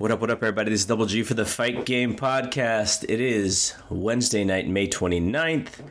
What 0.00 0.10
up, 0.10 0.22
what 0.22 0.30
up, 0.30 0.38
everybody? 0.38 0.70
This 0.70 0.80
is 0.80 0.86
Double 0.86 1.04
G 1.04 1.22
for 1.22 1.34
the 1.34 1.44
Fight 1.44 1.84
Game 1.84 2.16
Podcast. 2.16 3.04
It 3.06 3.20
is 3.20 3.74
Wednesday 3.90 4.44
night, 4.44 4.66
May 4.66 4.88
29th. 4.88 5.82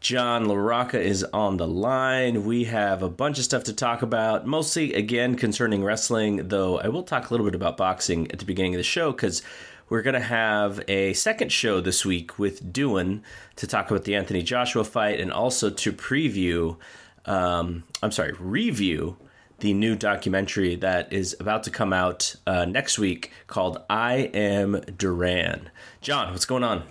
John 0.00 0.46
LaRocca 0.46 0.94
is 0.94 1.22
on 1.22 1.58
the 1.58 1.68
line. 1.68 2.46
We 2.46 2.64
have 2.64 3.02
a 3.02 3.10
bunch 3.10 3.36
of 3.36 3.44
stuff 3.44 3.64
to 3.64 3.74
talk 3.74 4.00
about, 4.00 4.46
mostly, 4.46 4.94
again, 4.94 5.34
concerning 5.34 5.84
wrestling, 5.84 6.48
though 6.48 6.78
I 6.80 6.88
will 6.88 7.02
talk 7.02 7.28
a 7.28 7.34
little 7.34 7.44
bit 7.44 7.54
about 7.54 7.76
boxing 7.76 8.30
at 8.32 8.38
the 8.38 8.46
beginning 8.46 8.74
of 8.74 8.78
the 8.78 8.84
show 8.84 9.12
because 9.12 9.42
we're 9.90 10.00
going 10.00 10.14
to 10.14 10.20
have 10.20 10.82
a 10.88 11.12
second 11.12 11.52
show 11.52 11.82
this 11.82 12.06
week 12.06 12.38
with 12.38 12.72
Duan 12.72 13.20
to 13.56 13.66
talk 13.66 13.90
about 13.90 14.04
the 14.04 14.14
Anthony 14.16 14.42
Joshua 14.42 14.82
fight 14.82 15.20
and 15.20 15.30
also 15.30 15.68
to 15.68 15.92
preview, 15.92 16.78
um, 17.26 17.84
I'm 18.02 18.12
sorry, 18.12 18.32
review 18.40 19.18
the 19.62 19.72
new 19.72 19.94
documentary 19.94 20.74
that 20.74 21.12
is 21.12 21.36
about 21.38 21.62
to 21.62 21.70
come 21.70 21.92
out 21.92 22.34
uh, 22.48 22.64
next 22.64 22.98
week 22.98 23.30
called 23.46 23.80
I 23.88 24.28
Am 24.34 24.80
Duran. 24.98 25.70
John, 26.00 26.32
what's 26.32 26.44
going 26.44 26.64
on? 26.64 26.82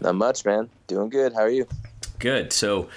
Not 0.00 0.14
much, 0.14 0.44
man. 0.44 0.70
Doing 0.86 1.08
good. 1.08 1.32
How 1.32 1.40
are 1.40 1.50
you? 1.50 1.66
Good. 2.20 2.52
So, 2.52 2.88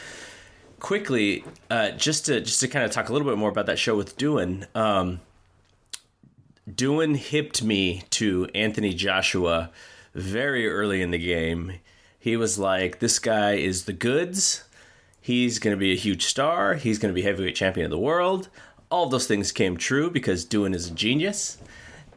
quickly, 0.80 1.44
uh, 1.72 1.92
just 1.92 2.28
to 2.28 2.42
just 2.42 2.60
to 2.60 2.68
kind 2.68 2.86
of 2.86 2.92
talk 2.92 3.10
a 3.10 3.12
little 3.12 3.28
bit 3.28 3.40
more 3.40 3.50
about 3.50 3.66
that 3.66 3.80
show 3.80 3.98
with 3.98 4.18
Duan. 4.20 4.68
Um, 4.76 5.20
Duan 6.70 7.16
hipped 7.16 7.64
me 7.64 8.04
to 8.12 8.48
Anthony 8.54 8.94
Joshua 8.94 9.72
very 10.14 10.70
early 10.70 11.02
in 11.02 11.10
the 11.10 11.18
game. 11.18 11.80
He 12.20 12.38
was 12.38 12.60
like, 12.60 13.00
"This 13.00 13.18
guy 13.18 13.54
is 13.54 13.86
the 13.86 13.94
goods. 13.94 14.64
He's 15.20 15.58
going 15.58 15.76
to 15.76 15.80
be 15.80 15.92
a 15.92 15.96
huge 15.96 16.26
star. 16.26 16.76
He's 16.76 17.00
going 17.00 17.12
to 17.12 17.16
be 17.16 17.24
heavyweight 17.24 17.56
champion 17.56 17.86
of 17.86 17.90
the 17.90 17.98
world 17.98 18.48
all 18.96 19.08
those 19.08 19.28
things 19.28 19.52
came 19.52 19.76
true 19.76 20.10
because 20.10 20.46
Duan 20.46 20.74
is 20.74 20.90
a 20.90 20.94
genius. 20.94 21.58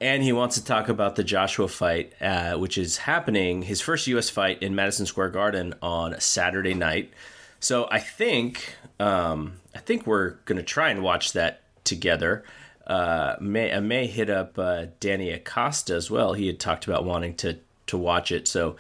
And 0.01 0.23
he 0.23 0.33
wants 0.33 0.55
to 0.55 0.65
talk 0.65 0.89
about 0.89 1.17
the 1.17 1.25
Joshua 1.25 1.67
fight, 1.67 2.13
uh, 2.21 2.55
which 2.55 2.79
is 2.79 2.99
happening, 2.99 3.63
his 3.63 3.81
first 3.81 4.07
U.S. 4.07 4.31
fight 4.31 4.63
in 4.63 4.77
Madison 4.77 5.05
Square 5.05 5.31
Garden 5.31 5.75
on 5.83 6.21
Saturday 6.21 6.75
night. 6.75 7.13
So 7.59 7.89
I 7.91 7.99
think 7.99 8.77
um, 9.01 9.55
I 9.75 9.81
think 9.81 10.07
we're 10.07 10.35
gonna 10.45 10.63
try 10.63 10.91
and 10.91 11.03
watch 11.03 11.33
that 11.33 11.63
together. 11.83 12.45
Uh, 12.87 13.35
may 13.41 13.75
I 13.75 13.81
may 13.81 14.07
hit 14.07 14.31
up 14.31 14.57
uh, 14.57 14.87
Danny 15.01 15.31
Acosta 15.31 15.97
as 15.97 16.09
well. 16.09 16.35
He 16.35 16.47
had 16.47 16.61
talked 16.61 16.87
about 16.87 17.05
wanting 17.05 17.35
to 17.39 17.59
to 17.89 17.99
watch 17.99 18.31
it. 18.31 18.47
So 18.47 18.77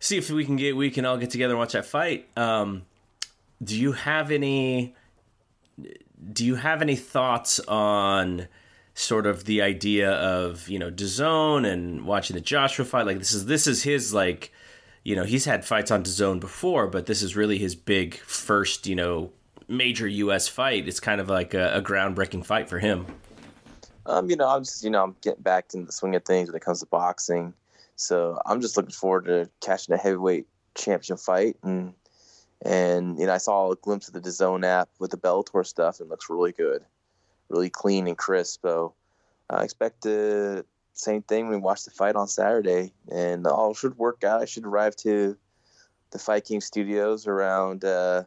see 0.00 0.18
if 0.18 0.28
we 0.28 0.44
can 0.44 0.56
get 0.56 0.76
we 0.76 0.90
can 0.90 1.06
all 1.06 1.16
get 1.16 1.30
together 1.30 1.54
and 1.54 1.58
watch 1.58 1.72
that 1.72 1.86
fight. 1.86 2.28
Um, 2.36 2.82
do 3.64 3.74
you 3.74 3.92
have 3.92 4.30
any 4.30 4.94
do 6.30 6.44
you 6.44 6.56
have 6.56 6.82
any 6.82 6.96
thoughts 6.96 7.60
on 7.60 8.48
sort 8.94 9.26
of 9.26 9.44
the 9.44 9.62
idea 9.62 10.10
of 10.12 10.68
you 10.68 10.78
know 10.78 10.90
DAZN 10.90 11.70
and 11.70 12.04
watching 12.04 12.34
the 12.34 12.40
Joshua 12.40 12.84
fight? 12.84 13.06
Like 13.06 13.18
this 13.18 13.32
is 13.32 13.46
this 13.46 13.66
is 13.66 13.82
his 13.82 14.12
like 14.12 14.52
you 15.04 15.16
know 15.16 15.24
he's 15.24 15.44
had 15.44 15.64
fights 15.64 15.90
on 15.90 16.04
DAZN 16.04 16.40
before, 16.40 16.86
but 16.86 17.06
this 17.06 17.22
is 17.22 17.36
really 17.36 17.58
his 17.58 17.74
big 17.74 18.16
first 18.16 18.86
you 18.86 18.94
know 18.94 19.32
major 19.68 20.06
U.S. 20.06 20.48
fight. 20.48 20.86
It's 20.86 21.00
kind 21.00 21.20
of 21.20 21.28
like 21.28 21.54
a, 21.54 21.74
a 21.74 21.82
groundbreaking 21.82 22.44
fight 22.44 22.68
for 22.68 22.78
him. 22.78 23.06
Um, 24.04 24.28
you 24.28 24.36
know, 24.36 24.48
I'm 24.48 24.64
just 24.64 24.84
you 24.84 24.90
know 24.90 25.02
I'm 25.02 25.16
getting 25.22 25.42
back 25.42 25.74
into 25.74 25.86
the 25.86 25.92
swing 25.92 26.14
of 26.14 26.24
things 26.24 26.48
when 26.48 26.56
it 26.56 26.62
comes 26.62 26.80
to 26.80 26.86
boxing, 26.86 27.54
so 27.96 28.38
I'm 28.46 28.60
just 28.60 28.76
looking 28.76 28.92
forward 28.92 29.26
to 29.26 29.48
catching 29.60 29.94
a 29.94 29.98
heavyweight 29.98 30.46
championship 30.74 31.18
fight 31.18 31.56
and 31.62 31.94
and 32.64 33.18
you 33.18 33.26
know, 33.26 33.32
I 33.32 33.38
saw 33.38 33.72
a 33.72 33.76
glimpse 33.76 34.08
of 34.08 34.14
the 34.14 34.20
DAZN 34.20 34.64
app 34.64 34.88
with 34.98 35.10
the 35.10 35.16
Bellator 35.16 35.66
stuff, 35.66 36.00
and 36.00 36.08
looks 36.08 36.30
really 36.30 36.52
good, 36.52 36.84
really 37.48 37.70
clean 37.70 38.06
and 38.06 38.16
crisp. 38.16 38.62
So 38.62 38.94
I 39.50 39.64
expect 39.64 40.02
the 40.02 40.64
same 40.92 41.22
thing 41.22 41.48
when 41.48 41.58
we 41.58 41.62
watch 41.62 41.84
the 41.84 41.90
fight 41.90 42.16
on 42.16 42.28
Saturday, 42.28 42.92
and 43.10 43.46
all 43.46 43.74
should 43.74 43.98
work 43.98 44.24
out. 44.24 44.40
I 44.40 44.44
should 44.44 44.64
arrive 44.64 44.94
to 44.96 45.36
the 46.10 46.18
Fight 46.18 46.44
King 46.44 46.60
Studios 46.60 47.26
around 47.26 47.84
uh, 47.84 48.24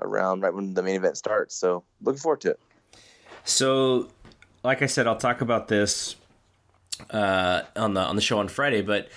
around 0.00 0.42
right 0.42 0.54
when 0.54 0.74
the 0.74 0.82
main 0.82 0.96
event 0.96 1.16
starts. 1.16 1.54
So 1.54 1.82
looking 2.02 2.20
forward 2.20 2.40
to 2.42 2.50
it. 2.52 2.60
So, 3.44 4.08
like 4.62 4.80
I 4.80 4.86
said, 4.86 5.06
I'll 5.06 5.16
talk 5.16 5.40
about 5.40 5.68
this 5.68 6.16
uh, 7.10 7.62
on 7.76 7.94
the 7.94 8.00
on 8.00 8.16
the 8.16 8.22
show 8.22 8.38
on 8.38 8.48
Friday, 8.48 8.82
but 8.82 9.08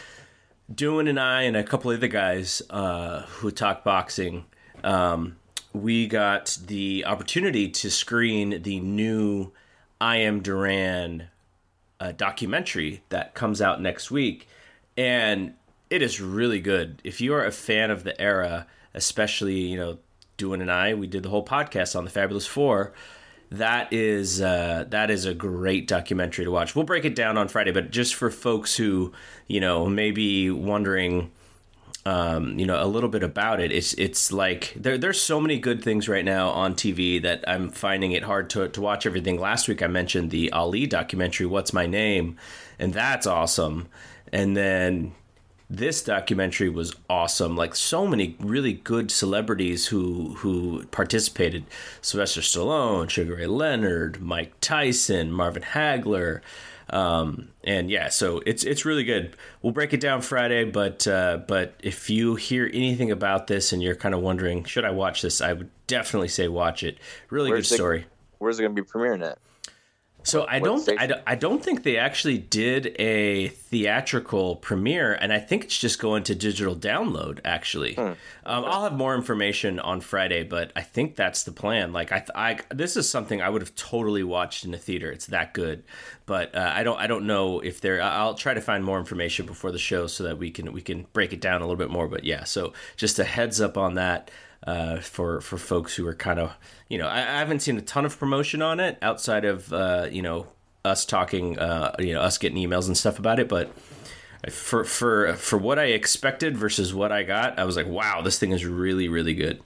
Duan 0.74 1.10
and 1.10 1.20
I 1.20 1.44
and 1.44 1.56
a 1.56 1.64
couple 1.64 1.92
of 1.92 2.02
the 2.02 2.08
guys 2.08 2.62
uh, 2.70 3.22
who 3.22 3.52
talk 3.52 3.84
boxing, 3.84 4.46
um, 4.84 5.38
we 5.74 6.08
got 6.08 6.58
the 6.66 7.06
opportunity 7.06 7.70
to 7.70 7.90
screen 7.90 8.62
the 8.64 8.80
new 8.80 9.52
I 10.02 10.18
Am 10.18 10.42
Duran 10.42 11.30
uh, 12.00 12.12
documentary 12.12 13.02
that 13.10 13.34
comes 13.34 13.62
out 13.62 13.82
next 13.82 14.12
week, 14.12 14.48
and 14.98 15.54
it 15.90 16.02
is 16.02 16.20
really 16.20 16.60
good. 16.60 17.02
If 17.04 17.22
you 17.22 17.34
are 17.34 17.46
a 17.46 17.52
fan 17.52 17.90
of 17.90 18.04
the 18.04 18.20
era, 18.20 18.68
especially 18.94 19.60
you 19.60 19.78
know 19.78 20.00
Duan 20.38 20.62
and 20.62 20.72
I, 20.72 20.94
we 20.94 21.08
did 21.08 21.24
the 21.24 21.30
whole 21.30 21.46
podcast 21.46 21.96
on 21.96 22.04
the 22.04 22.12
Fabulous 22.12 22.46
Four 22.46 22.94
that 23.52 23.94
is 23.94 24.42
uh, 24.42 24.86
that 24.90 25.10
is 25.10 25.26
a 25.26 25.34
great 25.34 25.88
documentary 25.88 26.46
to 26.46 26.52
watch. 26.52 26.76
We'll 26.76 26.86
break 26.86 27.06
it 27.06 27.16
down 27.16 27.38
on 27.38 27.48
Friday, 27.48 27.72
but 27.72 27.92
just 27.92 28.16
for 28.16 28.30
folks 28.30 28.76
who 28.76 29.14
you 29.48 29.60
know 29.60 29.86
may 29.86 30.12
be 30.12 30.52
wondering, 30.52 31.32
um, 32.06 32.60
you 32.60 32.66
know, 32.66 32.82
a 32.82 32.86
little 32.86 33.10
bit 33.10 33.24
about 33.24 33.60
it, 33.62 33.72
it's 33.72 33.94
it's 33.94 34.32
like 34.32 34.74
there 34.76 34.98
there's 34.98 35.22
so 35.22 35.40
many 35.40 35.60
good 35.60 35.82
things 35.82 36.10
right 36.10 36.26
now 36.26 36.50
on 36.50 36.76
TV 36.76 37.22
that 37.22 37.44
I'm 37.48 37.70
finding 37.70 38.12
it 38.12 38.24
hard 38.24 38.50
to 38.52 38.68
to 38.68 38.82
watch 38.82 39.06
everything. 39.06 39.40
Last 39.40 39.68
week 39.68 39.82
I 39.82 39.88
mentioned 39.88 40.30
the 40.30 40.52
Ali 40.52 40.86
documentary, 40.86 41.46
"What's 41.46 41.72
My 41.72 41.86
Name," 41.86 42.36
and 42.78 42.94
that's 42.94 43.26
awesome. 43.26 43.88
And 44.34 44.58
then 44.58 45.14
this 45.70 46.02
documentary 46.02 46.70
was 46.70 46.96
awesome. 47.10 47.56
Like 47.56 47.76
so 47.76 48.08
many 48.08 48.36
really 48.40 48.74
good 48.74 49.12
celebrities 49.12 49.88
who 49.88 50.36
who 50.36 50.86
participated: 50.88 51.66
Sylvester 52.02 52.42
Stallone, 52.42 53.10
Sugar 53.10 53.36
Ray 53.36 53.48
Leonard, 53.48 54.22
Mike 54.22 54.54
Tyson, 54.62 55.32
Marvin 55.32 55.64
Hagler, 55.64 56.42
um, 56.90 57.50
and 57.64 57.90
yeah, 57.90 58.10
so 58.10 58.42
it's 58.46 58.64
it's 58.64 58.86
really 58.86 59.04
good. 59.04 59.36
We'll 59.62 59.74
break 59.74 59.94
it 59.94 60.00
down 60.00 60.22
Friday, 60.22 60.64
but 60.64 61.06
uh, 61.08 61.40
but 61.48 61.76
if 61.82 62.10
you 62.10 62.36
hear 62.36 62.70
anything 62.74 63.12
about 63.12 63.48
this 63.48 63.74
and 63.74 63.84
you're 63.84 63.96
kind 63.96 64.16
of 64.16 64.22
wondering, 64.22 64.64
should 64.64 64.86
I 64.86 64.92
watch 64.92 65.22
this? 65.22 65.42
I 65.42 65.54
would 65.54 65.70
definitely 65.88 66.30
say 66.30 66.48
watch 66.48 66.84
it. 66.84 66.98
Really 67.30 67.50
where's 67.50 67.70
good 67.70 67.76
story. 67.76 68.06
where's 68.38 68.60
it 68.60 68.64
going 68.64 68.76
to 68.76 68.82
be 68.82 68.88
premiering 68.88 69.26
at? 69.26 69.38
So 70.24 70.46
I 70.46 70.60
don't, 70.60 70.90
I 71.00 71.08
don't, 71.08 71.22
I 71.26 71.36
don't 71.36 71.64
think 71.64 71.84
they 71.84 71.96
actually 71.96 72.38
did 72.38 72.96
a 73.00 73.48
theatrical 73.48 74.58
premiere, 74.58 75.14
and 75.14 75.32
I 75.32 75.40
think 75.40 75.64
it's 75.64 75.78
just 75.78 76.00
going 76.00 76.24
to 76.24 76.36
digital 76.36 76.76
download. 76.76 77.40
Actually, 77.46 77.94
hmm. 77.94 78.02
um, 78.02 78.16
I'll 78.46 78.84
have 78.84 78.94
more 78.94 79.16
information 79.16 79.80
on 79.80 80.02
Friday, 80.02 80.44
but 80.44 80.74
I 80.76 80.82
think 80.82 81.16
that's 81.16 81.44
the 81.44 81.54
plan. 81.54 81.94
Like 81.94 82.12
I, 82.12 82.26
I 82.36 82.60
this 82.76 82.98
is 82.98 83.10
something 83.10 83.42
I 83.42 83.48
would 83.50 83.62
have 83.62 83.74
totally 83.76 84.24
watched 84.24 84.66
in 84.66 84.74
a 84.74 84.78
theater. 84.78 85.10
It's 85.10 85.28
that 85.28 85.54
good, 85.54 85.86
but 86.26 86.54
uh, 86.54 86.74
I 86.76 86.84
don't, 86.84 87.00
I 87.00 87.08
don't 87.08 87.26
know 87.26 87.62
if 87.62 87.80
there. 87.80 88.02
I'll 88.02 88.36
try 88.36 88.54
to 88.54 88.62
find 88.62 88.84
more 88.84 89.00
information 89.00 89.46
before 89.46 89.72
the 89.72 89.80
show 89.80 90.08
so 90.08 90.26
that 90.26 90.38
we 90.38 90.52
can 90.52 90.74
we 90.74 90.82
can 90.82 91.06
break 91.14 91.32
it 91.32 91.40
down 91.40 91.62
a 91.62 91.64
little 91.66 91.78
bit 91.78 91.90
more. 91.90 92.10
But 92.10 92.26
yeah, 92.26 92.44
so 92.44 92.74
just 92.98 93.18
a 93.18 93.24
heads 93.24 93.62
up 93.62 93.78
on 93.78 93.94
that 93.94 94.30
uh, 94.66 94.98
for 94.98 95.42
for 95.42 95.58
folks 95.58 95.96
who 95.96 96.08
are 96.08 96.14
kind 96.14 96.40
of 96.40 96.56
you 96.90 96.98
know 96.98 97.08
I, 97.08 97.20
I, 97.20 97.40
haven't 97.40 97.62
seen 97.62 97.78
a 97.78 97.82
ton 97.82 98.06
of 98.06 98.18
promotion 98.18 98.62
on 98.62 98.80
it 98.80 98.98
outside 99.02 99.46
of 99.46 99.72
uh, 99.72 100.08
you 100.12 100.22
know 100.22 100.48
us 100.84 101.06
talking 101.06 101.60
uh, 101.60 101.96
you 102.00 102.14
know 102.14 102.22
us 102.22 102.38
getting 102.38 102.58
emails 102.58 102.88
and 102.88 102.98
stuff 102.98 103.20
about 103.20 103.40
it, 103.40 103.48
but 103.48 103.72
for 104.50 104.84
for 104.84 105.34
for 105.34 105.58
what 105.58 105.80
I 105.80 105.86
expected 105.86 106.58
versus 106.58 106.94
what 106.94 107.12
I 107.12 107.24
got, 107.24 107.60
I 107.60 107.66
was 107.66 107.76
like, 107.76 107.88
wow, 107.88 108.22
this 108.22 108.40
thing 108.40 108.52
is 108.52 108.66
really 108.66 109.08
really 109.08 109.34
good. 109.34 109.62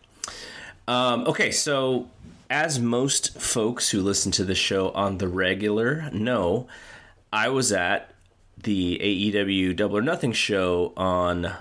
Um, 0.87 1.25
okay, 1.27 1.51
so 1.51 2.09
as 2.49 2.79
most 2.79 3.39
folks 3.39 3.89
who 3.89 4.01
listen 4.01 4.31
to 4.33 4.43
the 4.43 4.55
show 4.55 4.89
on 4.91 5.19
the 5.19 5.27
regular 5.27 6.09
know, 6.11 6.67
I 7.31 7.49
was 7.49 7.71
at 7.71 8.13
the 8.57 8.99
AEW 8.99 9.75
Double 9.75 9.97
or 9.97 10.01
Nothing 10.01 10.33
show 10.33 10.93
on 10.97 11.53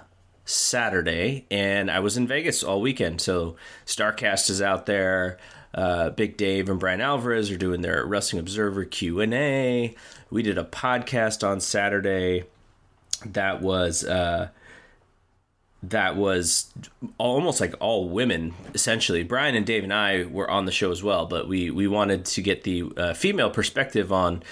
Saturday, 0.50 1.46
and 1.50 1.90
I 1.90 2.00
was 2.00 2.16
in 2.16 2.26
Vegas 2.26 2.62
all 2.62 2.80
weekend. 2.80 3.20
So 3.20 3.56
Starrcast 3.86 4.50
is 4.50 4.60
out 4.60 4.86
there. 4.86 5.38
Uh, 5.72 6.10
Big 6.10 6.36
Dave 6.36 6.68
and 6.68 6.80
Brian 6.80 7.00
Alvarez 7.00 7.50
are 7.50 7.56
doing 7.56 7.80
their 7.80 8.04
Wrestling 8.04 8.40
Observer 8.40 8.84
Q 8.84 9.20
and 9.20 9.32
A. 9.32 9.94
We 10.30 10.42
did 10.42 10.58
a 10.58 10.64
podcast 10.64 11.46
on 11.46 11.60
Saturday 11.60 12.44
that 13.24 13.62
was 13.62 14.04
uh, 14.04 14.48
that 15.84 16.16
was 16.16 16.72
almost 17.18 17.60
like 17.60 17.74
all 17.78 18.08
women 18.08 18.54
essentially. 18.74 19.22
Brian 19.22 19.54
and 19.54 19.64
Dave 19.64 19.84
and 19.84 19.94
I 19.94 20.24
were 20.24 20.50
on 20.50 20.64
the 20.64 20.72
show 20.72 20.90
as 20.90 21.02
well, 21.02 21.26
but 21.26 21.46
we 21.46 21.70
we 21.70 21.86
wanted 21.86 22.24
to 22.24 22.42
get 22.42 22.64
the 22.64 22.92
uh, 22.96 23.14
female 23.14 23.50
perspective 23.50 24.12
on 24.12 24.42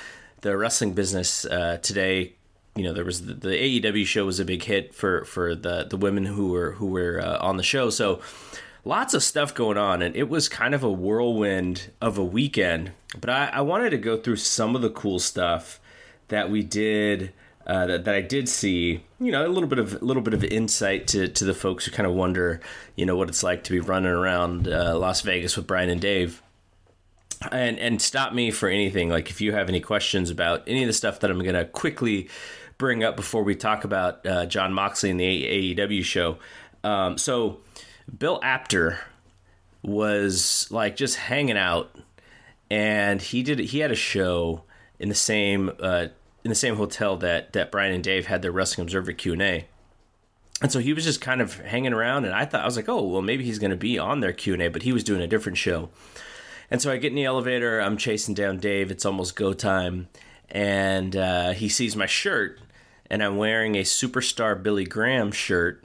the 0.43 0.57
wrestling 0.57 0.93
business 0.93 1.45
uh, 1.45 1.79
today 1.83 2.35
you 2.79 2.85
know 2.85 2.93
there 2.93 3.05
was 3.05 3.27
the, 3.27 3.35
the, 3.35 3.81
AEW 3.81 4.07
show 4.07 4.27
was 4.27 4.41
a 4.41 4.45
big 4.45 4.63
hit 4.63 4.95
for 4.95 5.25
for 5.25 5.55
the 5.55 5.85
the 5.85 5.97
women 5.97 6.25
who 6.25 6.49
were 6.49 6.73
who 6.73 6.87
were 6.87 7.21
uh, 7.21 7.39
on 7.41 7.57
the 7.57 7.63
show. 7.63 7.91
So 7.91 8.21
lots 8.85 9.15
of 9.15 9.23
stuff 9.23 9.55
going 9.55 9.77
on, 9.77 10.03
and 10.03 10.15
it 10.15 10.29
was 10.29 10.49
kind 10.49 10.75
of 10.75 10.83
a 10.83 10.91
whirlwind 10.91 11.91
of 12.01 12.19
a 12.19 12.25
weekend. 12.25 12.93
But 13.21 13.31
I, 13.31 13.47
I 13.47 13.61
wanted 13.63 13.91
to 13.91 13.99
go 13.99 14.17
through 14.17 14.37
some 14.37 14.77
of 14.77 14.83
the 14.83 14.91
cool 14.91 15.19
stuff 15.19 15.81
that 16.29 16.51
we 16.51 16.63
did. 16.63 17.33
Uh, 17.67 17.85
that, 17.85 18.07
that 18.07 18.15
I 18.15 18.23
did 18.23 18.49
see, 18.49 19.05
you 19.21 19.31
know, 19.31 19.47
a 19.47 19.49
little 19.49 19.69
bit 19.69 19.79
of 19.79 20.01
a 20.01 20.05
little 20.05 20.23
bit 20.23 20.33
of 20.33 20.43
insight 20.43 21.07
to, 21.09 21.29
to 21.29 21.45
the 21.45 21.53
folks 21.53 21.85
who 21.85 21.91
kind 21.91 22.07
of 22.07 22.15
wonder, 22.15 22.63
you 22.97 23.05
know, 23.05 23.15
what 23.15 23.29
it's 23.29 23.43
like 23.43 23.63
to 23.65 23.71
be 23.71 23.79
running 23.79 24.11
around 24.11 24.67
uh, 24.67 24.99
Las 24.99 25.21
Vegas 25.21 25.55
with 25.55 25.67
Brian 25.67 25.91
and 25.91 26.01
Dave 26.01 26.43
and 27.53 27.79
and 27.79 28.03
stop 28.03 28.33
me 28.33 28.51
for 28.51 28.69
anything 28.69 29.09
like 29.09 29.31
if 29.31 29.41
you 29.41 29.53
have 29.53 29.69
any 29.69 29.81
questions 29.81 30.31
about 30.31 30.63
any 30.67 30.83
of 30.83 30.87
the 30.87 30.93
stuff 30.93 31.21
that 31.21 31.31
i'm 31.31 31.41
to 31.41 31.65
quickly 31.67 32.29
bring 32.79 33.03
up 33.05 33.17
before 33.17 33.43
we 33.43 33.55
talk 33.55 33.85
about 33.85 34.25
uh, 34.27 34.47
jon 34.47 34.73
moxley 34.73 35.11
and 35.11 35.21
the 35.21 35.75
aew 35.75 36.05
show 36.05 36.39
um, 36.85 37.19
so 37.19 37.59
bill 38.19 38.41
apter 38.43 38.99
was 39.83 40.67
like 40.71 40.97
just 40.97 41.17
hanging 41.17 41.59
out 41.59 41.91
and 42.71 43.21
he 43.21 43.43
did 43.43 43.59
he 43.59 43.81
had 43.81 43.91
a 43.91 43.97
show 43.97 44.63
in 44.99 45.09
the 45.09 45.15
same 45.15 45.71
uh, 45.81 46.07
in 46.45 46.49
the 46.49 46.55
same 46.55 46.77
hotel 46.77 47.17
that 47.17 47.53
that 47.53 47.71
brian 47.71 47.93
and 47.93 48.05
dave 48.05 48.27
had 48.27 48.43
their 48.43 48.53
wrestling 48.53 48.85
observer 48.85 49.13
q&a 49.13 49.67
and 50.61 50.73
so 50.73 50.81
he 50.81 50.93
was 50.93 51.05
just 51.05 51.21
kind 51.21 51.41
of 51.41 51.61
hanging 51.61 51.93
around 51.93 52.25
and 52.25 52.35
i 52.35 52.45
thought 52.45 52.63
i 52.63 52.65
was 52.65 52.77
like 52.77 52.89
oh 52.89 53.03
well 53.03 53.23
maybe 53.23 53.45
he's 53.45 53.59
going 53.59 53.71
to 53.71 53.77
be 53.77 53.99
on 53.99 54.21
their 54.21 54.33
q&a 54.33 54.69
but 54.69 54.83
he 54.83 54.93
was 54.93 55.05
doing 55.05 55.21
a 55.21 55.27
different 55.27 55.59
show 55.59 55.89
and 56.71 56.83
so 56.83 56.93
I 56.93 56.97
get 56.99 57.13
in 57.13 57.17
the 57.17 57.25
elevator. 57.25 57.81
I'm 57.81 57.97
chasing 57.97 58.35
down 58.35 58.59
Dave. 58.59 58.91
It's 58.91 59.07
almost 59.07 59.37
go 59.37 59.53
time, 59.53 60.09
and 60.51 61.17
uh, 61.17 61.51
he 61.53 61.69
sees 61.69 61.97
my 61.97 62.07
shirt, 62.07 62.61
and 63.11 63.23
I'm 63.23 63.37
wearing 63.37 63.75
a 63.77 63.83
superstar 63.83 64.61
Billy 64.61 64.85
Graham 64.85 65.33
shirt. 65.33 65.85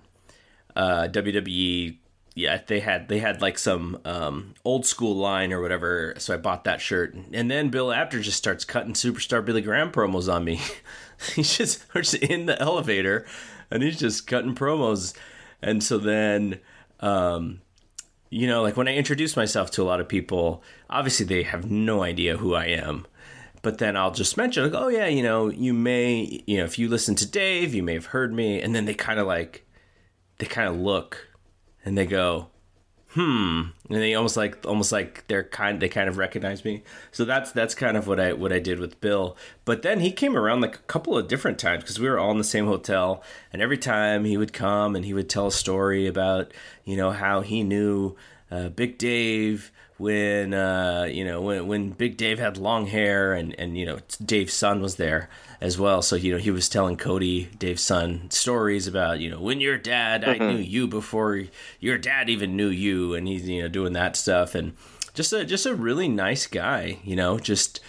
Uh, 0.76 1.08
WWE, 1.12 1.98
yeah, 2.36 2.62
they 2.66 2.80
had 2.80 3.08
they 3.08 3.20
had 3.20 3.42
like 3.42 3.58
some 3.58 4.00
um, 4.06 4.56
old 4.66 4.86
school 4.86 5.16
line 5.16 5.54
or 5.54 5.62
whatever. 5.62 6.16
So 6.18 6.34
I 6.34 6.38
bought 6.38 6.64
that 6.64 6.82
shirt, 6.82 7.16
and 7.32 7.50
then 7.50 7.70
Bill 7.70 7.92
Apter 7.92 8.22
just 8.22 8.38
starts 8.38 8.66
cutting 8.66 8.94
superstar 8.94 9.44
Billy 9.46 9.62
Graham 9.62 9.92
promos 9.92 10.32
on 10.32 10.44
me. 10.44 10.60
he's 11.36 11.58
just, 11.58 11.84
we're 11.94 12.02
just 12.02 12.16
in 12.16 12.48
the 12.48 12.60
elevator, 12.60 13.26
and 13.70 13.84
he's 13.84 14.00
just 14.00 14.28
cutting 14.28 14.56
promos, 14.56 15.14
and 15.62 15.84
so 15.84 15.98
then. 15.98 16.60
Um, 17.00 17.62
you 18.30 18.48
know, 18.48 18.64
like 18.64 18.76
when 18.76 18.88
I 18.88 18.96
introduce 18.96 19.36
myself 19.36 19.70
to 19.72 19.84
a 19.84 19.86
lot 19.86 20.00
of 20.00 20.08
people, 20.08 20.64
obviously 20.90 21.24
they 21.24 21.44
have 21.44 21.70
no 21.70 22.02
idea 22.02 22.38
who 22.38 22.56
I 22.56 22.66
am. 22.66 23.06
But 23.64 23.80
then 23.80 23.98
I'll 23.98 24.12
just 24.12 24.38
mention, 24.38 24.64
like, 24.64 24.80
oh, 24.80 24.90
yeah, 24.90 25.08
you 25.08 25.24
know, 25.24 25.50
you 25.50 25.74
may, 25.74 26.44
you 26.46 26.58
know, 26.58 26.66
if 26.66 26.78
you 26.78 26.88
listen 26.88 27.16
to 27.16 27.26
Dave, 27.26 27.74
you 27.74 27.82
may 27.82 27.96
have 27.96 28.08
heard 28.08 28.34
me. 28.34 28.62
And 28.62 28.76
then 28.76 28.86
they 28.86 28.94
kind 28.94 29.20
of 29.20 29.26
like, 29.26 29.66
they 30.38 30.46
kind 30.46 30.68
of 30.68 30.76
look 30.76 31.30
and 31.86 31.98
they 31.98 32.06
go, 32.06 32.50
hmm. 33.14 33.62
And 33.90 34.02
they 34.02 34.16
almost 34.16 34.38
like 34.38 34.66
almost 34.66 34.92
like 34.92 35.26
they're 35.28 35.44
kind 35.44 35.80
they 35.80 35.90
kind 35.90 36.10
of 36.10 36.18
recognize 36.18 36.66
me. 36.66 36.84
So 37.12 37.26
that's 37.26 37.52
that's 37.52 37.76
kind 37.76 37.96
of 37.96 38.08
what 38.08 38.20
i 38.20 38.34
what 38.34 38.52
i 38.52 38.60
did 38.60 38.80
with 38.80 39.00
bill. 39.02 39.38
But 39.66 39.84
then 39.84 40.00
he 40.00 40.12
came 40.12 40.36
around 40.36 40.62
like 40.62 40.76
a 40.76 40.80
couple 40.80 41.18
of 41.18 41.28
different 41.28 41.60
times 41.60 41.84
because 41.84 42.00
we 42.00 42.10
were 42.10 42.20
all 42.20 42.32
in 42.32 42.38
the 42.38 42.44
same 42.44 42.66
hotel. 42.66 43.24
And 43.52 43.62
every 43.62 43.78
time 43.78 44.26
he 44.26 44.38
would 44.38 44.54
come 44.54 44.96
and 44.96 45.06
he 45.06 45.14
would 45.14 45.30
tell 45.30 45.48
a 45.48 45.52
story 45.52 46.08
about 46.08 46.52
you 46.86 46.98
know 46.98 47.12
how 47.12 47.42
he 47.42 47.64
knew 47.64 48.16
uh, 48.50 48.70
big 48.70 48.98
dave 48.98 49.72
when 49.98 50.54
uh, 50.54 51.08
you 51.10 51.24
know 51.24 51.42
when 51.42 51.68
when 51.68 51.90
Big 51.92 52.18
Dave 52.18 52.40
had 52.40 52.58
long 52.58 52.88
hair 52.88 53.34
and 53.34 53.58
and 53.60 53.78
you 53.78 53.86
know 53.86 54.00
Dave's 54.24 54.54
son 54.54 54.82
was 54.82 54.96
there 54.96 55.30
as 55.62 55.80
well. 55.80 56.02
So 56.02 56.16
you 56.16 56.32
know 56.32 56.38
he 56.38 56.52
was 56.52 56.70
telling 56.70 56.98
Cody 56.98 57.46
Dave's 57.58 57.84
son 57.84 58.30
stories 58.30 58.88
about 58.88 59.20
you 59.20 59.30
know 59.30 59.40
when 59.40 59.62
your 59.62 59.78
dad 59.78 60.24
I 60.24 60.38
knew 60.38 60.60
mm-hmm. 60.60 60.72
you 60.72 60.88
before 60.88 61.44
your 61.80 61.98
dad 61.98 62.30
even 62.30 62.56
knew 62.56 62.70
you, 62.70 63.14
and 63.14 63.28
he's 63.28 63.48
you 63.48 63.62
know 63.62 63.68
doing 63.68 63.94
that 63.94 64.16
stuff 64.16 64.56
and 64.56 64.76
just 65.14 65.32
a 65.34 65.46
just 65.46 65.66
a 65.66 65.76
really 65.76 66.08
nice 66.08 66.48
guy. 66.48 67.00
You 67.04 67.16
know 67.16 67.40
just 67.40 67.80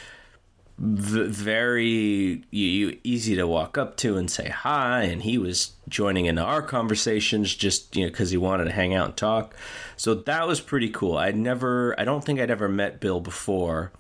v- 0.79 1.29
very 1.29 2.43
you, 2.51 2.99
easy 3.05 3.37
to 3.37 3.47
walk 3.47 3.79
up 3.79 3.97
to 3.99 4.17
and 4.17 4.31
say 4.31 4.49
hi 4.49 5.03
and 5.03 5.23
he 5.23 5.39
was 5.39 5.73
joining 5.89 6.27
into 6.27 6.43
our 6.43 6.63
conversations 6.63 7.55
just 7.55 7.95
you 7.95 8.05
know 8.05 8.11
because 8.11 8.31
he 8.31 8.37
wanted 8.37 8.65
to 8.65 8.73
hang 8.73 8.95
out 8.95 9.07
and 9.07 9.17
talk. 9.17 9.55
So 9.97 10.15
that 10.15 10.47
was 10.47 10.61
pretty 10.61 10.89
cool. 10.91 11.17
I 11.17 11.31
never 11.31 11.99
i 11.99 12.05
don't 12.05 12.25
think 12.25 12.41
i'd 12.41 12.51
ever 12.51 12.69
met 12.69 13.01
bill 13.01 13.21
before 13.21 13.93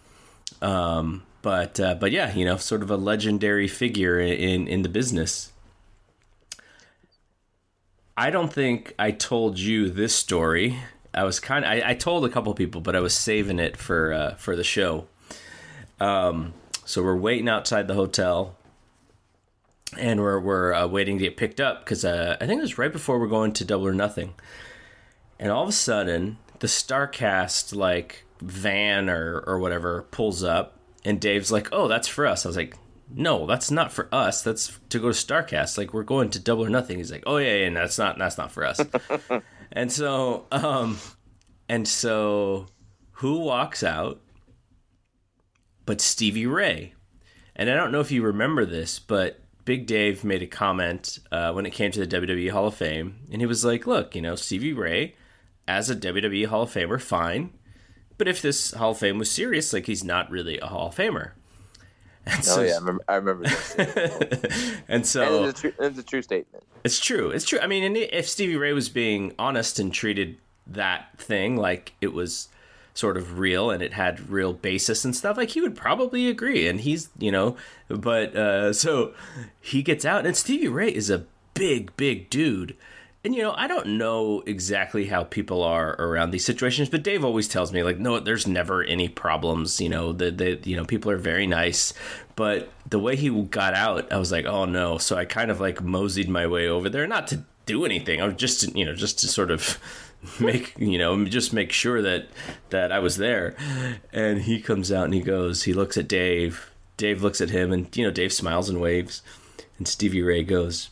um, 0.62 1.22
but 1.42 1.78
uh, 1.78 1.94
but 1.94 2.10
yeah 2.10 2.34
you 2.34 2.44
know 2.44 2.56
sort 2.56 2.82
of 2.82 2.90
a 2.90 2.96
legendary 2.96 3.68
figure 3.68 4.18
in 4.18 4.66
in 4.66 4.82
the 4.82 4.88
business. 4.88 5.52
I 8.16 8.30
don't 8.30 8.52
think 8.52 8.94
i 8.98 9.10
told 9.10 9.58
you 9.58 9.90
this 9.90 10.14
story. 10.14 10.78
I 11.12 11.22
was 11.22 11.38
kind 11.38 11.64
of 11.64 11.70
I, 11.70 11.90
I 11.90 11.94
told 11.94 12.24
a 12.24 12.28
couple 12.28 12.52
people 12.54 12.80
but 12.80 12.96
i 12.96 13.00
was 13.00 13.14
saving 13.14 13.60
it 13.60 13.76
for 13.76 14.12
uh, 14.12 14.34
for 14.34 14.56
the 14.56 14.64
show. 14.64 15.06
Um, 16.00 16.52
so 16.84 17.02
we're 17.02 17.16
waiting 17.16 17.48
outside 17.48 17.88
the 17.88 17.94
hotel, 17.94 18.56
and 19.98 20.20
we're 20.20 20.40
we're 20.40 20.72
uh, 20.72 20.86
waiting 20.86 21.18
to 21.18 21.24
get 21.24 21.36
picked 21.36 21.60
up 21.60 21.84
because 21.84 22.04
uh, 22.04 22.36
I 22.40 22.46
think 22.46 22.58
it 22.58 22.62
was 22.62 22.78
right 22.78 22.92
before 22.92 23.18
we're 23.18 23.26
going 23.26 23.52
to 23.54 23.64
Double 23.64 23.86
or 23.86 23.94
Nothing, 23.94 24.34
and 25.38 25.50
all 25.50 25.62
of 25.62 25.68
a 25.68 25.72
sudden 25.72 26.38
the 26.60 26.66
Starrcast 26.66 27.74
like 27.74 28.24
van 28.40 29.08
or 29.08 29.42
or 29.46 29.58
whatever 29.58 30.02
pulls 30.10 30.42
up, 30.42 30.78
and 31.04 31.20
Dave's 31.20 31.52
like, 31.52 31.68
"Oh, 31.72 31.88
that's 31.88 32.08
for 32.08 32.26
us." 32.26 32.44
I 32.44 32.48
was 32.48 32.56
like, 32.56 32.76
"No, 33.10 33.46
that's 33.46 33.70
not 33.70 33.92
for 33.92 34.08
us. 34.12 34.42
That's 34.42 34.78
to 34.90 34.98
go 34.98 35.10
to 35.10 35.14
Starrcast. 35.14 35.78
Like 35.78 35.94
we're 35.94 36.02
going 36.02 36.30
to 36.30 36.38
Double 36.38 36.64
or 36.64 36.70
Nothing." 36.70 36.98
He's 36.98 37.12
like, 37.12 37.24
"Oh 37.26 37.38
yeah, 37.38 37.54
yeah, 37.56 37.70
that's 37.70 37.98
not 37.98 38.18
that's 38.18 38.38
not 38.38 38.52
for 38.52 38.64
us." 38.64 38.80
and 39.72 39.90
so 39.90 40.46
um, 40.52 40.98
and 41.68 41.86
so 41.88 42.66
who 43.18 43.38
walks 43.38 43.82
out? 43.82 44.20
But 45.86 46.00
Stevie 46.00 46.46
Ray. 46.46 46.94
And 47.56 47.70
I 47.70 47.74
don't 47.74 47.92
know 47.92 48.00
if 48.00 48.10
you 48.10 48.22
remember 48.22 48.64
this, 48.64 48.98
but 48.98 49.40
Big 49.64 49.86
Dave 49.86 50.24
made 50.24 50.42
a 50.42 50.46
comment 50.46 51.18
uh, 51.32 51.52
when 51.52 51.66
it 51.66 51.72
came 51.72 51.90
to 51.92 52.04
the 52.04 52.20
WWE 52.20 52.50
Hall 52.50 52.66
of 52.66 52.74
Fame, 52.74 53.20
and 53.30 53.40
he 53.40 53.46
was 53.46 53.64
like, 53.64 53.86
"Look, 53.86 54.14
you 54.14 54.22
know, 54.22 54.34
Stevie 54.34 54.72
Ray, 54.72 55.14
as 55.66 55.88
a 55.88 55.96
WWE 55.96 56.46
Hall 56.46 56.62
of 56.62 56.70
Famer, 56.72 57.00
fine, 57.00 57.52
but 58.18 58.28
if 58.28 58.42
this 58.42 58.72
Hall 58.72 58.90
of 58.90 58.98
Fame 58.98 59.18
was 59.18 59.30
serious, 59.30 59.72
like 59.72 59.86
he's 59.86 60.04
not 60.04 60.30
really 60.30 60.58
a 60.58 60.66
Hall 60.66 60.88
of 60.88 60.96
Famer." 60.96 61.32
And 62.26 62.42
oh 62.48 62.62
yeah, 62.62 62.72
I 62.72 62.76
remember, 62.76 63.04
I 63.06 63.14
remember 63.16 63.44
that. 63.44 64.80
and 64.88 65.06
so 65.06 65.40
and 65.40 65.46
it's, 65.46 65.58
a 65.58 65.60
true, 65.60 65.72
it's 65.78 65.98
a 65.98 66.02
true 66.02 66.22
statement. 66.22 66.64
It's 66.82 66.98
true. 66.98 67.28
It's 67.28 67.44
true. 67.44 67.60
I 67.60 67.66
mean, 67.66 67.96
if 67.96 68.26
Stevie 68.26 68.56
Ray 68.56 68.72
was 68.72 68.88
being 68.88 69.34
honest 69.38 69.78
and 69.78 69.92
treated 69.92 70.38
that 70.66 71.18
thing 71.18 71.58
like 71.58 71.92
it 72.00 72.14
was 72.14 72.48
sort 72.94 73.16
of 73.16 73.38
real 73.38 73.70
and 73.70 73.82
it 73.82 73.92
had 73.92 74.30
real 74.30 74.52
basis 74.52 75.04
and 75.04 75.14
stuff, 75.14 75.36
like 75.36 75.50
he 75.50 75.60
would 75.60 75.76
probably 75.76 76.28
agree. 76.28 76.66
And 76.66 76.80
he's, 76.80 77.10
you 77.18 77.32
know, 77.32 77.56
but 77.88 78.34
uh, 78.34 78.72
so 78.72 79.12
he 79.60 79.82
gets 79.82 80.04
out, 80.04 80.24
and 80.24 80.36
Stevie 80.36 80.68
Ray 80.68 80.88
is 80.88 81.10
a 81.10 81.26
big, 81.54 81.94
big 81.96 82.30
dude. 82.30 82.76
And 83.24 83.34
you 83.34 83.40
know, 83.40 83.54
I 83.56 83.66
don't 83.66 83.98
know 83.98 84.42
exactly 84.46 85.06
how 85.06 85.24
people 85.24 85.62
are 85.62 85.92
around 85.98 86.30
these 86.30 86.44
situations, 86.44 86.90
but 86.90 87.02
Dave 87.02 87.24
always 87.24 87.48
tells 87.48 87.72
me 87.72 87.82
like, 87.82 87.98
no, 87.98 88.20
there's 88.20 88.46
never 88.46 88.84
any 88.84 89.08
problems. 89.08 89.80
You 89.80 89.88
know, 89.88 90.12
the 90.12 90.30
the 90.30 90.60
you 90.64 90.76
know 90.76 90.84
people 90.84 91.10
are 91.10 91.16
very 91.16 91.46
nice, 91.46 91.94
but 92.36 92.68
the 92.88 92.98
way 92.98 93.16
he 93.16 93.30
got 93.44 93.72
out, 93.72 94.12
I 94.12 94.18
was 94.18 94.30
like, 94.30 94.44
oh 94.44 94.66
no. 94.66 94.98
So 94.98 95.16
I 95.16 95.24
kind 95.24 95.50
of 95.50 95.58
like 95.58 95.82
moseyed 95.82 96.28
my 96.28 96.46
way 96.46 96.68
over 96.68 96.90
there, 96.90 97.06
not 97.06 97.26
to 97.28 97.44
do 97.64 97.86
anything. 97.86 98.20
I 98.20 98.26
was 98.26 98.34
just 98.34 98.76
you 98.76 98.84
know 98.84 98.94
just 98.94 99.18
to 99.20 99.28
sort 99.28 99.50
of 99.50 99.78
make 100.40 100.74
you 100.78 100.98
know 100.98 101.24
just 101.24 101.52
make 101.52 101.72
sure 101.72 102.02
that 102.02 102.28
that 102.70 102.92
I 102.92 102.98
was 102.98 103.16
there. 103.16 103.54
And 104.12 104.42
he 104.42 104.60
comes 104.60 104.92
out 104.92 105.04
and 105.04 105.14
he 105.14 105.20
goes, 105.20 105.64
he 105.64 105.72
looks 105.72 105.96
at 105.96 106.08
Dave. 106.08 106.70
Dave 106.96 107.22
looks 107.22 107.40
at 107.40 107.50
him, 107.50 107.72
and 107.72 107.94
you 107.96 108.04
know 108.04 108.10
Dave 108.10 108.32
smiles 108.32 108.68
and 108.68 108.80
waves. 108.80 109.22
And 109.78 109.88
Stevie 109.88 110.22
Ray 110.22 110.44
goes, 110.44 110.90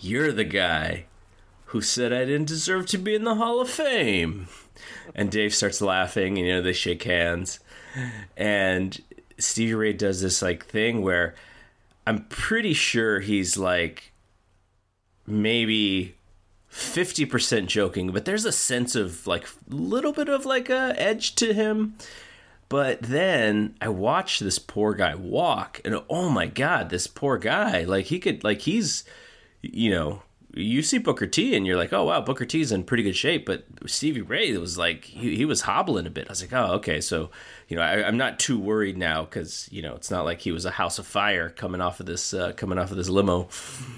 "You're 0.00 0.32
the 0.32 0.44
guy 0.44 1.06
who 1.66 1.80
said 1.80 2.12
I 2.12 2.24
didn't 2.24 2.48
deserve 2.48 2.86
to 2.86 2.98
be 2.98 3.14
in 3.14 3.24
the 3.24 3.34
Hall 3.34 3.60
of 3.60 3.68
Fame." 3.68 4.48
And 5.14 5.30
Dave 5.30 5.54
starts 5.54 5.80
laughing, 5.80 6.38
and 6.38 6.46
you 6.46 6.54
know 6.54 6.62
they 6.62 6.72
shake 6.72 7.02
hands, 7.02 7.58
and 8.36 9.00
Stevie 9.38 9.74
Ray 9.74 9.92
does 9.92 10.22
this 10.22 10.40
like 10.40 10.66
thing 10.66 11.02
where 11.02 11.34
I'm 12.06 12.26
pretty 12.26 12.74
sure 12.74 13.20
he's 13.20 13.56
like 13.56 14.12
maybe 15.26 16.14
50% 16.72 17.66
joking, 17.66 18.12
but 18.12 18.24
there's 18.24 18.46
a 18.46 18.52
sense 18.52 18.94
of 18.94 19.26
like 19.26 19.44
a 19.44 19.74
little 19.74 20.12
bit 20.12 20.30
of 20.30 20.46
like 20.46 20.70
a 20.70 20.94
edge 20.96 21.34
to 21.36 21.52
him. 21.52 21.94
But 22.70 23.02
then 23.02 23.76
I 23.82 23.90
watch 23.90 24.38
this 24.38 24.58
poor 24.58 24.94
guy 24.94 25.14
walk 25.14 25.82
and 25.84 26.00
oh 26.08 26.30
my 26.30 26.46
god, 26.46 26.88
this 26.88 27.06
poor 27.06 27.36
guy, 27.36 27.84
like 27.84 28.06
he 28.06 28.18
could 28.18 28.42
like 28.42 28.62
he's 28.62 29.04
you 29.60 29.90
know, 29.90 30.22
you 30.54 30.80
see 30.82 30.96
Booker 30.96 31.26
T 31.26 31.54
and 31.54 31.66
you're 31.66 31.76
like, 31.76 31.92
oh 31.92 32.04
wow, 32.04 32.22
Booker 32.22 32.46
T's 32.46 32.72
in 32.72 32.84
pretty 32.84 33.02
good 33.02 33.16
shape, 33.16 33.44
but 33.44 33.66
Stevie 33.84 34.22
Ray 34.22 34.56
was 34.56 34.78
like 34.78 35.04
he, 35.04 35.36
he 35.36 35.44
was 35.44 35.60
hobbling 35.60 36.06
a 36.06 36.10
bit. 36.10 36.28
I 36.28 36.30
was 36.30 36.40
like, 36.40 36.54
oh 36.54 36.72
okay, 36.76 37.02
so 37.02 37.30
you 37.68 37.76
know 37.76 37.82
I, 37.82 38.08
am 38.08 38.16
not 38.16 38.38
too 38.38 38.58
worried 38.58 38.96
now 38.96 39.24
because 39.24 39.68
you 39.70 39.82
know 39.82 39.94
it's 39.94 40.10
not 40.10 40.24
like 40.24 40.40
he 40.40 40.52
was 40.52 40.64
a 40.64 40.70
house 40.70 40.98
of 40.98 41.06
fire 41.06 41.50
coming 41.50 41.82
off 41.82 42.00
of 42.00 42.06
this 42.06 42.32
uh, 42.32 42.52
coming 42.52 42.78
off 42.78 42.90
of 42.90 42.96
this 42.96 43.10
limo, 43.10 43.50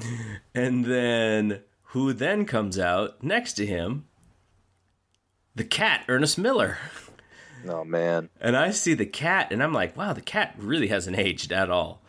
and 0.57 0.85
then 0.85 1.61
who 1.94 2.12
then 2.12 2.44
comes 2.44 2.78
out 2.78 3.22
next 3.22 3.52
to 3.54 3.64
him, 3.64 4.04
the 5.54 5.64
cat, 5.64 6.04
Ernest 6.08 6.36
Miller. 6.36 6.76
Oh, 7.66 7.84
man. 7.84 8.28
And 8.40 8.56
I 8.56 8.72
see 8.72 8.94
the 8.94 9.06
cat, 9.06 9.52
and 9.52 9.62
I'm 9.62 9.72
like, 9.72 9.96
wow, 9.96 10.12
the 10.12 10.20
cat 10.20 10.54
really 10.58 10.88
hasn't 10.88 11.16
aged 11.18 11.52
at 11.52 11.70
all. 11.70 12.02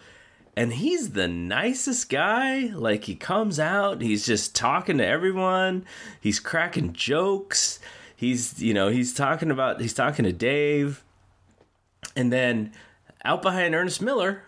and 0.57 0.73
he's 0.73 1.11
the 1.11 1.27
nicest 1.27 2.09
guy. 2.09 2.71
Like 2.73 3.03
he 3.05 3.15
comes 3.15 3.59
out, 3.59 4.01
he's 4.01 4.25
just 4.25 4.55
talking 4.55 4.97
to 4.97 5.05
everyone. 5.05 5.85
He's 6.19 6.39
cracking 6.39 6.93
jokes. 6.93 7.79
He's 8.15 8.61
you 8.61 8.73
know 8.73 8.87
he's 8.87 9.13
talking 9.13 9.51
about 9.51 9.81
he's 9.81 9.93
talking 9.93 10.23
to 10.25 10.31
Dave, 10.33 11.03
and 12.15 12.31
then 12.31 12.71
out 13.25 13.41
behind 13.41 13.75
Ernest 13.75 14.01
Miller, 14.01 14.43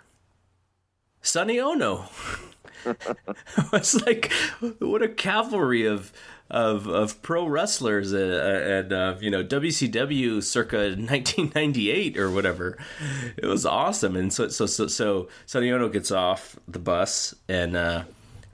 Sonny 1.22 1.60
Onoo. 1.60 2.04
it's 3.74 4.06
like 4.06 4.32
what 4.80 5.02
a 5.02 5.10
cavalry 5.10 5.86
of 5.86 6.12
of 6.50 6.88
of 6.88 7.22
pro 7.22 7.46
wrestlers 7.46 8.14
uh, 8.14 8.18
and 8.18 8.94
uh, 8.94 9.16
you 9.20 9.30
know 9.30 9.44
WCW 9.44 10.42
circa 10.42 10.78
1998 10.78 12.18
or 12.18 12.32
whatever. 12.32 12.78
It 13.36 13.46
was 13.46 13.66
awesome, 13.66 14.16
and 14.16 14.32
so 14.32 14.48
so 14.48 14.66
so 14.66 14.88
so 14.88 15.28
Sonny 15.46 15.90
gets 15.90 16.12
off 16.12 16.58
the 16.68 16.80
bus, 16.80 17.36
and 17.48 17.76
uh, 17.76 18.04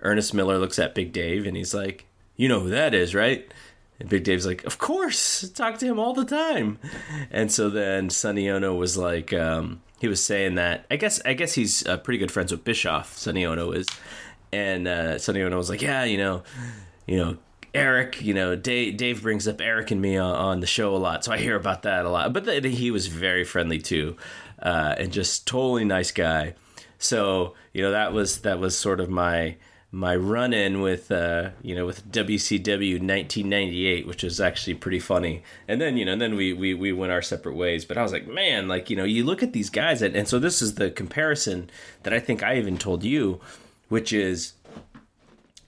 Ernest 0.01 0.33
Miller 0.33 0.57
looks 0.57 0.79
at 0.79 0.95
Big 0.95 1.13
Dave, 1.13 1.45
and 1.45 1.55
he's 1.55 1.73
like, 1.73 2.05
"You 2.35 2.49
know 2.49 2.61
who 2.61 2.69
that 2.69 2.93
is, 2.93 3.13
right?" 3.13 3.51
And 3.99 4.09
Big 4.09 4.23
Dave's 4.23 4.45
like, 4.45 4.63
"Of 4.63 4.79
course, 4.79 5.49
talk 5.49 5.77
to 5.79 5.85
him 5.85 5.99
all 5.99 6.13
the 6.13 6.25
time." 6.25 6.79
And 7.29 7.51
so 7.51 7.69
then 7.69 8.09
Sonny 8.09 8.49
Onoo 8.49 8.75
was 8.75 8.97
like. 8.97 9.33
Um, 9.33 9.81
he 9.99 10.09
was 10.09 10.21
saying 10.21 10.55
that 10.55 10.85
I 10.91 10.97
guess 10.97 11.21
I 11.23 11.31
guess 11.31 11.53
he's 11.53 11.87
uh, 11.87 11.95
pretty 11.95 12.17
good 12.17 12.29
friends 12.29 12.51
with 12.51 12.65
Bischoff. 12.65 13.17
Sonny 13.17 13.45
Onoo 13.45 13.71
is, 13.71 13.87
and 14.53 14.88
uh, 14.88 15.17
Sonny 15.19 15.41
Onoo 15.41 15.57
was 15.57 15.69
like, 15.69 15.81
yeah, 15.81 16.03
you 16.03 16.17
know, 16.17 16.43
you 17.07 17.17
know, 17.17 17.38
Eric, 17.74 18.22
you 18.22 18.33
know, 18.33 18.55
Dave, 18.55 18.98
Dave 18.98 19.24
brings 19.24 19.48
up 19.48 19.60
Eric 19.60 19.89
and 19.89 20.00
me 20.00 20.15
on, 20.15 20.36
on, 20.36 20.60
the 20.60 20.67
show 20.67 20.95
a 20.95 20.98
lot, 20.98 21.25
so 21.25 21.31
I 21.31 21.38
hear 21.38 21.55
about 21.55 21.81
that 21.83 22.05
a 22.05 22.10
lot. 22.10 22.31
But 22.31 22.45
the, 22.45 22.60
he 22.69 22.91
was 22.91 23.07
very 23.07 23.43
friendly 23.43 23.79
too, 23.79 24.15
uh, 24.62 24.93
and 24.98 25.12
just 25.12 25.48
totally 25.48 25.83
nice 25.83 26.12
guy. 26.12 26.53
So 27.00 27.55
you 27.74 27.81
know 27.81 27.91
that 27.91 28.13
was 28.13 28.41
that 28.41 28.60
was 28.60 28.77
sort 28.77 29.00
of 29.00 29.10
my 29.10 29.57
my 29.91 30.15
run 30.15 30.53
in 30.53 30.81
with 30.81 31.12
uh, 31.12 31.50
you 31.63 31.75
know 31.75 31.86
with 31.86 32.10
WCW 32.12 32.93
1998, 32.93 34.07
which 34.07 34.24
was 34.24 34.39
actually 34.39 34.75
pretty 34.75 35.00
funny. 35.00 35.43
And 35.67 35.81
then 35.81 35.98
you 35.98 36.05
know 36.05 36.13
and 36.13 36.22
then 36.22 36.36
we, 36.36 36.53
we 36.53 36.75
we 36.75 36.93
went 36.93 37.12
our 37.12 37.24
separate 37.24 37.55
ways. 37.55 37.86
But 37.86 37.98
I 37.98 38.03
was 38.03 38.12
like, 38.12 38.27
man, 38.27 38.67
like 38.67 38.91
you 38.91 38.95
know 38.95 39.03
you 39.03 39.24
look 39.24 39.41
at 39.41 39.53
these 39.53 39.72
guys, 39.72 40.03
and, 40.03 40.15
and 40.15 40.27
so 40.27 40.38
this 40.38 40.62
is 40.62 40.75
the 40.75 40.91
comparison 40.91 41.72
that 42.03 42.13
I 42.13 42.19
think 42.19 42.43
I 42.43 42.57
even 42.57 42.77
told 42.77 43.03
you, 43.03 43.41
which 43.93 44.12
is 44.12 44.53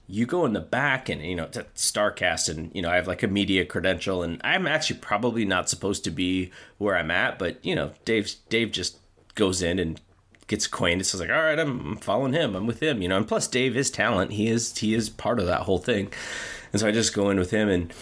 you 0.08 0.26
go 0.26 0.44
in 0.44 0.52
the 0.52 0.60
back 0.60 1.08
and 1.08 1.22
you 1.22 1.36
know 1.36 1.46
to 1.46 1.62
starrcast 1.76 2.48
and 2.48 2.74
you 2.74 2.82
know 2.82 2.90
i 2.90 2.96
have 2.96 3.06
like 3.06 3.22
a 3.22 3.28
media 3.28 3.64
credential 3.64 4.22
and 4.24 4.40
i'm 4.42 4.66
actually 4.66 4.98
probably 4.98 5.44
not 5.44 5.68
supposed 5.68 6.02
to 6.02 6.10
be 6.10 6.50
where 6.78 6.96
i'm 6.96 7.10
at 7.10 7.38
but 7.38 7.64
you 7.64 7.72
know 7.72 7.92
dave 8.04 8.34
dave 8.48 8.72
just 8.72 8.98
goes 9.36 9.62
in 9.62 9.78
and 9.78 10.00
gets 10.48 10.66
acquainted. 10.66 11.04
So 11.04 11.16
it's 11.16 11.28
like, 11.28 11.36
all 11.36 11.44
right, 11.44 11.58
I'm 11.58 11.96
following 11.96 12.32
him. 12.32 12.54
I'm 12.54 12.66
with 12.66 12.82
him, 12.82 13.02
you 13.02 13.08
know. 13.08 13.16
And 13.16 13.28
plus, 13.28 13.48
Dave 13.48 13.76
is 13.76 13.90
talent. 13.90 14.32
He 14.32 14.48
is 14.48 14.76
he 14.76 14.94
is 14.94 15.08
part 15.08 15.38
of 15.38 15.46
that 15.46 15.62
whole 15.62 15.78
thing. 15.78 16.12
And 16.72 16.80
so 16.80 16.88
I 16.88 16.92
just 16.92 17.14
go 17.14 17.30
in 17.30 17.38
with 17.38 17.50
him, 17.50 17.68
and 17.68 17.92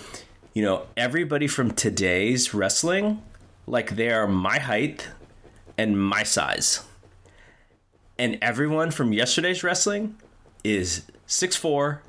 you 0.52 0.62
know, 0.62 0.86
everybody 0.96 1.46
from 1.46 1.70
today's 1.70 2.54
wrestling, 2.54 3.22
like 3.66 3.96
they 3.96 4.10
are 4.10 4.26
my 4.26 4.58
height 4.58 5.08
and 5.76 6.00
my 6.00 6.22
size, 6.22 6.84
and 8.18 8.38
everyone 8.40 8.90
from 8.90 9.12
yesterday's 9.12 9.62
wrestling 9.62 10.16
is 10.62 11.02
six 11.26 11.56
four, 11.56 12.02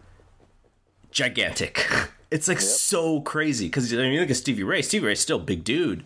gigantic. 1.11 1.87
It's 2.31 2.47
like 2.49 2.57
yep. 2.57 2.65
so 2.65 3.21
crazy 3.21 3.67
because 3.67 3.93
I 3.93 3.97
mean, 3.97 4.11
you 4.11 4.19
look 4.19 4.31
at 4.31 4.35
Stevie 4.35 4.63
Ray. 4.63 4.81
Stevie 4.81 5.05
Ray's 5.05 5.21
still 5.21 5.37
a 5.37 5.41
big 5.41 5.63
dude 5.63 6.03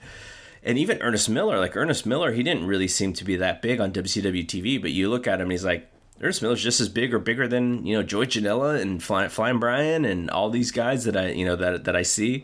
and 0.64 0.78
even 0.78 1.02
Ernest 1.02 1.30
Miller, 1.30 1.60
like 1.60 1.78
Ernest 1.78 2.06
Miller, 2.06 2.32
he 2.32 2.44
didn't 2.44 2.68
really 2.68 2.88
seem 2.88 3.14
to 3.14 3.24
be 3.24 3.36
that 3.38 3.62
big 3.62 3.80
on 3.80 3.92
WCW 3.94 4.46
TV, 4.46 4.82
but 4.82 4.92
you 4.92 5.10
look 5.10 5.28
at 5.28 5.36
him 5.36 5.44
and 5.44 5.52
he's 5.52 5.66
like, 5.66 5.90
Ernest 6.22 6.42
Miller's 6.42 6.62
just 6.62 6.82
as 6.82 6.90
big 6.90 7.14
or 7.14 7.20
bigger 7.20 7.48
than, 7.48 7.86
you 7.86 7.96
know, 7.96 8.04
Joey 8.04 8.28
Janela 8.28 8.80
and 8.82 9.02
Flying, 9.02 9.30
Flying 9.30 9.60
Brian 9.60 10.04
and 10.04 10.30
all 10.30 10.50
these 10.50 10.72
guys 10.72 11.06
that 11.06 11.16
I, 11.16 11.30
you 11.30 11.46
know, 11.46 11.56
that, 11.56 11.86
that 11.86 11.96
I 11.96 12.02
see. 12.02 12.44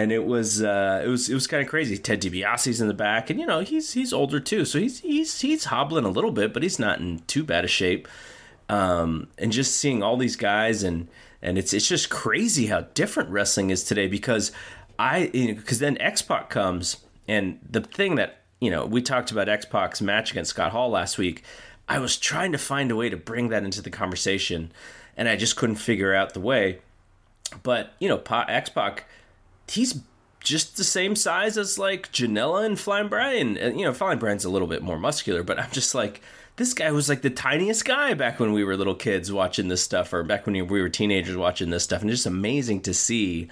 And 0.00 0.12
it 0.12 0.24
was, 0.24 0.62
uh, 0.62 1.02
it 1.04 1.08
was, 1.08 1.28
it 1.28 1.34
was 1.34 1.46
kind 1.46 1.62
of 1.62 1.68
crazy. 1.68 1.98
Ted 1.98 2.22
DiBiase's 2.22 2.80
in 2.80 2.88
the 2.88 2.94
back 2.94 3.28
and, 3.28 3.38
you 3.38 3.44
know, 3.44 3.60
he's, 3.60 3.92
he's 3.92 4.14
older 4.14 4.40
too. 4.40 4.64
So 4.64 4.78
he's, 4.78 5.00
he's, 5.00 5.42
he's 5.42 5.64
hobbling 5.64 6.06
a 6.06 6.08
little 6.08 6.30
bit, 6.30 6.54
but 6.54 6.62
he's 6.62 6.78
not 6.78 7.00
in 7.00 7.18
too 7.26 7.44
bad 7.44 7.66
a 7.66 7.68
shape. 7.68 8.08
Um, 8.70 9.28
and 9.36 9.52
just 9.52 9.76
seeing 9.76 10.02
all 10.02 10.16
these 10.16 10.36
guys 10.36 10.82
and, 10.82 11.06
and 11.42 11.58
it's, 11.58 11.74
it's 11.74 11.86
just 11.86 12.08
crazy 12.08 12.68
how 12.68 12.86
different 12.94 13.28
wrestling 13.28 13.68
is 13.68 13.84
today 13.84 14.06
because 14.06 14.52
I, 14.98 15.30
you 15.34 15.48
know, 15.48 15.54
because 15.60 15.80
then 15.80 16.00
X 16.00 16.22
Pac 16.22 16.48
comes 16.48 16.96
and 17.28 17.58
the 17.68 17.82
thing 17.82 18.14
that, 18.14 18.40
you 18.58 18.70
know, 18.70 18.86
we 18.86 19.02
talked 19.02 19.30
about 19.30 19.50
X 19.50 19.66
Pac's 19.66 20.00
match 20.00 20.30
against 20.30 20.48
Scott 20.48 20.72
Hall 20.72 20.88
last 20.88 21.18
week. 21.18 21.44
I 21.90 21.98
was 21.98 22.16
trying 22.16 22.52
to 22.52 22.58
find 22.58 22.90
a 22.90 22.96
way 22.96 23.10
to 23.10 23.18
bring 23.18 23.50
that 23.50 23.64
into 23.64 23.82
the 23.82 23.90
conversation, 23.90 24.72
and 25.14 25.28
I 25.28 25.36
just 25.36 25.56
couldn't 25.56 25.76
figure 25.76 26.14
out 26.14 26.32
the 26.32 26.40
way. 26.40 26.78
But, 27.62 27.92
you 27.98 28.08
know, 28.08 28.22
X 28.48 28.70
Pac, 28.70 29.04
he's 29.70 30.00
just 30.40 30.76
the 30.76 30.84
same 30.84 31.14
size 31.14 31.56
as 31.56 31.78
like 31.78 32.10
Janela 32.12 32.64
and 32.64 32.78
Flying 32.78 33.08
Brian. 33.08 33.56
And, 33.56 33.78
you 33.78 33.84
know, 33.84 33.92
Flying 33.92 34.18
Brian's 34.18 34.44
a 34.44 34.50
little 34.50 34.68
bit 34.68 34.82
more 34.82 34.98
muscular, 34.98 35.42
but 35.42 35.58
I'm 35.58 35.70
just 35.70 35.94
like, 35.94 36.22
this 36.56 36.74
guy 36.74 36.90
was 36.90 37.08
like 37.08 37.22
the 37.22 37.30
tiniest 37.30 37.84
guy 37.84 38.14
back 38.14 38.40
when 38.40 38.52
we 38.52 38.64
were 38.64 38.76
little 38.76 38.94
kids 38.94 39.32
watching 39.32 39.68
this 39.68 39.82
stuff, 39.82 40.12
or 40.12 40.22
back 40.22 40.46
when 40.46 40.54
we 40.54 40.82
were 40.82 40.88
teenagers 40.88 41.36
watching 41.36 41.70
this 41.70 41.84
stuff. 41.84 42.02
And 42.02 42.10
it's 42.10 42.18
just 42.18 42.26
amazing 42.26 42.82
to 42.82 42.92
see 42.92 43.48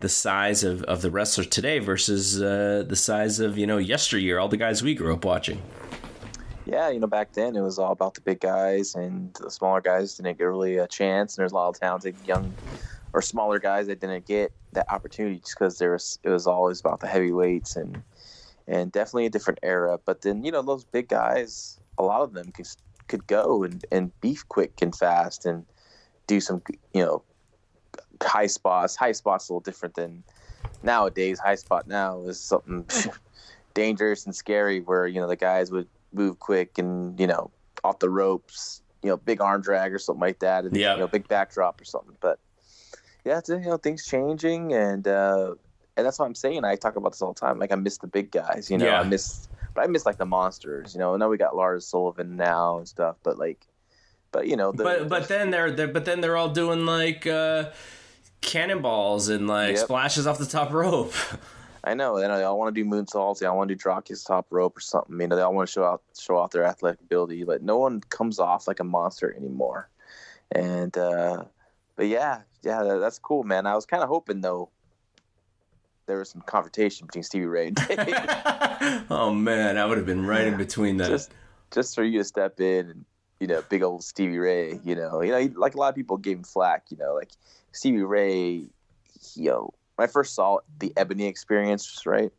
the 0.00 0.08
size 0.08 0.62
of, 0.62 0.82
of 0.84 1.00
the 1.02 1.10
wrestlers 1.10 1.46
today 1.46 1.78
versus 1.78 2.40
uh, 2.42 2.84
the 2.86 2.96
size 2.96 3.40
of 3.40 3.56
you 3.56 3.66
know 3.66 3.78
yesteryear, 3.78 4.38
all 4.38 4.48
the 4.48 4.56
guys 4.56 4.82
we 4.82 4.94
grew 4.94 5.12
up 5.12 5.24
watching. 5.24 5.60
Yeah, 6.64 6.90
you 6.90 7.00
know, 7.00 7.08
back 7.08 7.32
then 7.32 7.56
it 7.56 7.60
was 7.60 7.78
all 7.78 7.92
about 7.92 8.14
the 8.14 8.20
big 8.20 8.40
guys, 8.40 8.94
and 8.94 9.34
the 9.34 9.50
smaller 9.50 9.80
guys 9.80 10.14
didn't 10.14 10.38
get 10.38 10.44
really 10.44 10.76
a 10.76 10.86
chance. 10.86 11.36
And 11.36 11.42
there's 11.42 11.52
a 11.52 11.56
lot 11.56 11.68
of 11.70 11.80
talented 11.80 12.14
young 12.26 12.52
or 13.12 13.22
smaller 13.22 13.58
guys 13.58 13.86
that 13.86 14.00
didn't 14.00 14.26
get 14.26 14.52
that 14.72 14.90
opportunity 14.90 15.38
just 15.38 15.54
because 15.54 15.78
there 15.78 15.92
was 15.92 16.18
it 16.22 16.30
was 16.30 16.46
always 16.46 16.80
about 16.80 17.00
the 17.00 17.06
heavyweights 17.06 17.76
and 17.76 18.02
and 18.66 18.92
definitely 18.92 19.26
a 19.26 19.30
different 19.30 19.58
era. 19.62 19.98
But 20.04 20.22
then 20.22 20.44
you 20.44 20.52
know 20.52 20.62
those 20.62 20.84
big 20.84 21.08
guys, 21.08 21.78
a 21.98 22.02
lot 22.02 22.22
of 22.22 22.32
them 22.32 22.52
could 22.52 22.68
could 23.08 23.26
go 23.26 23.64
and 23.64 23.84
and 23.92 24.20
be 24.20 24.38
quick 24.48 24.80
and 24.82 24.94
fast 24.94 25.46
and 25.46 25.64
do 26.26 26.40
some 26.40 26.62
you 26.94 27.04
know 27.04 27.22
high 28.22 28.46
spots. 28.46 28.96
High 28.96 29.12
spots 29.12 29.48
a 29.48 29.52
little 29.52 29.60
different 29.60 29.94
than 29.94 30.22
nowadays. 30.82 31.38
High 31.38 31.56
spot 31.56 31.86
now 31.86 32.22
is 32.22 32.40
something 32.40 32.86
dangerous 33.74 34.26
and 34.26 34.34
scary 34.34 34.80
where 34.80 35.06
you 35.06 35.20
know 35.20 35.28
the 35.28 35.36
guys 35.36 35.70
would 35.70 35.88
move 36.12 36.38
quick 36.38 36.78
and 36.78 37.18
you 37.18 37.26
know 37.26 37.50
off 37.84 37.98
the 37.98 38.10
ropes, 38.10 38.82
you 39.02 39.10
know, 39.10 39.16
big 39.16 39.40
arm 39.40 39.60
drag 39.60 39.92
or 39.92 39.98
something 39.98 40.20
like 40.20 40.38
that, 40.38 40.64
and 40.64 40.76
yeah. 40.76 40.94
you 40.94 41.00
know, 41.00 41.06
big 41.06 41.26
backdrop 41.28 41.80
or 41.80 41.84
something. 41.84 42.16
But 42.20 42.38
yeah, 43.24 43.38
it's, 43.38 43.48
you 43.48 43.58
know, 43.58 43.76
things 43.76 44.06
changing, 44.06 44.72
and 44.72 45.06
uh, 45.06 45.54
and 45.96 46.06
that's 46.06 46.18
what 46.18 46.26
I'm 46.26 46.34
saying. 46.34 46.64
I 46.64 46.76
talk 46.76 46.96
about 46.96 47.12
this 47.12 47.22
all 47.22 47.32
the 47.32 47.40
time. 47.40 47.58
Like 47.58 47.72
I 47.72 47.76
miss 47.76 47.98
the 47.98 48.06
big 48.06 48.30
guys, 48.30 48.70
you 48.70 48.78
know. 48.78 48.86
Yeah. 48.86 49.00
I 49.00 49.04
miss, 49.04 49.48
but 49.74 49.84
I 49.84 49.86
miss 49.86 50.06
like 50.06 50.18
the 50.18 50.26
monsters, 50.26 50.94
you 50.94 51.00
know. 51.00 51.14
I 51.14 51.16
know 51.18 51.28
we 51.28 51.36
got 51.36 51.56
Lars 51.56 51.86
Sullivan 51.86 52.36
now 52.36 52.78
and 52.78 52.88
stuff, 52.88 53.16
but 53.22 53.38
like, 53.38 53.66
but 54.30 54.46
you 54.48 54.56
know, 54.56 54.72
the, 54.72 54.84
but 54.84 55.08
but 55.08 55.28
then 55.28 55.50
they're, 55.50 55.70
they're 55.70 55.88
but 55.88 56.04
then 56.04 56.20
they're 56.20 56.36
all 56.36 56.50
doing 56.50 56.86
like. 56.86 57.26
uh 57.26 57.70
cannonballs 58.42 59.28
and 59.28 59.46
like 59.46 59.76
yep. 59.76 59.84
splashes 59.84 60.26
off 60.26 60.38
the 60.38 60.44
top 60.46 60.72
rope. 60.72 61.14
I 61.84 61.94
know. 61.94 62.20
They 62.20 62.26
all 62.26 62.58
want 62.58 62.74
to 62.74 62.84
do 62.84 62.88
moonsaults. 62.88 63.38
They 63.38 63.46
all 63.46 63.56
want 63.56 63.68
to 63.68 63.74
do 63.74 63.78
drop 63.78 64.06
top 64.24 64.46
rope 64.50 64.76
or 64.76 64.80
something. 64.80 65.18
You 65.20 65.26
know, 65.26 65.34
they 65.34 65.42
all 65.42 65.54
want 65.54 65.68
to 65.68 65.72
show 65.72 65.84
out 65.84 66.02
show 66.16 66.36
off 66.36 66.52
their 66.52 66.64
athletic 66.64 67.00
ability, 67.00 67.42
but 67.42 67.62
no 67.62 67.78
one 67.78 68.00
comes 68.00 68.38
off 68.38 68.68
like 68.68 68.78
a 68.78 68.84
monster 68.84 69.34
anymore. 69.34 69.88
And 70.52 70.96
uh, 70.96 71.44
but 71.96 72.08
yeah, 72.08 72.40
yeah, 72.62 72.82
that, 72.82 72.98
that's 72.98 73.18
cool, 73.18 73.44
man. 73.44 73.66
I 73.66 73.74
was 73.74 73.86
kind 73.86 74.02
of 74.02 74.08
hoping 74.08 74.40
though 74.40 74.70
there 76.06 76.18
was 76.18 76.30
some 76.30 76.42
confrontation 76.42 77.06
between 77.06 77.22
Stevie 77.22 77.46
Ray 77.46 77.68
and 77.68 77.76
Dave. 77.76 77.98
oh 79.10 79.32
man, 79.32 79.78
I 79.78 79.86
would 79.86 79.96
have 79.96 80.06
been 80.06 80.26
right 80.26 80.46
in 80.46 80.56
between 80.56 80.96
that. 80.98 81.08
Just, 81.08 81.32
just 81.72 81.94
for 81.94 82.04
you 82.04 82.18
to 82.18 82.24
step 82.24 82.60
in 82.60 82.90
and 82.90 83.04
you 83.42 83.48
know, 83.48 83.60
big 83.68 83.82
old 83.82 84.04
Stevie 84.04 84.38
Ray. 84.38 84.78
You 84.84 84.94
know, 84.94 85.20
you 85.20 85.32
know, 85.32 85.50
like 85.56 85.74
a 85.74 85.78
lot 85.78 85.88
of 85.88 85.96
people 85.96 86.16
gave 86.16 86.36
him 86.36 86.44
flack. 86.44 86.84
You 86.90 86.96
know, 86.96 87.14
like 87.14 87.32
Stevie 87.72 88.04
Ray, 88.04 88.66
know, 89.36 89.70
when 89.96 90.08
I 90.08 90.12
first 90.12 90.36
saw 90.36 90.58
the 90.78 90.92
Ebony 90.96 91.26
Experience, 91.26 92.06
right, 92.06 92.32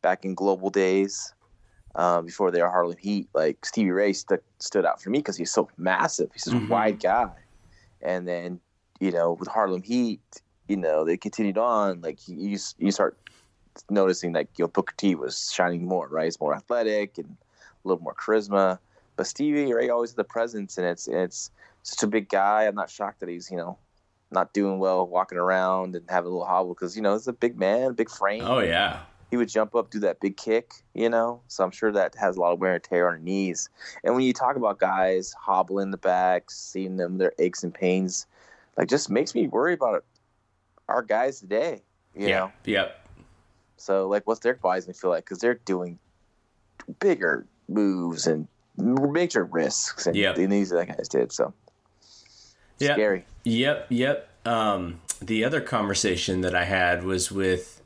back 0.00 0.24
in 0.24 0.36
Global 0.36 0.70
days, 0.70 1.34
um, 1.96 2.26
before 2.26 2.52
they 2.52 2.62
were 2.62 2.70
Harlem 2.70 2.96
Heat, 2.96 3.28
like 3.34 3.66
Stevie 3.66 3.90
Ray 3.90 4.12
st- 4.12 4.42
stood 4.60 4.86
out 4.86 5.02
for 5.02 5.10
me 5.10 5.18
because 5.18 5.36
he's 5.36 5.50
so 5.50 5.68
massive. 5.76 6.30
He's 6.32 6.46
a 6.46 6.50
mm-hmm. 6.50 6.68
wide 6.68 7.00
guy, 7.00 7.32
and 8.02 8.26
then 8.26 8.60
you 9.00 9.10
know 9.10 9.32
with 9.32 9.48
Harlem 9.48 9.82
Heat, 9.82 10.42
you 10.68 10.76
know 10.76 11.04
they 11.04 11.16
continued 11.16 11.58
on. 11.58 12.00
Like 12.00 12.26
you, 12.26 12.58
you 12.78 12.90
start 12.90 13.16
noticing 13.90 14.32
like 14.32 14.48
you 14.56 14.64
know 14.64 14.68
Booker 14.68 14.94
T 14.96 15.14
was 15.14 15.50
shining 15.52 15.86
more, 15.86 16.08
right? 16.08 16.24
He's 16.24 16.40
more 16.40 16.54
athletic 16.54 17.18
and 17.18 17.36
a 17.84 17.88
little 17.88 18.02
more 18.02 18.14
charisma. 18.14 18.78
But 19.16 19.26
Stevie 19.26 19.72
Ray 19.72 19.88
always 19.88 20.10
had 20.10 20.16
the 20.16 20.24
presence, 20.24 20.78
and 20.78 20.86
it's 20.86 21.08
it's 21.08 21.50
such 21.82 22.02
a 22.02 22.06
big 22.06 22.28
guy. 22.28 22.64
I'm 22.64 22.74
not 22.74 22.90
shocked 22.90 23.20
that 23.20 23.28
he's 23.28 23.50
you 23.50 23.56
know 23.56 23.78
not 24.30 24.52
doing 24.54 24.78
well 24.78 25.06
walking 25.06 25.38
around 25.38 25.94
and 25.94 26.04
having 26.08 26.28
a 26.28 26.30
little 26.30 26.46
hobble 26.46 26.74
because 26.74 26.96
you 26.96 27.02
know 27.02 27.14
it's 27.14 27.26
a 27.26 27.32
big 27.32 27.58
man, 27.58 27.92
big 27.92 28.10
frame. 28.10 28.44
Oh 28.44 28.60
yeah. 28.60 29.00
He 29.32 29.38
would 29.38 29.48
jump 29.48 29.74
up, 29.74 29.90
do 29.90 29.98
that 30.00 30.20
big 30.20 30.36
kick, 30.36 30.74
you 30.92 31.08
know. 31.08 31.40
So 31.48 31.64
I'm 31.64 31.70
sure 31.70 31.90
that 31.90 32.14
has 32.16 32.36
a 32.36 32.40
lot 32.40 32.52
of 32.52 32.60
wear 32.60 32.74
and 32.74 32.84
tear 32.84 33.06
on 33.08 33.14
her 33.14 33.18
knees. 33.18 33.70
And 34.04 34.14
when 34.14 34.24
you 34.24 34.34
talk 34.34 34.56
about 34.56 34.78
guys 34.78 35.32
hobbling 35.32 35.90
the 35.90 35.96
back, 35.96 36.50
seeing 36.50 36.98
them 36.98 37.16
their 37.16 37.32
aches 37.38 37.64
and 37.64 37.72
pains, 37.72 38.26
like 38.76 38.90
just 38.90 39.08
makes 39.08 39.34
me 39.34 39.48
worry 39.48 39.72
about 39.72 40.04
our 40.86 41.00
guys 41.00 41.40
today. 41.40 41.80
You 42.14 42.28
yeah. 42.28 42.38
know. 42.40 42.52
Yep. 42.66 43.08
So 43.78 44.06
like, 44.06 44.26
what's 44.26 44.40
their 44.40 44.52
bodies 44.52 44.84
gonna 44.84 44.92
feel 44.92 45.08
like? 45.08 45.24
Because 45.24 45.38
they're 45.38 45.54
doing 45.54 45.98
bigger 47.00 47.46
moves 47.68 48.26
and 48.26 48.46
major 48.76 49.44
risks, 49.44 50.06
and 50.06 50.14
Yep. 50.14 50.36
the 50.36 50.44
these 50.44 50.68
that 50.68 50.88
guys 50.88 51.08
did. 51.08 51.32
So 51.32 51.54
Yep. 52.80 52.96
scary. 52.96 53.24
Yep, 53.44 53.86
yep. 53.88 54.28
Um, 54.44 55.00
the 55.22 55.42
other 55.42 55.62
conversation 55.62 56.42
that 56.42 56.54
I 56.54 56.64
had 56.64 57.02
was 57.02 57.32
with 57.32 57.80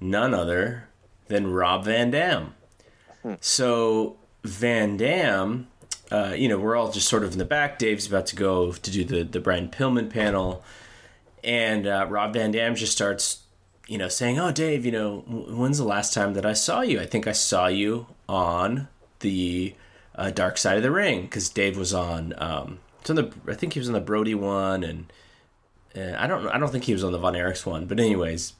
none 0.00 0.34
other 0.34 0.87
than 1.28 1.46
Rob 1.52 1.84
Van 1.84 2.10
Dam. 2.10 2.54
So 3.40 4.16
Van 4.44 4.96
Dam, 4.96 5.68
uh, 6.10 6.34
you 6.36 6.48
know, 6.48 6.58
we're 6.58 6.76
all 6.76 6.90
just 6.90 7.08
sort 7.08 7.22
of 7.24 7.32
in 7.32 7.38
the 7.38 7.44
back. 7.44 7.78
Dave's 7.78 8.06
about 8.06 8.26
to 8.26 8.36
go 8.36 8.72
to 8.72 8.90
do 8.90 9.04
the 9.04 9.24
the 9.24 9.40
Brian 9.40 9.68
Pillman 9.68 10.10
panel, 10.10 10.62
and 11.44 11.86
uh, 11.86 12.06
Rob 12.08 12.32
Van 12.32 12.50
Dam 12.50 12.74
just 12.74 12.92
starts, 12.92 13.42
you 13.86 13.98
know, 13.98 14.08
saying, 14.08 14.38
"Oh, 14.38 14.52
Dave, 14.52 14.86
you 14.86 14.92
know, 14.92 15.20
when's 15.26 15.78
the 15.78 15.84
last 15.84 16.14
time 16.14 16.34
that 16.34 16.46
I 16.46 16.54
saw 16.54 16.80
you? 16.80 17.00
I 17.00 17.06
think 17.06 17.26
I 17.26 17.32
saw 17.32 17.66
you 17.66 18.06
on 18.28 18.88
the 19.20 19.74
uh, 20.14 20.30
Dark 20.30 20.58
Side 20.58 20.76
of 20.76 20.82
the 20.82 20.90
Ring 20.90 21.22
because 21.22 21.48
Dave 21.48 21.76
was 21.76 21.92
on. 21.92 22.34
Um, 22.38 22.78
it's 23.00 23.10
on 23.10 23.16
the. 23.16 23.32
I 23.46 23.54
think 23.54 23.74
he 23.74 23.80
was 23.80 23.88
on 23.88 23.94
the 23.94 24.00
Brody 24.00 24.34
one, 24.34 24.82
and 24.82 25.12
uh, 25.96 26.14
I 26.16 26.26
don't. 26.26 26.46
I 26.48 26.58
don't 26.58 26.70
think 26.70 26.84
he 26.84 26.92
was 26.92 27.04
on 27.04 27.12
the 27.12 27.18
Von 27.18 27.34
Erichs 27.34 27.66
one. 27.66 27.86
But 27.86 28.00
anyways, 28.00 28.54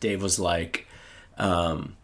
Dave 0.00 0.22
was 0.22 0.38
like, 0.38 0.86
um, 1.38 1.96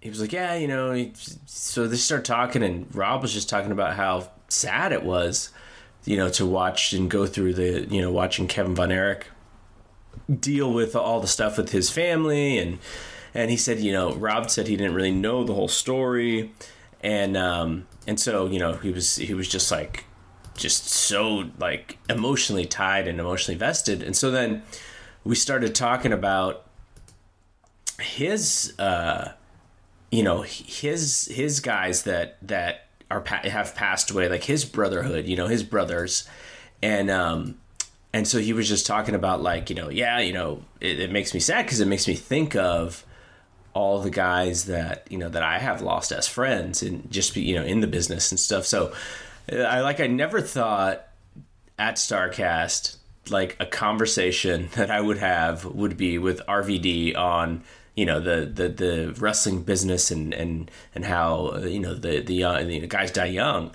he 0.00 0.08
was 0.08 0.20
like, 0.20 0.32
yeah, 0.32 0.54
you 0.54 0.68
know. 0.68 0.92
He, 0.92 1.12
so 1.46 1.86
they 1.86 1.96
started 1.96 2.24
talking, 2.24 2.62
and 2.62 2.92
Rob 2.94 3.22
was 3.22 3.32
just 3.32 3.48
talking 3.48 3.72
about 3.72 3.96
how 3.96 4.30
sad 4.48 4.92
it 4.92 5.02
was, 5.02 5.50
you 6.04 6.16
know, 6.16 6.28
to 6.30 6.46
watch 6.46 6.92
and 6.92 7.10
go 7.10 7.26
through 7.26 7.54
the, 7.54 7.86
you 7.90 8.00
know, 8.00 8.10
watching 8.10 8.46
Kevin 8.46 8.74
Von 8.74 8.90
Erich 8.90 9.26
deal 10.38 10.72
with 10.72 10.94
all 10.94 11.20
the 11.20 11.26
stuff 11.26 11.56
with 11.56 11.72
his 11.72 11.90
family 11.90 12.58
and 12.58 12.78
and 13.34 13.50
he 13.50 13.56
said 13.56 13.80
you 13.80 13.92
know 13.92 14.12
rob 14.14 14.50
said 14.50 14.68
he 14.68 14.76
didn't 14.76 14.94
really 14.94 15.10
know 15.10 15.44
the 15.44 15.54
whole 15.54 15.68
story 15.68 16.52
and 17.02 17.36
um 17.36 17.86
and 18.06 18.20
so 18.20 18.46
you 18.46 18.58
know 18.58 18.74
he 18.74 18.90
was 18.90 19.16
he 19.16 19.34
was 19.34 19.48
just 19.48 19.70
like 19.70 20.04
just 20.56 20.88
so 20.88 21.50
like 21.58 21.98
emotionally 22.08 22.66
tied 22.66 23.08
and 23.08 23.18
emotionally 23.18 23.58
vested 23.58 24.02
and 24.02 24.16
so 24.16 24.30
then 24.30 24.62
we 25.24 25.34
started 25.34 25.74
talking 25.74 26.12
about 26.12 26.64
his 28.00 28.78
uh 28.78 29.32
you 30.10 30.22
know 30.22 30.42
his 30.42 31.26
his 31.26 31.60
guys 31.60 32.02
that 32.04 32.36
that 32.42 32.86
are 33.10 33.24
have 33.26 33.74
passed 33.74 34.10
away 34.10 34.28
like 34.28 34.44
his 34.44 34.64
brotherhood 34.64 35.26
you 35.26 35.36
know 35.36 35.46
his 35.46 35.62
brothers. 35.62 36.28
And 36.82 37.10
um 37.10 37.58
and 38.12 38.26
so 38.26 38.38
he 38.38 38.52
was 38.52 38.68
just 38.68 38.86
talking 38.86 39.14
about 39.14 39.42
like 39.42 39.70
you 39.70 39.76
know 39.76 39.88
yeah 39.88 40.18
you 40.18 40.32
know 40.32 40.62
it, 40.80 40.98
it 40.98 41.12
makes 41.12 41.34
me 41.34 41.40
sad 41.40 41.64
because 41.66 41.80
it 41.80 41.86
makes 41.86 42.08
me 42.08 42.14
think 42.14 42.56
of 42.56 43.04
all 43.72 44.00
the 44.00 44.10
guys 44.10 44.64
that 44.64 45.06
you 45.10 45.18
know 45.18 45.28
that 45.28 45.42
I 45.42 45.58
have 45.58 45.80
lost 45.80 46.12
as 46.12 46.26
friends 46.26 46.82
and 46.82 47.10
just 47.10 47.34
be 47.34 47.42
you 47.42 47.54
know 47.54 47.64
in 47.64 47.80
the 47.80 47.86
business 47.86 48.30
and 48.30 48.40
stuff. 48.40 48.66
So 48.66 48.92
I 49.50 49.80
like 49.80 50.00
I 50.00 50.06
never 50.06 50.40
thought 50.40 51.06
at 51.78 51.96
Starrcast 51.96 52.96
like 53.30 53.56
a 53.60 53.66
conversation 53.66 54.68
that 54.74 54.90
I 54.90 55.00
would 55.00 55.18
have 55.18 55.64
would 55.64 55.96
be 55.96 56.18
with 56.18 56.40
RVD 56.46 57.16
on 57.16 57.62
you 57.94 58.06
know 58.06 58.20
the 58.20 58.46
the, 58.46 58.68
the 58.68 59.14
wrestling 59.18 59.62
business 59.62 60.10
and 60.10 60.32
and 60.32 60.70
and 60.94 61.04
how 61.04 61.56
you 61.58 61.80
know 61.80 61.94
the 61.94 62.20
the, 62.20 62.44
uh, 62.44 62.62
the 62.62 62.86
guys 62.86 63.10
die 63.10 63.26
young 63.26 63.72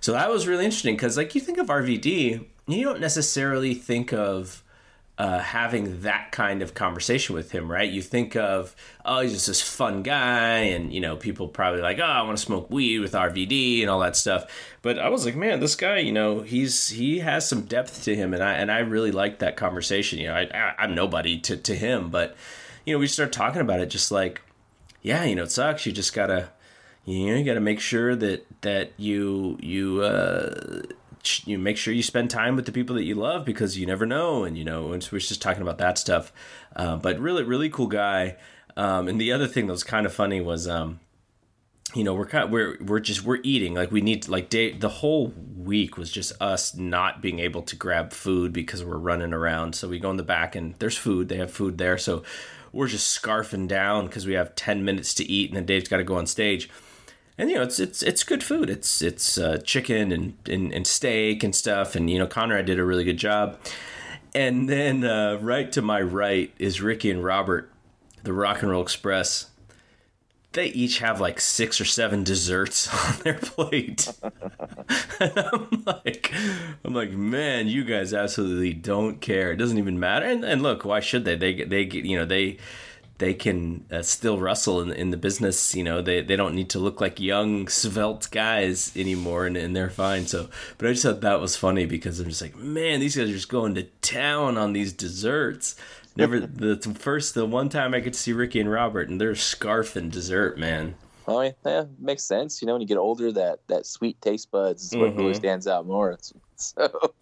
so 0.00 0.12
that 0.12 0.30
was 0.30 0.46
really 0.46 0.64
interesting 0.64 0.94
because 0.94 1.16
like 1.16 1.34
you 1.34 1.40
think 1.40 1.58
of 1.58 1.66
RVD 1.66 2.44
you 2.68 2.84
don't 2.84 3.00
necessarily 3.00 3.74
think 3.74 4.12
of 4.12 4.62
uh, 5.18 5.38
having 5.38 6.02
that 6.02 6.30
kind 6.30 6.60
of 6.60 6.74
conversation 6.74 7.34
with 7.34 7.50
him, 7.50 7.70
right? 7.70 7.90
You 7.90 8.02
think 8.02 8.36
of, 8.36 8.76
oh, 9.04 9.20
he's 9.20 9.32
just 9.32 9.46
this 9.46 9.62
fun 9.62 10.02
guy, 10.02 10.58
and 10.58 10.92
you 10.92 11.00
know, 11.00 11.16
people 11.16 11.48
probably 11.48 11.80
like, 11.80 11.98
oh, 11.98 12.02
I 12.02 12.22
want 12.22 12.36
to 12.36 12.44
smoke 12.44 12.70
weed 12.70 12.98
with 12.98 13.12
RVD 13.12 13.80
and 13.80 13.88
all 13.88 14.00
that 14.00 14.14
stuff. 14.14 14.44
But 14.82 14.98
I 14.98 15.08
was 15.08 15.24
like, 15.24 15.34
man, 15.34 15.60
this 15.60 15.74
guy, 15.74 15.98
you 15.98 16.12
know, 16.12 16.40
he's 16.40 16.88
he 16.90 17.20
has 17.20 17.48
some 17.48 17.62
depth 17.62 18.04
to 18.04 18.14
him, 18.14 18.34
and 18.34 18.42
I 18.42 18.54
and 18.54 18.70
I 18.70 18.80
really 18.80 19.10
liked 19.10 19.38
that 19.38 19.56
conversation. 19.56 20.18
You 20.18 20.28
know, 20.28 20.34
I, 20.34 20.50
I 20.52 20.74
I'm 20.80 20.94
nobody 20.94 21.38
to 21.40 21.56
to 21.56 21.74
him, 21.74 22.10
but 22.10 22.36
you 22.86 22.94
know, 22.94 22.98
we 22.98 23.06
start 23.06 23.32
talking 23.32 23.60
about 23.60 23.80
it, 23.80 23.90
just 23.90 24.10
like, 24.10 24.40
yeah, 25.02 25.24
you 25.24 25.34
know, 25.34 25.42
it 25.42 25.50
sucks. 25.50 25.84
You 25.84 25.92
just 25.92 26.14
gotta, 26.14 26.50
you 27.04 27.26
know, 27.26 27.38
you 27.38 27.44
gotta 27.44 27.60
make 27.60 27.80
sure 27.80 28.16
that 28.16 28.46
that 28.62 28.92
you 28.96 29.58
you. 29.60 30.02
uh 30.02 30.82
you 31.44 31.58
make 31.58 31.76
sure 31.76 31.92
you 31.92 32.04
spend 32.04 32.30
time 32.30 32.54
with 32.54 32.66
the 32.66 32.72
people 32.72 32.94
that 32.94 33.02
you 33.02 33.16
love 33.16 33.44
because 33.44 33.76
you 33.76 33.84
never 33.84 34.06
know. 34.06 34.44
And 34.44 34.56
you 34.56 34.64
know 34.64 34.92
and 34.92 35.02
so 35.02 35.08
we're 35.10 35.18
just 35.18 35.42
talking 35.42 35.62
about 35.62 35.78
that 35.78 35.98
stuff. 35.98 36.32
Uh, 36.76 36.96
but 36.96 37.18
really 37.18 37.42
really 37.42 37.68
cool 37.68 37.88
guy. 37.88 38.36
Um, 38.76 39.08
and 39.08 39.20
the 39.20 39.32
other 39.32 39.48
thing 39.48 39.66
that 39.66 39.72
was 39.72 39.82
kind 39.82 40.06
of 40.06 40.12
funny 40.12 40.40
was 40.40 40.68
um, 40.68 41.00
you 41.96 42.04
know 42.04 42.14
we're 42.14 42.26
kind 42.26 42.44
of, 42.44 42.50
we're 42.50 42.76
we're 42.80 43.00
just 43.00 43.24
we're 43.24 43.40
eating. 43.42 43.74
Like 43.74 43.90
we 43.90 44.02
need 44.02 44.28
like 44.28 44.50
day 44.50 44.70
the 44.72 44.88
whole 44.88 45.32
week 45.56 45.96
was 45.96 46.12
just 46.12 46.32
us 46.40 46.76
not 46.76 47.20
being 47.20 47.40
able 47.40 47.62
to 47.62 47.74
grab 47.74 48.12
food 48.12 48.52
because 48.52 48.84
we're 48.84 48.96
running 48.96 49.32
around. 49.32 49.74
So 49.74 49.88
we 49.88 49.98
go 49.98 50.10
in 50.10 50.16
the 50.16 50.22
back 50.22 50.54
and 50.54 50.74
there's 50.78 50.96
food. 50.96 51.28
They 51.28 51.38
have 51.38 51.50
food 51.50 51.78
there. 51.78 51.98
So 51.98 52.22
we're 52.76 52.86
just 52.86 53.20
scarfing 53.20 53.66
down 53.66 54.06
because 54.06 54.26
we 54.26 54.34
have 54.34 54.54
10 54.54 54.84
minutes 54.84 55.14
to 55.14 55.24
eat 55.24 55.50
and 55.50 55.56
then 55.56 55.66
Dave's 55.66 55.88
got 55.88 55.96
to 55.96 56.04
go 56.04 56.16
on 56.16 56.26
stage 56.26 56.68
and 57.38 57.50
you 57.50 57.56
know 57.56 57.62
it's 57.62 57.78
it's 57.78 58.02
it's 58.02 58.24
good 58.24 58.42
food. 58.42 58.70
It's 58.70 59.02
it's 59.02 59.38
uh, 59.38 59.58
chicken 59.58 60.10
and, 60.10 60.34
and 60.46 60.72
and 60.72 60.86
steak 60.86 61.44
and 61.44 61.54
stuff. 61.54 61.94
And 61.94 62.08
you 62.08 62.18
know 62.18 62.26
Conrad 62.26 62.66
did 62.66 62.78
a 62.78 62.84
really 62.84 63.04
good 63.04 63.18
job. 63.18 63.58
And 64.34 64.68
then 64.68 65.04
uh, 65.04 65.38
right 65.40 65.70
to 65.72 65.82
my 65.82 66.00
right 66.00 66.52
is 66.58 66.80
Ricky 66.82 67.10
and 67.10 67.24
Robert, 67.24 67.70
the 68.22 68.32
Rock 68.32 68.62
and 68.62 68.70
Roll 68.70 68.82
Express. 68.82 69.50
They 70.56 70.68
each 70.68 71.00
have 71.00 71.20
like 71.20 71.38
six 71.38 71.82
or 71.82 71.84
seven 71.84 72.24
desserts 72.24 72.88
on 73.08 73.20
their 73.22 73.34
plate. 73.34 74.10
and 75.20 75.38
I'm 75.38 75.84
like, 75.86 76.32
I'm 76.82 76.94
like, 76.94 77.10
man, 77.10 77.68
you 77.68 77.84
guys 77.84 78.14
absolutely 78.14 78.72
don't 78.72 79.20
care. 79.20 79.52
It 79.52 79.56
doesn't 79.56 79.76
even 79.76 80.00
matter. 80.00 80.24
And, 80.24 80.44
and 80.44 80.62
look, 80.62 80.82
why 80.86 81.00
should 81.00 81.26
they? 81.26 81.36
They 81.36 81.62
they 81.62 81.84
get 81.84 82.06
you 82.06 82.16
know 82.16 82.24
they 82.24 82.56
they 83.18 83.34
can 83.34 83.84
uh, 83.90 84.02
still 84.02 84.38
wrestle 84.38 84.80
in, 84.80 84.92
in 84.92 85.10
the 85.10 85.16
business. 85.16 85.74
You 85.74 85.84
know, 85.84 86.02
they, 86.02 86.20
they 86.22 86.36
don't 86.36 86.54
need 86.54 86.70
to 86.70 86.78
look 86.78 87.00
like 87.00 87.20
young, 87.20 87.68
svelte 87.68 88.30
guys 88.30 88.94
anymore, 88.96 89.46
and, 89.46 89.56
and 89.56 89.74
they're 89.74 89.90
fine. 89.90 90.26
So, 90.26 90.48
but 90.78 90.88
I 90.88 90.92
just 90.92 91.04
thought 91.04 91.22
that 91.22 91.40
was 91.40 91.56
funny 91.56 91.86
because 91.86 92.20
I'm 92.20 92.28
just 92.28 92.42
like, 92.42 92.56
man, 92.56 93.00
these 93.00 93.16
guys 93.16 93.28
are 93.28 93.34
just 93.34 93.48
going 93.48 93.74
to 93.74 93.84
town 94.02 94.56
on 94.58 94.72
these 94.72 94.92
desserts. 94.92 95.76
Never 96.16 96.40
the 96.40 96.76
first, 96.98 97.34
the 97.34 97.44
one 97.44 97.68
time 97.68 97.94
I 97.94 98.00
could 98.00 98.16
see 98.16 98.32
Ricky 98.32 98.60
and 98.60 98.70
Robert, 98.70 99.08
and 99.08 99.20
they're 99.20 99.32
scarfing 99.32 100.10
dessert, 100.10 100.58
man. 100.58 100.94
Oh 101.28 101.40
yeah, 101.40 101.50
yeah, 101.64 101.84
makes 101.98 102.24
sense. 102.24 102.62
You 102.62 102.66
know, 102.66 102.74
when 102.74 102.82
you 102.82 102.88
get 102.88 102.98
older, 102.98 103.32
that 103.32 103.60
that 103.68 103.86
sweet 103.86 104.20
taste 104.20 104.50
buds 104.50 104.84
is 104.84 104.96
what 104.96 105.16
really 105.16 105.34
stands 105.34 105.66
out 105.66 105.86
more. 105.86 106.18
So, 106.58 107.12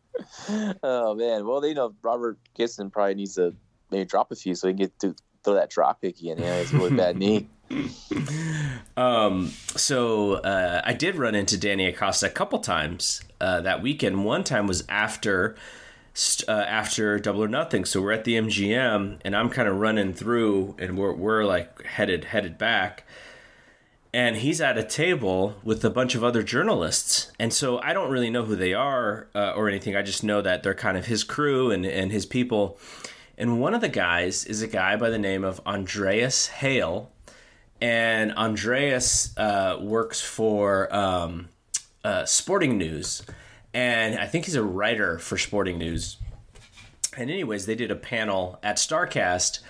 oh 0.84 1.16
man, 1.16 1.44
well, 1.44 1.66
you 1.66 1.74
know, 1.74 1.92
Robert 2.02 2.38
Gibson 2.54 2.88
probably 2.88 3.16
needs 3.16 3.34
to 3.34 3.52
maybe 3.90 4.04
drop 4.04 4.30
a 4.30 4.36
few 4.36 4.54
so 4.54 4.68
he 4.68 4.72
can 4.72 4.78
get 4.78 4.98
to 5.00 5.16
throw 5.42 5.54
that 5.54 5.70
drop 5.70 6.02
kick 6.02 6.22
in. 6.22 6.38
Yeah, 6.38 6.54
it's 6.54 6.72
a 6.72 6.76
really 6.76 6.96
bad 6.96 7.16
knee. 7.16 7.48
Um, 8.96 9.48
so 9.74 10.34
uh, 10.34 10.80
I 10.84 10.92
did 10.92 11.16
run 11.16 11.34
into 11.34 11.58
Danny 11.58 11.86
Acosta 11.86 12.26
a 12.26 12.30
couple 12.30 12.60
times 12.60 13.22
uh, 13.40 13.60
that 13.62 13.82
weekend. 13.82 14.24
One 14.24 14.44
time 14.44 14.68
was 14.68 14.84
after 14.88 15.56
uh, 16.48 16.52
after 16.52 17.18
Double 17.18 17.44
or 17.44 17.48
Nothing. 17.48 17.84
So 17.84 18.00
we're 18.00 18.12
at 18.12 18.24
the 18.24 18.34
MGM, 18.34 19.20
and 19.24 19.36
I'm 19.36 19.50
kind 19.50 19.68
of 19.68 19.76
running 19.76 20.14
through, 20.14 20.76
and 20.78 20.96
we're 20.96 21.12
we're 21.12 21.44
like 21.44 21.84
headed 21.84 22.26
headed 22.26 22.58
back. 22.58 23.04
And 24.12 24.36
he's 24.36 24.60
at 24.60 24.78
a 24.78 24.84
table 24.84 25.56
with 25.64 25.84
a 25.84 25.90
bunch 25.90 26.14
of 26.14 26.22
other 26.22 26.44
journalists, 26.44 27.32
and 27.38 27.52
so 27.52 27.80
I 27.80 27.92
don't 27.92 28.10
really 28.10 28.30
know 28.30 28.44
who 28.44 28.54
they 28.54 28.72
are 28.72 29.28
uh, 29.34 29.54
or 29.56 29.68
anything. 29.68 29.96
I 29.96 30.02
just 30.02 30.22
know 30.22 30.40
that 30.40 30.62
they're 30.62 30.74
kind 30.74 30.96
of 30.96 31.06
his 31.06 31.24
crew 31.24 31.70
and 31.70 31.84
and 31.84 32.12
his 32.12 32.26
people. 32.26 32.78
And 33.36 33.60
one 33.60 33.74
of 33.74 33.80
the 33.80 33.88
guys 33.88 34.44
is 34.44 34.62
a 34.62 34.68
guy 34.68 34.94
by 34.94 35.10
the 35.10 35.18
name 35.18 35.42
of 35.42 35.60
Andreas 35.66 36.46
Hale. 36.46 37.10
And 37.80 38.32
Andreas 38.34 39.36
uh, 39.36 39.78
works 39.80 40.20
for 40.20 40.94
um, 40.94 41.48
uh, 42.04 42.24
Sporting 42.24 42.78
News. 42.78 43.22
And 43.74 44.18
I 44.18 44.26
think 44.26 44.46
he's 44.46 44.54
a 44.54 44.62
writer 44.62 45.18
for 45.18 45.36
Sporting 45.36 45.78
News. 45.78 46.16
And, 47.16 47.30
anyways, 47.30 47.66
they 47.66 47.74
did 47.74 47.90
a 47.90 47.96
panel 47.96 48.58
at 48.62 48.76
Starrcast 48.76 49.60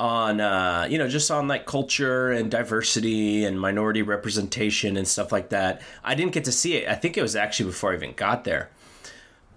on, 0.00 0.40
uh, 0.40 0.86
you 0.88 0.96
know, 0.96 1.08
just 1.08 1.30
on 1.30 1.48
like 1.48 1.66
culture 1.66 2.30
and 2.30 2.50
diversity 2.50 3.44
and 3.44 3.60
minority 3.60 4.00
representation 4.02 4.96
and 4.96 5.06
stuff 5.06 5.32
like 5.32 5.50
that. 5.50 5.82
I 6.04 6.14
didn't 6.14 6.32
get 6.32 6.44
to 6.44 6.52
see 6.52 6.76
it. 6.76 6.88
I 6.88 6.94
think 6.94 7.16
it 7.16 7.22
was 7.22 7.36
actually 7.36 7.66
before 7.66 7.92
I 7.92 7.96
even 7.96 8.12
got 8.12 8.44
there 8.44 8.70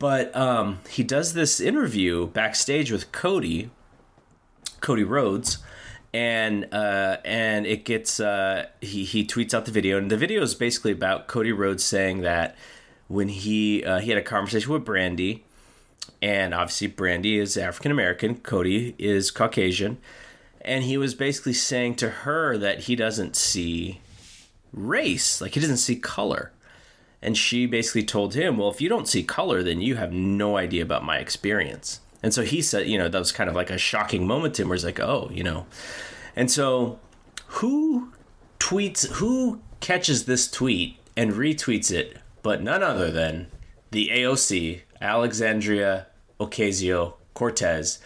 but 0.01 0.35
um, 0.35 0.79
he 0.89 1.03
does 1.03 1.33
this 1.33 1.59
interview 1.59 2.25
backstage 2.25 2.91
with 2.91 3.11
Cody, 3.11 3.69
Cody 4.79 5.03
Rhodes, 5.03 5.59
and 6.11 6.67
uh, 6.73 7.17
and 7.23 7.67
it 7.67 7.85
gets 7.85 8.19
uh, 8.19 8.65
he 8.81 9.03
he 9.03 9.23
tweets 9.23 9.53
out 9.53 9.65
the 9.65 9.71
video, 9.71 9.99
and 9.99 10.09
the 10.09 10.17
video 10.17 10.41
is 10.41 10.55
basically 10.55 10.91
about 10.91 11.27
Cody 11.27 11.51
Rhodes 11.51 11.83
saying 11.83 12.21
that 12.21 12.55
when 13.11 13.27
he 13.27 13.83
uh, 13.83 13.99
he 13.99 14.09
had 14.09 14.17
a 14.17 14.23
conversation 14.23 14.71
with 14.71 14.85
Brandi, 14.85 15.41
and 16.21 16.53
obviously 16.53 16.87
Brandi 16.87 17.39
is 17.39 17.57
African 17.57 17.91
American, 17.91 18.35
Cody 18.35 18.95
is 18.97 19.31
Caucasian, 19.31 19.97
and 20.61 20.83
he 20.83 20.97
was 20.97 21.13
basically 21.13 21.53
saying 21.53 21.95
to 21.95 22.09
her 22.09 22.57
that 22.57 22.81
he 22.81 22.95
doesn't 22.95 23.35
see 23.35 23.99
race, 24.71 25.41
like 25.41 25.53
he 25.53 25.59
doesn't 25.59 25.77
see 25.77 25.95
color. 25.95 26.51
And 27.23 27.37
she 27.37 27.67
basically 27.67 28.03
told 28.03 28.33
him, 28.33 28.57
Well, 28.57 28.71
if 28.71 28.81
you 28.81 28.89
don't 28.89 29.07
see 29.07 29.21
color, 29.21 29.61
then 29.61 29.79
you 29.79 29.95
have 29.97 30.11
no 30.11 30.57
idea 30.57 30.81
about 30.81 31.03
my 31.03 31.17
experience. 31.17 31.99
And 32.23 32.33
so 32.33 32.43
he 32.43 32.61
said, 32.61 32.87
you 32.87 32.97
know, 32.97 33.09
that 33.09 33.17
was 33.17 33.31
kind 33.31 33.49
of 33.49 33.55
like 33.55 33.69
a 33.69 33.77
shocking 33.77 34.27
moment 34.27 34.55
to 34.55 34.61
him 34.61 34.69
where 34.69 34.75
he's 34.75 34.85
like, 34.85 34.99
oh, 34.99 35.29
you 35.33 35.43
know. 35.43 35.65
And 36.35 36.51
so 36.51 36.99
who 37.47 38.11
tweets, 38.59 39.07
who 39.13 39.59
catches 39.79 40.25
this 40.25 40.49
tweet 40.49 40.97
and 41.17 41.33
retweets 41.33 41.91
it, 41.91 42.20
but 42.41 42.61
none 42.61 42.83
other 42.83 43.11
than 43.11 43.47
the 43.91 44.09
AOC, 44.13 44.81
Alexandria 45.01 46.07
Ocasio 46.39 47.13
Cortez, 47.33 47.99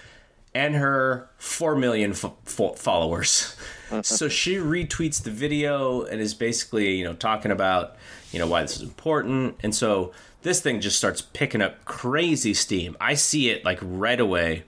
and 0.53 0.75
her 0.75 1.29
4 1.37 1.75
million 1.75 2.11
f- 2.11 2.25
f- 2.25 2.77
followers. 2.77 3.55
so 4.01 4.27
she 4.27 4.55
retweets 4.55 5.21
the 5.21 5.31
video 5.31 6.03
and 6.03 6.21
is 6.21 6.33
basically, 6.33 6.95
you 6.95 7.03
know, 7.03 7.13
talking 7.13 7.51
about, 7.51 7.95
you 8.31 8.39
know, 8.39 8.47
why 8.47 8.61
this 8.61 8.77
is 8.77 8.81
important. 8.81 9.57
And 9.61 9.75
so 9.75 10.11
this 10.43 10.61
thing 10.61 10.79
just 10.79 10.97
starts 10.97 11.21
picking 11.21 11.61
up 11.61 11.83
crazy 11.85 12.53
steam. 12.53 12.95
I 13.01 13.15
see 13.15 13.49
it 13.49 13.65
like 13.65 13.79
right 13.81 14.19
away, 14.19 14.63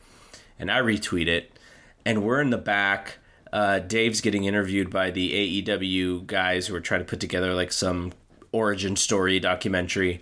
and 0.60 0.72
I 0.72 0.80
retweet 0.82 1.28
it, 1.28 1.52
and 2.06 2.24
we're 2.24 2.42
in 2.42 2.50
the 2.50 2.58
back. 2.58 3.20
Uh, 3.54 3.80
Dave's 3.80 4.20
getting 4.20 4.44
interviewed 4.44 4.90
by 4.90 5.10
the 5.10 5.64
AEW 5.64 6.28
guys 6.28 6.68
who 6.68 6.76
are 6.76 6.82
trying 6.82 7.00
to 7.02 7.06
put 7.06 7.20
together 7.20 7.54
like 7.54 7.72
some 7.72 8.12
origin 8.58 8.96
story 8.96 9.40
documentary. 9.40 10.22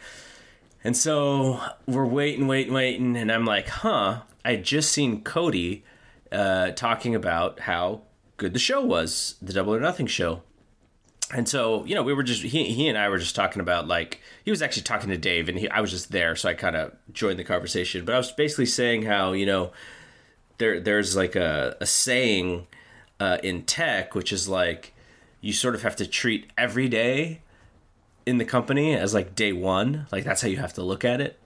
And 0.84 0.96
so 0.96 1.60
we're 1.88 2.06
waiting, 2.06 2.48
waiting, 2.48 2.74
waiting, 2.74 3.18
and 3.18 3.32
I'm 3.32 3.46
like, 3.46 3.68
huh. 3.68 4.22
I 4.44 4.58
just 4.58 4.92
seen 4.92 5.24
Cody 5.24 5.84
uh, 6.32 6.72
talking 6.72 7.16
about 7.16 7.62
how 7.62 8.02
good 8.38 8.54
the 8.54 8.60
show 8.60 8.82
was, 8.82 9.36
the 9.42 9.54
Double 9.54 9.74
or 9.74 9.80
Nothing 9.80 10.06
show 10.06 10.44
and 11.34 11.50
so 11.50 11.84
you 11.86 11.96
know 11.96 12.04
we 12.04 12.14
were 12.14 12.24
just 12.24 12.44
he, 12.44 12.66
he 12.66 12.88
and 12.88 12.98
i 12.98 13.10
were 13.10 13.18
just 13.18 13.36
talking 13.36 13.60
about 13.60 13.88
like 13.88 14.22
he 14.44 14.52
was 14.52 14.62
actually 14.62 14.84
talking 14.84 15.10
to 15.10 15.18
dave 15.18 15.50
and 15.50 15.58
he, 15.58 15.70
i 15.70 15.82
was 15.82 15.92
just 15.92 16.12
there 16.12 16.36
so 16.36 16.50
i 16.50 16.54
kind 16.54 16.76
of 16.76 16.92
joined 17.12 17.40
the 17.40 17.44
conversation 17.44 18.06
but 18.06 18.14
i 18.14 18.18
was 18.18 18.32
basically 18.32 18.66
saying 18.66 19.04
how 19.04 19.32
you 19.32 19.46
know 19.46 19.72
there 20.58 20.80
there's 20.80 21.16
like 21.16 21.36
a, 21.36 21.76
a 21.82 21.86
saying 21.86 22.68
uh, 23.20 23.38
in 23.44 23.64
tech 23.64 24.14
which 24.14 24.32
is 24.32 24.48
like 24.48 24.94
you 25.42 25.54
sort 25.54 25.74
of 25.74 25.82
have 25.84 25.96
to 25.96 26.06
treat 26.06 26.52
every 26.58 26.90
day 26.90 27.42
in 28.26 28.38
the 28.38 28.46
company 28.46 28.96
as 28.96 29.14
like 29.14 29.36
day 29.36 29.54
one 29.54 30.08
like 30.12 30.24
that's 30.24 30.42
how 30.42 30.48
you 30.48 30.58
have 30.58 30.74
to 30.74 30.82
look 30.82 31.06
at 31.06 31.22
it 31.22 31.40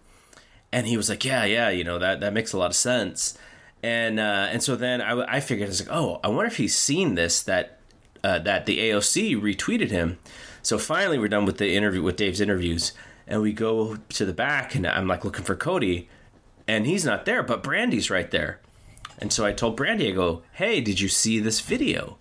and 0.71 0.87
he 0.87 0.95
was 0.95 1.09
like 1.09 1.25
yeah 1.25 1.43
yeah 1.43 1.69
you 1.69 1.83
know 1.83 1.99
that 1.99 2.19
that 2.19 2.33
makes 2.33 2.53
a 2.53 2.57
lot 2.57 2.69
of 2.71 2.75
sense 2.75 3.37
and 3.81 4.19
uh, 4.19 4.47
and 4.51 4.61
so 4.61 4.75
then 4.75 5.01
I, 5.01 5.35
I 5.35 5.39
figured 5.39 5.67
I 5.67 5.69
was 5.69 5.81
like 5.81 5.95
oh 5.95 6.19
I 6.23 6.27
wonder 6.27 6.45
if 6.45 6.57
he's 6.57 6.75
seen 6.75 7.15
this 7.15 7.41
that 7.43 7.79
uh, 8.23 8.39
that 8.39 8.65
the 8.65 8.79
AOC 8.79 9.39
retweeted 9.39 9.91
him. 9.91 10.17
So 10.61 10.77
finally, 10.77 11.17
we're 11.17 11.29
done 11.29 11.45
with 11.45 11.57
the 11.57 11.73
interview 11.73 12.01
with 12.01 12.17
Dave's 12.17 12.41
interviews, 12.41 12.91
and 13.27 13.41
we 13.41 13.53
go 13.53 13.95
to 13.95 14.25
the 14.25 14.33
back, 14.33 14.75
and 14.75 14.85
I'm 14.85 15.07
like 15.07 15.23
looking 15.23 15.45
for 15.45 15.55
Cody, 15.55 16.09
and 16.67 16.85
he's 16.85 17.05
not 17.05 17.25
there, 17.25 17.43
but 17.43 17.63
Brandi's 17.63 18.09
right 18.09 18.29
there. 18.29 18.59
And 19.17 19.33
so 19.33 19.45
I 19.45 19.51
told 19.51 19.77
Brandi, 19.77 20.07
I 20.07 20.11
go, 20.11 20.43
"Hey, 20.53 20.81
did 20.81 20.99
you 20.99 21.07
see 21.07 21.39
this 21.39 21.59
video?" 21.59 22.17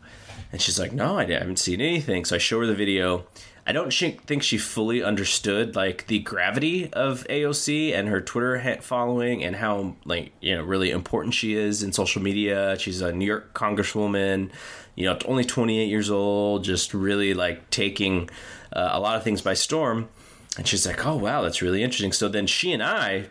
And 0.50 0.60
she's 0.60 0.78
like, 0.78 0.92
"No, 0.92 1.18
I 1.18 1.26
haven't 1.26 1.58
seen 1.58 1.80
anything." 1.80 2.24
So 2.24 2.36
I 2.36 2.38
show 2.38 2.60
her 2.60 2.66
the 2.66 2.74
video. 2.74 3.26
I 3.68 3.72
don't 3.72 3.92
think 3.92 4.42
she 4.42 4.56
fully 4.56 5.02
understood 5.02 5.76
like 5.76 6.06
the 6.06 6.20
gravity 6.20 6.90
of 6.92 7.26
AOC 7.28 7.92
and 7.92 8.08
her 8.08 8.20
Twitter 8.20 8.78
following 8.80 9.44
and 9.44 9.54
how 9.56 9.94
like 10.06 10.32
you 10.40 10.56
know 10.56 10.62
really 10.62 10.90
important 10.90 11.34
she 11.34 11.54
is 11.54 11.82
in 11.82 11.92
social 11.92 12.22
media. 12.22 12.78
She's 12.78 13.02
a 13.02 13.12
New 13.12 13.26
York 13.26 13.52
congresswoman 13.52 14.50
you 14.98 15.04
know, 15.04 15.16
only 15.26 15.44
28 15.44 15.84
years 15.84 16.10
old, 16.10 16.64
just 16.64 16.92
really 16.92 17.32
like 17.32 17.70
taking 17.70 18.28
uh, 18.72 18.88
a 18.90 18.98
lot 18.98 19.14
of 19.14 19.22
things 19.22 19.40
by 19.40 19.54
storm. 19.54 20.08
And 20.56 20.66
she's 20.66 20.84
like, 20.84 21.06
oh, 21.06 21.14
wow, 21.14 21.40
that's 21.42 21.62
really 21.62 21.84
interesting. 21.84 22.10
So 22.10 22.28
then 22.28 22.48
she 22.48 22.72
and 22.72 22.82
I 22.82 23.26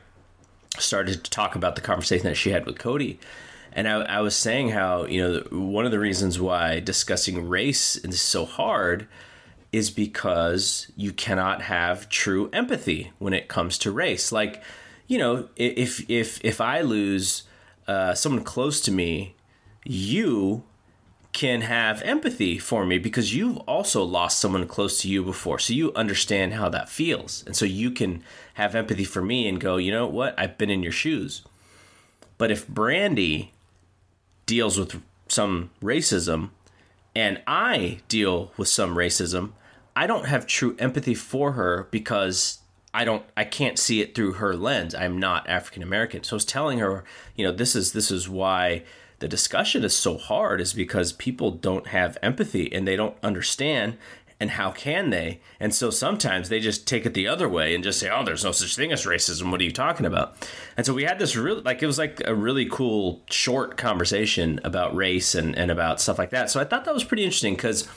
started 0.80 1.26
to 1.26 1.30
talk 1.30 1.56
about 1.56 1.76
the 1.76 1.82
conversation 1.82 2.26
that 2.26 2.36
she 2.36 2.52
had 2.52 2.66
with 2.66 2.80
Cody. 2.80 3.20
And 3.74 3.86
I, 3.86 3.96
I 3.96 4.22
was 4.22 4.34
saying 4.34 4.70
how, 4.70 5.08
you 5.08 5.22
know, 5.22 5.60
one 5.60 5.84
of 5.84 5.92
the 5.92 6.00
reasons 6.00 6.40
why 6.40 6.80
discussing 6.80 7.50
race 7.50 7.98
is 7.98 8.22
so 8.22 8.46
hard 8.46 9.06
is 9.72 9.90
because 9.92 10.92
you 10.96 11.12
cannot 11.12 11.64
have 11.64 12.10
true 12.10 12.50
empathy 12.54 13.12
when 13.20 13.34
it 13.34 13.48
comes 13.48 13.78
to 13.80 13.92
race. 13.92 14.32
Like, 14.32 14.62
you 15.08 15.18
know, 15.18 15.50
if 15.56 16.10
if 16.10 16.44
if 16.44 16.62
I 16.62 16.82
lose 16.82 17.44
uh, 17.88 18.14
someone 18.14 18.44
close 18.44 18.82
to 18.82 18.92
me, 18.92 19.36
you 19.84 20.64
can 21.34 21.62
have 21.62 22.02
empathy 22.02 22.58
for 22.58 22.86
me 22.86 22.98
because 22.98 23.36
you've 23.36 23.58
also 23.60 24.04
lost 24.04 24.40
someone 24.40 24.68
close 24.68 25.02
to 25.02 25.10
you 25.10 25.24
before. 25.24 25.60
So 25.60 25.74
you 25.74 25.94
understand 25.94 26.56
how 26.56 26.68
that 26.70 26.90
feels. 26.90 27.44
And 27.46 27.56
so 27.56 27.64
you 27.64 27.92
can 27.92 28.24
have 28.56 28.74
empathy 28.74 29.04
for 29.04 29.22
me 29.22 29.48
and 29.48 29.60
go, 29.60 29.78
you 29.78 29.92
know 29.92 30.08
what? 30.08 30.34
I've 30.38 30.58
been 30.58 30.72
in 30.72 30.82
your 30.82 30.92
shoes. 30.92 31.44
But 32.40 32.50
if 32.50 32.68
Brandi 32.68 33.50
deals 34.48 34.80
with 34.80 35.00
some 35.28 35.70
racism 35.80 36.50
and 37.18 37.42
I 37.48 38.02
deal 38.08 38.52
with 38.58 38.68
some 38.68 38.96
racism, 38.96 39.54
I 39.96 40.06
don't 40.06 40.28
have 40.28 40.46
true 40.46 40.76
empathy 40.78 41.16
for 41.16 41.54
her 41.54 41.88
because 41.90 42.60
I 42.94 43.06
don't 43.06 43.24
I 43.36 43.44
can't 43.44 43.80
see 43.80 44.02
it 44.02 44.14
through 44.14 44.34
her 44.34 44.56
lens. 44.56 44.94
I'm 44.94 45.18
not 45.18 45.50
African 45.50 45.82
American. 45.82 46.22
So 46.22 46.36
I 46.36 46.38
was 46.38 46.46
telling 46.46 46.78
her, 46.78 47.04
you 47.36 47.44
know, 47.44 47.52
this 47.52 47.76
is 47.76 47.94
this 47.94 48.12
is 48.12 48.30
why 48.30 48.84
the 49.18 49.28
discussion 49.28 49.84
is 49.84 49.98
so 49.98 50.20
hard 50.20 50.62
is 50.62 50.74
because 50.74 51.12
people 51.12 51.50
don't 51.50 51.88
have 51.88 52.20
empathy 52.22 52.72
and 52.72 52.88
they 52.88 52.96
don't 52.96 53.18
understand 53.24 53.98
and 54.40 54.52
how 54.52 54.72
can 54.72 55.10
they? 55.10 55.40
And 55.60 55.74
so 55.74 55.90
sometimes 55.90 56.50
they 56.50 56.60
just 56.60 56.88
take 56.88 57.06
it 57.06 57.14
the 57.14 57.28
other 57.28 57.50
way 57.50 57.74
and 57.74 57.84
just 57.84 58.00
say 58.00 58.10
oh 58.10 58.24
there's 58.24 58.44
no 58.44 58.52
such 58.52 58.76
thing 58.76 58.92
as 58.92 59.06
racism. 59.06 59.52
What 59.52 59.62
are 59.62 59.66
you 59.66 59.72
talking 59.72 60.06
about? 60.06 60.36
And 60.76 60.86
so 60.86 60.94
we 60.94 61.04
had 61.04 61.20
this 61.20 61.36
really 61.36 61.62
like 61.62 61.82
it 61.82 61.88
was 61.88 61.98
like 61.98 62.22
a 62.26 62.36
really 62.36 62.66
cool 62.66 63.24
short 63.30 63.78
conversation 63.78 64.60
about 64.64 64.96
race 64.96 65.36
and, 65.36 65.58
and 65.58 65.72
about 65.72 66.00
stuff 66.02 66.20
like 66.20 66.30
that. 66.32 66.50
So 66.50 66.60
i 66.60 66.64
thought 66.64 66.86
that 66.86 66.94
was 66.94 67.04
pretty 67.04 67.24
interesting 67.24 67.56
because 67.56 67.88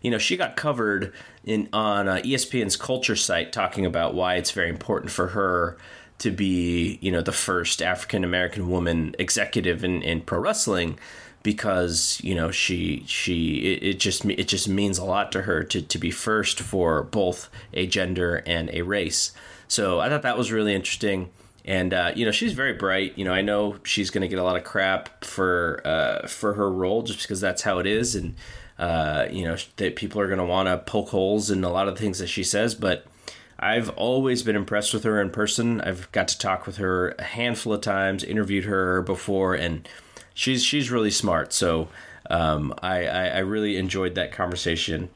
you 0.00 0.10
know 0.10 0.18
she 0.18 0.36
got 0.36 0.56
covered 0.56 1.12
in 1.44 1.68
on 1.72 2.08
uh, 2.08 2.16
espn's 2.16 2.76
culture 2.76 3.16
site 3.16 3.52
talking 3.52 3.86
about 3.86 4.14
why 4.14 4.36
it's 4.36 4.50
very 4.50 4.68
important 4.68 5.12
for 5.12 5.28
her 5.28 5.76
to 6.22 6.30
be, 6.30 6.98
you 7.00 7.10
know, 7.10 7.20
the 7.20 7.32
first 7.32 7.82
African 7.82 8.22
American 8.22 8.70
woman 8.70 9.16
executive 9.18 9.82
in, 9.82 10.02
in 10.02 10.20
pro 10.20 10.38
wrestling 10.38 10.98
because 11.42 12.20
you 12.22 12.34
know 12.34 12.50
she 12.50 13.04
she 13.06 13.72
it, 13.72 13.82
it, 13.82 14.00
just 14.00 14.24
it 14.24 14.48
just 14.48 14.68
means 14.68 14.98
a 14.98 15.04
lot 15.04 15.32
to 15.32 15.42
her 15.42 15.62
to, 15.64 15.82
to 15.82 15.98
be 15.98 16.10
first 16.10 16.60
for 16.60 17.02
both 17.02 17.48
a 17.72 17.86
gender 17.86 18.42
and 18.46 18.70
a 18.72 18.82
race. 18.82 19.32
So 19.68 20.00
i 20.00 20.08
thought 20.08 20.22
that 20.22 20.38
was 20.38 20.52
really 20.52 20.74
interesting. 20.74 21.30
And 21.64 21.94
uh, 21.94 22.12
you 22.16 22.24
know 22.24 22.32
she's 22.32 22.52
very 22.52 22.72
bright. 22.72 23.16
You 23.16 23.24
know 23.24 23.32
i 23.32 23.42
know 23.42 23.76
she's 23.84 24.10
going 24.10 24.22
to 24.22 24.28
get 24.28 24.38
a 24.38 24.42
lot 24.42 24.56
of 24.56 24.64
crap 24.64 25.24
for 25.24 25.80
uh, 25.84 26.26
for 26.26 26.54
her 26.54 26.70
role 26.70 27.02
just 27.02 27.22
because 27.22 27.40
that's 27.40 27.62
how 27.62 27.78
it 27.78 27.86
is. 27.86 28.14
And 28.14 28.34
uh, 28.78 29.26
you 29.30 29.44
know 29.44 29.56
that 29.76 29.96
people 29.96 30.20
are 30.20 30.26
going 30.26 30.38
to 30.38 30.44
want 30.44 30.68
to 30.68 30.78
poke 30.78 31.10
holes 31.10 31.50
in 31.50 31.62
a 31.64 31.70
lot 31.70 31.88
of 31.88 31.94
the 31.94 32.00
things 32.00 32.18
that 32.18 32.28
she 32.28 32.42
says. 32.42 32.74
But 32.74 33.06
I've 33.58 33.90
always 33.90 34.42
been 34.42 34.56
impressed 34.56 34.92
with 34.92 35.04
her 35.04 35.20
in 35.20 35.30
person. 35.30 35.80
I've 35.80 36.10
got 36.10 36.26
to 36.28 36.38
talk 36.38 36.66
with 36.66 36.78
her 36.78 37.10
a 37.16 37.22
handful 37.22 37.72
of 37.72 37.80
times, 37.80 38.24
interviewed 38.24 38.64
her 38.64 39.02
before, 39.02 39.54
and 39.54 39.88
she's 40.34 40.64
she's 40.64 40.90
really 40.90 41.10
smart. 41.10 41.52
So 41.52 41.88
um, 42.30 42.74
I, 42.82 43.06
I, 43.06 43.26
I 43.26 43.38
really 43.38 43.76
enjoyed 43.76 44.14
that 44.14 44.32
conversation 44.32 45.10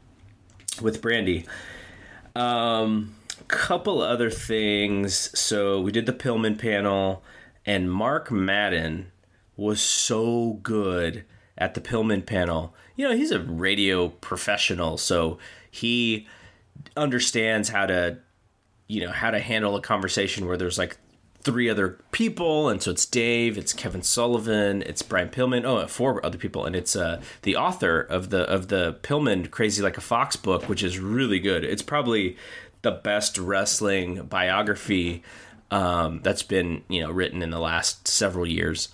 with 0.81 1.00
Brandi. 1.00 1.46
Um, 2.35 3.14
couple 3.48 4.00
other 4.00 4.31
things. 4.31 5.38
So 5.38 5.81
we 5.81 5.92
did 5.92 6.07
the 6.07 6.12
Pillman 6.12 6.59
panel, 6.59 7.22
and 7.64 7.90
Mark 7.90 8.31
Madden 8.31 9.12
was 9.57 9.81
so 9.81 10.59
good 10.62 11.24
at 11.57 11.74
the 11.74 11.81
Pillman 11.81 12.26
panel. 12.26 12.74
You 12.96 13.09
know, 13.09 13.16
he's 13.16 13.31
a 13.31 13.40
radio 13.40 14.09
professional, 14.09 14.98
so 14.98 15.38
he 15.70 16.26
understands 16.96 17.70
how 17.70 17.87
to 17.87 18.18
you 18.88 19.00
know 19.00 19.11
how 19.11 19.31
to 19.31 19.40
handle 19.40 19.76
a 19.76 19.81
conversation 19.81 20.46
where 20.46 20.57
there's 20.57 20.79
like 20.79 20.96
three 21.46 21.70
other 21.70 22.00
people, 22.11 22.68
and 22.68 22.82
so 22.82 22.90
it's 22.90 23.06
Dave, 23.06 23.56
it's 23.56 23.72
Kevin 23.72 24.02
Sullivan, 24.02 24.82
it's 24.82 25.00
Brian 25.00 25.28
Pillman, 25.28 25.64
oh, 25.64 25.87
four 25.87 26.24
other 26.26 26.37
people, 26.37 26.64
and 26.64 26.74
it's 26.74 26.96
uh, 26.96 27.22
the 27.42 27.54
author 27.54 28.00
of 28.00 28.30
the 28.30 28.42
of 28.50 28.66
the 28.66 28.98
Pillman 29.02 29.48
Crazy 29.48 29.80
Like 29.80 29.96
a 29.96 30.00
Fox 30.00 30.35
book, 30.35 30.68
which 30.68 30.82
is 30.82 30.98
really 30.98 31.38
good. 31.38 31.62
It's 31.62 31.82
probably 31.82 32.37
the 32.82 32.90
best 32.90 33.38
wrestling 33.38 34.24
biography 34.24 35.22
um, 35.70 36.20
that's 36.24 36.42
been 36.42 36.82
you 36.88 37.00
know 37.00 37.12
written 37.12 37.42
in 37.42 37.50
the 37.50 37.61
last 37.61 38.09
several 38.09 38.44
years. 38.44 38.88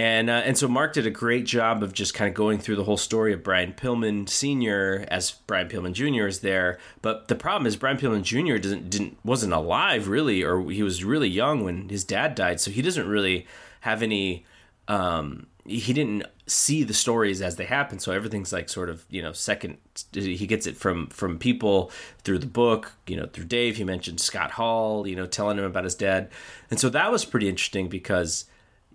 And 0.00 0.30
uh, 0.30 0.40
and 0.46 0.56
so 0.56 0.66
Mark 0.66 0.94
did 0.94 1.06
a 1.06 1.10
great 1.10 1.44
job 1.44 1.82
of 1.82 1.92
just 1.92 2.14
kind 2.14 2.26
of 2.26 2.34
going 2.34 2.58
through 2.58 2.76
the 2.76 2.84
whole 2.84 2.96
story 2.96 3.34
of 3.34 3.42
Brian 3.42 3.74
Pillman 3.74 4.30
Sr. 4.30 5.04
as 5.08 5.32
Brian 5.46 5.68
Pillman 5.68 5.92
Jr. 5.92 6.26
is 6.26 6.40
there. 6.40 6.78
But 7.02 7.28
the 7.28 7.34
problem 7.34 7.66
is 7.66 7.76
Brian 7.76 7.98
Pillman 7.98 8.22
Jr. 8.22 8.56
doesn't 8.56 8.88
didn't 8.88 9.18
wasn't 9.22 9.52
alive 9.52 10.08
really, 10.08 10.42
or 10.42 10.70
he 10.70 10.82
was 10.82 11.04
really 11.04 11.28
young 11.28 11.62
when 11.62 11.90
his 11.90 12.02
dad 12.02 12.34
died, 12.34 12.60
so 12.60 12.70
he 12.70 12.80
doesn't 12.80 13.06
really 13.06 13.46
have 13.80 14.02
any. 14.02 14.46
Um, 14.88 15.48
he 15.66 15.92
didn't 15.92 16.24
see 16.46 16.82
the 16.82 16.94
stories 16.94 17.42
as 17.42 17.56
they 17.56 17.66
happen, 17.66 17.98
so 17.98 18.10
everything's 18.10 18.54
like 18.54 18.70
sort 18.70 18.88
of 18.88 19.04
you 19.10 19.20
know 19.20 19.32
second. 19.32 19.76
He 20.14 20.46
gets 20.46 20.66
it 20.66 20.78
from 20.78 21.08
from 21.08 21.38
people 21.38 21.92
through 22.24 22.38
the 22.38 22.46
book, 22.46 22.94
you 23.06 23.18
know, 23.18 23.26
through 23.26 23.44
Dave. 23.44 23.76
He 23.76 23.84
mentioned 23.84 24.18
Scott 24.18 24.52
Hall, 24.52 25.06
you 25.06 25.14
know, 25.14 25.26
telling 25.26 25.58
him 25.58 25.64
about 25.64 25.84
his 25.84 25.94
dad, 25.94 26.30
and 26.70 26.80
so 26.80 26.88
that 26.88 27.12
was 27.12 27.26
pretty 27.26 27.50
interesting 27.50 27.90
because 27.90 28.46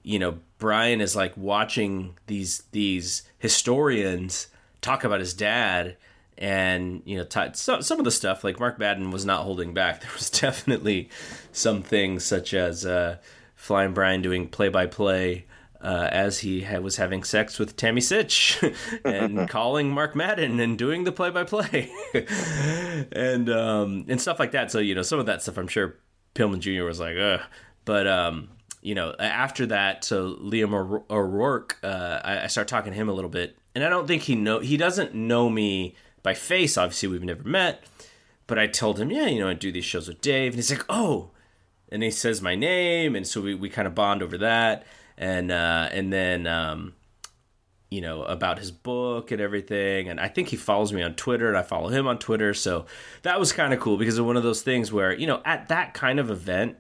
you 0.06 0.20
know 0.20 0.38
Brian 0.60 1.02
is 1.02 1.16
like 1.16 1.36
watching 1.36 2.16
these 2.28 2.64
these 2.72 3.24
historians 3.40 4.48
talk 4.80 5.04
about 5.04 5.20
his 5.20 5.34
dad 5.34 5.98
and 6.38 7.02
you 7.06 7.18
know 7.18 7.24
t- 7.24 7.50
so, 7.54 7.82
some 7.82 7.98
of 7.98 8.06
the 8.06 8.12
stuff 8.12 8.44
like 8.44 8.60
Mark 8.60 8.78
Madden 8.78 9.10
was 9.10 9.26
not 9.26 9.44
holding 9.44 9.74
back 9.74 10.02
there 10.02 10.12
was 10.14 10.30
definitely 10.30 11.10
some 11.52 11.82
things 11.82 12.24
such 12.24 12.54
as 12.54 12.86
uh, 12.86 13.18
Flying 13.56 13.94
Brian 13.94 14.22
doing 14.22 14.48
play 14.48 14.70
by 14.70 14.86
play 14.86 15.46
as 15.82 16.40
he 16.40 16.62
ha- 16.62 16.80
was 16.80 16.98
having 16.98 17.24
sex 17.24 17.60
with 17.60 17.76
Tammy 17.76 18.02
Sytch 18.02 18.76
and 19.06 19.48
calling 19.50 19.92
Mark 19.92 20.16
Madden 20.16 20.60
and 20.60 20.78
doing 20.78 21.04
the 21.04 21.12
play 21.12 21.30
by 21.30 21.44
play 21.44 21.92
and 23.12 23.50
um, 23.50 24.06
and 24.08 24.22
stuff 24.22 24.40
like 24.40 24.52
that 24.52 24.72
so 24.72 24.80
you 24.80 24.94
know 24.94 25.04
some 25.04 25.20
of 25.20 25.26
that 25.26 25.42
stuff 25.42 25.58
I'm 25.58 25.68
sure 25.68 25.96
Pillman 26.36 26.60
Jr. 26.60 26.84
was 26.84 27.00
like 27.00 27.18
Ugh. 27.18 27.42
but 27.86 28.08
um, 28.08 28.50
you 28.86 28.94
know, 28.94 29.16
after 29.18 29.66
that, 29.66 30.04
so 30.04 30.36
Liam 30.36 30.72
O'Rourke, 31.10 31.80
uh, 31.84 32.20
I, 32.24 32.44
I 32.44 32.48
start 32.48 32.68
talking 32.68 32.92
to 32.92 32.96
him 32.96 33.10
a 33.10 33.14
little 33.14 33.32
bit, 33.32 33.58
and 33.74 33.84
I 33.84 33.90
don't 33.90 34.06
think 34.06 34.22
he 34.22 34.36
know 34.36 34.60
he 34.60 34.78
doesn't 34.78 35.16
know 35.16 35.50
me 35.50 35.96
by 36.22 36.36
face. 36.36 36.78
Obviously, 36.78 37.10
we've 37.10 37.24
never 37.24 37.42
met, 37.42 37.84
but 38.46 38.60
I 38.60 38.68
told 38.68 39.00
him, 39.00 39.10
yeah, 39.10 39.26
you 39.26 39.40
know, 39.40 39.50
I 39.50 39.56
do 39.56 39.72
these 39.72 39.86
shows 39.86 40.08
with 40.08 40.22
Dave, 40.22 40.52
and 40.52 40.58
he's 40.58 40.70
like, 40.70 40.86
oh, 40.88 41.32
and 41.90 42.04
he 42.04 42.12
says 42.12 42.44
my 42.44 42.54
name, 42.54 43.16
and 43.16 43.26
so 43.26 43.42
we, 43.42 43.56
we 43.56 43.70
kind 43.70 43.88
of 43.88 43.96
bond 43.96 44.22
over 44.22 44.38
that, 44.38 44.86
and 45.18 45.52
uh, 45.52 45.90
and 45.92 46.14
then. 46.14 46.46
Um, 46.46 46.94
you 47.92 48.02
know 48.02 48.24
about 48.24 48.58
his 48.58 48.72
book 48.72 49.32
and 49.32 49.40
everything 49.40 50.10
and 50.10 50.20
i 50.20 50.28
think 50.28 50.48
he 50.50 50.58
follows 50.58 50.92
me 50.92 51.04
on 51.04 51.14
twitter 51.14 51.48
and 51.48 51.56
i 51.56 51.62
follow 51.62 51.88
him 51.88 52.08
on 52.08 52.18
twitter 52.18 52.52
so 52.52 52.88
that 53.22 53.40
was 53.40 53.54
kind 53.54 53.74
of 53.74 53.80
cool 53.80 53.96
because 53.96 54.18
of 54.18 54.26
one 54.26 54.36
of 54.36 54.42
those 54.42 54.64
things 54.64 54.92
where 54.92 55.14
you 55.14 55.28
know 55.28 55.40
at 55.46 55.68
that 55.68 55.94
kind 55.94 56.20
of 56.20 56.32
event 56.32 56.76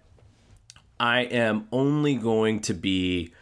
I 0.99 1.21
am 1.21 1.67
only 1.71 2.15
going 2.15 2.61
to 2.61 2.73
be 2.73 3.33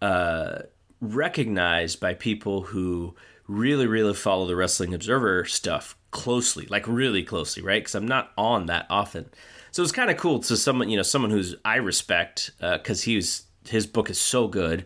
uh, 0.00 0.60
recognized 1.00 2.00
by 2.00 2.14
people 2.14 2.62
who 2.62 3.14
really, 3.46 3.86
really 3.86 4.14
follow 4.14 4.46
the 4.46 4.56
Wrestling 4.56 4.94
Observer 4.94 5.44
stuff 5.44 5.96
closely, 6.10 6.66
like 6.66 6.86
really 6.86 7.22
closely, 7.22 7.62
right? 7.62 7.82
Because 7.82 7.94
I'm 7.94 8.08
not 8.08 8.32
on 8.38 8.66
that 8.66 8.86
often. 8.88 9.30
So 9.72 9.82
it's 9.82 9.92
kind 9.92 10.10
of 10.10 10.16
cool 10.16 10.40
to 10.40 10.56
someone, 10.56 10.88
you 10.90 10.96
know, 10.96 11.02
someone 11.02 11.30
who's 11.30 11.54
I 11.64 11.76
respect 11.76 12.52
because 12.58 13.02
uh, 13.02 13.04
he's 13.04 13.44
his 13.68 13.86
book 13.86 14.10
is 14.10 14.18
so 14.18 14.48
good. 14.48 14.84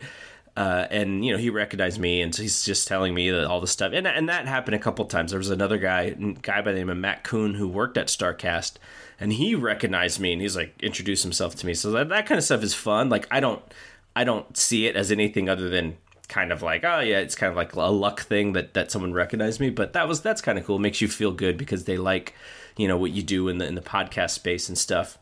Uh, 0.56 0.86
and 0.90 1.22
you 1.22 1.32
know 1.32 1.38
he 1.38 1.50
recognized 1.50 2.00
me, 2.00 2.22
and 2.22 2.34
he's 2.34 2.64
just 2.64 2.88
telling 2.88 3.12
me 3.14 3.30
that 3.30 3.44
all 3.44 3.60
the 3.60 3.66
stuff, 3.66 3.92
and 3.92 4.06
and 4.06 4.28
that 4.30 4.46
happened 4.46 4.74
a 4.74 4.78
couple 4.78 5.04
times. 5.04 5.30
There 5.30 5.38
was 5.38 5.50
another 5.50 5.76
guy, 5.76 6.10
guy 6.10 6.62
by 6.62 6.72
the 6.72 6.78
name 6.78 6.88
of 6.88 6.96
Matt 6.96 7.24
Coon, 7.24 7.54
who 7.54 7.68
worked 7.68 7.98
at 7.98 8.06
Starrcast, 8.06 8.78
and 9.18 9.32
he 9.32 9.54
recognized 9.54 10.20
me 10.20 10.32
and 10.32 10.42
he's 10.42 10.56
like 10.56 10.74
introduced 10.82 11.22
himself 11.22 11.54
to 11.56 11.66
me. 11.66 11.74
So 11.74 11.90
that, 11.92 12.08
that 12.08 12.26
kind 12.26 12.38
of 12.38 12.44
stuff 12.44 12.62
is 12.62 12.74
fun. 12.74 13.08
Like 13.08 13.26
I 13.30 13.40
don't 13.40 13.62
I 14.14 14.24
don't 14.24 14.56
see 14.56 14.86
it 14.86 14.96
as 14.96 15.10
anything 15.10 15.48
other 15.48 15.68
than 15.68 15.96
kind 16.28 16.52
of 16.52 16.62
like 16.62 16.84
oh 16.84 17.00
yeah, 17.00 17.18
it's 17.18 17.34
kind 17.34 17.50
of 17.50 17.56
like 17.56 17.74
a 17.74 17.80
luck 17.80 18.20
thing 18.20 18.52
that 18.52 18.74
that 18.74 18.90
someone 18.90 19.12
recognized 19.12 19.60
me. 19.60 19.70
But 19.70 19.92
that 19.94 20.08
was 20.08 20.20
that's 20.20 20.42
kind 20.42 20.58
of 20.58 20.66
cool. 20.66 20.76
It 20.76 20.80
makes 20.80 21.00
you 21.00 21.08
feel 21.08 21.32
good 21.32 21.56
because 21.56 21.84
they 21.84 21.96
like 21.96 22.34
you 22.76 22.88
know 22.88 22.96
what 22.96 23.10
you 23.10 23.22
do 23.22 23.48
in 23.48 23.58
the 23.58 23.66
in 23.66 23.74
the 23.74 23.80
podcast 23.80 24.30
space 24.30 24.68
and 24.68 24.76
stuff. 24.76 25.18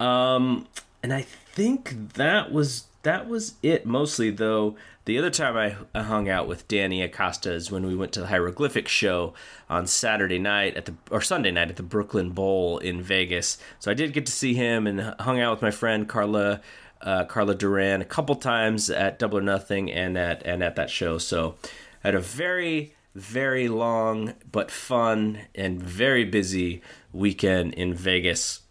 Um, 0.00 0.66
and 1.02 1.12
I 1.12 1.22
think 1.22 2.14
that 2.14 2.52
was 2.52 2.84
that 3.04 3.28
was 3.28 3.54
it 3.62 3.86
mostly 3.86 4.30
though. 4.30 4.76
The 5.04 5.18
other 5.18 5.30
time 5.30 5.56
I, 5.94 6.00
hung 6.00 6.28
out 6.28 6.48
with 6.48 6.66
danny 6.66 7.02
acosta 7.02 7.52
is 7.52 7.70
when 7.70 7.86
we 7.86 7.94
went 7.94 8.12
to 8.12 8.20
the 8.20 8.26
hieroglyphic 8.26 8.88
show 8.88 9.34
on 9.68 9.86
saturday 9.86 10.38
night 10.38 10.76
at 10.76 10.86
the 10.86 10.94
or 11.10 11.20
sunday 11.20 11.50
night 11.50 11.68
at 11.68 11.76
the 11.76 11.82
brooklyn 11.82 12.30
bowl 12.30 12.78
in 12.78 13.02
vegas. 13.02 13.58
So 13.78 13.90
i 13.90 13.94
did 13.94 14.12
get 14.12 14.26
to 14.26 14.32
see 14.32 14.54
him 14.54 14.86
and 14.86 15.14
hung 15.20 15.40
out 15.40 15.52
with 15.52 15.62
my 15.62 15.70
friend 15.70 16.08
carla 16.08 16.60
uh, 17.02 17.24
carla 17.26 17.54
duran 17.54 18.00
a 18.00 18.06
couple 18.06 18.34
times 18.34 18.88
at 18.90 19.18
double 19.18 19.38
or 19.38 19.42
nothing 19.42 19.92
and 19.92 20.16
at 20.16 20.42
and 20.44 20.62
at 20.62 20.76
that 20.76 20.90
show. 20.90 21.18
So 21.18 21.56
I 22.02 22.08
had 22.08 22.14
a 22.14 22.20
very 22.20 22.94
very 23.14 23.68
long 23.68 24.34
but 24.50 24.70
fun 24.70 25.42
and 25.54 25.80
very 25.80 26.24
busy 26.24 26.82
weekend 27.12 27.74
in 27.74 27.94
vegas 27.94 28.62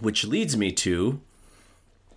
which 0.00 0.24
leads 0.24 0.56
me 0.56 0.70
to 0.70 1.20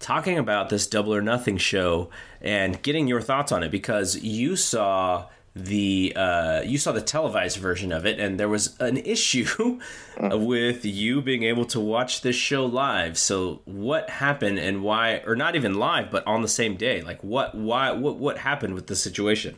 talking 0.01 0.37
about 0.37 0.69
this 0.69 0.87
Double 0.87 1.13
or 1.13 1.21
Nothing 1.21 1.57
show 1.57 2.09
and 2.41 2.81
getting 2.81 3.07
your 3.07 3.21
thoughts 3.21 3.51
on 3.51 3.63
it 3.63 3.69
because 3.69 4.21
you 4.21 4.55
saw 4.55 5.27
the 5.55 6.13
uh, 6.15 6.61
you 6.61 6.77
saw 6.77 6.93
the 6.93 7.01
televised 7.01 7.57
version 7.57 7.91
of 7.91 8.05
it, 8.05 8.19
and 8.19 8.39
there 8.39 8.47
was 8.47 8.77
an 8.79 8.97
issue 9.05 9.79
with 10.17 10.85
you 10.85 11.21
being 11.21 11.43
able 11.43 11.65
to 11.65 11.79
watch 11.79 12.21
this 12.21 12.35
show 12.35 12.65
live. 12.65 13.17
So, 13.17 13.61
what 13.65 14.09
happened 14.09 14.59
and 14.59 14.81
why, 14.81 15.21
or 15.25 15.35
not 15.35 15.55
even 15.55 15.75
live, 15.75 16.09
but 16.09 16.25
on 16.25 16.41
the 16.41 16.47
same 16.47 16.77
day? 16.77 17.01
Like, 17.01 17.21
what, 17.23 17.53
why, 17.53 17.91
what, 17.91 18.15
what 18.17 18.37
happened 18.37 18.75
with 18.75 18.87
the 18.87 18.95
situation? 18.95 19.57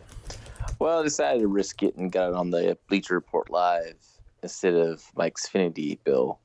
Well, 0.80 1.00
I 1.00 1.04
decided 1.04 1.42
to 1.42 1.48
risk 1.48 1.84
it 1.84 1.96
and 1.96 2.12
got 2.12 2.30
it 2.30 2.36
on 2.36 2.50
the 2.50 2.78
Bleacher 2.90 3.14
Report 3.14 3.52
live 3.52 3.96
instead 4.42 4.74
of 4.74 5.04
my 5.16 5.30
Xfinity 5.30 6.00
bill, 6.04 6.40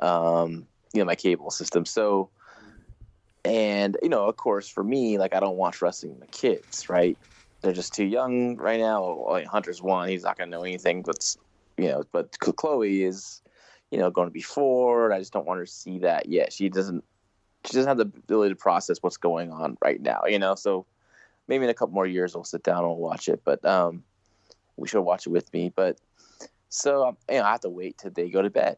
um, 0.00 0.66
you 0.92 1.00
know, 1.00 1.06
my 1.06 1.14
cable 1.14 1.50
system. 1.50 1.86
So 1.86 2.28
and 3.44 3.96
you 4.02 4.08
know, 4.08 4.28
of 4.28 4.36
course, 4.36 4.68
for 4.68 4.84
me, 4.84 5.18
like 5.18 5.34
I 5.34 5.40
don't 5.40 5.56
watch 5.56 5.82
wrestling 5.82 6.18
with 6.20 6.30
kids, 6.30 6.88
right? 6.88 7.18
They're 7.62 7.72
just 7.72 7.94
too 7.94 8.04
young 8.04 8.56
right 8.56 8.80
now. 8.80 9.26
Like 9.28 9.46
Hunter's 9.46 9.82
one; 9.82 10.08
he's 10.08 10.24
not 10.24 10.38
gonna 10.38 10.50
know 10.50 10.62
anything. 10.62 11.02
But 11.02 11.36
you 11.78 11.88
know, 11.88 12.04
but 12.12 12.38
Chloe 12.38 13.02
is, 13.02 13.42
you 13.90 13.98
know, 13.98 14.10
going 14.10 14.28
to 14.28 14.32
be 14.32 14.42
four. 14.42 15.12
I 15.12 15.18
just 15.18 15.32
don't 15.32 15.46
want 15.46 15.58
her 15.58 15.66
to 15.66 15.70
see 15.70 16.00
that 16.00 16.28
yet. 16.28 16.52
She 16.52 16.68
doesn't. 16.68 17.04
She 17.64 17.74
doesn't 17.74 17.88
have 17.88 17.98
the 17.98 18.18
ability 18.18 18.54
to 18.54 18.56
process 18.56 18.98
what's 19.00 19.16
going 19.16 19.52
on 19.52 19.76
right 19.82 20.00
now. 20.00 20.22
You 20.26 20.38
know, 20.38 20.54
so 20.54 20.86
maybe 21.48 21.64
in 21.64 21.70
a 21.70 21.74
couple 21.74 21.94
more 21.94 22.06
years 22.06 22.34
we'll 22.34 22.44
sit 22.44 22.62
down 22.62 22.78
and 22.78 22.88
we'll 22.88 22.96
watch 22.96 23.28
it. 23.28 23.42
But 23.44 23.64
um, 23.64 24.04
we 24.76 24.88
should 24.88 25.02
watch 25.02 25.26
it 25.26 25.30
with 25.30 25.52
me. 25.52 25.72
But 25.74 25.98
so 26.68 27.08
um, 27.08 27.16
you 27.28 27.36
know, 27.36 27.44
I 27.44 27.52
have 27.52 27.60
to 27.60 27.70
wait 27.70 27.98
till 27.98 28.12
they 28.12 28.30
go 28.30 28.42
to 28.42 28.50
bed 28.50 28.76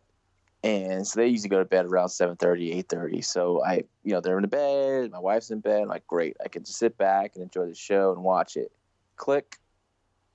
and 0.64 1.07
so 1.07 1.20
they 1.20 1.29
usually 1.29 1.50
go 1.50 1.59
to 1.59 1.64
bed 1.66 1.85
around 1.85 2.09
7.30 2.09 2.85
8.30 2.87 3.24
so 3.24 3.62
i 3.62 3.85
you 4.03 4.12
know 4.12 4.20
they're 4.20 4.38
in 4.38 4.42
the 4.42 4.48
bed 4.48 5.12
my 5.12 5.18
wife's 5.18 5.50
in 5.50 5.61
bed 5.61 5.83
I'm 5.83 5.88
like 5.88 6.07
great 6.07 6.37
i 6.44 6.48
can 6.48 6.64
just 6.64 6.79
sit 6.79 6.96
back 6.96 7.33
and 7.35 7.44
enjoy 7.44 7.66
the 7.66 7.74
show 7.74 8.12
and 8.12 8.24
watch 8.24 8.57
it. 8.57 8.72
Click 9.16 9.57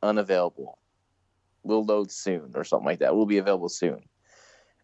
unavailable. 0.01 0.77
Will 1.63 1.83
load 1.83 2.11
soon 2.11 2.51
or 2.55 2.63
something 2.63 2.85
like 2.85 2.99
that. 2.99 3.15
Will 3.15 3.25
be 3.25 3.39
available 3.39 3.67
soon. 3.67 4.01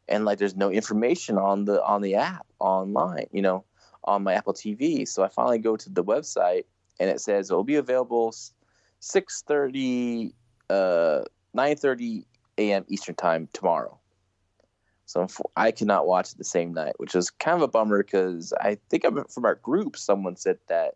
And 0.10 0.26
like 0.26 0.40
there's 0.40 0.56
no 0.56 0.70
information 0.70 1.38
on 1.38 1.66
the 1.66 1.84
on 1.84 2.02
the 2.02 2.16
app 2.16 2.46
online 2.60 3.28
you 3.32 3.42
know 3.42 3.64
on 4.04 4.24
my 4.24 4.34
apple 4.34 4.54
tv 4.54 5.08
so 5.08 5.24
i 5.24 5.28
finally 5.28 5.58
go 5.58 5.76
to 5.76 5.90
the 5.90 6.04
website 6.04 6.66
and 7.00 7.10
it 7.10 7.20
says 7.20 7.50
it'll 7.50 7.64
be 7.64 7.76
available 7.76 8.32
6.30 9.02 10.32
uh 10.70 11.24
9.30 11.58 12.24
a.m 12.60 12.86
eastern 12.88 13.16
time 13.16 13.50
tomorrow 13.52 14.00
so 15.06 15.28
I 15.56 15.72
cannot 15.72 16.08
watch 16.08 16.32
it 16.32 16.38
the 16.38 16.44
same 16.44 16.74
night, 16.74 16.94
which 16.98 17.16
is 17.16 17.30
kind 17.30 17.56
of 17.56 17.62
a 17.62 17.68
bummer 17.68 18.04
because 18.04 18.54
I 18.60 18.78
think 18.90 19.06
I'm, 19.06 19.24
from 19.26 19.46
our 19.46 19.56
group, 19.56 19.98
someone 19.98 20.36
said 20.36 20.58
that 20.68 20.96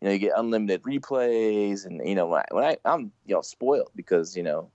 you 0.00 0.06
know 0.06 0.12
you 0.12 0.18
get 0.18 0.32
unlimited 0.36 0.82
replays, 0.82 1.84
and 1.84 2.00
you 2.06 2.14
know 2.14 2.26
when, 2.26 2.40
I, 2.40 2.44
when 2.50 2.64
I 2.64 2.76
I'm 2.84 3.12
you 3.26 3.34
know 3.34 3.42
spoiled 3.42 3.90
because 3.96 4.36
you 4.36 4.44
know, 4.44 4.70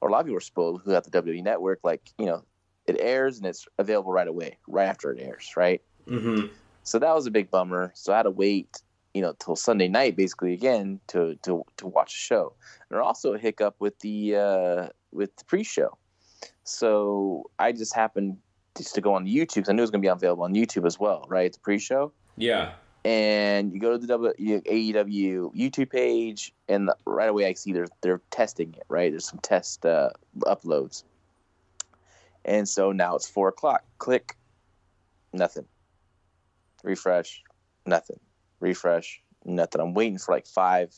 or 0.00 0.08
a 0.08 0.12
lot 0.12 0.20
of 0.20 0.26
people 0.26 0.38
are 0.38 0.40
spoiled 0.40 0.80
who 0.82 0.92
have 0.92 1.04
the 1.04 1.10
WWE 1.10 1.44
Network. 1.44 1.80
Like 1.84 2.10
you 2.18 2.24
know, 2.24 2.42
it 2.86 2.96
airs 2.98 3.36
and 3.36 3.46
it's 3.46 3.66
available 3.78 4.12
right 4.12 4.28
away, 4.28 4.56
right 4.66 4.88
after 4.88 5.12
it 5.12 5.20
airs, 5.20 5.52
right? 5.54 5.82
Mm-hmm. 6.06 6.46
So 6.84 6.98
that 6.98 7.14
was 7.14 7.26
a 7.26 7.30
big 7.30 7.50
bummer. 7.50 7.92
So 7.94 8.14
I 8.14 8.16
had 8.16 8.22
to 8.22 8.30
wait, 8.30 8.82
you 9.12 9.20
know, 9.20 9.34
till 9.38 9.56
Sunday 9.56 9.88
night 9.88 10.16
basically 10.16 10.54
again 10.54 11.00
to 11.08 11.36
to 11.42 11.64
to 11.76 11.86
watch 11.86 12.12
the 12.14 12.18
show. 12.18 12.54
And 12.80 12.96
there 12.96 13.02
also 13.02 13.34
a 13.34 13.38
hiccup 13.38 13.76
with 13.78 13.98
the 13.98 14.36
uh, 14.36 14.88
with 15.12 15.36
the 15.36 15.44
pre-show 15.44 15.98
so 16.64 17.50
I 17.58 17.72
just 17.72 17.94
happened 17.94 18.38
just 18.76 18.94
to 18.94 19.00
go 19.00 19.14
on 19.14 19.26
YouTube 19.26 19.54
because 19.56 19.68
I 19.68 19.72
knew 19.72 19.80
it 19.80 19.84
was 19.84 19.90
going 19.90 20.00
to 20.00 20.06
be 20.06 20.10
available 20.10 20.44
on 20.44 20.54
YouTube 20.54 20.86
as 20.86 20.98
well, 20.98 21.26
right? 21.28 21.46
It's 21.46 21.56
a 21.56 21.60
pre-show. 21.60 22.12
Yeah. 22.36 22.72
And 23.04 23.72
you 23.72 23.80
go 23.80 23.92
to 23.92 23.98
the 23.98 24.06
w, 24.06 24.32
AEW 24.38 25.54
YouTube 25.54 25.90
page, 25.90 26.54
and 26.68 26.90
right 27.04 27.28
away 27.28 27.46
I 27.46 27.54
see 27.54 27.72
they're 27.72 27.88
they're 28.00 28.20
testing 28.30 28.74
it. 28.74 28.84
Right, 28.88 29.10
there's 29.10 29.24
some 29.24 29.40
test 29.40 29.84
uh, 29.84 30.10
uploads, 30.42 31.02
and 32.44 32.68
so 32.68 32.92
now 32.92 33.16
it's 33.16 33.28
four 33.28 33.48
o'clock. 33.48 33.82
Click, 33.98 34.36
nothing. 35.32 35.64
Refresh, 36.84 37.42
nothing. 37.86 38.20
Refresh, 38.60 39.20
nothing. 39.44 39.80
I'm 39.80 39.94
waiting 39.94 40.18
for 40.18 40.32
like 40.32 40.46
five 40.46 40.94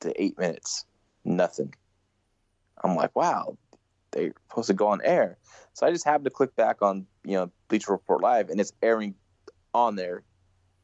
to 0.00 0.20
eight 0.20 0.36
minutes, 0.36 0.84
nothing. 1.24 1.74
I'm 2.82 2.96
like, 2.96 3.14
wow, 3.14 3.56
they're 4.14 4.32
supposed 4.48 4.68
to 4.68 4.74
go 4.74 4.88
on 4.88 5.00
air. 5.04 5.36
So 5.74 5.86
I 5.86 5.90
just 5.90 6.04
happened 6.04 6.24
to 6.24 6.30
click 6.30 6.54
back 6.56 6.80
on, 6.82 7.06
you 7.24 7.34
know, 7.34 7.50
Bleacher 7.68 7.92
Report 7.92 8.22
Live, 8.22 8.48
and 8.48 8.60
it's 8.60 8.72
airing 8.80 9.14
on 9.74 9.96
there, 9.96 10.22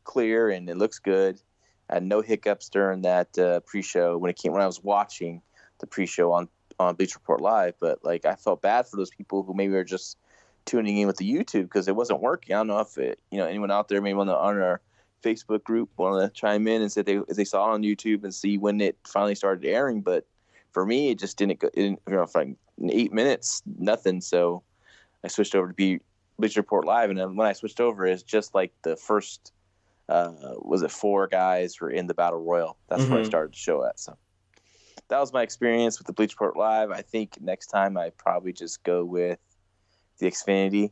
clear, 0.04 0.50
and 0.50 0.68
it 0.68 0.76
looks 0.76 0.98
good. 0.98 1.40
I 1.88 1.94
had 1.94 2.02
no 2.02 2.20
hiccups 2.20 2.68
during 2.68 3.02
that 3.02 3.38
uh, 3.38 3.60
pre-show 3.60 4.18
when 4.18 4.30
it 4.30 4.36
came 4.36 4.52
when 4.52 4.62
I 4.62 4.66
was 4.66 4.82
watching 4.82 5.42
the 5.78 5.86
pre-show 5.86 6.32
on 6.32 6.48
on 6.78 6.94
Bleacher 6.96 7.18
Report 7.20 7.40
Live. 7.40 7.74
But 7.80 8.04
like, 8.04 8.24
I 8.24 8.34
felt 8.34 8.62
bad 8.62 8.86
for 8.86 8.96
those 8.96 9.10
people 9.10 9.42
who 9.42 9.54
maybe 9.54 9.74
are 9.74 9.84
just 9.84 10.18
tuning 10.64 10.98
in 10.98 11.06
with 11.06 11.16
the 11.16 11.30
YouTube 11.30 11.64
because 11.64 11.88
it 11.88 11.96
wasn't 11.96 12.20
working. 12.20 12.54
I 12.54 12.58
don't 12.58 12.68
know 12.68 12.80
if 12.80 12.98
it, 12.98 13.18
you 13.30 13.38
know, 13.38 13.46
anyone 13.46 13.70
out 13.70 13.88
there 13.88 14.00
maybe 14.00 14.18
on 14.18 14.26
the 14.26 14.36
on 14.36 14.58
our 14.60 14.80
Facebook 15.22 15.62
group 15.64 15.90
want 15.96 16.22
to 16.22 16.40
chime 16.40 16.66
in 16.66 16.82
and 16.82 16.90
say 16.90 17.02
they 17.02 17.16
if 17.16 17.36
they 17.36 17.44
saw 17.44 17.70
it 17.70 17.74
on 17.74 17.82
YouTube 17.82 18.24
and 18.24 18.34
see 18.34 18.58
when 18.58 18.80
it 18.80 18.96
finally 19.06 19.34
started 19.34 19.68
airing. 19.68 20.00
But 20.00 20.26
for 20.72 20.86
me, 20.86 21.10
it 21.10 21.18
just 21.18 21.36
didn't 21.36 21.58
go. 21.58 21.68
It 21.68 21.76
didn't, 21.76 22.00
you 22.08 22.14
know, 22.14 22.26
like 22.80 22.94
eight 22.94 23.12
minutes, 23.12 23.62
nothing. 23.78 24.20
So 24.20 24.62
I 25.24 25.28
switched 25.28 25.54
over 25.54 25.68
to 25.68 25.74
be 25.74 26.00
Bleacher 26.38 26.60
Report 26.60 26.86
Live, 26.86 27.10
and 27.10 27.18
then 27.18 27.36
when 27.36 27.46
I 27.46 27.52
switched 27.52 27.80
over, 27.80 28.06
it's 28.06 28.22
just 28.22 28.54
like 28.54 28.72
the 28.82 28.96
first 28.96 29.52
uh, 30.08 30.32
was 30.56 30.82
it 30.82 30.90
four 30.90 31.28
guys 31.28 31.80
were 31.80 31.90
in 31.90 32.06
the 32.06 32.14
battle 32.14 32.42
royal. 32.42 32.76
That's 32.88 33.02
mm-hmm. 33.02 33.10
where 33.10 33.20
I 33.20 33.22
mm-hmm. 33.22 33.30
started 33.30 33.52
the 33.52 33.58
show 33.58 33.84
at. 33.84 34.00
So 34.00 34.16
that 35.08 35.18
was 35.18 35.32
my 35.32 35.42
experience 35.42 35.98
with 35.98 36.06
the 36.06 36.12
Bleacher 36.12 36.36
Report 36.40 36.56
Live. 36.56 36.90
I 36.90 37.02
think 37.02 37.40
next 37.40 37.68
time 37.68 37.96
I 37.96 38.10
probably 38.10 38.52
just 38.52 38.82
go 38.82 39.04
with 39.04 39.38
the 40.18 40.26
Xfinity 40.26 40.90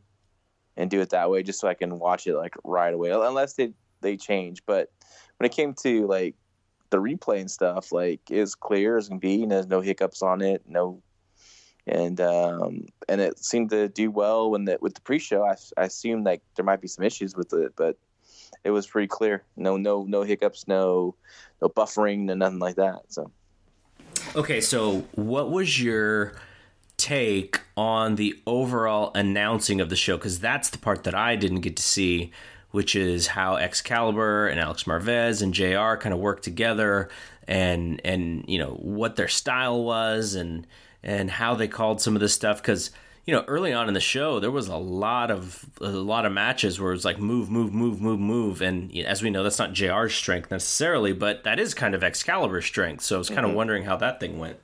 and 0.77 0.90
do 0.90 1.01
it 1.01 1.11
that 1.11 1.31
way, 1.31 1.42
just 1.42 1.59
so 1.59 1.68
I 1.68 1.74
can 1.74 1.98
watch 1.98 2.27
it 2.27 2.37
like 2.37 2.55
right 2.64 2.94
away, 2.94 3.11
unless 3.11 3.55
they 3.55 3.72
they 4.01 4.16
change. 4.16 4.62
But 4.66 4.92
when 5.38 5.46
it 5.46 5.53
came 5.53 5.74
to 5.83 6.07
like 6.07 6.37
the 6.90 6.98
replay 6.98 7.40
and 7.40 7.51
stuff, 7.51 7.90
like 7.90 8.20
is 8.31 8.55
clear 8.55 8.96
as 8.96 9.09
can 9.09 9.18
be, 9.18 9.42
and 9.42 9.51
there's 9.51 9.66
no 9.66 9.81
hiccups 9.81 10.22
on 10.22 10.42
it, 10.42 10.62
no 10.68 11.03
and 11.88 12.20
um, 12.20 12.87
and 13.09 13.20
it 13.20 13.38
seemed 13.38 13.70
to 13.70 13.88
do 13.88 14.11
well 14.11 14.51
when 14.51 14.64
the 14.64 14.79
with 14.81 14.94
the 14.94 15.01
pre-show. 15.01 15.44
I, 15.44 15.55
I 15.77 15.85
assumed 15.85 16.24
like 16.24 16.42
there 16.57 16.64
might 16.64 16.81
be 16.81 16.88
some 16.88 17.05
issues 17.05 17.35
with 17.35 17.53
it, 17.53 17.72
but 17.77 17.96
it 18.64 18.70
was 18.70 18.87
pretty 18.87 19.09
clear. 19.09 19.44
No 19.57 19.77
no 19.77 20.05
no 20.05 20.22
hiccups, 20.22 20.68
no 20.68 21.14
no 21.62 21.68
buffering, 21.68 22.20
no 22.20 22.35
nothing 22.35 22.59
like 22.59 22.77
that. 22.77 23.01
So 23.09 23.31
okay, 24.37 24.61
so 24.61 25.07
what 25.14 25.51
was 25.51 25.83
your 25.83 26.35
take 26.96 27.61
on 27.77 28.16
the 28.16 28.37
overall 28.46 29.12
announcing 29.14 29.81
of 29.81 29.88
the 29.88 29.96
show? 29.96 30.16
Because 30.16 30.40
that's 30.40 30.70
the 30.70 30.79
part 30.79 31.05
that 31.05 31.14
I 31.14 31.37
didn't 31.37 31.61
get 31.61 31.77
to 31.77 31.83
see. 31.83 32.33
Which 32.70 32.94
is 32.94 33.29
how 33.29 33.57
Excalibur 33.57 34.46
and 34.46 34.61
Alex 34.61 34.85
Marvez 34.85 35.40
and 35.40 35.55
JR 35.55 35.98
kind 35.98 36.12
of 36.12 36.18
worked 36.18 36.44
together 36.44 37.09
and 37.48 37.98
and 38.05 38.44
you 38.46 38.59
know 38.59 38.72
what 38.83 39.16
their 39.16 39.27
style 39.27 39.83
was 39.83 40.35
and 40.35 40.66
and 41.02 41.30
how 41.30 41.54
they 41.54 41.68
called 41.68 42.00
some 42.00 42.14
of 42.14 42.20
this 42.20 42.34
stuff 42.34 42.61
because 42.61 42.90
you 43.24 43.34
know 43.34 43.44
early 43.46 43.72
on 43.72 43.88
in 43.88 43.94
the 43.94 44.00
show 44.00 44.40
there 44.40 44.50
was 44.50 44.68
a 44.68 44.76
lot 44.76 45.30
of 45.30 45.66
a 45.80 45.88
lot 45.88 46.26
of 46.26 46.32
matches 46.32 46.80
where 46.80 46.90
it 46.92 46.94
was 46.94 47.04
like 47.04 47.18
move 47.18 47.50
move 47.50 47.72
move 47.72 48.00
move 48.00 48.18
move. 48.18 48.62
And 48.62 48.92
you 48.92 49.02
know, 49.02 49.08
as 49.08 49.22
we 49.22 49.30
know 49.30 49.42
that's 49.42 49.58
not 49.58 49.72
jr's 49.72 50.14
strength 50.14 50.50
necessarily 50.50 51.12
but 51.12 51.44
that 51.44 51.58
is 51.58 51.74
kind 51.74 51.94
of 51.94 52.02
excalibur's 52.02 52.66
strength. 52.66 53.02
So 53.04 53.16
i 53.16 53.18
was 53.18 53.28
kind 53.28 53.40
mm-hmm. 53.40 53.50
of 53.50 53.56
wondering 53.56 53.84
how 53.84 53.96
that 53.96 54.20
thing 54.20 54.38
went. 54.38 54.58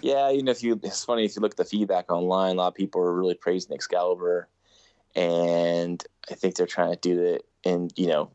Yeah 0.00 0.30
you 0.30 0.42
know 0.42 0.50
if 0.50 0.62
you 0.62 0.78
it's 0.82 1.04
funny 1.04 1.24
if 1.24 1.36
you 1.36 1.42
look 1.42 1.52
at 1.52 1.56
the 1.56 1.64
feedback 1.64 2.10
online 2.10 2.56
a 2.56 2.58
lot 2.58 2.68
of 2.68 2.74
people 2.74 3.00
are 3.00 3.14
really 3.14 3.34
praising 3.34 3.74
excalibur. 3.74 4.48
And 5.14 6.02
i 6.30 6.34
think 6.34 6.56
they're 6.56 6.66
trying 6.66 6.92
to 6.92 7.00
do 7.00 7.22
it 7.22 7.46
and 7.64 7.92
you 7.96 8.06
know 8.06 8.30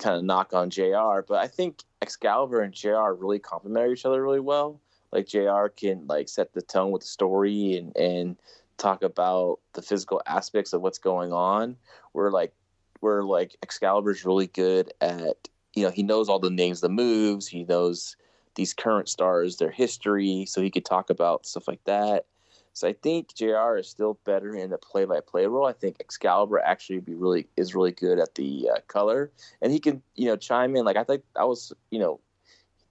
kind 0.00 0.16
of 0.16 0.24
knock 0.24 0.52
on 0.52 0.70
jr 0.70 1.22
but 1.26 1.38
i 1.38 1.46
think 1.46 1.82
excalibur 2.02 2.60
and 2.60 2.74
jr 2.74 3.12
really 3.12 3.38
complement 3.38 3.90
each 3.90 4.04
other 4.04 4.22
really 4.22 4.40
well 4.40 4.80
like 5.12 5.26
Jr. 5.26 5.68
can 5.74 6.06
like 6.06 6.28
set 6.28 6.52
the 6.52 6.62
tone 6.62 6.90
with 6.90 7.02
the 7.02 7.08
story 7.08 7.76
and 7.76 7.96
and 7.96 8.36
talk 8.78 9.02
about 9.02 9.58
the 9.72 9.82
physical 9.82 10.22
aspects 10.26 10.72
of 10.72 10.82
what's 10.82 10.98
going 10.98 11.32
on. 11.32 11.76
We're 12.12 12.30
like 12.30 12.52
we're 13.00 13.22
like 13.22 13.56
Excalibur's 13.62 14.24
really 14.24 14.46
good 14.46 14.92
at 15.00 15.48
you 15.74 15.84
know 15.84 15.90
he 15.90 16.02
knows 16.02 16.28
all 16.28 16.38
the 16.38 16.50
names, 16.50 16.80
the 16.80 16.88
moves. 16.88 17.46
He 17.46 17.64
knows 17.64 18.16
these 18.54 18.74
current 18.74 19.08
stars, 19.08 19.56
their 19.56 19.70
history, 19.70 20.46
so 20.46 20.62
he 20.62 20.70
could 20.70 20.84
talk 20.84 21.10
about 21.10 21.46
stuff 21.46 21.68
like 21.68 21.84
that. 21.84 22.24
So 22.72 22.86
I 22.86 22.92
think 22.92 23.34
Jr. 23.34 23.76
is 23.78 23.88
still 23.88 24.18
better 24.24 24.54
in 24.54 24.68
the 24.68 24.76
play-by-play 24.76 25.46
role. 25.46 25.66
I 25.66 25.72
think 25.72 25.96
Excalibur 25.98 26.58
actually 26.58 27.00
be 27.00 27.14
really 27.14 27.48
is 27.56 27.74
really 27.74 27.92
good 27.92 28.18
at 28.18 28.34
the 28.34 28.68
uh, 28.70 28.80
color, 28.86 29.30
and 29.62 29.72
he 29.72 29.78
can 29.78 30.02
you 30.14 30.26
know 30.26 30.36
chime 30.36 30.76
in. 30.76 30.84
Like 30.84 30.96
I 30.96 31.04
think 31.04 31.22
I 31.36 31.44
was 31.44 31.72
you 31.90 31.98
know 31.98 32.20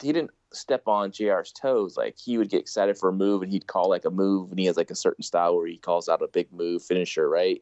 he 0.02 0.12
didn't 0.12 0.32
step 0.56 0.88
on 0.88 1.12
JR's 1.12 1.52
toes. 1.52 1.98
Like 1.98 2.18
he 2.18 2.38
would 2.38 2.50
get 2.50 2.62
excited 2.62 2.98
for 2.98 3.10
a 3.10 3.14
move 3.14 3.42
and 3.42 3.52
he'd 3.52 3.68
call 3.68 3.90
like 3.90 4.06
a 4.06 4.10
move 4.10 4.52
and 4.52 4.60
he 4.60 4.66
has 4.66 4.78
like 4.78 4.92
a 4.92 4.96
certain 4.96 5.24
style 5.24 5.56
where 5.56 5.68
he 5.68 5.78
calls 5.78 6.10
out 6.10 6.22
a 6.22 6.28
big 6.28 6.52
move 6.52 6.84
finisher, 6.84 7.30
right? 7.30 7.62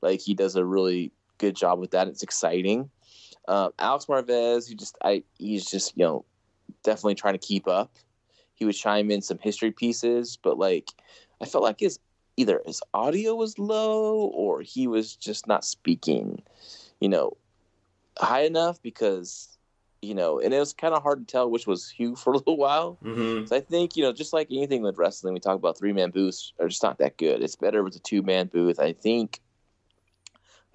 Like 0.00 0.20
he 0.20 0.34
does 0.34 0.56
a 0.56 0.64
really 0.64 1.12
good 1.38 1.54
job 1.56 1.78
with 1.78 1.92
that. 1.92 2.08
It's 2.08 2.22
exciting. 2.22 2.90
Um, 3.48 3.72
Alex 3.78 4.06
Marvez, 4.06 4.68
he 4.68 4.74
just 4.74 4.96
I 5.02 5.24
he's 5.38 5.66
just 5.70 5.96
you 5.96 6.04
know 6.04 6.24
definitely 6.82 7.14
trying 7.14 7.34
to 7.34 7.46
keep 7.46 7.68
up. 7.68 7.96
He 8.54 8.64
would 8.64 8.74
chime 8.74 9.10
in 9.10 9.22
some 9.22 9.38
history 9.38 9.72
pieces, 9.72 10.38
but 10.40 10.58
like 10.58 10.90
I 11.40 11.46
felt 11.46 11.64
like 11.64 11.80
his 11.80 11.98
either 12.36 12.62
his 12.64 12.82
audio 12.94 13.34
was 13.34 13.58
low 13.58 14.26
or 14.26 14.62
he 14.62 14.86
was 14.86 15.16
just 15.16 15.46
not 15.46 15.64
speaking, 15.64 16.42
you 17.00 17.08
know, 17.08 17.36
high 18.18 18.42
enough 18.42 18.80
because 18.82 19.58
you 20.02 20.14
know, 20.14 20.40
and 20.40 20.52
it 20.52 20.58
was 20.58 20.72
kind 20.72 20.94
of 20.94 21.02
hard 21.02 21.20
to 21.20 21.32
tell 21.32 21.48
which 21.48 21.66
was 21.66 21.88
Hugh 21.88 22.16
for 22.16 22.32
a 22.32 22.36
little 22.36 22.56
while. 22.56 22.98
Mm-hmm. 23.04 23.46
So 23.46 23.56
I 23.56 23.60
think, 23.60 23.96
you 23.96 24.02
know, 24.02 24.12
just 24.12 24.32
like 24.32 24.48
anything 24.50 24.82
with 24.82 24.98
wrestling, 24.98 25.32
we 25.32 25.40
talk 25.40 25.56
about 25.56 25.78
three 25.78 25.92
man 25.92 26.10
booths 26.10 26.52
are 26.60 26.68
just 26.68 26.82
not 26.82 26.98
that 26.98 27.16
good. 27.16 27.40
It's 27.40 27.56
better 27.56 27.84
with 27.84 27.94
a 27.96 28.00
two 28.00 28.22
man 28.22 28.48
booth. 28.48 28.80
I 28.80 28.92
think, 28.92 29.40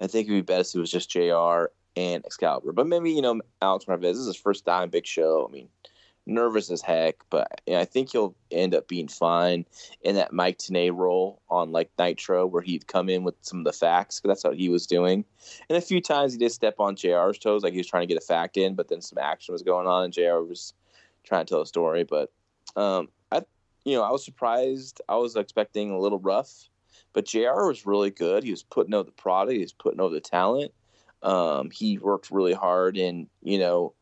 I 0.00 0.06
think 0.06 0.28
it'd 0.28 0.46
be 0.46 0.52
best 0.52 0.74
if 0.74 0.78
it 0.78 0.80
was 0.80 0.90
just 0.90 1.10
Jr. 1.10 1.66
and 1.94 2.24
Excalibur, 2.24 2.72
but 2.72 2.86
maybe 2.86 3.12
you 3.12 3.22
know 3.22 3.40
Alex 3.60 3.84
Marvez. 3.84 4.00
This 4.00 4.16
is 4.16 4.26
his 4.26 4.36
first 4.36 4.64
time 4.64 4.88
big 4.88 5.06
show. 5.06 5.46
I 5.46 5.52
mean, 5.52 5.68
nervous 6.28 6.70
as 6.70 6.82
heck, 6.82 7.16
but 7.30 7.60
I 7.68 7.84
think 7.84 8.12
he'll 8.12 8.36
end 8.50 8.74
up 8.74 8.86
being 8.86 9.08
fine 9.08 9.64
in 10.02 10.14
that 10.16 10.32
Mike 10.32 10.58
Tenay 10.58 10.94
role 10.94 11.40
on 11.48 11.72
like 11.72 11.90
Nitro, 11.98 12.46
where 12.46 12.62
he'd 12.62 12.86
come 12.86 13.08
in 13.08 13.24
with 13.24 13.34
some 13.40 13.60
of 13.60 13.64
the 13.64 13.72
facts. 13.72 14.20
Cause 14.20 14.28
that's 14.28 14.44
what 14.44 14.56
he 14.56 14.68
was 14.68 14.86
doing. 14.86 15.24
And 15.68 15.78
a 15.78 15.80
few 15.80 16.00
times 16.00 16.32
he 16.32 16.38
did 16.38 16.52
step 16.52 16.76
on 16.78 16.96
JR's 16.96 17.38
toes, 17.38 17.62
like 17.62 17.72
he 17.72 17.78
was 17.78 17.86
trying 17.86 18.02
to 18.02 18.14
get 18.14 18.22
a 18.22 18.26
fact 18.26 18.56
in, 18.56 18.74
but 18.74 18.88
then 18.88 19.00
some 19.00 19.18
action 19.18 19.52
was 19.52 19.62
going 19.62 19.86
on, 19.86 20.04
and 20.04 20.12
JR 20.12 20.40
was 20.40 20.74
trying 21.24 21.46
to 21.46 21.50
tell 21.50 21.62
a 21.62 21.66
story. 21.66 22.04
But 22.04 22.30
um, 22.76 23.08
I, 23.32 23.42
you 23.84 23.96
know, 23.96 24.02
I 24.02 24.10
was 24.10 24.24
surprised. 24.24 25.00
I 25.08 25.16
was 25.16 25.34
expecting 25.34 25.90
a 25.90 25.98
little 25.98 26.20
rough, 26.20 26.68
but 27.14 27.24
JR 27.24 27.66
was 27.66 27.86
really 27.86 28.10
good. 28.10 28.44
He 28.44 28.50
was 28.50 28.62
putting 28.62 28.94
over 28.94 29.04
the 29.04 29.12
product. 29.12 29.54
He 29.54 29.62
was 29.62 29.72
putting 29.72 30.00
over 30.00 30.14
the 30.14 30.20
talent. 30.20 30.72
Um, 31.22 31.70
he 31.70 31.98
worked 31.98 32.30
really 32.30 32.54
hard, 32.54 32.96
and 32.96 33.28
you 33.42 33.58
know 33.58 33.94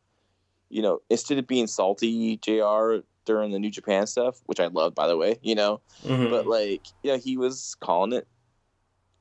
you 0.68 0.82
know, 0.82 1.00
instead 1.10 1.38
of 1.38 1.46
being 1.46 1.66
salty, 1.66 2.36
Jr. 2.38 2.98
during 3.24 3.52
the 3.52 3.58
New 3.58 3.70
Japan 3.70 4.06
stuff, 4.06 4.40
which 4.46 4.60
I 4.60 4.66
loved, 4.66 4.94
by 4.94 5.06
the 5.06 5.16
way, 5.16 5.38
you 5.42 5.54
know, 5.54 5.80
mm-hmm. 6.04 6.30
but 6.30 6.46
like, 6.46 6.86
yeah, 7.02 7.16
he 7.16 7.36
was 7.36 7.76
calling 7.80 8.12
it 8.12 8.26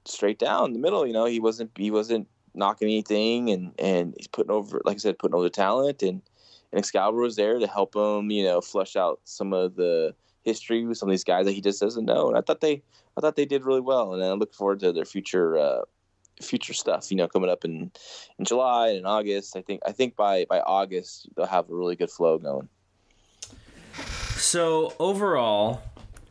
straight 0.05 0.39
down 0.39 0.73
the 0.73 0.79
middle. 0.79 1.05
You 1.05 1.13
know, 1.13 1.25
he 1.25 1.39
wasn't 1.39 1.71
he 1.77 1.91
wasn't 1.91 2.27
knocking 2.53 2.88
anything, 2.88 3.49
and 3.49 3.73
and 3.79 4.13
he's 4.17 4.27
putting 4.27 4.51
over, 4.51 4.81
like 4.86 4.95
I 4.95 4.99
said, 4.99 5.19
putting 5.19 5.36
over 5.36 5.43
the 5.43 5.49
talent, 5.49 6.01
and 6.01 6.21
and 6.71 6.79
Excalibur 6.79 7.19
was 7.19 7.36
there 7.36 7.60
to 7.60 7.67
help 7.67 7.95
him, 7.95 8.31
you 8.31 8.43
know, 8.43 8.62
flush 8.62 8.95
out 8.95 9.19
some 9.23 9.53
of 9.53 9.75
the 9.75 10.13
history 10.43 10.86
with 10.86 10.97
some 10.97 11.10
of 11.10 11.12
these 11.12 11.23
guys 11.23 11.45
that 11.45 11.53
he 11.53 11.62
just 11.62 11.81
doesn't 11.81 12.05
know. 12.05 12.27
And 12.27 12.38
I 12.38 12.41
thought 12.41 12.62
they, 12.62 12.84
I 13.17 13.21
thought 13.21 13.36
they 13.36 13.45
did 13.45 13.65
really 13.65 13.81
well, 13.81 14.13
and 14.13 14.23
I 14.23 14.31
look 14.34 14.53
forward 14.53 14.79
to 14.81 14.91
their 14.91 15.05
future 15.05 15.58
uh, 15.58 15.81
future 16.41 16.74
stuff, 16.74 17.12
you 17.12 17.17
know, 17.17 17.28
coming 17.28 17.50
up 17.50 17.65
in 17.65 17.91
in 18.38 18.45
July 18.45 18.89
and 18.89 19.00
in 19.00 19.06
August. 19.06 19.56
I 19.56 19.62
think 19.62 19.82
I 19.86 19.91
think 19.91 20.15
by 20.15 20.45
by 20.50 20.60
August 20.60 21.30
they'll 21.36 21.45
have 21.45 21.69
a 21.69 21.76
really 21.76 21.95
good 21.95 22.10
flow 22.10 22.38
going. 22.38 22.69
So 24.38 24.93
overall, 25.00 25.82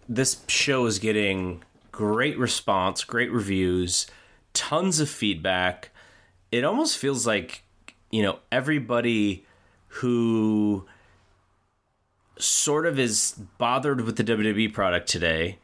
this 0.09 0.43
show 0.49 0.87
is 0.87 0.99
getting 0.99 1.63
great 1.91 2.39
response, 2.39 3.05
great 3.05 3.33
reviews, 3.33 4.07
tons 4.53 5.01
of 5.01 5.09
feedback. 5.09 5.91
It 6.53 6.65
almost 6.65 6.99
feels 6.99 7.27
like, 7.27 7.63
you 8.11 8.23
know, 8.23 8.39
everybody 8.53 9.47
who 9.87 10.87
sort 12.39 12.87
of 12.87 12.99
is 12.99 13.35
bothered 13.59 14.03
with 14.03 14.17
the 14.17 14.25
WWE 14.25 14.73
product 14.73 15.09
today 15.09 15.59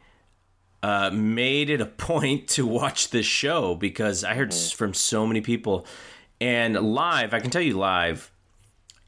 uh, 0.83 1.11
made 1.11 1.71
it 1.71 1.81
a 1.81 1.87
point 1.87 2.49
to 2.49 2.67
watch 2.67 3.11
this 3.11 3.27
show 3.27 3.75
because 3.75 4.25
I 4.25 4.35
heard 4.35 4.51
mm. 4.51 4.75
from 4.75 4.95
so 4.95 5.27
many 5.27 5.41
people. 5.41 5.87
And 6.41 6.95
live, 6.95 7.35
I 7.35 7.41
can 7.41 7.51
tell 7.51 7.63
you 7.63 7.75
live, 7.75 8.33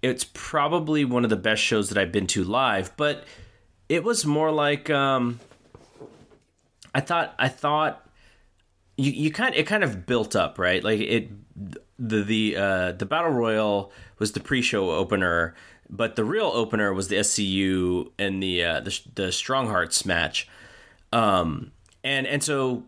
it's 0.02 0.24
probably 0.34 1.04
one 1.04 1.24
of 1.24 1.30
the 1.30 1.36
best 1.36 1.62
shows 1.62 1.88
that 1.88 1.96
I've 1.96 2.12
been 2.12 2.26
to 2.28 2.44
live. 2.44 2.94
But 2.96 3.24
it 3.88 4.04
was 4.04 4.26
more 4.26 4.50
like 4.50 4.90
um, 4.90 5.40
I 6.94 7.00
thought. 7.00 7.34
I 7.38 7.48
thought 7.48 8.06
you, 8.96 9.10
you 9.12 9.30
kind 9.30 9.54
it 9.54 9.66
kind 9.66 9.82
of 9.82 10.06
built 10.06 10.36
up 10.36 10.58
right 10.58 10.84
like 10.84 11.00
it 11.00 11.30
the 11.98 12.22
the 12.22 12.56
uh, 12.56 12.92
the 12.92 13.06
battle 13.06 13.30
royal 13.30 13.92
was 14.18 14.32
the 14.32 14.40
pre-show 14.40 14.90
opener, 14.90 15.54
but 15.88 16.16
the 16.16 16.24
real 16.24 16.50
opener 16.54 16.92
was 16.92 17.08
the 17.08 17.16
SCU 17.16 18.10
and 18.18 18.42
the 18.42 18.64
uh, 18.64 18.80
the, 18.80 19.00
the 19.14 19.32
Strong 19.32 19.68
Hearts 19.68 20.04
match. 20.04 20.48
Um, 21.12 21.72
and 22.02 22.26
and 22.26 22.42
so 22.42 22.84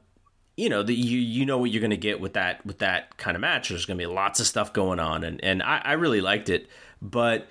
you 0.57 0.69
know 0.69 0.83
that 0.83 0.95
you 0.95 1.19
you 1.19 1.45
know 1.45 1.59
what 1.59 1.71
you're 1.71 1.81
going 1.81 1.91
to 1.91 1.97
get 1.97 2.21
with 2.21 2.35
that 2.35 2.65
with 2.65 2.79
that 2.79 3.17
kind 3.17 3.37
of 3.37 3.41
match. 3.41 3.69
There's 3.69 3.87
going 3.87 3.99
to 3.99 4.03
be 4.03 4.13
lots 4.13 4.41
of 4.41 4.47
stuff 4.47 4.73
going 4.73 5.01
on, 5.01 5.25
and 5.25 5.43
and 5.43 5.63
I, 5.63 5.81
I 5.85 5.93
really 5.93 6.21
liked 6.21 6.49
it, 6.49 6.69
but 7.03 7.49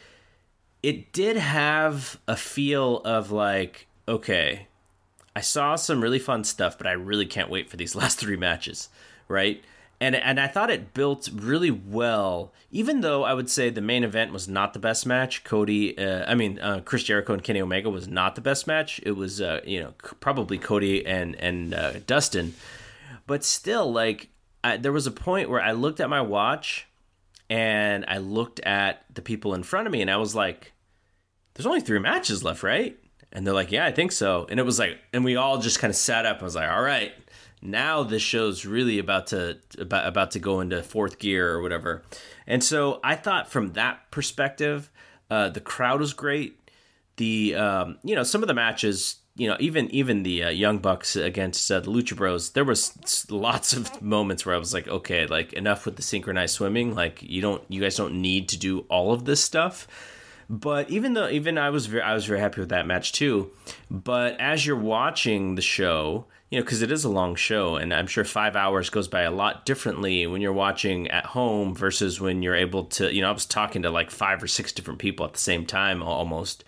it 0.82 1.12
did 1.14 1.38
have 1.38 2.20
a 2.28 2.36
feel 2.36 2.98
of 3.00 3.32
like 3.32 3.88
okay, 4.08 4.68
I 5.36 5.42
saw 5.42 5.76
some 5.76 6.02
really 6.02 6.20
fun 6.20 6.44
stuff, 6.44 6.78
but 6.78 6.88
I 6.88 6.92
really 6.92 7.26
can't 7.26 7.50
wait 7.50 7.70
for 7.70 7.78
these 7.78 7.96
last 7.96 8.20
three 8.20 8.38
matches, 8.38 8.90
right? 9.28 9.64
And 10.04 10.18
and 10.18 10.38
I 10.38 10.48
thought 10.48 10.70
it 10.70 10.94
built 10.94 11.30
really 11.34 11.72
well, 11.72 12.52
even 12.72 13.00
though 13.00 13.24
I 13.24 13.34
would 13.34 13.50
say 13.50 13.70
the 13.70 13.80
main 13.80 14.04
event 14.04 14.34
was 14.34 14.50
not 14.50 14.74
the 14.74 14.80
best 14.80 15.06
match. 15.06 15.46
Cody, 15.46 15.98
uh, 15.98 16.30
I 16.30 16.36
mean 16.36 16.60
uh, 16.60 16.82
Chris 16.84 17.04
Jericho 17.04 17.32
and 17.32 17.42
Kenny 17.42 17.62
Omega 17.62 17.90
was 17.90 18.06
not 18.06 18.36
the 18.36 18.42
best 18.42 18.68
match. 18.68 19.00
It 19.04 19.14
was 19.14 19.40
uh, 19.40 19.62
you 19.66 19.80
know 19.80 19.94
probably 20.20 20.58
Cody 20.58 21.06
and 21.06 21.36
and 21.36 21.74
uh, 21.74 21.94
Dustin, 22.06 22.54
but 23.28 23.46
still 23.46 23.94
like 23.94 24.28
I, 24.62 24.76
there 24.76 24.92
was 24.92 25.08
a 25.08 25.12
point 25.12 25.50
where 25.50 25.62
I 25.62 25.72
looked 25.72 26.02
at 26.02 26.10
my 26.10 26.20
watch 26.20 26.86
and 27.50 28.04
I 28.06 28.18
looked 28.18 28.60
at 28.60 29.06
the 29.14 29.22
people 29.22 29.54
in 29.54 29.64
front 29.64 29.88
of 29.88 29.94
me 29.94 30.02
and 30.02 30.12
I 30.12 30.18
was 30.18 30.36
like, 30.36 30.74
"There's 31.54 31.66
only 31.66 31.80
three 31.80 32.00
matches 32.00 32.44
left, 32.44 32.62
right?" 32.62 33.00
And 33.32 33.48
they're 33.48 33.54
like, 33.54 33.72
"Yeah, 33.72 33.86
I 33.86 33.94
think 33.94 34.12
so." 34.12 34.48
And 34.50 34.60
it 34.60 34.64
was 34.64 34.80
like, 34.80 34.98
and 35.14 35.24
we 35.24 35.38
all 35.38 35.60
just 35.60 35.80
kind 35.80 35.92
of 35.92 35.96
sat 35.96 36.26
up. 36.26 36.42
I 36.42 36.44
was 36.44 36.56
like, 36.56 36.70
"All 36.70 36.84
right, 36.84 37.14
now 37.64 38.04
this 38.04 38.22
show's 38.22 38.66
really 38.66 39.00
about 39.00 39.28
to 39.28 39.60
about 39.78 40.08
about 40.08 40.32
to 40.32 40.40
go 40.40 40.60
into 40.60 40.84
fourth 40.84 41.20
gear 41.20 41.52
or 41.52 41.62
whatever." 41.62 42.04
And 42.46 42.64
so 42.64 43.00
I 43.04 43.16
thought 43.16 43.50
from 43.50 43.74
that 43.74 44.12
perspective, 44.12 44.92
uh, 45.30 45.50
the 45.50 45.62
crowd 45.62 46.00
was 46.00 46.14
great. 46.14 46.60
The 47.18 47.56
um, 47.56 47.98
you 48.04 48.16
know 48.16 48.24
some 48.24 48.44
of 48.44 48.48
the 48.48 48.54
matches, 48.54 49.18
you 49.36 49.48
know 49.48 49.58
even 49.60 49.90
even 49.92 50.24
the 50.24 50.44
uh, 50.44 50.50
Young 50.50 50.80
Bucks 50.80 51.16
against 51.16 51.72
uh, 51.72 51.80
the 51.80 51.92
Lucha 51.92 52.16
Bros, 52.16 52.52
there 52.52 52.66
was 52.66 52.94
lots 53.30 53.74
of 53.74 54.02
moments 54.02 54.46
where 54.46 54.56
I 54.56 54.60
was 54.60 54.74
like, 54.74 54.88
okay, 54.88 55.26
like 55.26 55.54
enough 55.54 55.86
with 55.86 55.96
the 55.96 56.04
synchronized 56.04 56.56
swimming. 56.56 56.94
Like 56.94 57.24
you 57.24 57.42
don't, 57.42 57.64
you 57.70 57.82
guys 57.82 57.96
don't 57.96 58.22
need 58.22 58.50
to 58.50 58.58
do 58.58 58.80
all 58.90 59.14
of 59.14 59.26
this 59.26 59.42
stuff 59.42 59.88
but 60.50 60.90
even 60.90 61.14
though 61.14 61.30
even 61.30 61.58
I 61.58 61.70
was 61.70 61.88
very 61.88 62.04
I 62.04 62.14
was 62.14 62.26
very 62.26 62.40
happy 62.40 62.60
with 62.60 62.70
that 62.70 62.86
match 62.86 63.12
too. 63.12 63.52
But 63.90 64.40
as 64.40 64.66
you're 64.66 64.76
watching 64.76 65.56
the 65.56 65.62
show, 65.62 66.26
you 66.54 66.60
know, 66.60 66.66
because 66.66 66.84
it 66.84 66.92
is 66.92 67.04
a 67.04 67.10
long 67.10 67.34
show, 67.34 67.78
and 67.78 67.92
I'm 67.92 68.06
sure 68.06 68.24
five 68.24 68.56
hours 68.56 68.92
goes 68.92 69.08
by 69.08 69.24
a 69.24 69.32
lot 69.32 69.66
differently 69.66 70.28
when 70.28 70.40
you're 70.40 70.54
watching 70.54 71.08
at 71.08 71.26
home 71.26 71.74
versus 71.74 72.22
when 72.22 72.44
you're 72.44 72.54
able 72.54 72.84
to. 72.86 73.12
You 73.12 73.24
know, 73.24 73.30
I 73.30 73.32
was 73.32 73.48
talking 73.48 73.82
to 73.82 73.90
like 73.90 74.12
five 74.12 74.44
or 74.44 74.46
six 74.46 74.72
different 74.72 75.00
people 75.00 75.26
at 75.26 75.34
the 75.34 75.40
same 75.40 75.66
time 75.66 76.04
almost. 76.04 76.64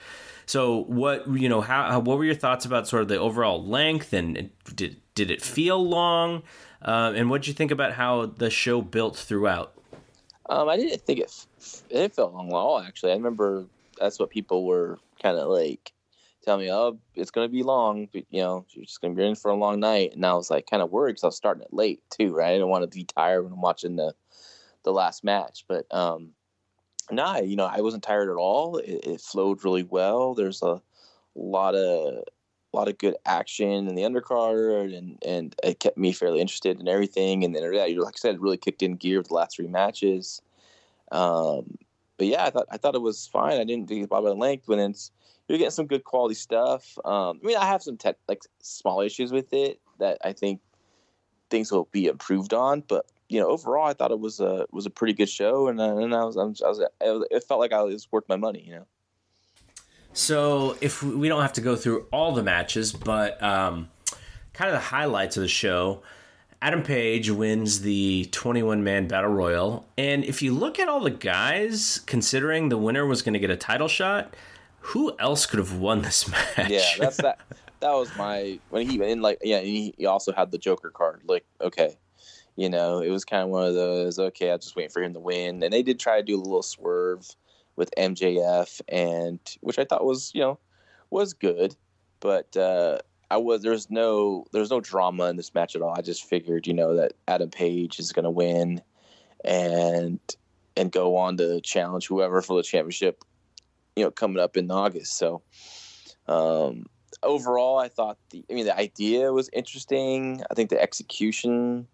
So 0.48 0.86
what 0.86 1.30
you 1.30 1.48
know, 1.50 1.62
how, 1.62 2.00
what 2.00 2.18
were 2.18 2.26
your 2.26 2.34
thoughts 2.34 2.66
about 2.66 2.88
sort 2.88 3.04
of 3.04 3.10
the 3.10 3.20
overall 3.20 3.64
length, 3.64 4.12
and 4.12 4.50
did 4.74 5.00
did 5.14 5.30
it 5.30 5.44
feel 5.44 5.88
long? 5.88 6.42
Uh, 6.82 7.14
and 7.16 7.30
what 7.30 7.44
did 7.44 7.50
you 7.50 7.54
think 7.54 7.70
about 7.70 7.94
how 7.94 8.26
the 8.26 8.50
show 8.50 8.82
built 8.82 9.16
throughout? 9.16 9.80
Um, 10.50 10.68
I 10.68 10.78
didn't 10.78 11.02
think 11.02 11.20
it 11.20 11.46
it 11.92 12.16
felt 12.16 12.34
long 12.34 12.48
at 12.48 12.56
all. 12.56 12.80
Actually, 12.80 13.12
I 13.12 13.16
remember 13.18 13.68
that's 14.00 14.18
what 14.18 14.32
people 14.32 14.66
were 14.66 14.98
kind 15.22 15.38
of 15.38 15.48
like 15.48 15.92
telling 16.46 16.66
me, 16.66 16.72
"Oh, 16.72 16.98
it's 17.16 17.32
gonna 17.32 17.50
be 17.50 17.64
long, 17.64 18.08
but, 18.14 18.24
you 18.30 18.42
know, 18.42 18.66
you're 18.70 18.86
just 18.86 19.02
gonna 19.02 19.16
be 19.16 19.26
in 19.26 19.36
for 19.36 19.52
a 19.52 19.56
long 19.56 19.80
night." 19.80 20.14
And 20.14 20.26
I 20.26 20.34
was 20.34 20.50
like, 20.50 20.70
kind 20.70 20.84
of 20.84 20.92
worried 20.92 21.14
because 21.14 21.24
I 21.24 21.28
was 21.28 21.38
starting 21.38 21.64
it 21.64 21.74
late 21.74 22.02
too, 22.10 22.34
right? 22.34 22.50
I 22.50 22.54
didn't 22.54 22.70
want 22.70 22.90
to 22.90 22.96
be 22.98 23.04
tired 23.04 23.44
when 23.44 23.54
I'm 23.54 23.62
watching 23.62 23.96
the 23.96 24.16
the 24.84 24.94
last 24.94 25.24
match, 25.24 25.66
but 25.68 25.86
um, 25.94 26.32
nah, 27.12 27.38
you 27.38 27.56
know, 27.56 27.66
I 27.66 27.82
wasn't 27.82 28.04
tired 28.04 28.30
at 28.30 28.36
all. 28.38 28.78
It, 28.78 29.06
it 29.06 29.22
flowed 29.22 29.64
really 29.64 29.84
well. 29.84 30.34
There's 30.36 30.62
a 30.62 30.82
lot 31.36 31.76
of 31.76 32.24
a 32.74 32.78
lot 32.78 32.88
of 32.90 32.98
good 32.98 33.16
action 33.26 33.88
in 33.88 33.96
the 33.96 34.04
undercard, 34.04 34.96
and 34.96 35.18
and 35.26 35.56
it 35.64 35.80
kept 35.80 35.98
me 35.98 36.12
fairly 36.12 36.42
interested 36.42 36.80
in 36.80 36.88
everything. 36.88 37.44
And 37.44 37.56
then, 37.56 37.74
yeah, 37.74 37.86
like 37.98 38.16
I 38.16 38.20
said, 38.20 38.42
really 38.42 38.58
kicked 38.58 38.84
in 38.84 38.96
gear 38.96 39.18
with 39.20 39.30
the 39.30 39.34
last 39.36 39.56
three 39.56 39.68
matches. 39.68 40.42
Um, 41.12 41.78
but 42.18 42.28
yeah, 42.28 42.46
I 42.46 42.50
thought 42.50 42.68
I 42.70 42.78
thought 42.78 42.96
it 42.96 43.02
was 43.02 43.28
fine. 43.28 43.60
I 43.60 43.64
didn't 43.64 43.88
think 43.88 44.06
about 44.06 44.24
the 44.24 44.34
length 44.34 44.68
when 44.68 44.80
it's 44.80 45.12
you're 45.48 45.58
getting 45.58 45.72
some 45.72 45.88
good 45.88 46.04
quality 46.04 46.36
stuff. 46.36 46.98
Um, 47.06 47.40
I 47.44 47.48
mean, 47.48 47.58
I 47.58 47.66
have 47.66 47.84
some 47.84 47.98
tech, 47.98 48.18
like 48.28 48.42
small 48.62 49.02
issues 49.02 49.32
with 49.32 49.54
it 49.54 49.80
that 50.00 50.18
I 50.24 50.34
think 50.34 50.62
things 51.50 51.72
will 51.72 51.88
be 51.92 52.08
improved 52.08 52.54
on, 52.54 52.82
but 52.88 53.06
you 53.30 53.40
know, 53.40 53.48
overall, 53.48 53.88
I 53.88 53.94
thought 53.94 54.12
it 54.12 54.20
was 54.20 54.40
a 54.40 54.68
was 54.72 54.86
a 54.86 54.90
pretty 54.90 55.14
good 55.14 55.30
show, 55.30 55.68
and 55.68 55.80
uh, 55.80 55.98
and 55.98 56.14
I 56.14 56.24
was, 56.24 56.38
I 56.38 56.44
was, 56.44 56.62
I 56.62 56.68
was 57.10 57.28
it 57.32 57.44
felt 57.44 57.60
like 57.60 57.74
I 57.74 57.82
was 57.82 58.08
worth 58.12 58.26
my 58.30 58.36
money, 58.36 58.64
you 58.68 58.76
know. 58.76 58.86
So 60.14 60.78
if 60.80 61.02
we 61.02 61.28
don't 61.28 61.42
have 61.42 61.54
to 61.54 61.62
go 61.62 61.76
through 61.76 62.06
all 62.14 62.34
the 62.34 62.44
matches, 62.44 62.94
but 62.94 63.42
um, 63.42 63.90
kind 64.54 64.70
of 64.70 64.76
the 64.76 64.88
highlights 64.88 65.38
of 65.38 65.42
the 65.42 65.50
show. 65.50 66.02
Adam 66.62 66.82
Page 66.82 67.30
wins 67.30 67.82
the 67.82 68.28
21 68.32 68.84
man 68.84 69.08
battle 69.08 69.30
royal. 69.30 69.86
And 69.98 70.24
if 70.24 70.42
you 70.42 70.54
look 70.54 70.80
at 70.80 70.88
all 70.88 71.02
the 71.02 71.12
guys, 71.12 72.00
considering 72.08 72.70
the 72.70 72.78
winner 72.78 73.06
was 73.06 73.22
going 73.22 73.34
to 73.34 73.40
get 73.40 73.50
a 73.50 73.58
title 73.58 73.90
shot, 73.90 74.34
who 74.86 75.16
else 75.20 75.48
could 75.48 75.60
have 75.60 75.78
won 75.78 76.02
this 76.02 76.28
match? 76.58 76.70
Yeah, 76.70 76.86
that's 77.00 77.18
that. 77.18 77.40
That 77.80 77.92
was 77.92 78.16
my 78.18 78.60
when 78.70 78.88
he 78.88 79.02
in 79.02 79.22
like 79.22 79.40
yeah. 79.42 79.60
He, 79.60 79.94
he 79.98 80.06
also 80.06 80.32
had 80.32 80.52
the 80.52 80.58
Joker 80.58 80.90
card. 80.90 81.22
Like 81.26 81.46
okay, 81.60 81.98
you 82.56 82.70
know, 82.70 83.00
it 83.00 83.10
was 83.10 83.26
kind 83.26 83.44
of 83.44 83.50
one 83.50 83.68
of 83.68 83.74
those. 83.74 84.20
Okay, 84.20 84.52
I'm 84.52 84.60
just 84.60 84.76
waiting 84.76 84.92
for 84.92 85.02
him 85.02 85.14
to 85.14 85.20
win, 85.20 85.64
and 85.64 85.74
they 85.74 85.84
did 85.84 86.00
try 86.00 86.18
to 86.18 86.24
do 86.24 86.36
a 86.36 86.42
little 86.42 86.64
swerve 86.64 87.28
with 87.76 87.92
MJF, 87.98 88.82
and 88.88 89.40
which 89.62 89.80
I 89.80 89.86
thought 89.86 90.06
was 90.06 90.32
you 90.34 90.42
know 90.42 90.60
was 91.10 91.34
good, 91.34 91.76
but 92.20 92.56
uh, 92.56 93.00
I 93.32 93.38
was 93.38 93.64
there's 93.64 93.90
no 93.90 94.46
there's 94.52 94.72
no 94.72 94.80
drama 94.80 95.26
in 95.26 95.36
this 95.36 95.54
match 95.54 95.76
at 95.76 95.82
all. 95.82 95.96
I 95.98 96.02
just 96.02 96.30
figured 96.30 96.68
you 96.68 96.74
know 96.74 96.96
that 96.96 97.14
Adam 97.28 97.50
Page 97.50 98.00
is 98.00 98.12
going 98.12 98.26
to 98.26 98.32
win, 98.32 98.82
and 99.44 100.20
and 100.78 100.92
go 100.92 101.18
on 101.18 101.38
to 101.38 101.60
challenge 101.62 102.08
whoever 102.08 102.42
for 102.42 102.56
the 102.56 102.64
championship, 102.64 103.24
you 103.96 104.04
know, 104.04 104.12
coming 104.12 104.40
up 104.40 104.58
in 104.58 104.70
August. 104.70 105.18
So, 105.18 105.42
um, 106.28 106.86
overall, 107.24 107.78
I 107.78 107.88
thought 107.88 108.18
the 108.30 108.44
I 108.50 108.54
mean 108.54 108.66
the 108.66 108.78
idea 108.78 109.32
was 109.32 109.50
interesting. 109.54 110.44
I 110.50 110.54
think 110.54 110.70
the 110.70 110.82
execution 110.82 111.88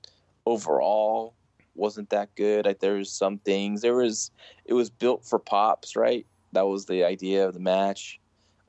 overall 0.46 1.36
wasn't 1.76 2.10
that 2.10 2.34
good. 2.36 2.66
Like 2.66 2.80
there 2.80 2.96
was 2.96 3.12
some 3.12 3.38
things. 3.40 3.82
There 3.82 3.96
was 3.96 4.32
it 4.66 4.74
was 4.74 4.90
built 4.90 5.26
for 5.26 5.40
pops, 5.40 5.96
right? 5.96 6.26
That 6.54 6.68
was 6.68 6.86
the 6.86 7.04
idea 7.04 7.48
of 7.48 7.54
the 7.54 7.60
match. 7.60 8.20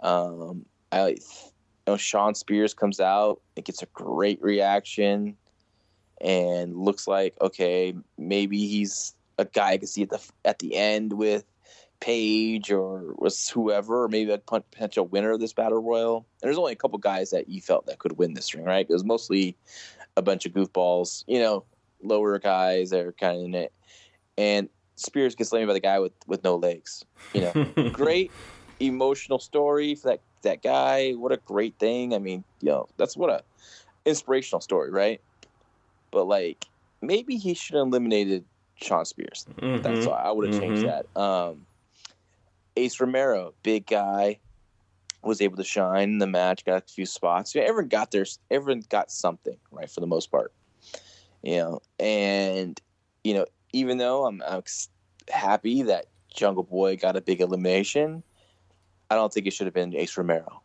Um, 0.00 0.64
I 0.90 1.08
you 1.08 1.16
know, 1.86 1.96
Shawn 1.96 2.34
Spears 2.34 2.74
comes 2.74 3.00
out, 3.00 3.40
it 3.56 3.64
gets 3.64 3.82
a 3.82 3.86
great 3.86 4.40
reaction, 4.40 5.36
and 6.20 6.76
looks 6.76 7.06
like 7.06 7.34
okay, 7.40 7.94
maybe 8.18 8.66
he's 8.66 9.14
a 9.38 9.44
guy 9.44 9.70
I 9.70 9.78
can 9.78 9.86
see 9.86 10.02
at 10.02 10.10
the 10.10 10.20
at 10.44 10.58
the 10.58 10.76
end 10.76 11.14
with 11.14 11.44
Page 12.02 12.72
or 12.72 13.14
was 13.16 13.48
whoever, 13.48 14.02
or 14.04 14.08
maybe 14.08 14.32
a 14.32 14.38
potential 14.38 15.06
winner 15.06 15.30
of 15.30 15.40
this 15.40 15.52
battle 15.52 15.80
royal. 15.80 16.16
And 16.16 16.48
there's 16.48 16.58
only 16.58 16.72
a 16.72 16.76
couple 16.76 16.98
guys 16.98 17.30
that 17.30 17.48
you 17.48 17.60
felt 17.60 17.86
that 17.86 18.00
could 18.00 18.18
win 18.18 18.34
this 18.34 18.52
ring, 18.54 18.64
right? 18.64 18.84
It 18.88 18.92
was 18.92 19.04
mostly 19.04 19.56
a 20.16 20.22
bunch 20.22 20.44
of 20.44 20.52
goofballs, 20.52 21.22
you 21.28 21.38
know, 21.38 21.64
lower 22.02 22.38
guys 22.40 22.90
that 22.90 23.06
are 23.06 23.12
kind 23.12 23.38
of 23.38 23.44
in 23.44 23.54
it. 23.54 23.72
And 24.36 24.68
Spears 24.96 25.36
gets 25.36 25.52
laid 25.52 25.66
by 25.66 25.74
the 25.74 25.80
guy 25.80 26.00
with 26.00 26.12
with 26.26 26.42
no 26.42 26.56
legs. 26.56 27.04
You 27.34 27.42
know, 27.42 27.90
great 27.92 28.30
emotional 28.80 29.38
story 29.38 29.94
for 29.94 30.08
that 30.08 30.20
that 30.42 30.62
guy. 30.62 31.12
What 31.12 31.32
a 31.32 31.36
great 31.38 31.78
thing. 31.78 32.14
I 32.14 32.18
mean, 32.18 32.42
you 32.60 32.70
know, 32.70 32.88
that's 32.96 33.16
what 33.16 33.30
a 33.30 33.42
inspirational 34.04 34.60
story, 34.60 34.90
right? 34.90 35.20
But 36.10 36.24
like, 36.24 36.66
maybe 37.00 37.36
he 37.36 37.54
should 37.54 37.76
have 37.76 37.86
eliminated 37.86 38.44
Shawn 38.76 39.04
Spears. 39.04 39.46
Mm-hmm. 39.56 39.82
That's 39.82 40.06
why 40.06 40.20
I 40.20 40.30
would 40.30 40.46
have 40.52 40.60
mm-hmm. 40.60 40.74
changed 40.74 40.88
that. 40.88 41.20
Um, 41.20 41.66
Ace 42.76 43.00
Romero, 43.00 43.54
big 43.62 43.86
guy, 43.86 44.38
was 45.22 45.40
able 45.40 45.56
to 45.56 45.64
shine 45.64 46.10
in 46.10 46.18
the 46.18 46.26
match. 46.26 46.64
Got 46.64 46.82
a 46.82 46.92
few 46.92 47.06
spots. 47.06 47.54
Yeah, 47.54 47.62
everyone 47.62 47.88
got 47.88 48.10
their. 48.10 48.26
Everyone 48.50 48.82
got 48.88 49.10
something 49.10 49.56
right 49.70 49.90
for 49.90 50.00
the 50.00 50.06
most 50.06 50.30
part. 50.30 50.52
You 51.42 51.58
know, 51.58 51.82
and 51.98 52.80
you 53.24 53.34
know, 53.34 53.46
even 53.72 53.98
though 53.98 54.26
I'm, 54.26 54.42
I'm 54.46 54.62
happy 55.30 55.82
that 55.82 56.06
Jungle 56.32 56.64
Boy 56.64 56.96
got 56.96 57.16
a 57.16 57.20
big 57.20 57.40
elimination, 57.40 58.22
I 59.10 59.14
don't 59.14 59.32
think 59.32 59.46
it 59.46 59.52
should 59.52 59.66
have 59.66 59.74
been 59.74 59.94
Ace 59.96 60.16
Romero. 60.16 60.62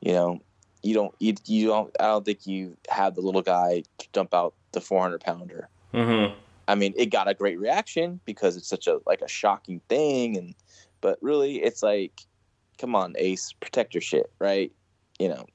You 0.00 0.12
know, 0.12 0.40
you 0.82 0.94
don't 0.94 1.14
you, 1.18 1.34
you 1.46 1.66
don't 1.68 1.94
I 2.00 2.04
don't 2.04 2.24
think 2.24 2.46
you 2.46 2.76
have 2.88 3.14
the 3.14 3.20
little 3.20 3.42
guy 3.42 3.84
dump 4.12 4.34
out 4.34 4.54
the 4.72 4.80
400 4.80 5.20
pounder. 5.20 5.68
Mm-hmm. 5.92 6.34
I 6.68 6.74
mean, 6.74 6.94
it 6.96 7.06
got 7.06 7.28
a 7.28 7.34
great 7.34 7.58
reaction 7.58 8.20
because 8.24 8.56
it's 8.56 8.68
such 8.68 8.86
a 8.86 9.00
like 9.06 9.20
a 9.22 9.28
shocking 9.28 9.80
thing, 9.88 10.36
and 10.36 10.54
but 11.00 11.18
really, 11.20 11.62
it's 11.62 11.82
like, 11.82 12.20
come 12.78 12.94
on, 12.94 13.14
Ace, 13.18 13.52
protect 13.60 13.94
your 13.94 14.00
shit, 14.00 14.30
right? 14.38 14.72
You 15.18 15.28
know, 15.28 15.46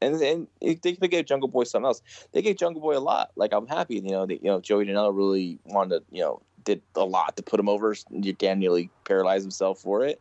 and 0.00 0.20
and 0.20 0.48
they 0.60 0.74
give 0.74 1.26
Jungle 1.26 1.48
Boy 1.48 1.64
something 1.64 1.86
else. 1.86 2.02
They 2.32 2.42
gave 2.42 2.56
Jungle 2.56 2.82
Boy 2.82 2.96
a 2.96 3.00
lot. 3.00 3.30
Like 3.36 3.52
I'm 3.52 3.66
happy, 3.66 3.96
you 3.96 4.10
know, 4.10 4.26
that 4.26 4.42
you 4.42 4.50
know 4.50 4.60
Joey 4.60 4.86
Janela 4.86 5.14
really 5.14 5.58
wanted 5.64 6.00
to, 6.00 6.04
you 6.10 6.22
know, 6.22 6.42
did 6.64 6.82
a 6.94 7.04
lot 7.04 7.36
to 7.36 7.42
put 7.42 7.60
him 7.60 7.68
over. 7.68 7.94
Dan 8.38 8.58
nearly 8.58 8.90
paralyzed 9.04 9.44
himself 9.44 9.80
for 9.80 10.04
it, 10.04 10.20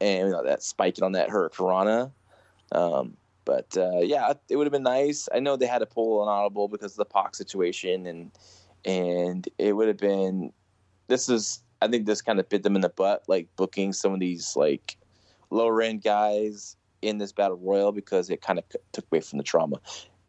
and 0.00 0.28
you 0.28 0.32
know 0.32 0.44
that 0.44 0.62
spiking 0.62 1.04
on 1.04 1.12
that 1.12 1.28
hurricanrana. 1.28 2.10
Um, 2.72 3.16
but 3.44 3.76
uh, 3.76 4.00
yeah, 4.00 4.32
it 4.48 4.56
would 4.56 4.66
have 4.66 4.72
been 4.72 4.82
nice. 4.82 5.28
I 5.32 5.38
know 5.38 5.56
they 5.56 5.66
had 5.66 5.78
to 5.78 5.86
pull 5.86 6.22
an 6.22 6.28
audible 6.28 6.68
because 6.68 6.92
of 6.92 6.98
the 6.98 7.04
Pac 7.04 7.34
situation, 7.34 8.06
and 8.06 8.30
and 8.84 9.48
it 9.58 9.74
would 9.74 9.88
have 9.88 9.98
been. 9.98 10.52
This 11.08 11.28
is, 11.28 11.60
I 11.82 11.88
think, 11.88 12.06
this 12.06 12.22
kind 12.22 12.40
of 12.40 12.48
bit 12.48 12.62
them 12.62 12.76
in 12.76 12.82
the 12.82 12.88
butt, 12.88 13.24
like 13.28 13.48
booking 13.56 13.92
some 13.92 14.12
of 14.14 14.20
these 14.20 14.56
like 14.56 14.96
lower 15.50 15.82
end 15.82 16.02
guys 16.02 16.76
in 17.02 17.18
this 17.18 17.32
battle 17.32 17.58
royal 17.58 17.92
because 17.92 18.30
it 18.30 18.40
kind 18.40 18.58
of 18.58 18.64
took 18.92 19.04
away 19.10 19.20
from 19.20 19.38
the 19.38 19.44
trauma. 19.44 19.76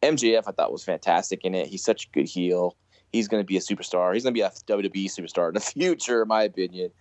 MJF, 0.04 0.44
I 0.48 0.52
thought 0.52 0.72
was 0.72 0.84
fantastic 0.84 1.44
in 1.44 1.56
it. 1.56 1.68
He's 1.68 1.84
such 1.84 2.06
a 2.06 2.10
good 2.12 2.28
heel. 2.28 2.76
He's 3.12 3.28
going 3.28 3.42
to 3.42 3.48
be 3.48 3.58
a 3.58 3.62
superstar. 3.62 4.14
He's 4.14 4.24
going 4.24 4.34
to 4.34 4.38
be 4.38 4.42
a 4.42 4.50
WWE 4.50 5.06
superstar 5.06 5.48
in 5.48 5.54
the 5.54 5.60
future, 5.62 6.22
in 6.22 6.28
my 6.28 6.44
opinion. 6.44 6.92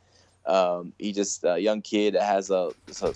Um, 0.47 0.93
he 0.99 1.13
just 1.13 1.43
a 1.45 1.59
young 1.59 1.83
kid 1.83 2.15
that 2.15 2.23
has 2.23 2.51
a, 2.51 2.71
a, 3.03 3.15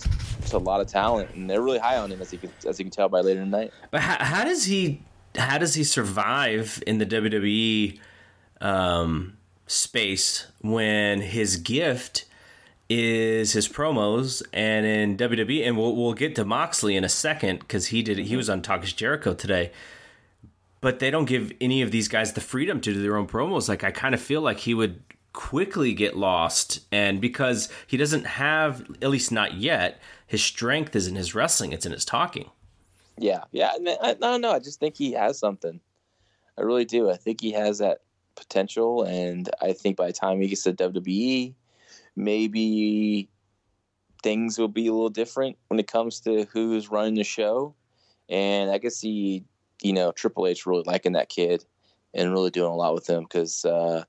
a 0.51 0.57
lot 0.57 0.81
of 0.81 0.87
talent, 0.87 1.33
and 1.33 1.49
they're 1.49 1.61
really 1.61 1.79
high 1.79 1.97
on 1.97 2.11
him 2.11 2.21
as 2.21 2.33
you 2.33 2.39
can 2.39 2.51
as 2.67 2.77
you 2.77 2.83
can 2.83 2.91
tell 2.91 3.07
by 3.07 3.21
later 3.21 3.39
tonight. 3.39 3.71
But 3.89 4.01
how, 4.01 4.23
how 4.23 4.43
does 4.43 4.65
he 4.65 5.01
how 5.37 5.57
does 5.57 5.73
he 5.73 5.85
survive 5.85 6.83
in 6.85 6.97
the 6.97 7.05
WWE 7.05 7.99
um, 8.59 9.37
space 9.71 10.47
when 10.59 11.21
his 11.21 11.55
gift 11.57 12.25
is 12.89 13.53
his 13.53 13.69
promos 13.69 14.43
and 14.51 14.85
in 14.85 15.15
WWE 15.15 15.65
and 15.65 15.77
we'll 15.77 15.95
we'll 15.95 16.13
get 16.13 16.35
to 16.35 16.43
Moxley 16.43 16.97
in 16.97 17.05
a 17.05 17.09
second 17.09 17.59
because 17.59 17.87
he 17.87 18.03
did 18.03 18.17
he 18.17 18.25
mm-hmm. 18.25 18.37
was 18.37 18.49
on 18.49 18.61
Talk 18.61 18.83
is 18.83 18.91
Jericho 18.91 19.33
today. 19.33 19.71
But 20.81 20.99
they 20.99 21.11
don't 21.11 21.25
give 21.25 21.53
any 21.61 21.83
of 21.83 21.91
these 21.91 22.07
guys 22.07 22.33
the 22.33 22.41
freedom 22.41 22.81
to 22.81 22.93
do 22.93 23.01
their 23.01 23.15
own 23.15 23.27
promos. 23.27 23.69
Like 23.69 23.83
I 23.83 23.91
kind 23.91 24.15
of 24.15 24.21
feel 24.21 24.41
like 24.41 24.59
he 24.59 24.73
would 24.73 25.01
quickly 25.31 25.93
get 25.93 26.17
lost 26.17 26.81
and 26.91 27.21
because 27.21 27.69
he 27.87 27.95
doesn't 27.95 28.25
have 28.25 28.81
at 29.01 29.09
least 29.09 29.31
not 29.31 29.53
yet 29.53 30.01
his 30.27 30.43
strength 30.43 30.93
is 30.93 31.07
in 31.07 31.15
his 31.15 31.33
wrestling 31.33 31.71
it's 31.71 31.85
in 31.85 31.93
his 31.93 32.03
talking 32.03 32.49
yeah 33.17 33.45
yeah 33.51 33.71
i, 34.01 34.09
I 34.09 34.13
don't 34.15 34.41
know 34.41 34.51
i 34.51 34.59
just 34.59 34.81
think 34.81 34.97
he 34.97 35.13
has 35.13 35.39
something 35.39 35.79
i 36.57 36.61
really 36.61 36.83
do 36.83 37.09
i 37.09 37.15
think 37.15 37.39
he 37.39 37.53
has 37.53 37.77
that 37.77 37.99
potential 38.41 39.03
and 39.03 39.49
i 39.61 39.71
think 39.71 39.95
by 39.95 40.07
the 40.07 40.13
time 40.13 40.41
he 40.41 40.47
gets 40.47 40.63
to 40.63 40.73
wwe 40.73 41.53
maybe 42.15 43.29
things 44.23 44.57
will 44.57 44.67
be 44.67 44.87
a 44.87 44.91
little 44.91 45.09
different 45.09 45.57
when 45.67 45.79
it 45.79 45.87
comes 45.87 46.19
to 46.19 46.45
who's 46.51 46.89
running 46.89 47.15
the 47.15 47.23
show 47.23 47.73
and 48.29 48.71
i 48.71 48.79
can 48.79 48.91
see 48.91 49.43
you 49.81 49.93
know 49.93 50.11
triple 50.11 50.47
h 50.47 50.65
really 50.65 50.83
liking 50.85 51.13
that 51.13 51.29
kid 51.29 51.63
and 52.13 52.31
really 52.31 52.49
doing 52.49 52.71
a 52.71 52.75
lot 52.75 52.93
with 52.93 53.07
him 53.07 53.23
because 53.23 53.63
uh 53.65 54.03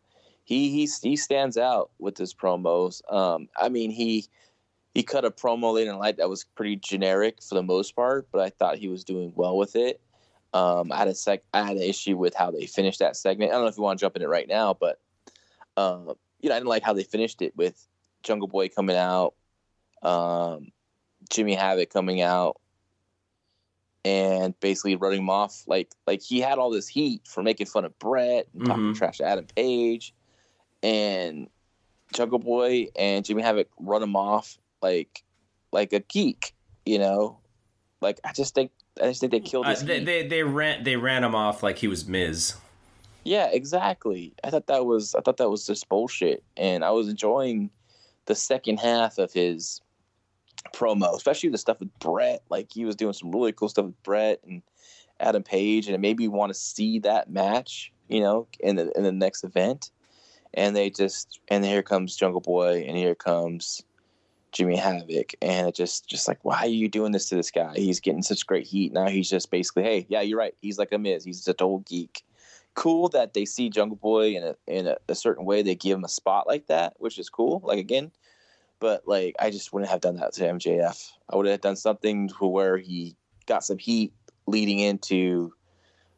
he 0.45 0.71
he 0.71 0.89
he 1.03 1.17
stands 1.17 1.57
out 1.57 1.91
with 1.99 2.19
his 2.19 2.35
promos. 2.35 3.01
Um, 3.13 3.49
I 3.57 3.69
mean 3.69 3.91
he 3.91 4.27
he 4.95 5.03
cut 5.03 5.25
a 5.25 5.31
promo 5.31 5.75
late 5.75 5.89
in 5.89 5.99
light 5.99 6.19
that 6.19 6.29
was 6.29 6.45
pretty 6.45 6.77
generic 6.77 7.43
for 7.43 7.55
the 7.55 7.63
most 7.63 7.97
part, 7.97 8.29
but 8.31 8.41
I 8.41 8.51
thought 8.51 8.79
he 8.79 8.89
was 8.89 9.05
doing 9.05 9.33
well 9.35 9.57
with 9.57 9.77
it. 9.77 10.01
Um, 10.55 10.93
I 10.93 10.99
had 10.99 11.09
a 11.09 11.15
sec 11.15 11.43
I 11.55 11.63
had 11.63 11.77
an 11.77 11.83
issue 11.83 12.17
with 12.17 12.35
how 12.35 12.51
they 12.51 12.67
finished 12.67 12.99
that 12.99 13.17
segment. 13.17 13.51
I 13.51 13.55
don't 13.55 13.63
know 13.63 13.69
if 13.69 13.77
you 13.77 13.83
want 13.83 13.99
to 13.99 14.05
jump 14.05 14.17
in 14.17 14.23
it 14.23 14.29
right 14.29 14.49
now, 14.49 14.75
but 14.75 15.01
um, 15.77 16.15
you 16.41 16.49
know 16.49 16.55
I 16.55 16.59
didn't 16.59 16.69
like 16.69 16.83
how 16.83 16.93
they 16.93 17.05
finished 17.05 17.41
it 17.43 17.57
with 17.57 17.87
Jungle 18.23 18.49
Boy 18.49 18.69
coming 18.69 18.97
out, 18.97 19.35
um, 20.03 20.73
Jimmy 21.31 21.55
Havoc 21.55 21.91
coming 21.91 22.21
out, 22.21 22.61
and 24.05 24.59
basically 24.61 24.97
running 24.97 25.21
him 25.21 25.31
off 25.31 25.63
like 25.67 25.91
like 26.07 26.21
he 26.21 26.41
had 26.41 26.59
all 26.59 26.71
this 26.71 26.89
heat 26.89 27.23
for 27.27 27.43
making 27.43 27.67
fun 27.67 27.85
of 27.85 27.99
Brett 27.99 28.49
and 28.53 28.67
talking 28.67 28.83
mm-hmm. 28.83 28.93
trash 28.93 29.19
to 29.19 29.25
Adam 29.25 29.47
Page 29.57 30.15
and 30.83 31.49
Jungle 32.13 32.39
Boy 32.39 32.89
and 32.97 33.25
Jimmy 33.25 33.43
Havoc 33.43 33.69
run 33.79 34.03
him 34.03 34.17
off 34.17 34.59
like 34.83 35.23
like 35.73 35.93
a 35.93 36.01
geek, 36.01 36.55
you 36.85 36.99
know. 36.99 37.39
Like 38.01 38.21
I 38.25 38.33
just 38.33 38.55
think 38.55 38.73
I 39.01 39.07
just 39.07 39.21
think 39.21 39.33
they 39.33 39.41
killed 39.41 39.67
uh, 39.67 39.75
they, 39.75 40.05
they, 40.05 40.27
they 40.27 40.43
ran 40.43 40.85
they 40.85 40.97
ran 40.97 41.25
him 41.25 41.35
off 41.35 41.63
like 41.63 41.79
he 41.79 41.89
was 41.89 42.07
Miz. 42.07 42.55
Yeah, 43.25 43.49
exactly. 43.53 44.35
I 44.43 44.51
thought 44.51 44.67
that 44.67 44.85
was 44.85 45.15
I 45.15 45.21
thought 45.21 45.37
that 45.39 45.51
was 45.51 45.67
just 45.67 45.89
bullshit, 45.89 46.43
and 46.57 46.85
I 46.85 46.91
was 46.91 47.09
enjoying 47.09 47.71
the 48.27 48.35
second 48.35 48.79
half 48.81 49.19
of 49.19 49.33
his 49.33 49.81
promo, 50.75 51.15
especially 51.15 51.49
the 51.49 51.59
stuff 51.59 51.81
with 51.81 51.97
Brett. 51.99 52.43
Like 52.49 52.73
he 52.73 52.85
was 52.85 52.97
doing 52.97 53.13
some 53.13 53.33
really 53.33 53.53
cool 53.53 53.69
stuff 53.69 53.87
with 53.87 54.03
Brett 54.03 54.41
and 54.47 54.63
Adam 55.21 55.43
Page, 55.43 55.87
and 55.87 55.95
it 55.95 56.01
made 56.01 56.19
me 56.19 56.29
want 56.29 56.53
to 56.53 56.59
see 56.59 56.99
that 57.01 57.31
match, 57.31 57.93
you 58.09 58.21
know, 58.21 58.47
in 58.61 58.77
the 58.77 58.93
in 58.97 59.05
the 59.05 59.13
next 59.13 59.45
event 59.45 59.91
and 60.55 60.77
they 60.77 60.91
just 60.91 61.41
and 61.49 61.65
here 61.65 61.83
comes 61.83 62.17
Jungle 62.17 62.41
Boy 62.41 62.85
and 62.87 62.97
here 62.97 63.15
comes 63.15 63.83
Jimmy 64.53 64.77
Havoc 64.77 65.35
and 65.41 65.69
it 65.69 65.75
just 65.75 66.07
just 66.07 66.29
like 66.29 66.39
why 66.45 66.59
are 66.61 66.67
you 66.67 66.89
doing 66.89 67.13
this 67.13 67.29
to 67.31 67.35
this 67.35 67.51
guy? 67.51 67.73
He's 67.75 68.01
getting 68.01 68.23
such 68.23 68.47
great 68.47 68.67
heat. 68.67 68.93
Now 68.93 69.09
he's 69.09 69.29
just 69.29 69.51
basically, 69.51 69.83
hey, 69.83 70.07
yeah, 70.09 70.21
you're 70.21 70.39
right. 70.39 70.55
He's 70.61 70.79
like 70.79 70.93
a 70.93 70.99
Miz. 70.99 71.25
He's 71.25 71.47
a 71.49 71.55
total 71.55 71.79
geek. 71.81 72.23
Cool 72.75 73.09
that 73.11 73.35
they 73.35 73.45
see 73.45 73.71
Jungle 73.71 73.97
Boy 73.97 74.37
in 74.37 74.45
a 74.45 74.55
in 74.67 74.87
a, 74.87 74.97
a 75.09 75.15
certain 75.15 75.45
way. 75.45 75.63
They 75.63 75.75
give 75.75 75.99
him 75.99 76.05
a 76.05 76.09
spot 76.09 76.47
like 76.47 76.67
that, 76.67 76.95
which 76.99 77.19
is 77.19 77.31
cool. 77.31 77.63
Like 77.65 77.79
again, 77.79 78.13
but 78.79 79.07
like 79.07 79.35
I 79.39 79.51
just 79.51 79.73
wouldn't 79.73 79.91
have 79.91 80.01
done 80.01 80.17
that 80.17 80.35
to 80.35 80.45
MJF. 80.45 81.11
I 81.31 81.37
would 81.37 81.47
have 81.47 81.61
done 81.61 81.77
something 81.77 82.29
to 82.29 82.47
where 82.47 82.77
he 82.77 83.17
got 83.47 83.65
some 83.65 83.79
heat 83.79 84.13
leading 84.47 84.81
into 84.81 85.53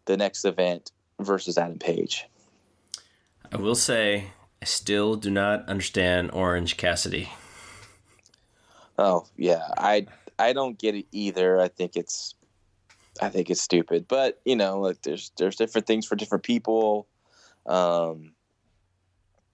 the 0.06 0.16
next 0.16 0.44
event 0.44 0.90
versus 1.20 1.56
Adam 1.56 1.78
Page. 1.78 2.26
I 3.52 3.56
will 3.56 3.74
say, 3.74 4.32
I 4.60 4.64
still 4.64 5.14
do 5.14 5.30
not 5.30 5.68
understand 5.68 6.30
Orange 6.32 6.76
Cassidy. 6.76 7.28
Oh 8.98 9.26
yeah, 9.36 9.68
I 9.76 10.06
I 10.38 10.52
don't 10.52 10.78
get 10.78 10.94
it 10.94 11.06
either. 11.12 11.60
I 11.60 11.68
think 11.68 11.96
it's 11.96 12.34
I 13.20 13.28
think 13.28 13.50
it's 13.50 13.60
stupid, 13.60 14.06
but 14.08 14.40
you 14.44 14.56
know, 14.56 14.80
like 14.80 15.02
there's 15.02 15.30
there's 15.36 15.56
different 15.56 15.86
things 15.86 16.06
for 16.06 16.16
different 16.16 16.44
people. 16.44 17.06
Um, 17.66 18.32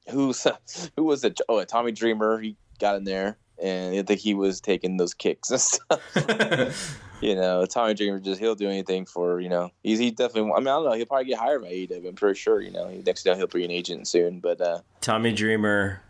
who's 0.09 0.47
who 0.97 1.05
was 1.05 1.25
it? 1.25 1.41
Oh, 1.49 1.63
Tommy 1.65 1.93
Dreamer. 1.93 2.41
He 2.41 2.57
got 2.79 2.97
in 2.97 3.05
there, 3.05 3.37
and 3.63 3.97
I 3.97 4.03
think 4.03 4.21
he 4.21 4.35
was 4.35 4.61
taking 4.61 4.97
those 4.97 5.15
kicks 5.15 5.51
and 5.51 5.61
stuff. 5.61 7.01
you 7.21 7.35
know, 7.35 7.67
Tommy 7.67 7.95
Dreamer 7.95 8.19
just 8.19 8.41
he'll 8.41 8.55
do 8.55 8.69
anything 8.69 9.05
for 9.05 9.41
you 9.41 9.49
know 9.49 9.71
he's 9.83 9.99
he 9.99 10.11
definitely. 10.11 10.53
I 10.53 10.59
mean, 10.59 10.69
I 10.69 10.73
don't 10.73 10.85
know. 10.87 10.93
He'll 10.93 11.07
probably 11.07 11.27
get 11.27 11.39
hired 11.39 11.63
by 11.63 11.69
AEW. 11.69 12.09
I'm 12.09 12.15
pretty 12.15 12.39
sure. 12.39 12.61
You 12.61 12.71
know, 12.71 12.91
next 13.07 13.25
time 13.25 13.37
he'll 13.37 13.47
be 13.47 13.65
an 13.65 13.71
agent 13.71 14.09
soon. 14.09 14.41
But 14.41 14.61
uh, 14.61 14.81
Tommy 15.01 15.33
Dreamer, 15.33 16.01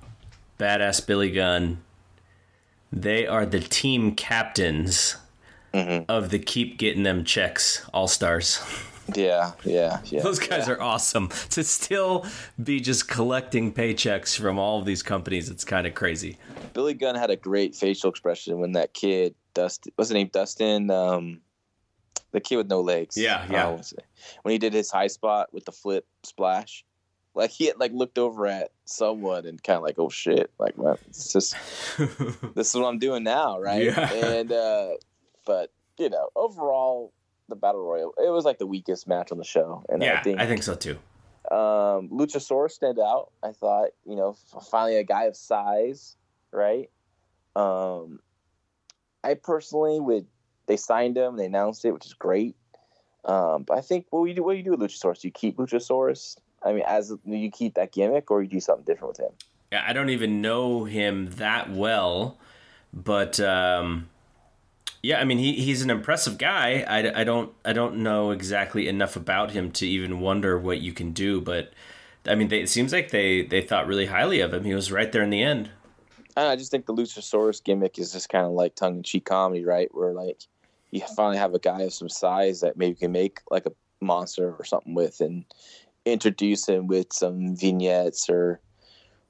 badass 0.58 1.04
Billy 1.04 1.32
Gunn, 1.32 1.82
they 2.92 3.26
are 3.26 3.46
the 3.46 3.60
team 3.60 4.14
captains 4.14 5.16
mm-hmm. 5.72 6.04
of 6.08 6.30
the 6.30 6.38
keep 6.38 6.78
getting 6.78 7.02
them 7.02 7.24
checks 7.24 7.88
all 7.92 8.08
stars. 8.08 8.60
Yeah, 9.16 9.54
yeah, 9.64 9.98
yeah. 10.04 10.22
Those 10.22 10.38
guys 10.38 10.68
yeah. 10.68 10.74
are 10.74 10.80
awesome. 10.80 11.30
To 11.50 11.64
still 11.64 12.26
be 12.62 12.78
just 12.78 13.08
collecting 13.08 13.72
paychecks 13.72 14.38
from 14.38 14.56
all 14.56 14.78
of 14.78 14.84
these 14.84 15.02
companies, 15.02 15.48
it's 15.48 15.64
kind 15.64 15.84
of 15.86 15.94
crazy. 15.94 16.38
Billy 16.74 16.94
Gunn 16.94 17.16
had 17.16 17.28
a 17.28 17.34
great 17.34 17.74
facial 17.74 18.08
expression 18.08 18.60
when 18.60 18.70
that 18.72 18.94
kid 18.94 19.34
Dustin. 19.54 19.92
What's 19.96 20.10
his 20.10 20.14
name? 20.14 20.30
Dustin. 20.32 20.92
Um, 20.92 21.40
the 22.32 22.40
kid 22.40 22.56
with 22.56 22.68
no 22.68 22.80
legs. 22.80 23.16
Yeah, 23.16 23.44
yeah. 23.50 23.66
Oh, 23.66 23.80
when 24.42 24.52
he 24.52 24.58
did 24.58 24.72
his 24.72 24.90
high 24.90 25.08
spot 25.08 25.52
with 25.52 25.64
the 25.64 25.72
flip 25.72 26.06
splash, 26.22 26.84
like 27.34 27.50
he 27.50 27.66
had 27.66 27.78
like 27.78 27.92
looked 27.92 28.18
over 28.18 28.46
at 28.46 28.70
someone 28.84 29.46
and 29.46 29.62
kind 29.62 29.76
of 29.76 29.82
like, 29.82 29.98
oh 29.98 30.08
shit, 30.08 30.50
like 30.58 30.76
man, 30.76 30.96
it's 31.08 31.32
just 31.32 31.54
this 32.54 32.68
is 32.68 32.74
what 32.74 32.86
I'm 32.86 32.98
doing 32.98 33.22
now, 33.22 33.60
right? 33.60 33.84
Yeah. 33.84 34.12
And 34.12 34.52
uh, 34.52 34.90
but 35.46 35.72
you 35.98 36.10
know, 36.10 36.28
overall, 36.34 37.12
the 37.48 37.56
battle 37.56 37.82
royal 37.82 38.14
it 38.18 38.30
was 38.30 38.44
like 38.44 38.58
the 38.58 38.66
weakest 38.66 39.08
match 39.08 39.32
on 39.32 39.38
the 39.38 39.44
show, 39.44 39.84
and 39.88 40.02
yeah, 40.02 40.18
I 40.18 40.22
think 40.22 40.40
I 40.40 40.46
think 40.46 40.62
so 40.62 40.74
too. 40.74 40.98
Um, 41.50 42.10
Luchasaurus 42.10 42.72
stand 42.72 42.98
out. 42.98 43.32
I 43.42 43.52
thought, 43.52 43.90
you 44.04 44.14
know, 44.14 44.36
finally 44.70 44.96
a 44.96 45.04
guy 45.04 45.24
of 45.24 45.36
size, 45.36 46.16
right? 46.52 46.90
Um, 47.56 48.20
I 49.24 49.34
personally 49.34 49.98
would. 49.98 50.26
They 50.66 50.76
signed 50.76 51.16
him. 51.16 51.36
They 51.36 51.46
announced 51.46 51.84
it, 51.84 51.92
which 51.92 52.06
is 52.06 52.14
great. 52.14 52.54
Um, 53.24 53.64
but 53.64 53.76
I 53.76 53.80
think 53.80 54.06
what 54.10 54.24
do 54.24 54.28
you 54.28 54.34
do? 54.34 54.44
What 54.44 54.52
do 54.52 54.58
you 54.58 54.64
do 54.64 54.70
with 54.70 54.80
Luchasaurus? 54.80 55.20
Do 55.20 55.28
you 55.28 55.32
keep 55.32 55.56
Luchasaurus? 55.56 56.36
I 56.62 56.72
mean, 56.72 56.84
as 56.86 57.12
you 57.24 57.50
keep 57.50 57.74
that 57.74 57.92
gimmick, 57.92 58.30
or 58.30 58.42
you 58.42 58.48
do 58.48 58.60
something 58.60 58.84
different 58.84 59.18
with 59.18 59.26
him? 59.26 59.32
Yeah, 59.72 59.84
I 59.86 59.92
don't 59.92 60.10
even 60.10 60.40
know 60.40 60.84
him 60.84 61.30
that 61.32 61.70
well, 61.70 62.38
but 62.92 63.38
um, 63.40 64.08
yeah, 65.02 65.20
I 65.20 65.24
mean, 65.24 65.38
he, 65.38 65.54
he's 65.54 65.82
an 65.82 65.90
impressive 65.90 66.38
guy. 66.38 66.84
I, 66.86 67.20
I 67.20 67.24
don't 67.24 67.52
I 67.64 67.72
don't 67.72 67.98
know 67.98 68.30
exactly 68.30 68.88
enough 68.88 69.16
about 69.16 69.52
him 69.52 69.70
to 69.72 69.86
even 69.86 70.20
wonder 70.20 70.58
what 70.58 70.80
you 70.80 70.92
can 70.92 71.12
do, 71.12 71.40
but 71.40 71.72
I 72.26 72.34
mean, 72.34 72.48
they, 72.48 72.60
it 72.60 72.68
seems 72.68 72.92
like 72.92 73.10
they 73.10 73.42
they 73.42 73.62
thought 73.62 73.86
really 73.86 74.06
highly 74.06 74.40
of 74.40 74.52
him. 74.52 74.64
He 74.64 74.74
was 74.74 74.92
right 74.92 75.10
there 75.10 75.22
in 75.22 75.30
the 75.30 75.42
end. 75.42 75.70
I 76.36 76.56
just 76.56 76.70
think 76.70 76.86
the 76.86 76.94
Luchasaurus 76.94 77.62
gimmick 77.62 77.98
is 77.98 78.12
just 78.12 78.28
kind 78.28 78.46
of 78.46 78.52
like 78.52 78.74
tongue 78.74 78.98
in 78.98 79.02
cheek 79.02 79.24
comedy, 79.24 79.64
right? 79.64 79.88
Where 79.92 80.12
like 80.12 80.42
you 80.90 81.00
finally 81.16 81.38
have 81.38 81.54
a 81.54 81.58
guy 81.58 81.82
of 81.82 81.92
some 81.92 82.08
size 82.08 82.60
that 82.60 82.76
maybe 82.76 82.94
can 82.94 83.12
make 83.12 83.40
like 83.50 83.66
a 83.66 83.72
monster 84.00 84.54
or 84.58 84.64
something 84.64 84.94
with, 84.94 85.20
and 85.20 85.44
introduce 86.04 86.66
him 86.66 86.86
with 86.86 87.12
some 87.12 87.56
vignettes 87.56 88.28
or 88.28 88.60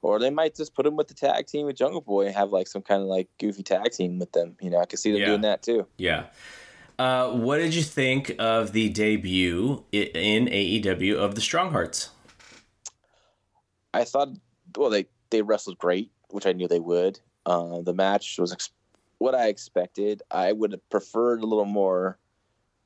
or 0.01 0.19
they 0.19 0.31
might 0.31 0.55
just 0.55 0.73
put 0.73 0.85
him 0.85 0.95
with 0.95 1.07
the 1.07 1.13
tag 1.13 1.45
team 1.45 1.67
with 1.67 1.75
Jungle 1.75 2.01
Boy 2.01 2.25
and 2.25 2.35
have 2.35 2.51
like 2.51 2.67
some 2.67 2.81
kind 2.81 3.01
of 3.01 3.07
like 3.07 3.29
goofy 3.39 3.63
tag 3.63 3.91
team 3.91 4.17
with 4.17 4.31
them. 4.31 4.55
You 4.59 4.71
know, 4.71 4.79
I 4.79 4.85
could 4.85 4.99
see 4.99 5.11
them 5.11 5.21
yeah. 5.21 5.27
doing 5.27 5.41
that 5.41 5.61
too. 5.61 5.85
Yeah. 5.97 6.25
Uh, 6.97 7.31
what 7.31 7.57
did 7.57 7.73
you 7.73 7.83
think 7.83 8.35
of 8.39 8.73
the 8.73 8.89
debut 8.89 9.83
in 9.91 10.45
AEW 10.47 11.15
of 11.15 11.35
the 11.35 11.41
Strong 11.41 11.71
Hearts? 11.71 12.09
I 13.93 14.03
thought, 14.03 14.29
well, 14.77 14.89
they 14.89 15.07
they 15.29 15.41
wrestled 15.41 15.77
great, 15.77 16.11
which 16.29 16.45
I 16.45 16.53
knew 16.53 16.67
they 16.67 16.79
would. 16.79 17.19
Uh, 17.45 17.81
the 17.81 17.93
match 17.93 18.37
was 18.39 18.53
ex- 18.53 18.71
what 19.17 19.35
I 19.35 19.47
expected. 19.47 20.21
I 20.29 20.51
would 20.51 20.71
have 20.73 20.89
preferred 20.89 21.41
a 21.41 21.45
little 21.47 21.65
more 21.65 22.17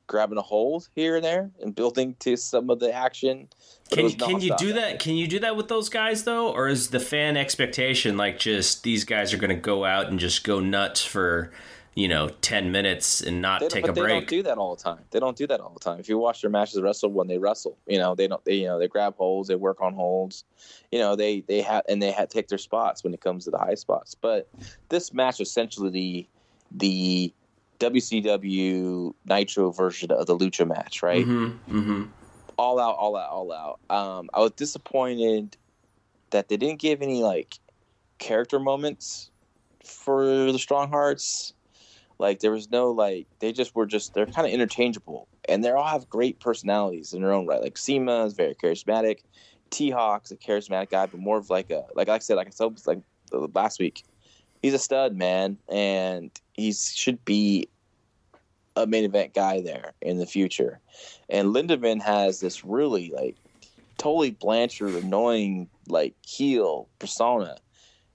grabbing 0.08 0.38
a 0.38 0.42
hold 0.42 0.90
here 0.96 1.16
and 1.16 1.24
there 1.24 1.52
and 1.62 1.76
building 1.76 2.16
to 2.20 2.36
some 2.36 2.70
of 2.70 2.80
the 2.80 2.94
action. 2.94 3.48
Can 3.92 4.10
can 4.12 4.40
you 4.40 4.56
do 4.58 4.74
that? 4.74 5.00
Can 5.00 5.16
you 5.16 5.28
do 5.28 5.40
that 5.40 5.56
with 5.56 5.68
those 5.68 5.90
guys 5.90 6.24
though, 6.24 6.52
or 6.52 6.68
is 6.68 6.90
the 6.90 7.00
fan 7.00 7.38
expectation 7.38 8.18
like 8.18 8.40
just 8.40 8.84
these 8.84 9.04
guys 9.04 9.34
are 9.34 9.38
going 9.38 9.50
to 9.50 9.56
go 9.56 9.86
out 9.86 10.08
and 10.08 10.20
just 10.20 10.44
go 10.44 10.60
nuts 10.60 11.04
for 11.04 11.52
you 11.94 12.08
know 12.08 12.30
ten 12.42 12.72
minutes 12.72 13.22
and 13.22 13.42
not 13.42 13.62
take 13.70 13.88
a 13.88 13.94
break? 13.94 13.96
They 13.96 14.14
don't 14.14 14.28
do 14.28 14.44
that 14.44 14.58
all 14.58 14.76
the 14.76 14.84
time. 14.84 15.00
They 15.12 15.20
don't 15.20 15.38
do 15.38 15.48
that 15.48 15.60
all 15.60 15.74
the 15.74 15.80
time. 15.80 16.00
If 16.00 16.10
you 16.10 16.18
watch 16.18 16.42
their 16.42 16.50
matches 16.50 16.82
wrestle 16.82 17.12
when 17.12 17.28
they 17.28 17.38
wrestle, 17.38 17.78
you 17.88 18.00
know 18.00 18.16
they 18.16 18.28
don't. 18.28 18.44
They 18.46 18.56
you 18.56 18.66
know 18.66 18.80
they 18.80 18.88
grab 18.88 19.16
holds, 19.16 19.48
they 19.48 19.56
work 19.56 19.82
on 19.82 19.94
holds. 19.94 20.44
You 20.92 21.00
know 21.00 21.16
they 21.16 21.42
they 21.42 21.62
have 21.62 21.84
and 21.88 22.02
they 22.02 22.12
have 22.12 22.30
take 22.30 22.48
their 22.48 22.58
spots 22.58 23.04
when 23.04 23.14
it 23.14 23.22
comes 23.22 23.46
to 23.46 23.52
the 23.52 23.60
high 23.60 23.76
spots. 23.76 24.16
But 24.16 24.50
this 24.90 25.14
match 25.14 25.40
essentially 25.40 25.90
the 25.90 26.28
the 26.72 27.34
WCW 27.80 29.14
Nitro 29.26 29.72
version 29.72 30.12
of 30.12 30.26
the 30.28 30.38
Lucha 30.38 30.68
match, 30.68 31.04
right? 31.04 31.26
Mm-hmm, 31.26 31.78
mm-hmm. 31.78 32.04
All 32.58 32.80
out, 32.80 32.96
all 32.96 33.18
out, 33.18 33.30
all 33.30 33.52
out. 33.52 33.80
Um, 33.90 34.30
I 34.34 34.40
was 34.40 34.52
disappointed 34.52 35.58
that 36.30 36.48
they 36.50 36.58
didn't 36.58 36.80
give 36.80 37.02
any 37.02 37.22
like 37.22 37.60
character 38.18 38.60
moments 38.60 39.30
for 39.84 40.26
the 40.52 40.60
Strong 40.60 40.90
Hearts. 40.90 41.54
Like 42.18 42.40
there 42.40 42.52
was 42.52 42.72
no 42.72 42.92
like 42.92 43.28
they 43.40 43.52
just 43.52 43.76
were 43.76 43.86
just 43.86 44.14
they're 44.14 44.26
kind 44.26 44.48
of 44.48 44.54
interchangeable 44.54 45.28
and 45.50 45.64
they 45.64 45.72
all 45.72 45.86
have 45.86 46.10
great 46.10 46.40
personalities 46.40 47.14
in 47.14 47.22
their 47.22 47.34
own 47.34 47.46
right. 47.46 47.62
Like 47.62 47.78
CIMA 47.78 48.26
is 48.26 48.34
very 48.34 48.56
charismatic. 48.56 49.20
T 49.70 49.90
Hawk's 49.90 50.32
a 50.32 50.38
charismatic 50.38 50.92
guy, 50.92 51.08
but 51.08 51.20
more 51.20 51.38
of 51.38 51.50
like 51.50 51.72
a 51.72 51.84
like 51.94 52.08
I 52.08 52.20
said, 52.20 52.36
like 52.36 52.48
I 52.48 52.52
said 52.52 52.74
like 52.86 53.02
last 53.54 53.80
week, 53.80 54.04
he's 54.66 54.74
a 54.74 54.80
stud 54.80 55.16
man, 55.16 55.58
and 55.70 56.32
he 56.54 56.74
should 56.74 57.24
be 57.24 57.70
a 58.76 58.88
main 58.88 59.04
event 59.04 59.36
guy 59.36 59.62
there 59.62 59.94
in 60.02 60.18
the 60.18 60.26
future. 60.26 60.80
And 61.30 61.54
Lindaman 61.54 62.02
has 62.02 62.40
this 62.40 62.66
really 62.66 63.12
like 63.16 63.36
totally 64.00 64.32
Blanchard 64.32 64.96
annoying 64.96 65.70
like 65.88 66.16
heel 66.26 66.90
persona. 66.98 67.58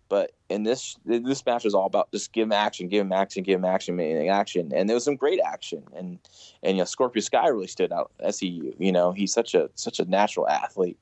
But 0.09 0.32
in 0.48 0.64
this 0.64 0.96
this 1.05 1.46
match 1.46 1.62
was 1.62 1.72
all 1.72 1.86
about 1.86 2.11
just 2.11 2.32
give 2.32 2.42
him 2.48 2.53
action, 2.53 2.88
give 2.88 3.07
him 3.07 3.12
action, 3.12 3.44
give 3.44 3.61
him 3.61 3.64
action, 3.64 3.94
main 3.94 4.28
action, 4.28 4.72
and 4.74 4.88
there 4.88 4.94
was 4.94 5.05
some 5.05 5.14
great 5.14 5.38
action. 5.46 5.84
And 5.94 6.18
and 6.64 6.76
you 6.76 6.82
know 6.82 6.84
Scorpio 6.84 7.20
Sky 7.20 7.46
really 7.46 7.68
stood 7.68 7.92
out. 7.92 8.11
SCU, 8.24 8.74
you 8.76 8.90
know 8.90 9.12
he's 9.12 9.32
such 9.32 9.55
a 9.55 9.70
such 9.76 10.01
a 10.01 10.05
natural 10.05 10.48
athlete. 10.48 10.98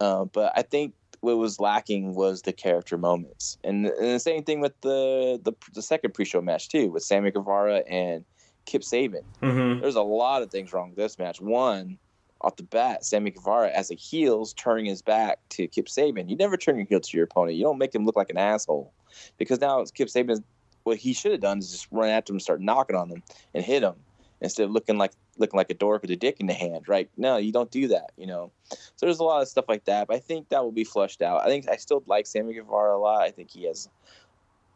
Uh, 0.00 0.24
but 0.24 0.52
I 0.56 0.62
think 0.62 0.94
what 1.22 1.38
was 1.38 1.58
lacking 1.58 2.14
was 2.14 2.42
the 2.42 2.52
character 2.52 2.98
moments, 2.98 3.56
and, 3.64 3.86
and 3.86 4.14
the 4.14 4.20
same 4.20 4.42
thing 4.44 4.60
with 4.60 4.78
the, 4.82 5.40
the 5.42 5.52
the 5.72 5.80
second 5.80 6.12
pre-show 6.12 6.42
match 6.42 6.68
too, 6.68 6.90
with 6.90 7.02
Sammy 7.02 7.30
Guevara 7.30 7.78
and 7.88 8.24
Kip 8.66 8.82
Sabian. 8.82 9.24
Mm-hmm. 9.40 9.80
There's 9.80 9.94
a 9.94 10.02
lot 10.02 10.42
of 10.42 10.50
things 10.50 10.72
wrong 10.72 10.90
with 10.90 10.98
this 10.98 11.18
match. 11.18 11.40
One, 11.40 11.96
off 12.40 12.56
the 12.56 12.64
bat, 12.64 13.04
Sammy 13.04 13.30
Guevara 13.30 13.70
as 13.70 13.90
a 13.90 13.94
heel's 13.94 14.52
turning 14.52 14.86
his 14.86 15.00
back 15.00 15.38
to 15.50 15.66
Kip 15.68 15.86
Sabian. 15.86 16.28
You 16.28 16.36
never 16.36 16.56
turn 16.56 16.76
your 16.76 16.86
heel 16.86 17.00
to 17.00 17.16
your 17.16 17.24
opponent. 17.24 17.56
You 17.56 17.62
don't 17.62 17.78
make 17.78 17.94
him 17.94 18.04
look 18.04 18.16
like 18.16 18.30
an 18.30 18.36
asshole, 18.36 18.92
because 19.38 19.60
now 19.60 19.82
Kip 19.94 20.08
Sabian. 20.08 20.42
What 20.84 20.96
he 20.96 21.12
should 21.12 21.30
have 21.30 21.40
done 21.40 21.58
is 21.58 21.70
just 21.70 21.86
run 21.92 22.08
after 22.08 22.32
him, 22.32 22.38
and 22.38 22.42
start 22.42 22.60
knocking 22.60 22.96
on 22.96 23.08
him, 23.08 23.22
and 23.54 23.64
hit 23.64 23.84
him 23.84 23.94
instead 24.40 24.64
of 24.64 24.72
looking 24.72 24.98
like 24.98 25.12
looking 25.38 25.56
like 25.56 25.70
a 25.70 25.74
dork 25.74 26.02
with 26.02 26.10
a 26.10 26.16
dick 26.16 26.40
in 26.40 26.46
the 26.46 26.52
hand, 26.52 26.88
right? 26.88 27.08
No, 27.16 27.36
you 27.38 27.52
don't 27.52 27.70
do 27.70 27.88
that, 27.88 28.12
you 28.16 28.26
know. 28.26 28.50
So 28.70 29.06
there's 29.06 29.18
a 29.18 29.24
lot 29.24 29.42
of 29.42 29.48
stuff 29.48 29.64
like 29.68 29.84
that, 29.86 30.08
but 30.08 30.16
I 30.16 30.20
think 30.20 30.48
that 30.50 30.62
will 30.62 30.72
be 30.72 30.84
flushed 30.84 31.22
out. 31.22 31.42
I 31.42 31.46
think 31.46 31.68
I 31.68 31.76
still 31.76 32.02
like 32.06 32.26
Sammy 32.26 32.54
Guevara 32.54 32.96
a 32.96 32.98
lot. 32.98 33.22
I 33.22 33.30
think 33.30 33.50
he 33.50 33.64
has 33.64 33.88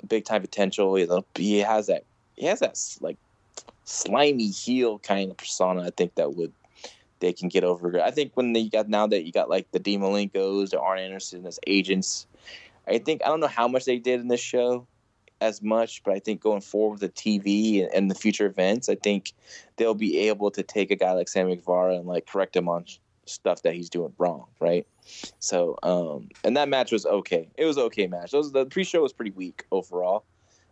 big 0.09 0.25
time 0.25 0.41
potential. 0.41 0.95
He 0.95 1.59
has 1.59 1.87
that. 1.89 2.05
He 2.37 2.47
has 2.47 2.61
that 2.61 2.79
like 3.01 3.17
slimy 3.85 4.49
heel 4.49 4.99
kind 4.99 5.31
of 5.31 5.37
persona. 5.37 5.83
I 5.83 5.91
think 5.91 6.15
that 6.17 6.35
would 6.35 6.53
they 7.21 7.33
can 7.33 7.49
get 7.49 7.65
over. 7.65 8.01
I 8.03 8.11
think 8.11 8.33
when 8.35 8.53
they 8.53 8.69
got 8.69 8.89
now 8.89 9.07
that 9.07 9.25
you 9.25 9.33
got 9.33 9.49
like 9.49 9.71
the 9.73 9.79
Dean 9.79 10.01
Malenkos, 10.01 10.71
the 10.71 10.81
Arn 10.81 10.99
Anderson 10.99 11.47
as 11.47 11.59
agents, 11.67 12.27
I 12.87 12.99
think 12.99 13.23
I 13.25 13.29
don't 13.29 13.41
know 13.41 13.47
how 13.47 13.69
much 13.69 13.85
they 13.85 13.99
did 13.99 14.21
in 14.21 14.29
this 14.29 14.41
show 14.41 14.87
as 15.41 15.63
much, 15.63 16.03
but 16.03 16.15
I 16.15 16.19
think 16.19 16.41
going 16.41 16.61
forward 16.61 17.01
with 17.01 17.15
the 17.15 17.41
TV 17.41 17.83
and, 17.83 17.93
and, 17.93 18.11
the 18.11 18.15
future 18.15 18.47
events, 18.47 18.89
I 18.89 18.95
think 18.95 19.33
they'll 19.77 19.95
be 19.95 20.19
able 20.29 20.51
to 20.53 20.63
take 20.63 20.91
a 20.91 20.97
guy 20.97 21.13
like 21.13 21.29
Sammy 21.29 21.57
Guevara 21.57 21.97
and 21.97 22.07
like 22.07 22.27
correct 22.27 22.57
him 22.57 22.69
on 22.69 22.87
stuff 23.27 23.63
that 23.63 23.75
he's 23.75 23.91
doing 23.91 24.13
wrong, 24.19 24.47
right? 24.61 24.87
So, 25.39 25.79
um, 25.83 26.29
and 26.45 26.57
that 26.57 26.69
match 26.69 26.93
was 26.93 27.05
okay. 27.07 27.49
It 27.57 27.65
was 27.65 27.77
okay 27.79 28.07
match. 28.07 28.31
Those 28.31 28.53
the 28.53 28.67
pre-show 28.67 29.03
was 29.03 29.13
pretty 29.13 29.33
weak 29.33 29.65
overall, 29.71 30.25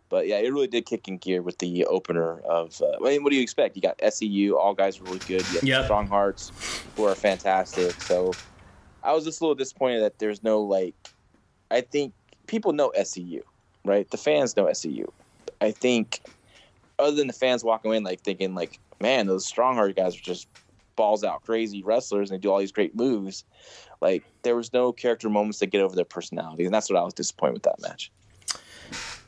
but 0.09 0.27
yeah, 0.27 0.37
it 0.37 0.51
really 0.51 0.67
did 0.67 0.85
kick 0.85 1.07
in 1.07 1.17
gear 1.17 1.41
with 1.41 1.59
the 1.59 1.85
opener 1.85 2.39
of. 2.39 2.81
Uh, 2.81 2.97
I 2.97 3.09
mean, 3.09 3.23
what 3.23 3.29
do 3.29 3.35
you 3.35 3.43
expect? 3.43 3.75
You 3.75 3.81
got 3.81 3.97
SCU, 3.99 4.55
all 4.55 4.73
guys 4.73 4.99
were 4.99 5.05
really 5.05 5.19
good. 5.19 5.45
You 5.53 5.59
yep. 5.63 5.85
Strong 5.85 6.07
Hearts, 6.07 6.51
who 6.95 7.05
are 7.05 7.15
fantastic. 7.15 8.01
So, 8.01 8.33
I 9.03 9.13
was 9.13 9.23
just 9.23 9.41
a 9.41 9.43
little 9.43 9.55
disappointed 9.55 10.01
that 10.01 10.19
there's 10.19 10.43
no 10.43 10.61
like. 10.61 10.95
I 11.71 11.81
think 11.81 12.13
people 12.47 12.73
know 12.73 12.91
SCU 12.97 13.41
right? 13.85 14.09
The 14.09 14.17
fans 14.17 14.55
know 14.57 14.65
SCU. 14.65 15.09
I 15.61 15.71
think, 15.71 16.21
other 16.99 17.15
than 17.15 17.27
the 17.27 17.33
fans 17.33 17.63
walking 17.63 17.93
in 17.93 18.03
like 18.03 18.21
thinking 18.21 18.55
like, 18.55 18.79
man, 18.99 19.27
those 19.27 19.49
strongheart 19.49 19.95
guys 19.95 20.15
are 20.15 20.21
just 20.21 20.47
balls 20.95 21.23
out 21.23 21.43
crazy 21.43 21.83
wrestlers 21.83 22.31
and 22.31 22.39
they 22.39 22.41
do 22.41 22.51
all 22.51 22.59
these 22.59 22.71
great 22.71 22.95
moves. 22.95 23.43
Like 24.01 24.23
there 24.43 24.55
was 24.55 24.73
no 24.73 24.91
character 24.91 25.29
moments 25.29 25.59
to 25.59 25.65
get 25.65 25.81
over 25.81 25.95
their 25.95 26.05
personality, 26.05 26.65
and 26.65 26.73
that's 26.73 26.89
what 26.89 26.99
I 26.99 27.03
was 27.03 27.13
disappointed 27.13 27.53
with 27.53 27.63
that 27.63 27.81
match. 27.81 28.11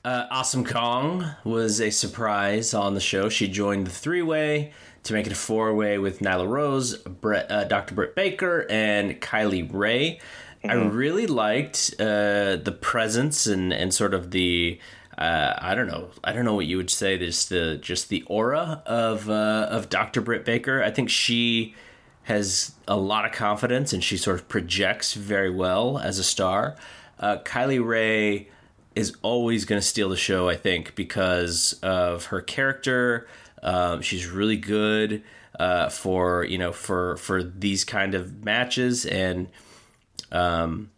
Uh, 0.06 0.26
awesome 0.32 0.64
Kong 0.64 1.36
was 1.44 1.82
a 1.82 1.90
surprise 1.90 2.74
on 2.74 2.94
the 2.94 3.00
show. 3.00 3.28
She 3.28 3.48
joined 3.48 3.88
the 3.88 3.92
three 3.92 4.22
way 4.22 4.72
to 5.04 5.14
make 5.14 5.26
it 5.26 5.34
a 5.34 5.36
four 5.36 5.74
way 5.74 5.98
with 5.98 6.20
Nyla 6.20 6.48
Rose, 6.48 6.98
Brett, 6.98 7.52
uh, 7.52 7.64
Dr. 7.64 7.96
Britt 7.96 8.16
Baker, 8.16 8.66
and 8.70 9.20
Kylie 9.20 9.68
Rae. 9.72 10.20
Mm-hmm. 10.64 10.70
I 10.70 10.74
really 10.74 11.28
liked 11.28 11.94
uh, 12.00 12.58
the 12.58 12.76
presence 12.80 13.48
and, 13.48 13.72
and 13.74 13.94
sort 13.94 14.14
of 14.14 14.32
the 14.32 14.80
uh, 15.18 15.54
I 15.58 15.74
don't 15.76 15.88
know 15.88 16.10
I 16.24 16.32
don't 16.32 16.46
know 16.46 16.54
what 16.54 16.66
you 16.66 16.78
would 16.78 16.90
say 16.90 17.18
just 17.18 17.50
the 17.50 17.78
just 17.82 18.10
the 18.10 18.24
aura 18.24 18.84
of 18.86 19.30
uh, 19.30 19.68
of 19.70 19.90
Dr. 19.90 20.22
Britt 20.22 20.46
Baker. 20.46 20.84
I 20.84 20.92
think 20.92 21.10
she 21.10 21.76
has 22.24 22.74
a 22.88 22.98
lot 22.98 23.26
of 23.26 23.32
confidence 23.32 23.94
and 23.94 24.04
she 24.04 24.18
sort 24.18 24.38
of 24.40 24.48
projects 24.50 25.14
very 25.14 25.50
well 25.50 25.98
as 25.98 26.20
a 26.20 26.24
star. 26.24 26.76
Uh, 27.20 27.38
Kylie 27.38 27.84
Rae 27.84 28.50
is 28.96 29.16
always 29.22 29.64
going 29.64 29.80
to 29.80 29.88
steal 29.88 30.10
the 30.10 30.18
show, 30.18 30.50
I 30.50 30.56
think, 30.56 30.94
because 30.96 31.80
of 31.82 32.26
her 32.26 32.42
character. 32.42 33.28
Um, 33.64 34.02
she's 34.02 34.28
really 34.28 34.58
good 34.58 35.24
uh, 35.60 35.90
for 35.90 36.44
you 36.44 36.58
know 36.58 36.72
for 36.72 37.18
for 37.18 37.44
these 37.44 37.84
kind 37.84 38.14
of 38.14 38.44
matches 38.44 39.06
and 39.06 39.48
um, 40.32 40.92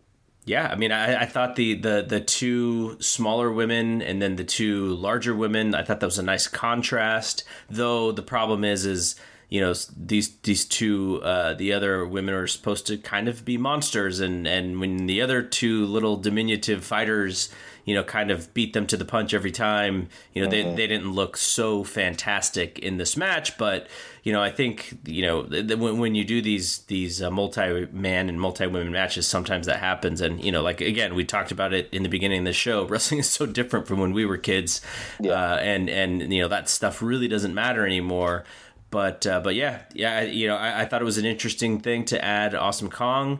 yeah, 0.46 0.68
I 0.72 0.76
mean, 0.76 0.92
I, 0.92 1.22
I 1.22 1.26
thought 1.26 1.56
the, 1.56 1.76
the 1.76 2.04
the 2.08 2.20
two 2.20 3.00
smaller 3.00 3.52
women 3.52 4.02
and 4.02 4.20
then 4.22 4.36
the 4.36 4.44
two 4.44 4.88
larger 4.96 5.36
women, 5.36 5.76
I 5.76 5.84
thought 5.84 6.00
that 6.00 6.08
was 6.08 6.18
a 6.18 6.24
nice 6.24 6.48
contrast. 6.48 7.44
Though 7.70 8.12
the 8.12 8.24
problem 8.24 8.64
is, 8.64 8.86
is 8.86 9.16
you 9.50 9.62
know 9.62 9.74
these 9.96 10.38
these 10.40 10.66
two 10.66 11.22
uh, 11.24 11.54
the 11.54 11.74
other 11.74 12.06
women 12.06 12.34
are 12.34 12.48
supposed 12.48 12.88
to 12.88 12.98
kind 12.98 13.28
of 13.28 13.46
be 13.46 13.58
monsters, 13.58 14.20
and 14.20 14.48
and 14.48 14.80
when 14.80 15.06
the 15.06 15.22
other 15.22 15.44
two 15.44 15.86
little 15.86 16.18
diminutive 16.18 16.84
fighters 16.84 17.50
you 17.90 17.96
know, 17.96 18.04
kind 18.04 18.30
of 18.30 18.54
beat 18.54 18.74
them 18.74 18.86
to 18.86 18.96
the 18.96 19.04
punch 19.04 19.34
every 19.34 19.52
time. 19.52 20.10
You 20.36 20.44
know, 20.44 20.48
mm-hmm. 20.48 20.70
they, 20.70 20.76
they 20.76 20.86
didn't 20.86 21.12
look 21.12 21.36
so 21.36 21.84
fantastic 21.84 22.78
in 22.78 22.98
this 22.98 23.18
match, 23.18 23.58
but 23.58 23.88
you 24.22 24.32
know, 24.32 24.44
I 24.44 24.52
think 24.52 25.00
you 25.06 25.24
know 25.24 25.42
when, 25.76 25.98
when 25.98 26.14
you 26.14 26.24
do 26.24 26.40
these 26.40 26.84
these 26.84 27.20
uh, 27.20 27.32
multi 27.32 27.88
man 27.92 28.30
and 28.30 28.40
multi 28.40 28.68
women 28.68 28.92
matches, 28.92 29.26
sometimes 29.26 29.66
that 29.66 29.80
happens. 29.80 30.22
And 30.22 30.40
you 30.40 30.52
know, 30.52 30.62
like 30.62 30.82
again, 30.82 31.16
we 31.16 31.26
talked 31.26 31.52
about 31.52 31.74
it 31.74 31.90
in 31.92 32.04
the 32.04 32.10
beginning 32.10 32.42
of 32.42 32.46
the 32.46 32.54
show. 32.54 32.86
Wrestling 32.88 33.22
is 33.22 33.30
so 33.32 33.48
different 33.48 33.88
from 33.88 34.00
when 34.00 34.14
we 34.14 34.24
were 34.24 34.38
kids, 34.38 34.82
yeah. 35.20 35.32
uh, 35.32 35.56
and 35.56 35.90
and 35.90 36.32
you 36.32 36.44
know 36.44 36.48
that 36.48 36.70
stuff 36.70 37.02
really 37.02 37.28
doesn't 37.28 37.56
matter 37.56 37.88
anymore. 37.88 38.44
But 38.92 39.26
uh, 39.26 39.40
but 39.40 39.56
yeah, 39.56 39.82
yeah, 39.96 40.22
you 40.22 40.46
know, 40.46 40.58
I, 40.58 40.82
I, 40.82 40.86
thought 40.86 41.02
it 41.02 41.06
was 41.06 41.18
an 41.18 41.26
interesting 41.26 41.80
thing 41.80 42.06
to 42.06 42.24
add 42.24 42.54
Awesome 42.54 42.92
Kong 42.92 43.40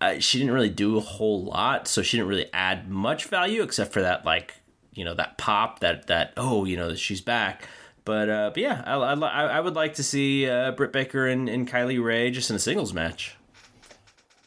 uh, 0.00 0.18
she 0.18 0.38
didn't 0.38 0.54
really 0.54 0.70
do 0.70 0.96
a 0.96 1.00
whole 1.00 1.44
lot, 1.44 1.86
so 1.86 2.02
she 2.02 2.16
didn't 2.16 2.28
really 2.28 2.50
add 2.52 2.88
much 2.88 3.26
value 3.26 3.62
except 3.62 3.92
for 3.92 4.02
that 4.02 4.24
like 4.24 4.54
you 4.92 5.04
know 5.04 5.14
that 5.14 5.38
pop 5.38 5.80
that 5.80 6.06
that 6.06 6.32
oh 6.36 6.64
you 6.64 6.76
know 6.76 6.94
she's 6.94 7.20
back. 7.20 7.68
But, 8.04 8.30
uh, 8.30 8.50
but 8.54 8.62
yeah, 8.62 8.82
I, 8.86 8.94
I, 8.94 9.44
I 9.44 9.60
would 9.60 9.74
like 9.74 9.94
to 9.94 10.02
see 10.02 10.48
uh, 10.48 10.72
Britt 10.72 10.90
Baker 10.90 11.28
and, 11.28 11.48
and 11.48 11.68
Kylie 11.68 12.02
Rae 12.02 12.30
just 12.30 12.50
in 12.50 12.56
a 12.56 12.58
singles 12.58 12.94
match. 12.94 13.36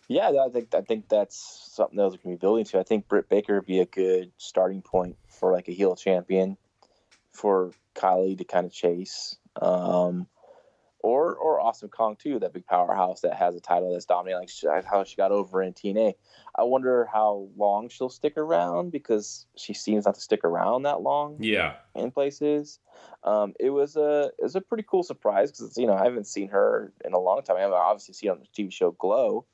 Yeah, 0.07 0.29
I 0.29 0.49
think 0.49 0.73
I 0.75 0.81
think 0.81 1.07
that's 1.07 1.69
something 1.71 1.97
that 1.97 2.21
can 2.21 2.31
be 2.31 2.37
building 2.37 2.65
to. 2.65 2.79
I 2.79 2.83
think 2.83 3.07
Britt 3.07 3.29
Baker 3.29 3.55
would 3.55 3.65
be 3.65 3.79
a 3.79 3.85
good 3.85 4.31
starting 4.37 4.81
point 4.81 5.15
for 5.27 5.51
like 5.51 5.67
a 5.69 5.71
heel 5.71 5.95
champion 5.95 6.57
for 7.31 7.71
Kylie 7.95 8.37
to 8.37 8.43
kind 8.43 8.65
of 8.65 8.73
chase. 8.73 9.37
Um, 9.61 10.27
or 11.03 11.35
or 11.35 11.59
Awesome 11.59 11.89
Kong 11.89 12.15
too, 12.15 12.39
that 12.39 12.53
big 12.53 12.65
powerhouse 12.65 13.21
that 13.21 13.35
has 13.35 13.55
a 13.55 13.59
title 13.59 13.91
that's 13.91 14.05
dominating, 14.05 14.47
like 14.63 14.85
how 14.85 15.03
she 15.03 15.15
got 15.15 15.31
over 15.31 15.61
in 15.61 15.73
TNA. 15.73 16.15
I 16.55 16.63
wonder 16.63 17.07
how 17.11 17.49
long 17.57 17.89
she'll 17.89 18.09
stick 18.09 18.37
around 18.37 18.91
because 18.91 19.45
she 19.55 19.73
seems 19.73 20.05
not 20.05 20.15
to 20.15 20.21
stick 20.21 20.43
around 20.43 20.83
that 20.83 21.01
long. 21.01 21.37
Yeah, 21.39 21.75
in 21.95 22.09
places. 22.11 22.79
Um, 23.23 23.53
it 23.59 23.69
was 23.69 23.95
a 23.95 24.31
it 24.39 24.43
was 24.43 24.55
a 24.55 24.61
pretty 24.61 24.85
cool 24.89 25.03
surprise 25.03 25.51
because 25.51 25.77
you 25.77 25.85
know 25.85 25.93
I 25.93 26.05
haven't 26.05 26.27
seen 26.27 26.49
her 26.49 26.93
in 27.05 27.13
a 27.13 27.19
long 27.19 27.41
time. 27.43 27.57
I 27.57 27.61
have 27.61 27.73
obviously 27.73 28.13
seen 28.13 28.29
her 28.29 28.35
on 28.35 28.41
the 28.41 28.63
TV 28.63 28.71
show 28.71 28.91
Glow, 28.91 29.45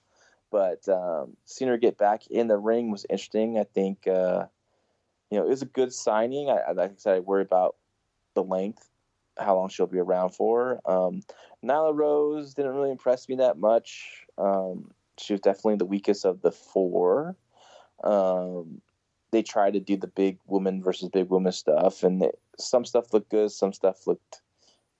but 0.52 0.88
um, 0.88 1.36
seeing 1.46 1.70
her 1.70 1.78
get 1.78 1.98
back 1.98 2.28
in 2.28 2.48
the 2.48 2.58
ring 2.58 2.92
was 2.92 3.06
interesting. 3.10 3.58
I 3.58 3.64
think 3.64 4.08
uh, 4.08 4.46
you 5.32 5.40
know 5.40 5.46
it 5.46 5.50
was 5.50 5.64
a 5.64 5.68
good 5.68 5.94
signing. 5.94 6.50
I, 6.50 6.72
like 6.72 6.92
I 6.92 6.94
said, 6.98 7.16
I 7.16 7.20
worry 7.20 7.42
about 7.42 7.76
the 8.36 8.44
length 8.44 8.90
how 9.40 9.56
long 9.56 9.70
she'll 9.70 9.88
be 9.88 10.00
around 10.00 10.32
for. 10.32 10.80
Um, 10.86 11.22
Nyla 11.64 11.96
Rose 11.96 12.54
didn't 12.54 12.76
really 12.76 12.92
impress 12.92 13.28
me 13.30 13.36
that 13.36 13.58
much. 13.58 14.26
Um, 14.38 14.92
she 15.18 15.34
was 15.34 15.42
definitely 15.42 15.78
the 15.78 15.86
weakest 15.86 16.26
of 16.26 16.42
the 16.42 16.52
four. 16.52 17.36
Um, 18.04 18.82
they 19.32 19.44
tried 19.44 19.74
to 19.74 19.80
do 19.80 19.98
the 19.98 20.08
big 20.08 20.40
woman 20.48 20.82
versus 20.82 21.10
big 21.10 21.30
woman 21.30 21.52
stuff, 21.52 22.04
and 22.04 22.26
some 22.58 22.86
stuff 22.86 23.14
looked 23.14 23.30
good, 23.30 23.52
some 23.52 23.74
stuff 23.74 24.08
looked 24.08 24.42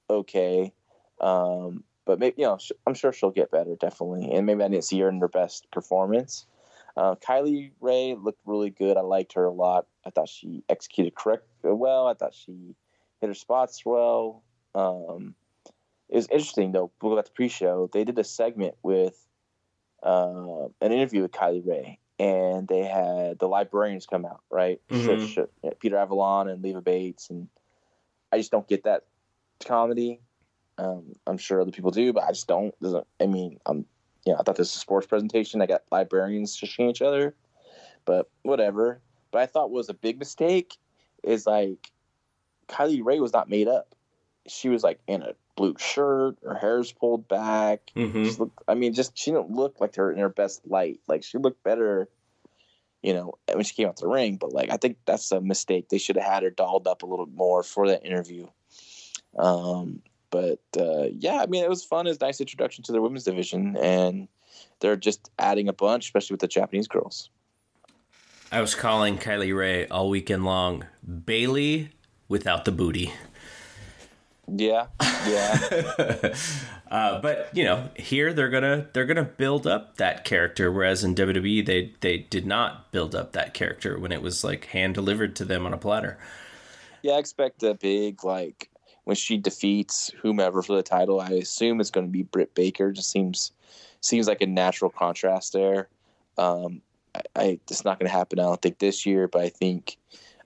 okay. 0.10 0.74
Um, 1.20 1.84
but 2.06 2.20
maybe 2.20 2.36
you 2.40 2.46
know, 2.46 2.58
I'm 2.86 2.94
sure 2.94 3.14
she'll 3.14 3.32
get 3.32 3.52
better, 3.52 3.76
definitely. 3.76 4.32
And 4.32 4.46
maybe 4.46 4.64
I 4.64 4.68
didn't 4.68 4.84
see 4.84 5.00
her 5.00 5.10
in 5.10 5.20
her 5.20 5.28
best 5.28 5.70
performance. 5.72 6.46
Uh, 6.98 7.16
Kylie 7.16 7.72
Rae 7.80 8.16
looked 8.16 8.42
really 8.46 8.72
good. 8.72 8.98
I 8.98 9.02
liked 9.02 9.34
her 9.34 9.46
a 9.46 9.52
lot. 9.52 9.88
I 10.06 10.10
thought 10.10 10.28
she 10.28 10.64
executed 10.70 11.16
correct 11.16 11.46
well. 11.64 12.08
I 12.08 12.14
thought 12.14 12.34
she 12.34 12.76
hit 13.22 13.28
her 13.28 13.34
spots 13.34 13.84
well. 13.86 14.44
Um, 14.76 15.36
it 16.10 16.16
was 16.16 16.28
interesting 16.28 16.72
though. 16.72 16.92
We'll 17.02 17.14
go 17.14 17.16
back 17.18 17.26
to 17.26 17.32
pre-show. 17.32 17.90
They 17.92 18.04
did 18.04 18.18
a 18.18 18.24
segment 18.24 18.76
with 18.82 19.26
uh, 20.02 20.68
an 20.82 20.92
interview 20.92 21.22
with 21.22 21.32
Kylie 21.32 21.66
Rae, 21.66 22.00
and 22.18 22.68
they 22.68 22.84
had 22.84 23.40
the 23.40 23.48
librarians 23.48 24.06
come 24.06 24.26
out, 24.26 24.42
right? 24.50 24.82
Mm-hmm. 24.90 25.70
Peter 25.80 25.98
Avalon 25.98 26.50
and 26.50 26.64
Leva 26.64 26.82
Bates, 26.82 27.30
and 27.30 27.48
I 28.32 28.38
just 28.38 28.52
don't 28.52 28.68
get 28.68 28.84
that 28.84 29.06
comedy. 29.66 30.22
Um, 30.78 31.14
I'm 31.28 31.38
sure 31.38 31.62
other 31.62 31.72
people 31.72 31.92
do, 31.92 32.14
but 32.14 32.24
I 32.24 32.30
just 32.30 32.48
don't. 32.48 32.78
Doesn't 32.80 33.06
I 33.20 33.28
mean 33.28 33.60
I'm 33.66 33.86
you 34.26 34.34
know 34.34 34.40
I 34.40 34.44
thought 34.44 34.56
this 34.56 34.70
was 34.70 34.76
a 34.76 34.80
sports 34.80 35.08
presentation. 35.08 35.62
I 35.62 35.66
got 35.66 35.84
librarians 35.92 36.58
shushing 36.58 36.90
each 36.90 37.02
other, 37.02 37.36
but 38.06 38.30
whatever. 38.44 39.02
But 39.32 39.42
I 39.42 39.46
thought 39.46 39.70
was 39.70 39.90
a 39.90 39.94
big 39.94 40.18
mistake 40.18 40.78
is 41.24 41.46
like 41.46 41.92
Kylie 42.70 43.04
Rae 43.04 43.20
was 43.20 43.34
not 43.34 43.50
made 43.50 43.68
up. 43.68 43.96
She 44.48 44.70
was 44.70 44.84
like 44.84 45.00
in 45.08 45.22
a 45.22 45.34
blue 45.56 45.76
shirt, 45.78 46.38
her 46.44 46.56
hair's 46.56 46.92
pulled 46.92 47.28
back. 47.28 47.92
Mm-hmm. 47.96 48.42
Looked, 48.42 48.64
I 48.68 48.76
mean, 48.76 48.94
just 48.94 49.18
she 49.18 49.32
didn't 49.32 49.52
look 49.52 49.82
like 49.82 49.96
her 49.96 50.12
in 50.12 50.20
her 50.20 50.30
best 50.30 50.62
light. 50.66 51.00
Like 51.08 51.24
she 51.24 51.38
looked 51.38 51.64
better, 51.64 52.08
you 53.04 53.14
know, 53.14 53.34
when 53.54 53.64
she 53.64 53.76
came 53.76 53.88
out 53.88 53.98
to 53.98 54.06
the 54.06 54.10
ring. 54.10 54.38
But 54.38 54.54
like, 54.54 54.70
I 54.70 54.78
think 54.78 54.98
that's 55.06 55.32
a 55.32 55.42
mistake. 55.42 55.90
They 55.90 55.98
should 55.98 56.16
have 56.16 56.26
had 56.26 56.44
her 56.44 56.50
dolled 56.50 56.88
up 56.88 57.04
a 57.04 57.06
little 57.06 57.28
more 57.28 57.64
for 57.64 57.88
that 57.90 58.06
interview. 58.06 58.48
Um, 59.38 60.02
but 60.30 60.62
uh, 60.78 61.08
yeah, 61.12 61.42
I 61.42 61.48
mean, 61.48 61.64
it 61.64 61.70
was 61.70 61.84
fun. 61.84 62.08
It's 62.08 62.22
nice 62.22 62.40
introduction 62.40 62.84
to 62.86 62.92
the 62.92 63.02
women's 63.02 63.24
division, 63.24 63.76
and 63.78 64.28
they're 64.80 64.96
just 64.96 65.30
adding 65.40 65.68
a 65.68 65.74
bunch, 65.74 66.06
especially 66.06 66.36
with 66.36 66.42
the 66.42 66.48
Japanese 66.48 66.88
girls. 66.88 67.30
I 68.52 68.62
was 68.62 68.74
calling 68.74 69.18
Kylie 69.18 69.56
Rae 69.56 69.88
all 69.88 70.10
weekend 70.10 70.44
long. 70.44 70.86
Bayley 71.26 71.92
without 72.30 72.64
the 72.64 72.72
booty. 72.72 73.12
Yeah, 74.48 74.88
yeah. 75.28 76.34
uh, 76.92 77.22
but 77.22 77.50
you 77.54 77.64
know, 77.64 77.90
here 77.96 78.34
they're 78.34 78.50
gonna 78.50 78.88
they're 78.94 79.06
gonna 79.06 79.24
build 79.24 79.68
up 79.68 79.98
that 79.98 80.24
character, 80.24 80.72
whereas 80.72 81.04
in 81.04 81.14
WWE 81.16 81.66
they 81.66 81.94
they 82.00 82.20
did 82.20 82.46
not 82.46 82.92
build 82.92 83.14
up 83.14 83.34
that 83.34 83.54
character 83.54 84.00
when 84.00 84.12
it 84.12 84.22
was 84.22 84.44
like 84.44 84.66
hand 84.66 84.96
delivered 84.96 85.36
to 85.36 85.46
them 85.46 85.66
on 85.66 85.74
a 85.74 85.78
platter. 85.78 86.18
Yeah, 87.02 87.14
I 87.14 87.20
expect 87.20 87.64
a 87.64 87.74
big 87.74 88.24
like 88.24 88.70
when 89.04 89.16
she 89.16 89.38
defeats 89.38 90.12
whomever 90.22 90.62
for 90.62 90.76
the 90.76 90.84
title. 90.84 91.20
I 91.20 91.30
assume 91.30 91.80
it's 91.80 91.92
going 91.92 92.08
to 92.08 92.12
be 92.12 92.24
Britt 92.24 92.54
Baker. 92.56 92.92
Just 92.92 93.12
seems 93.12 93.52
seems 94.02 94.28
like 94.28 94.42
a 94.42 94.48
natural 94.48 94.90
contrast 94.90 95.54
there. 95.54 95.90
Um, 96.38 96.82
I, 97.16 97.22
I 97.36 97.60
it's 97.70 97.86
not 97.86 98.00
going 98.00 98.10
to 98.10 98.18
happen. 98.18 98.40
I 98.40 98.44
don't 98.44 98.62
think 98.62 98.80
this 98.80 99.06
year, 99.06 99.28
but 99.28 99.42
I 99.42 99.50
think 99.50 99.98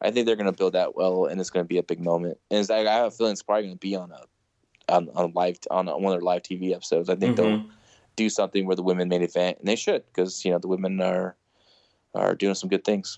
I 0.03 0.11
think 0.11 0.25
they're 0.25 0.35
going 0.35 0.51
to 0.51 0.57
build 0.57 0.73
that 0.73 0.95
well, 0.95 1.25
and 1.25 1.39
it's 1.39 1.49
going 1.49 1.63
to 1.63 1.67
be 1.67 1.77
a 1.77 1.83
big 1.83 2.01
moment. 2.01 2.37
And 2.51 2.59
it's 2.59 2.69
like, 2.69 2.87
I 2.87 2.95
have 2.95 3.07
a 3.07 3.11
feeling 3.11 3.31
it's 3.31 3.41
probably 3.41 3.63
going 3.63 3.75
to 3.75 3.79
be 3.79 3.95
on 3.95 4.11
a 4.11 4.21
on, 4.89 5.09
on 5.15 5.31
live 5.33 5.57
on 5.71 5.87
one 5.87 6.05
of 6.05 6.11
their 6.11 6.21
live 6.21 6.43
TV 6.43 6.73
episodes. 6.73 7.09
I 7.09 7.15
think 7.15 7.37
mm-hmm. 7.37 7.49
they'll 7.49 7.65
do 8.15 8.29
something 8.29 8.65
where 8.65 8.75
the 8.75 8.83
women 8.83 9.07
main 9.07 9.23
event, 9.23 9.59
and 9.59 9.67
they 9.67 9.75
should 9.75 10.05
because 10.07 10.43
you 10.43 10.51
know 10.51 10.59
the 10.59 10.67
women 10.67 11.01
are 11.01 11.35
are 12.13 12.35
doing 12.35 12.55
some 12.55 12.69
good 12.69 12.83
things. 12.83 13.17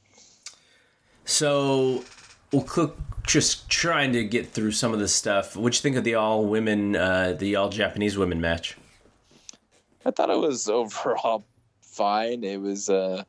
So, 1.25 2.03
we'll 2.51 2.61
cook 2.61 2.97
just 3.25 3.67
trying 3.67 4.13
to 4.13 4.23
get 4.23 4.51
through 4.51 4.71
some 4.71 4.93
of 4.93 4.99
this 4.99 5.13
stuff. 5.13 5.55
What 5.55 5.73
you 5.73 5.81
think 5.81 5.95
of 5.95 6.03
the 6.03 6.13
all 6.13 6.45
women, 6.45 6.95
uh, 6.95 7.35
the 7.37 7.55
all 7.55 7.69
Japanese 7.69 8.15
women 8.15 8.39
match? 8.39 8.77
I 10.05 10.11
thought 10.11 10.29
it 10.29 10.37
was 10.37 10.69
overall 10.69 11.45
fine. 11.81 12.43
It 12.43 12.61
was. 12.61 12.89
Uh, 12.89 13.23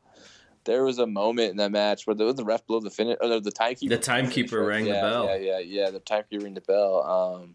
there 0.66 0.84
was 0.84 0.98
a 0.98 1.06
moment 1.06 1.52
in 1.52 1.56
that 1.56 1.72
match 1.72 2.06
where 2.06 2.14
the, 2.14 2.32
the 2.34 2.44
ref 2.44 2.66
blew 2.66 2.80
the 2.80 2.90
finish 2.90 3.16
or 3.20 3.40
the 3.40 3.50
timekeeper. 3.50 3.94
The 3.94 4.02
timekeeper 4.02 4.62
rang 4.62 4.86
yeah, 4.86 4.94
the 4.94 5.00
bell. 5.00 5.26
Yeah, 5.26 5.36
yeah, 5.36 5.58
yeah. 5.58 5.90
The 5.90 6.00
timekeeper 6.00 6.44
rang 6.44 6.54
the 6.54 6.60
bell. 6.60 7.02
Um, 7.02 7.54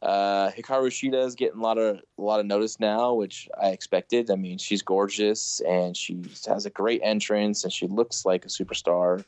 uh, 0.00 0.50
Hikaru 0.50 0.88
Shida 0.88 1.24
is 1.24 1.34
getting 1.34 1.58
a 1.58 1.62
lot 1.62 1.78
of 1.78 2.00
a 2.18 2.22
lot 2.22 2.40
of 2.40 2.46
notice 2.46 2.78
now, 2.78 3.14
which 3.14 3.48
I 3.60 3.68
expected. 3.68 4.30
I 4.30 4.36
mean, 4.36 4.58
she's 4.58 4.82
gorgeous 4.82 5.60
and 5.60 5.96
she 5.96 6.22
has 6.46 6.66
a 6.66 6.70
great 6.70 7.00
entrance 7.02 7.64
and 7.64 7.72
she 7.72 7.86
looks 7.86 8.24
like 8.24 8.44
a 8.44 8.48
superstar. 8.48 9.24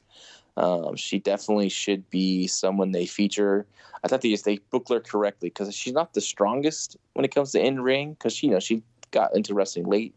Um, 0.59 0.97
she 0.97 1.19
definitely 1.19 1.69
should 1.69 2.09
be 2.11 2.47
someone 2.47 2.93
they 2.93 3.07
feature. 3.07 3.67
I 4.05 4.09
thought 4.09 4.21
they 4.21 4.37
they 4.37 4.59
booked 4.71 4.91
her 4.91 5.01
correctly 5.01 5.49
because 5.49 5.75
she's 5.75 5.95
not 5.95 6.13
the 6.15 6.21
strongest 6.21 6.97
when 7.15 7.25
it 7.25 7.35
comes 7.35 7.53
to 7.53 7.61
in 7.61 7.81
ring 7.81 8.13
because 8.13 8.35
she 8.35 8.49
you 8.49 8.53
know 8.53 8.61
she 8.61 8.83
got 9.11 9.35
into 9.35 9.55
wrestling 9.55 9.87
late, 9.87 10.15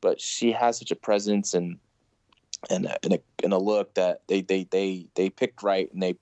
but 0.00 0.20
she 0.20 0.52
has 0.52 0.78
such 0.78 0.92
a 0.92 0.96
presence 0.96 1.54
and 1.54 1.78
and 2.70 2.88
in 3.02 3.12
a, 3.12 3.18
in 3.42 3.52
a 3.52 3.58
look 3.58 3.94
that 3.94 4.22
they, 4.28 4.40
they 4.40 4.64
they 4.64 5.06
they 5.14 5.30
picked 5.30 5.62
right 5.62 5.92
and 5.92 6.02
they 6.02 6.16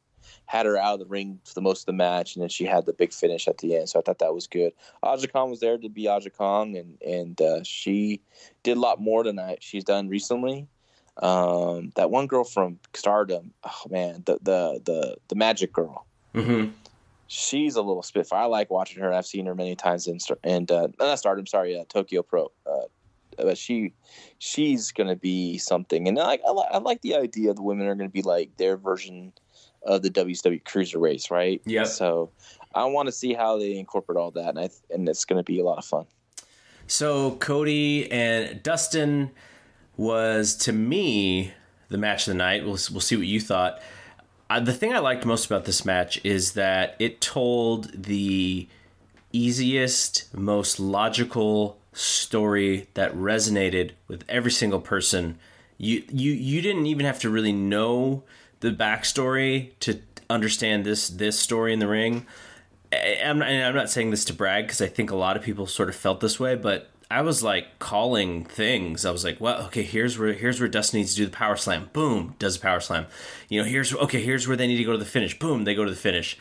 had 0.47 0.67
her 0.67 0.77
out 0.77 0.95
of 0.95 1.01
the 1.01 1.07
ring 1.07 1.41
for 1.45 1.55
the 1.55 1.61
most 1.61 1.83
of 1.83 1.87
the 1.87 1.93
match 1.93 2.35
and 2.35 2.43
then 2.43 2.49
she 2.49 2.65
had 2.65 2.87
the 2.87 2.93
big 2.93 3.13
finish 3.13 3.49
at 3.49 3.59
the 3.59 3.77
end. 3.77 3.89
So 3.89 3.99
i 3.99 4.03
thought 4.03 4.19
that 4.19 4.35
was 4.35 4.47
good. 4.47 4.73
Aja 5.03 5.27
kong 5.29 5.51
was 5.51 5.61
there 5.61 5.79
to 5.79 5.89
be 5.89 6.09
aja 6.09 6.31
kong 6.31 6.77
and 6.77 7.01
and 7.03 7.41
uh, 7.41 7.63
she 7.63 8.21
did 8.63 8.77
a 8.77 8.81
lot 8.81 9.01
more 9.01 9.25
than 9.25 9.39
I, 9.39 9.57
she's 9.61 9.85
done 9.85 10.09
recently. 10.09 10.69
Um, 11.19 11.93
that 11.97 12.11
one 12.11 12.27
girl 12.27 12.45
from 12.45 12.79
stardom 12.95 13.53
oh 13.65 13.83
man 13.89 14.23
the 14.27 14.39
the 14.43 14.81
the, 14.85 15.17
the 15.29 15.35
magic 15.35 15.73
girl. 15.73 16.07
Mm-hmm. 16.35 16.73
she's 17.29 17.77
a 17.77 17.83
little 17.83 18.03
spitfire. 18.03 18.43
I 18.43 18.45
like 18.45 18.71
watching 18.71 19.03
her. 19.03 19.11
I've 19.11 19.27
seen 19.27 19.47
her 19.47 19.55
many 19.55 19.75
times 19.75 20.07
in 20.07 20.19
and 20.45 20.71
uh, 20.71 20.89
not 20.99 21.19
stardom 21.19 21.47
sorry 21.47 21.79
uh, 21.79 21.85
tokyo 21.89 22.23
pro 22.23 22.51
uh, 22.67 22.87
but 23.37 23.59
she 23.59 23.95
she's 24.39 24.93
gonna 24.93 25.17
be 25.17 25.59
something. 25.59 26.09
And 26.09 26.19
I, 26.19 26.39
I, 26.47 26.51
I 26.73 26.79
like 26.79 27.03
the 27.03 27.17
idea 27.17 27.55
the 27.55 27.63
women 27.63 27.87
are 27.87 27.95
gonna 27.95 28.09
be 28.09 28.23
like 28.23 28.57
their 28.57 28.77
version 28.77 29.33
of 29.83 30.03
the 30.03 30.11
WCW 30.11 30.65
Cruiser 30.65 30.99
Race, 30.99 31.31
right? 31.31 31.61
Yeah. 31.65 31.85
So 31.85 32.31
I 32.75 32.85
want 32.85 33.07
to 33.07 33.13
see 33.13 33.33
how 33.35 33.59
they 33.59 33.79
incorporate 33.79 34.19
all 34.19 34.31
that, 34.33 34.51
and 34.51 34.59
I 34.59 34.71
and 34.91 35.09
it's 35.09 35.25
gonna 35.25 35.43
be 35.43 35.61
a 35.61 35.65
lot 35.65 35.79
of 35.79 35.85
fun. 35.85 36.07
So 36.87 37.33
Cody 37.37 38.11
and 38.11 38.63
Dustin 38.63 39.31
was 39.97 40.55
to 40.57 40.73
me 40.73 41.53
the 41.89 41.99
match 41.99 42.27
of 42.27 42.33
the 42.33 42.39
night. 42.39 42.65
We'll 42.65 42.79
we'll 42.91 43.01
see 43.01 43.17
what 43.17 43.27
you 43.27 43.41
thought. 43.41 43.81
Uh, 44.49 44.61
the 44.61 44.73
thing 44.73 44.93
I 44.93 45.01
liked 45.01 45.27
most 45.27 45.47
about 45.47 45.65
this 45.65 45.85
match 45.85 46.25
is 46.25 46.53
that 46.53 46.95
it 47.01 47.21
told 47.21 48.05
the 48.05 48.69
easiest, 49.33 50.33
most 50.37 50.79
logical 50.79 51.79
story 51.97 52.89
that 52.95 53.15
resonated 53.15 53.93
with 54.07 54.25
every 54.29 54.51
single 54.51 54.81
person. 54.81 55.39
You 55.79 56.05
you 56.11 56.33
you 56.33 56.61
didn't 56.61 56.87
even 56.87 57.07
have 57.07 57.19
to 57.21 57.31
really 57.31 57.53
know 57.53 58.23
the 58.61 58.71
backstory 58.71 59.71
to 59.81 60.01
understand 60.29 60.85
this 60.85 61.09
this 61.09 61.39
story 61.39 61.73
in 61.73 61.79
the 61.79 61.89
ring. 61.89 62.27
I'm 62.93 63.39
not, 63.39 63.49
I'm 63.49 63.75
not 63.75 63.91
saying 63.91 64.11
this 64.11 64.25
to 64.27 64.33
brag 64.33 64.65
because 64.65 64.81
I 64.81 64.87
think 64.87 65.11
a 65.11 65.17
lot 65.17 65.37
of 65.37 65.43
people 65.43 65.67
sort 65.67 65.89
of 65.89 65.97
felt 65.97 66.21
this 66.21 66.39
way, 66.39 66.55
but 66.55 66.91
I 67.11 67.23
was 67.23 67.43
like 67.43 67.79
calling 67.79 68.45
things. 68.45 69.05
I 69.05 69.11
was 69.11 69.25
like, 69.25 69.41
well, 69.41 69.63
okay, 69.67 69.83
here's 69.83 70.19
where 70.19 70.33
here's 70.33 70.61
where 70.61 70.69
Dustin 70.69 70.99
needs 70.99 71.13
to 71.13 71.23
do 71.23 71.27
the 71.27 71.33
power 71.33 71.57
slam. 71.57 71.91
Boom, 71.93 72.35
does 72.39 72.57
a 72.57 72.61
power 72.61 72.81
slam. 72.81 73.07
You 73.49 73.63
know, 73.63 73.69
here's 73.69 73.95
okay, 73.95 74.23
here's 74.23 74.47
where 74.47 74.57
they 74.57 74.67
need 74.67 74.79
to 74.79 74.85
go 74.85 74.93
to 74.93 74.99
the 74.99 75.05
finish. 75.05 75.39
Boom, 75.39 75.65
they 75.65 75.75
go 75.75 75.85
to 75.85 75.91
the 75.91 75.97
finish. 75.97 76.37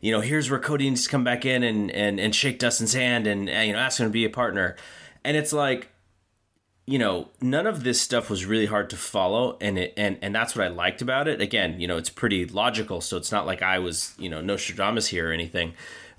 You 0.00 0.12
know, 0.12 0.20
here's 0.20 0.50
where 0.50 0.60
Cody 0.60 0.88
needs 0.88 1.04
to 1.04 1.10
come 1.10 1.24
back 1.24 1.44
in 1.44 1.62
and 1.62 1.90
and 1.90 2.20
and 2.20 2.34
shake 2.34 2.58
Dustin's 2.58 2.94
hand 2.94 3.26
and 3.26 3.48
you 3.48 3.72
know 3.72 3.78
ask 3.78 4.00
him 4.00 4.06
to 4.06 4.12
be 4.12 4.24
a 4.24 4.30
partner, 4.30 4.76
and 5.24 5.36
it's 5.36 5.52
like 5.52 5.88
you 6.86 6.98
know, 6.98 7.28
none 7.40 7.66
of 7.66 7.82
this 7.82 8.00
stuff 8.00 8.28
was 8.28 8.44
really 8.44 8.66
hard 8.66 8.90
to 8.90 8.96
follow, 8.96 9.56
and 9.60 9.78
it 9.78 9.94
and 9.96 10.18
and 10.20 10.34
that's 10.34 10.54
what 10.54 10.66
I 10.66 10.68
liked 10.68 11.00
about 11.00 11.28
it. 11.28 11.40
Again, 11.40 11.80
you 11.80 11.88
know, 11.88 11.96
it's 11.96 12.10
pretty 12.10 12.44
logical, 12.44 13.00
so 13.00 13.16
it's 13.16 13.32
not 13.32 13.46
like 13.46 13.62
I 13.62 13.78
was, 13.78 14.14
you 14.18 14.28
know, 14.28 14.40
Nostradamus 14.40 15.08
here 15.08 15.30
or 15.30 15.32
anything. 15.32 15.72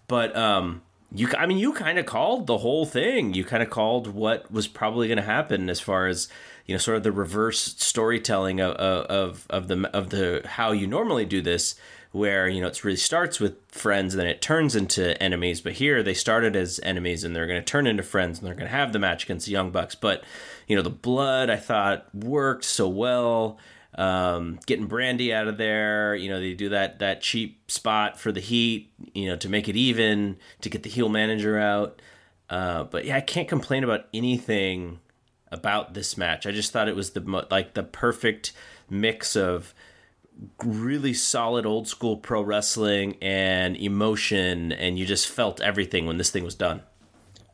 But 0.08 0.36
um, 0.36 0.82
you, 1.14 1.30
I 1.38 1.46
mean, 1.46 1.60
you 1.60 1.72
kind 1.72 2.00
of 2.00 2.08
called 2.08 2.48
the 2.48 2.58
whole 2.60 2.86
thing. 2.86 3.36
You 3.36 3.44
kind 3.44 3.62
of 3.62 3.70
called 3.70 4.08
what 4.08 4.52
was 4.52 4.68
probably 4.68 5.08
going 5.08 5.18
to 5.18 5.24
happen 5.24 5.70
as 5.70 5.80
far 5.80 6.08
as 6.08 6.28
you 6.66 6.74
know, 6.74 6.80
sort 6.80 6.98
of 6.98 7.04
the 7.04 7.12
reverse 7.12 7.76
storytelling 7.78 8.60
of 8.60 8.74
of 8.76 9.46
of 9.52 9.68
the 9.68 9.88
of 9.94 10.10
the 10.10 10.42
how 10.46 10.72
you 10.72 10.88
normally 10.88 11.26
do 11.26 11.42
this 11.42 11.76
where 12.16 12.48
you 12.48 12.62
know 12.62 12.68
it 12.68 12.84
really 12.84 12.96
starts 12.96 13.40
with 13.40 13.56
friends 13.68 14.14
and 14.14 14.22
then 14.22 14.28
it 14.28 14.42
turns 14.42 14.76
into 14.76 15.22
enemies. 15.22 15.62
But 15.62 15.74
here 15.74 16.02
they 16.02 16.14
started 16.14 16.56
as 16.56 16.80
enemies 16.82 17.24
and 17.24 17.36
they're 17.36 17.48
going 17.48 17.62
to 17.62 17.66
turn 17.66 17.88
into 17.88 18.04
friends 18.04 18.40
and 18.40 18.48
they're 18.48 18.56
going 18.56 18.70
to 18.70 18.76
have 18.76 18.94
the 18.94 19.00
match 19.00 19.26
against 19.26 19.46
the 19.46 19.52
young 19.52 19.72
bucks. 19.72 19.96
But 19.96 20.24
you 20.68 20.76
know 20.76 20.82
the 20.82 20.90
blood 20.90 21.52
i 21.52 21.58
thought 21.58 22.08
worked 22.16 22.64
so 22.64 22.88
well 22.88 23.60
um, 23.98 24.60
getting 24.66 24.90
Brandi 24.90 25.32
out 25.34 25.48
of 25.48 25.58
there. 25.58 26.16
You 26.16 26.30
know 26.30 26.40
they 26.40 26.54
do 26.54 26.70
that 26.70 27.00
that 27.00 27.22
cheap 27.22 27.70
spot 27.70 28.20
for 28.20 28.32
the 28.32 28.40
heat 28.40 28.92
you 29.14 29.28
know 29.28 29.36
to 29.38 29.50
make 29.50 29.68
it 29.68 29.76
even 29.76 30.38
to 30.62 30.70
get 30.70 30.84
the 30.84 30.90
heel 30.90 31.10
manager 31.10 31.60
out. 31.60 32.02
Uh, 32.48 32.84
but 32.84 33.06
yeah 33.06 33.18
i 33.18 33.22
can't 33.22 33.48
complain 33.48 33.84
about 33.84 34.06
anything 34.14 35.00
about 35.52 35.94
this 35.94 36.18
match. 36.18 36.46
I 36.46 36.52
just 36.52 36.72
thought 36.72 36.88
it 36.88 36.96
was 36.96 37.12
the 37.12 37.46
like 37.50 37.74
the 37.74 37.84
perfect 37.84 38.54
mix 38.90 39.36
of 39.36 39.74
really 40.64 41.14
solid 41.14 41.66
old 41.66 41.88
school 41.88 42.18
pro 42.18 42.42
wrestling 42.42 43.18
and 43.22 43.78
emotion 43.78 44.72
and 44.72 45.00
you 45.00 45.06
just 45.06 45.28
felt 45.28 45.62
everything 45.62 46.06
when 46.06 46.18
this 46.18 46.30
thing 46.30 46.44
was 46.44 46.56
done. 46.56 46.82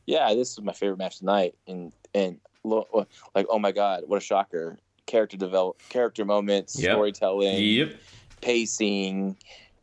Yeah 0.05 0.33
this 0.33 0.51
is 0.51 0.61
my 0.61 0.73
favorite 0.73 0.97
match 0.97 1.19
tonight 1.19 1.55
and 1.67 1.91
and 2.13 2.39
like 2.63 3.47
oh 3.49 3.59
my 3.59 3.71
god 3.71 4.03
what 4.07 4.17
a 4.17 4.21
shocker. 4.21 4.77
Character 5.07 5.35
develop 5.35 5.81
character 5.89 6.23
moments 6.23 6.79
yep. 6.79 6.93
storytelling 6.93 7.57
yep. 7.61 7.95
pacing 8.39 9.35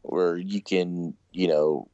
where 0.03 0.37
you 0.37 0.63
can 0.63 1.15
you 1.33 1.49
know 1.49 1.89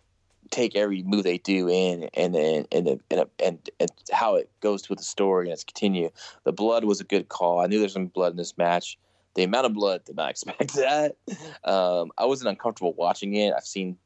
take 0.50 0.76
every 0.76 1.02
move 1.02 1.24
they 1.24 1.38
do 1.38 1.68
in 1.68 2.05
and 2.14 2.34
then 2.34 2.64
and, 2.70 2.86
and, 2.86 3.00
and, 3.11 3.28
and, 3.42 3.70
and 3.80 3.90
how 4.12 4.36
it 4.36 4.48
goes 4.61 4.88
with 4.88 4.98
the 4.98 5.05
story 5.05 5.46
and 5.46 5.52
it's 5.52 5.64
continue. 5.64 6.11
The 6.44 6.52
blood 6.52 6.84
was 6.84 7.00
a 7.00 7.05
good 7.05 7.28
call. 7.28 7.61
I 7.61 7.66
knew 7.66 7.80
there's 7.80 7.94
some 7.94 8.07
blood 8.07 8.32
in 8.32 8.36
this 8.36 8.57
match 8.57 8.96
the 9.35 9.43
amount 9.43 9.66
of 9.66 9.74
blood 9.74 10.05
did 10.05 10.16
not 10.16 10.30
expect 10.30 10.74
that. 10.74 11.16
Um, 11.64 12.12
I 12.16 12.24
wasn't 12.26 12.51
uncomfortable 12.51 12.95
watching 12.95 13.35
it. 13.35 13.53
I've 13.57 13.66
seen 13.66 13.97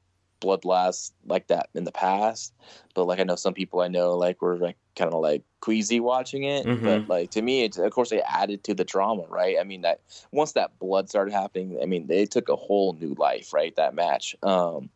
blood 0.41 0.61
blasts 0.61 1.13
like 1.27 1.49
that 1.49 1.69
in 1.75 1.85
the 1.85 1.93
past, 1.93 2.55
but 2.95 3.05
like 3.05 3.21
I 3.21 3.25
know 3.25 3.37
some 3.37 3.55
people 3.55 3.81
I 3.81 3.89
know 3.89 4.17
like 4.17 4.41
were 4.41 4.57
like 4.57 4.77
kind 4.97 5.13
of 5.13 5.21
like 5.21 5.43
queasy 5.61 6.01
watching 6.01 6.45
it. 6.45 6.67
Mm-hmm. 6.67 6.85
But 6.85 7.09
like 7.09 7.31
to 7.33 7.43
me, 7.43 7.65
it's 7.65 7.79
of 7.79 7.91
course 7.93 8.13
it 8.13 8.23
added 8.27 8.65
to 8.65 8.75
the 8.75 8.85
drama, 8.85 9.25
right? 9.29 9.57
I 9.61 9.65
mean 9.65 9.83
that 9.83 10.01
once 10.33 10.53
that 10.53 10.79
blood 10.79 11.09
started 11.09 11.33
happening, 11.33 11.79
I 11.83 11.87
mean 11.87 12.07
they 12.07 12.27
took 12.27 12.49
a 12.49 12.57
whole 12.57 12.95
new 12.95 13.15
life, 13.19 13.53
right? 13.53 13.75
That 13.77 13.95
match. 13.95 14.37
Um, 14.43 14.91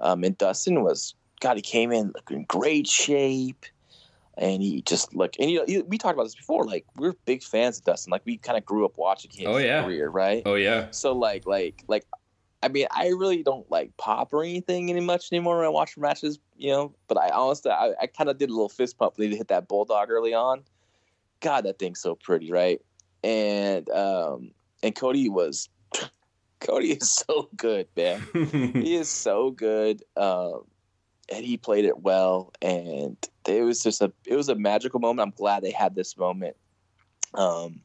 um, 0.00 0.24
and 0.24 0.36
Dustin 0.36 0.82
was 0.82 1.14
God, 1.40 1.56
he 1.56 1.62
came 1.62 1.92
in 1.92 2.12
in 2.30 2.44
great 2.44 2.86
shape 2.86 3.66
and 4.38 4.62
he 4.62 4.82
just 4.82 5.14
like 5.14 5.36
and 5.38 5.50
you 5.50 5.64
know 5.66 5.84
we 5.86 5.98
talked 5.98 6.14
about 6.14 6.24
this 6.24 6.34
before 6.34 6.64
like 6.64 6.86
we're 6.96 7.14
big 7.26 7.42
fans 7.42 7.78
of 7.78 7.84
Dustin. 7.84 8.10
Like 8.10 8.22
we 8.24 8.38
kind 8.38 8.56
of 8.56 8.64
grew 8.64 8.84
up 8.84 8.96
watching 8.96 9.30
his 9.32 9.46
oh, 9.46 9.58
yeah. 9.58 9.82
career 9.84 10.08
right? 10.08 10.42
Oh 10.46 10.54
yeah. 10.54 10.90
So 10.90 11.12
like 11.12 11.46
like 11.46 11.84
like 11.86 12.06
I 12.62 12.68
mean 12.68 12.86
I 12.90 13.08
really 13.08 13.42
don't 13.42 13.70
like 13.70 13.94
pop 13.98 14.32
or 14.32 14.42
anything 14.42 14.90
any 14.90 15.00
much 15.00 15.32
anymore 15.32 15.58
when 15.58 15.66
I 15.66 15.70
watch 15.70 15.96
matches 15.98 16.38
you 16.56 16.70
know? 16.70 16.94
But 17.08 17.18
I 17.18 17.28
honestly 17.30 17.70
I, 17.70 17.92
I 18.00 18.06
kind 18.06 18.30
of 18.30 18.38
did 18.38 18.48
a 18.48 18.52
little 18.52 18.68
fist 18.68 18.98
pump 18.98 19.18
when 19.18 19.30
he 19.30 19.36
hit 19.36 19.48
that 19.48 19.68
bulldog 19.68 20.10
early 20.10 20.32
on. 20.32 20.62
God 21.40 21.64
that 21.64 21.78
thing's 21.78 22.00
so 22.00 22.14
pretty 22.14 22.50
right? 22.50 22.80
And 23.22 23.88
um 23.90 24.52
and 24.82 24.94
Cody 24.94 25.28
was 25.28 25.68
Cody 26.60 26.92
is 26.92 27.10
so 27.10 27.50
good 27.54 27.86
man. 27.96 28.22
He 28.32 28.94
is 28.94 29.10
so 29.10 29.50
good. 29.50 30.02
Um 30.16 30.62
and 31.32 31.44
he 31.46 31.56
played 31.56 31.84
it 31.84 32.00
well 32.00 32.52
and 32.60 33.16
it 33.48 33.62
was 33.62 33.82
just 33.82 34.02
a 34.02 34.12
it 34.26 34.36
was 34.36 34.48
a 34.48 34.54
magical 34.54 35.00
moment. 35.00 35.26
I'm 35.26 35.34
glad 35.36 35.62
they 35.62 35.70
had 35.70 35.94
this 35.94 36.16
moment. 36.16 36.56
Um 37.34 37.80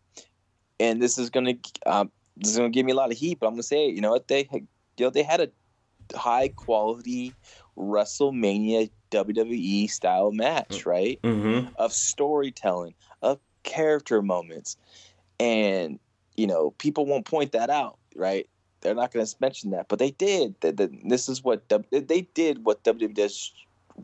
and 0.79 1.01
this 1.01 1.17
is 1.17 1.29
gonna 1.29 1.55
um, 1.85 2.11
this 2.35 2.51
is 2.51 2.57
gonna 2.57 2.69
give 2.69 2.85
me 2.85 2.91
a 2.91 2.95
lot 2.95 3.11
of 3.11 3.17
heat 3.17 3.39
but 3.39 3.47
i'm 3.47 3.53
gonna 3.53 3.63
say 3.63 3.87
you 3.87 4.01
know 4.01 4.11
what? 4.11 4.27
They 4.27 4.47
you 4.51 4.67
know 4.99 5.09
they 5.09 5.23
had 5.23 5.41
a 5.41 5.49
high 6.15 6.49
quality 6.49 7.33
wrestlemania 7.77 8.89
wwe 9.11 9.89
style 9.89 10.31
match 10.31 10.69
mm-hmm. 10.69 10.89
right? 10.89 11.19
Mm-hmm. 11.23 11.67
of 11.77 11.93
storytelling 11.93 12.95
of 13.21 13.39
character 13.63 14.21
moments. 14.21 14.77
And 15.39 15.99
you 16.35 16.47
know 16.47 16.71
people 16.71 17.05
won't 17.05 17.25
point 17.25 17.53
that 17.53 17.69
out 17.69 17.97
right 18.15 18.49
they're 18.81 18.95
not 18.95 19.11
going 19.11 19.25
to 19.25 19.35
mention 19.39 19.71
that, 19.71 19.87
but 19.87 19.99
they 19.99 20.11
did. 20.11 20.55
This 20.61 21.29
is 21.29 21.43
what 21.43 21.67
they 21.91 22.27
did. 22.33 22.65
What 22.65 22.83
WWE 22.83 23.13
does 23.13 23.51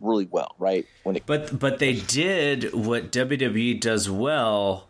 really 0.01 0.27
well, 0.29 0.55
right? 0.57 0.85
When 1.03 1.15
it, 1.15 1.23
but 1.25 1.57
but 1.59 1.79
they 1.79 1.93
did 1.93 2.73
what 2.73 3.11
WWE 3.11 3.79
does 3.79 4.09
well 4.09 4.87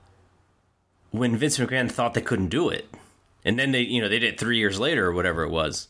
when 1.12 1.36
Vince 1.36 1.58
McMahon 1.58 1.92
thought 1.92 2.14
they 2.14 2.22
couldn't 2.22 2.50
do 2.50 2.70
it, 2.70 2.88
and 3.44 3.60
then 3.60 3.72
they 3.72 3.82
you 3.82 4.02
know 4.02 4.10
they 4.10 4.20
did 4.20 4.34
it 4.34 4.40
three 4.40 4.58
years 4.58 4.80
later 4.80 5.08
or 5.08 5.14
whatever 5.14 5.44
it 5.44 5.50
was. 5.50 5.90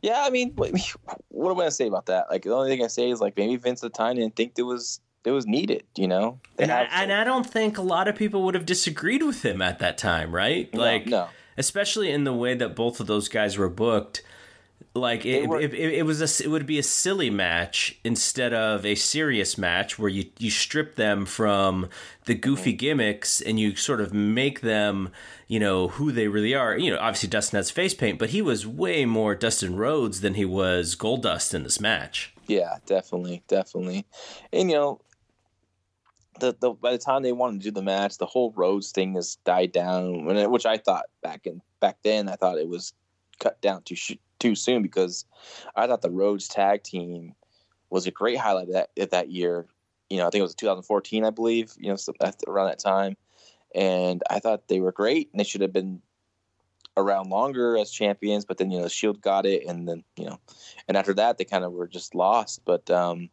Yeah, 0.00 0.22
I 0.24 0.30
mean, 0.30 0.52
what, 0.54 0.70
what 1.28 1.50
am 1.50 1.56
I 1.56 1.60
gonna 1.60 1.70
say 1.70 1.86
about 1.86 2.06
that? 2.06 2.30
Like 2.30 2.42
the 2.42 2.54
only 2.54 2.70
thing 2.70 2.84
I 2.84 2.88
say 2.88 3.10
is 3.10 3.20
like 3.20 3.36
maybe 3.36 3.56
Vince 3.56 3.82
at 3.84 3.92
the 3.92 3.96
time 3.96 4.16
didn't 4.16 4.36
think 4.36 4.52
it 4.56 4.62
was 4.62 5.00
it 5.24 5.32
was 5.32 5.46
needed, 5.46 5.84
you 5.96 6.08
know. 6.08 6.38
And 6.58 6.70
I, 6.70 6.84
and 6.84 7.12
I, 7.12 7.24
don't 7.24 7.44
think 7.44 7.76
a 7.76 7.82
lot 7.82 8.08
of 8.08 8.16
people 8.16 8.44
would 8.44 8.54
have 8.54 8.64
disagreed 8.64 9.22
with 9.22 9.44
him 9.44 9.60
at 9.60 9.78
that 9.80 9.98
time, 9.98 10.34
right? 10.34 10.72
No, 10.72 10.80
like 10.80 11.06
no 11.06 11.28
especially 11.58 12.10
in 12.10 12.24
the 12.24 12.32
way 12.32 12.54
that 12.54 12.74
both 12.74 13.00
of 13.00 13.06
those 13.06 13.28
guys 13.28 13.58
were 13.58 13.68
booked. 13.68 14.22
Like 14.94 15.26
it, 15.26 15.48
were, 15.48 15.60
it, 15.60 15.74
it, 15.74 15.94
it, 15.94 16.06
was 16.06 16.20
a, 16.20 16.44
it 16.44 16.48
would 16.48 16.66
be 16.66 16.78
a 16.78 16.82
silly 16.82 17.30
match 17.30 17.98
instead 18.04 18.54
of 18.54 18.86
a 18.86 18.94
serious 18.94 19.58
match 19.58 19.98
where 19.98 20.08
you 20.08 20.26
you 20.38 20.50
strip 20.50 20.96
them 20.96 21.26
from 21.26 21.88
the 22.24 22.34
goofy 22.34 22.70
mm-hmm. 22.70 22.78
gimmicks 22.78 23.40
and 23.40 23.60
you 23.60 23.76
sort 23.76 24.00
of 24.00 24.14
make 24.14 24.60
them 24.60 25.10
you 25.46 25.60
know 25.60 25.88
who 25.88 26.10
they 26.10 26.28
really 26.28 26.54
are. 26.54 26.76
You 26.76 26.92
know, 26.92 26.98
obviously 26.98 27.28
Dustin 27.28 27.58
has 27.58 27.70
face 27.70 27.94
paint, 27.94 28.18
but 28.18 28.30
he 28.30 28.40
was 28.40 28.66
way 28.66 29.04
more 29.04 29.34
Dustin 29.34 29.76
Rhodes 29.76 30.20
than 30.20 30.34
he 30.34 30.44
was 30.44 30.96
Goldust 30.96 31.54
in 31.54 31.64
this 31.64 31.80
match. 31.80 32.32
Yeah, 32.46 32.78
definitely, 32.86 33.42
definitely, 33.46 34.06
and 34.52 34.70
you 34.70 34.76
know 34.76 35.00
the, 36.40 36.56
the 36.58 36.70
by 36.70 36.92
the 36.92 36.98
time 36.98 37.22
they 37.22 37.32
wanted 37.32 37.60
to 37.60 37.64
do 37.68 37.70
the 37.70 37.82
match, 37.82 38.18
the 38.18 38.26
whole 38.26 38.52
Rhodes 38.56 38.90
thing 38.92 39.14
has 39.14 39.36
died 39.44 39.72
down. 39.72 40.24
Which 40.50 40.66
I 40.66 40.78
thought 40.78 41.06
back 41.22 41.46
in 41.46 41.60
back 41.80 41.98
then, 42.02 42.28
I 42.28 42.36
thought 42.36 42.58
it 42.58 42.68
was 42.68 42.92
cut 43.38 43.60
down 43.60 43.82
too 43.82 43.96
too 44.38 44.54
soon 44.54 44.82
because 44.82 45.24
I 45.76 45.86
thought 45.86 46.02
the 46.02 46.10
Rhodes 46.10 46.48
tag 46.48 46.82
team 46.82 47.34
was 47.90 48.06
a 48.06 48.10
great 48.10 48.38
highlight 48.38 48.72
that 48.72 48.90
that 49.10 49.30
year. 49.30 49.66
You 50.10 50.18
know, 50.18 50.26
I 50.26 50.30
think 50.30 50.40
it 50.40 50.42
was 50.42 50.54
2014, 50.54 51.24
I 51.24 51.30
believe. 51.30 51.74
You 51.78 51.90
know, 51.90 51.96
around 52.46 52.68
that 52.68 52.78
time, 52.78 53.16
and 53.74 54.22
I 54.30 54.38
thought 54.38 54.68
they 54.68 54.80
were 54.80 54.92
great, 54.92 55.28
and 55.32 55.40
they 55.40 55.44
should 55.44 55.60
have 55.60 55.72
been 55.72 56.00
around 56.96 57.30
longer 57.30 57.76
as 57.76 57.90
champions. 57.90 58.44
But 58.44 58.58
then 58.58 58.70
you 58.70 58.80
know, 58.80 58.88
Shield 58.88 59.20
got 59.20 59.46
it, 59.46 59.66
and 59.66 59.88
then 59.88 60.04
you 60.16 60.26
know, 60.26 60.40
and 60.86 60.96
after 60.96 61.14
that, 61.14 61.38
they 61.38 61.44
kind 61.44 61.64
of 61.64 61.72
were 61.72 61.88
just 61.88 62.14
lost. 62.14 62.62
But 62.64 62.90
um, 62.90 63.30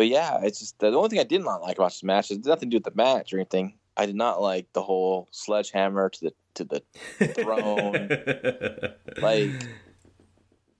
but 0.00 0.08
yeah, 0.08 0.40
it's 0.42 0.60
just 0.60 0.78
the 0.78 0.86
only 0.86 1.10
thing 1.10 1.18
I 1.18 1.24
did 1.24 1.44
not 1.44 1.60
like 1.60 1.76
about 1.76 1.90
this 1.90 2.02
match 2.02 2.30
is 2.30 2.38
nothing 2.46 2.70
to 2.70 2.78
do 2.78 2.82
with 2.82 2.84
the 2.84 3.02
match 3.02 3.34
or 3.34 3.36
anything. 3.36 3.74
I 3.98 4.06
did 4.06 4.14
not 4.14 4.40
like 4.40 4.72
the 4.72 4.80
whole 4.80 5.28
sledgehammer 5.30 6.08
to 6.08 6.20
the 6.24 6.32
to 6.54 6.64
the 6.64 6.82
throne. 7.34 8.08
like 9.22 9.50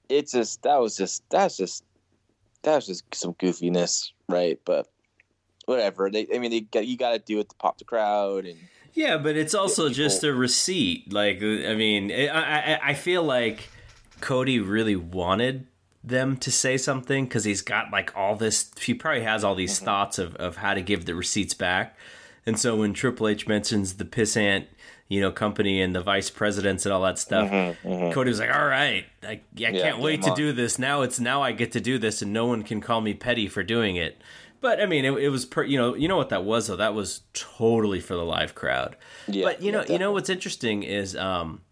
it's 0.08 0.32
just 0.32 0.62
that 0.62 0.80
was 0.80 0.96
just 0.96 1.22
that's 1.28 1.58
just 1.58 1.84
that 2.62 2.76
was 2.76 2.86
just 2.86 3.14
some 3.14 3.34
goofiness, 3.34 4.12
right? 4.26 4.58
But 4.64 4.88
whatever. 5.66 6.10
They 6.10 6.26
I 6.34 6.38
mean 6.38 6.50
they 6.50 6.60
got 6.60 6.86
you 6.86 6.96
got 6.96 7.10
to 7.10 7.18
do 7.18 7.40
it 7.40 7.50
to 7.50 7.56
pop 7.56 7.76
the 7.76 7.84
crowd 7.84 8.46
and 8.46 8.58
yeah, 8.94 9.18
but 9.18 9.36
it's 9.36 9.54
also 9.54 9.90
just 9.90 10.24
a 10.24 10.32
receipt. 10.32 11.12
Like 11.12 11.42
I 11.42 11.74
mean, 11.74 12.10
I 12.10 12.28
I, 12.28 12.80
I 12.82 12.94
feel 12.94 13.22
like 13.22 13.68
Cody 14.22 14.60
really 14.60 14.96
wanted 14.96 15.66
them 16.02 16.36
to 16.38 16.50
say 16.50 16.76
something 16.76 17.24
because 17.24 17.44
he's 17.44 17.62
got 17.62 17.90
like 17.90 18.16
all 18.16 18.34
this 18.34 18.70
he 18.80 18.94
probably 18.94 19.22
has 19.22 19.44
all 19.44 19.54
these 19.54 19.76
mm-hmm. 19.76 19.84
thoughts 19.84 20.18
of, 20.18 20.34
of 20.36 20.56
how 20.56 20.72
to 20.72 20.80
give 20.80 21.04
the 21.04 21.14
receipts 21.14 21.52
back 21.52 21.96
and 22.46 22.58
so 22.58 22.76
when 22.76 22.94
triple 22.94 23.28
h 23.28 23.46
mentions 23.46 23.94
the 23.94 24.04
pissant 24.04 24.64
you 25.08 25.20
know 25.20 25.30
company 25.30 25.80
and 25.80 25.94
the 25.94 26.00
vice 26.00 26.30
presidents 26.30 26.86
and 26.86 26.92
all 26.92 27.02
that 27.02 27.18
stuff 27.18 27.50
mm-hmm, 27.50 27.86
mm-hmm. 27.86 28.12
cody 28.12 28.30
was 28.30 28.40
like 28.40 28.54
all 28.54 28.66
right 28.66 29.04
i, 29.24 29.28
I 29.28 29.40
yeah, 29.54 29.72
can't 29.72 29.98
wait 29.98 30.22
to 30.22 30.30
on. 30.30 30.36
do 30.36 30.52
this 30.52 30.78
now 30.78 31.02
it's 31.02 31.20
now 31.20 31.42
i 31.42 31.52
get 31.52 31.72
to 31.72 31.80
do 31.80 31.98
this 31.98 32.22
and 32.22 32.32
no 32.32 32.46
one 32.46 32.62
can 32.62 32.80
call 32.80 33.02
me 33.02 33.12
petty 33.12 33.46
for 33.46 33.62
doing 33.62 33.96
it 33.96 34.16
but 34.60 34.80
I 34.80 34.86
mean, 34.86 35.04
it, 35.04 35.12
it 35.12 35.30
was 35.30 35.46
per, 35.46 35.64
you 35.64 35.78
know 35.78 35.94
you 35.94 36.06
know 36.06 36.16
what 36.16 36.28
that 36.28 36.44
was 36.44 36.66
though. 36.66 36.76
That 36.76 36.94
was 36.94 37.22
totally 37.32 38.00
for 38.00 38.14
the 38.14 38.24
live 38.24 38.54
crowd. 38.54 38.96
Yeah, 39.26 39.46
but 39.46 39.62
you 39.62 39.72
know 39.72 39.82
yeah, 39.86 39.92
you 39.94 39.98
know 39.98 40.12
what's 40.12 40.28
interesting 40.28 40.82
is 40.82 41.16
um, 41.16 41.62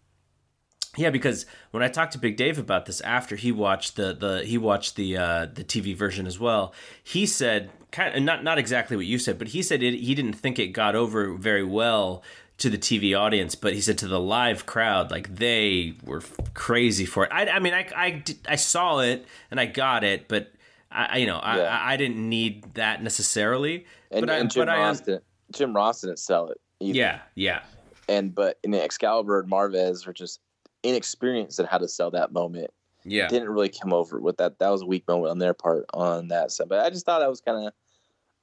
Yeah, 0.99 1.11
because 1.11 1.47
when 1.71 1.83
I 1.83 1.89
talked 1.89 2.13
to 2.13 2.19
Big 2.19 2.37
Dave 2.37 2.59
about 2.59 2.87
this 2.87 3.01
after 3.03 3.37
he 3.37 3.53
watched 3.53 3.97
the 3.97 4.13
the 4.13 4.45
he 4.45 4.59
watched 4.59 4.97
the 4.97 5.17
uh, 5.17 5.47
the 5.47 5.65
TV 5.65 5.97
version 5.97 6.27
as 6.27 6.39
well, 6.39 6.75
he 7.03 7.25
said 7.25 7.71
kind 7.93 8.15
of 8.17 8.23
not 8.23 8.43
not 8.43 8.59
exactly 8.59 8.97
what 8.97 9.07
you 9.07 9.19
said, 9.19 9.39
but 9.39 9.49
he 9.49 9.63
said 9.63 9.83
it, 9.83 9.95
he 9.95 10.15
didn't 10.15 10.35
think 10.35 10.59
it 10.59 10.69
got 10.69 10.97
over 10.97 11.35
very 11.35 11.65
well 11.65 12.23
to 12.59 12.69
the 12.69 12.79
TV 12.79 13.19
audience, 13.19 13.55
but 13.55 13.73
he 13.73 13.81
said 13.81 13.97
to 13.99 14.09
the 14.09 14.19
live 14.19 14.67
crowd, 14.67 15.11
like 15.13 15.37
they 15.37 15.95
were 16.05 16.23
crazy 16.55 17.07
for 17.07 17.25
it. 17.25 17.31
I, 17.33 17.47
I 17.47 17.59
mean, 17.61 17.73
I, 17.73 17.87
I, 17.95 18.25
I 18.49 18.57
saw 18.57 18.99
it 18.99 19.25
and 19.53 19.61
I 19.61 19.67
got 19.67 20.03
it, 20.03 20.27
but 20.27 20.53
I, 20.91 21.19
you 21.19 21.27
know, 21.27 21.41
yeah. 21.41 21.79
I, 21.81 21.93
I 21.93 21.97
didn't 21.97 22.29
need 22.29 22.75
that 22.75 23.01
necessarily. 23.01 23.87
And, 24.11 24.27
but 24.27 24.31
and 24.31 24.49
I, 24.49 24.51
Jim 24.51 24.67
but 24.67 24.77
Ross 24.77 25.01
I, 25.01 25.05
didn't, 25.05 25.25
Jim 25.53 25.77
Ross 25.77 26.01
didn't 26.01 26.19
sell 26.19 26.49
it. 26.49 26.61
Either. 26.81 26.99
Yeah, 26.99 27.21
yeah. 27.37 27.63
And 28.09 28.35
but 28.35 28.59
in 28.65 28.75
Excalibur 28.75 29.41
and 29.41 29.51
Marvez 29.51 30.05
were 30.05 30.13
just 30.13 30.41
inexperienced 30.83 31.59
in 31.59 31.67
how 31.67 31.79
to 31.79 31.89
sell 31.89 32.11
that 32.13 32.33
moment. 32.33 32.71
Yeah, 33.05 33.29
didn't 33.29 33.51
really 33.51 33.69
come 33.69 33.93
over 33.93 34.21
with 34.21 34.39
that. 34.39 34.59
That 34.59 34.71
was 34.71 34.83
a 34.83 34.87
weak 34.87 35.07
moment 35.09 35.31
on 35.31 35.39
their 35.39 35.55
part 35.55 35.87
on 35.95 36.29
that 36.29 36.51
side. 36.51 36.69
But 36.69 36.85
I 36.85 36.91
just 36.91 37.07
thought 37.07 37.21
that 37.21 37.31
was 37.31 37.41
kind 37.41 37.67
of 37.67 37.73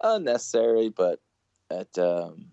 unnecessary. 0.01 0.89
But 0.89 1.19
at 1.69 1.97
um, 1.97 2.47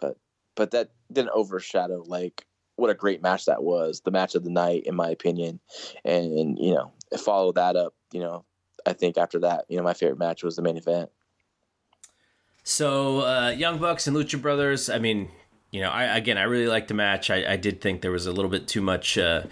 but 0.00 0.16
but 0.56 0.72
that 0.72 0.90
didn't 1.12 1.30
overshadow 1.30 2.02
like 2.06 2.44
what 2.78 2.90
a 2.90 2.94
great 2.94 3.20
match 3.22 3.46
that 3.46 3.64
was, 3.64 4.02
the 4.02 4.10
match 4.12 4.36
of 4.36 4.44
the 4.44 4.50
night, 4.50 4.84
in 4.86 4.94
my 4.94 5.10
opinion. 5.10 5.58
And, 6.04 6.32
and 6.38 6.58
you 6.58 6.74
know, 6.74 6.92
follow 7.18 7.52
that 7.52 7.74
up. 7.74 7.92
You 8.12 8.20
know, 8.20 8.44
I 8.86 8.92
think 8.92 9.18
after 9.18 9.40
that, 9.40 9.64
you 9.68 9.76
know, 9.76 9.82
my 9.82 9.94
favorite 9.94 10.18
match 10.18 10.44
was 10.44 10.54
the 10.54 10.62
main 10.62 10.76
event. 10.76 11.10
So, 12.62 13.22
uh, 13.22 13.50
Young 13.50 13.78
Bucks 13.78 14.06
and 14.06 14.16
Lucha 14.16 14.40
Brothers. 14.40 14.88
I 14.88 14.98
mean, 14.98 15.28
you 15.70 15.80
know, 15.80 15.90
I 15.90 16.16
again, 16.16 16.38
I 16.38 16.44
really 16.44 16.66
liked 16.66 16.88
the 16.88 16.94
match. 16.94 17.30
I, 17.30 17.52
I 17.52 17.56
did 17.56 17.80
think 17.80 18.00
there 18.00 18.10
was 18.10 18.26
a 18.26 18.32
little 18.32 18.50
bit 18.50 18.66
too 18.66 18.80
much 18.80 19.18
uh, 19.18 19.42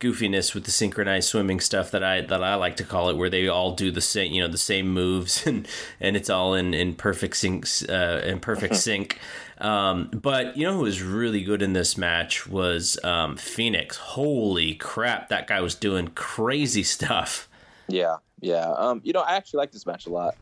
goofiness 0.00 0.54
with 0.54 0.64
the 0.64 0.70
synchronized 0.70 1.28
swimming 1.28 1.60
stuff 1.60 1.90
that 1.90 2.02
I 2.02 2.22
that 2.22 2.42
I 2.42 2.54
like 2.54 2.76
to 2.76 2.84
call 2.84 3.10
it, 3.10 3.16
where 3.16 3.30
they 3.30 3.48
all 3.48 3.74
do 3.74 3.90
the 3.90 4.00
same, 4.00 4.32
you 4.32 4.42
know, 4.42 4.48
the 4.48 4.58
same 4.58 4.88
moves, 4.88 5.46
and 5.46 5.68
and 6.00 6.16
it's 6.16 6.30
all 6.30 6.54
in 6.54 6.72
in 6.74 6.94
perfect 6.94 7.36
sync, 7.36 7.66
uh, 7.88 8.20
in 8.24 8.40
perfect 8.40 8.76
sync. 8.76 9.18
Um, 9.58 10.10
but 10.12 10.56
you 10.56 10.66
know 10.66 10.74
who 10.74 10.82
was 10.82 11.02
really 11.02 11.42
good 11.42 11.62
in 11.62 11.72
this 11.72 11.96
match 11.96 12.46
was 12.46 12.98
um, 13.04 13.36
Fenix. 13.36 13.96
Holy 13.96 14.74
crap, 14.74 15.28
that 15.28 15.46
guy 15.46 15.60
was 15.60 15.74
doing 15.74 16.08
crazy 16.08 16.82
stuff. 16.82 17.48
Yeah, 17.88 18.16
yeah. 18.40 18.72
Um, 18.76 19.00
you 19.04 19.12
know, 19.12 19.20
I 19.20 19.36
actually 19.36 19.58
like 19.58 19.72
this 19.72 19.86
match 19.86 20.06
a 20.06 20.10
lot. 20.10 20.36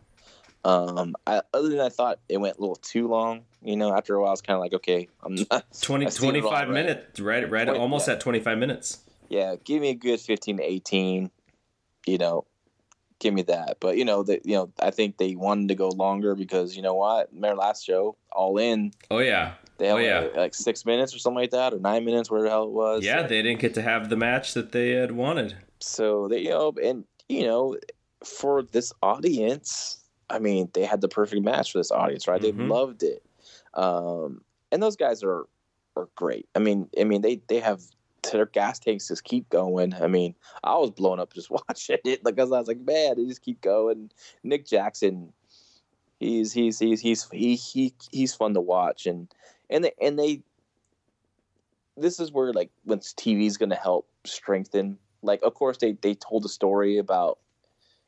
Um, 0.64 1.14
I, 1.26 1.42
other 1.52 1.68
than 1.68 1.80
I 1.80 1.90
thought 1.90 2.20
it 2.28 2.38
went 2.38 2.56
a 2.56 2.60
little 2.60 2.76
too 2.76 3.06
long. 3.08 3.42
You 3.62 3.76
know, 3.76 3.94
after 3.94 4.14
a 4.14 4.22
while, 4.22 4.32
it's 4.32 4.40
kind 4.40 4.56
of 4.56 4.62
like, 4.62 4.74
okay, 4.74 5.08
I'm 5.22 5.34
not 5.50 5.66
20, 5.80 6.06
25 6.06 6.68
minutes, 6.68 7.20
right? 7.20 7.48
Right, 7.48 7.64
20, 7.64 7.78
almost 7.78 8.08
yeah. 8.08 8.14
at 8.14 8.20
25 8.20 8.58
minutes. 8.58 9.00
Yeah, 9.28 9.56
give 9.62 9.82
me 9.82 9.90
a 9.90 9.94
good 9.94 10.20
15 10.20 10.58
to 10.58 10.62
18. 10.62 11.30
You 12.06 12.18
know, 12.18 12.46
give 13.18 13.34
me 13.34 13.42
that. 13.42 13.78
But 13.80 13.96
you 13.96 14.04
know, 14.04 14.22
that 14.22 14.46
you 14.46 14.54
know, 14.54 14.72
I 14.80 14.90
think 14.90 15.16
they 15.16 15.34
wanted 15.34 15.68
to 15.68 15.74
go 15.74 15.88
longer 15.88 16.34
because 16.34 16.76
you 16.76 16.82
know 16.82 16.94
what? 16.94 17.30
Remember 17.32 17.56
last 17.56 17.84
show, 17.84 18.16
All 18.32 18.58
In. 18.58 18.92
Oh 19.10 19.18
yeah. 19.18 19.54
They 19.78 19.86
had 19.86 19.94
oh, 19.94 19.98
yeah. 19.98 20.20
like, 20.20 20.36
like 20.36 20.54
six 20.54 20.86
minutes 20.86 21.14
or 21.16 21.18
something 21.18 21.40
like 21.40 21.50
that, 21.50 21.74
or 21.74 21.80
nine 21.80 22.04
minutes, 22.04 22.30
whatever 22.30 22.46
the 22.46 22.50
hell 22.50 22.64
it 22.64 22.70
was. 22.70 23.04
Yeah, 23.04 23.22
they 23.22 23.42
didn't 23.42 23.60
get 23.60 23.74
to 23.74 23.82
have 23.82 24.08
the 24.08 24.16
match 24.16 24.54
that 24.54 24.70
they 24.70 24.90
had 24.90 25.12
wanted. 25.12 25.56
So 25.80 26.28
they, 26.28 26.40
you 26.40 26.50
know, 26.50 26.72
and 26.82 27.04
you 27.28 27.44
know, 27.44 27.76
for 28.22 28.62
this 28.62 28.92
audience, 29.02 30.03
I 30.34 30.40
mean, 30.40 30.68
they 30.74 30.84
had 30.84 31.00
the 31.00 31.08
perfect 31.08 31.42
match 31.42 31.72
for 31.72 31.78
this 31.78 31.92
audience, 31.92 32.26
right? 32.26 32.42
Mm-hmm. 32.42 32.58
They 32.58 32.66
loved 32.66 33.02
it. 33.04 33.22
Um, 33.74 34.42
and 34.72 34.82
those 34.82 34.96
guys 34.96 35.22
are 35.22 35.46
are 35.96 36.08
great. 36.16 36.48
I 36.56 36.58
mean, 36.58 36.88
I 36.98 37.04
mean 37.04 37.22
they 37.22 37.40
they 37.48 37.60
have 37.60 37.80
their 38.32 38.46
gas 38.46 38.80
tanks 38.80 39.08
just 39.08 39.22
keep 39.22 39.48
going. 39.48 39.94
I 39.94 40.08
mean, 40.08 40.34
I 40.64 40.76
was 40.76 40.90
blown 40.90 41.20
up 41.20 41.32
just 41.32 41.50
watching 41.68 41.98
it 42.04 42.24
because 42.24 42.50
I 42.50 42.58
was 42.58 42.68
like, 42.68 42.80
man, 42.80 43.14
they 43.16 43.26
just 43.26 43.42
keep 43.42 43.60
going. 43.60 44.10
Nick 44.42 44.66
Jackson, 44.66 45.32
he's 46.18 46.52
he's 46.52 46.78
he's 46.80 47.00
he's 47.00 47.30
he, 47.30 47.54
he 47.54 47.94
he's 48.10 48.34
fun 48.34 48.54
to 48.54 48.60
watch, 48.60 49.06
and 49.06 49.32
and 49.70 49.84
they, 49.84 49.92
and 50.00 50.18
they. 50.18 50.42
This 51.96 52.18
is 52.18 52.32
where 52.32 52.52
like 52.52 52.70
when 52.82 52.98
TV 52.98 53.46
is 53.46 53.56
going 53.56 53.70
to 53.70 53.76
help 53.76 54.08
strengthen. 54.24 54.98
Like, 55.22 55.40
of 55.44 55.54
course, 55.54 55.78
they 55.78 55.92
they 55.92 56.14
told 56.14 56.44
a 56.44 56.48
story 56.48 56.98
about, 56.98 57.38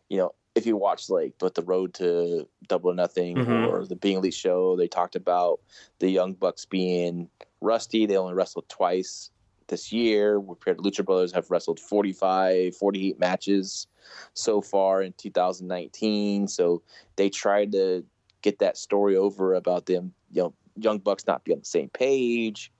you 0.09 0.18
know, 0.18 0.35
if 0.57 0.66
you 0.66 0.76
watch 0.76 1.09
like 1.09 1.34
but 1.38 1.54
the 1.54 1.62
road 1.62 1.94
to 1.94 2.48
double 2.66 2.90
or 2.90 2.94
nothing 2.94 3.36
mm-hmm. 3.36 3.66
or 3.66 3.86
the 3.86 3.94
being 3.94 4.16
elite 4.16 4.34
show 4.34 4.76
they 4.76 4.88
talked 4.88 5.14
about 5.14 5.61
the 6.00 6.11
young 6.11 6.32
bucks 6.32 6.64
being 6.64 7.28
rusty. 7.61 8.07
They 8.07 8.16
only 8.16 8.34
wrestled 8.34 8.68
twice 8.68 9.30
this 9.68 9.92
year. 9.92 10.40
Compared 10.40 10.78
to 10.78 10.82
lucha 10.82 11.04
brothers 11.04 11.32
have 11.32 11.50
wrestled 11.50 11.78
45 11.78 12.76
48 12.76 13.20
matches 13.20 13.86
so 14.34 14.61
far 14.61 15.02
in 15.02 15.12
2019 15.14 16.48
so 16.48 16.82
they 17.16 17.28
tried 17.28 17.72
to 17.72 18.04
get 18.42 18.61
that 18.61 18.76
story 18.76 19.16
over 19.16 19.54
about 19.54 19.86
them 19.86 20.12
you 20.30 20.42
know 20.42 20.54
young 20.76 20.98
bucks 20.98 21.26
not 21.26 21.44
being 21.44 21.57
on 21.57 21.61
the 21.61 21.66
same 21.66 21.88
page. 21.90 22.72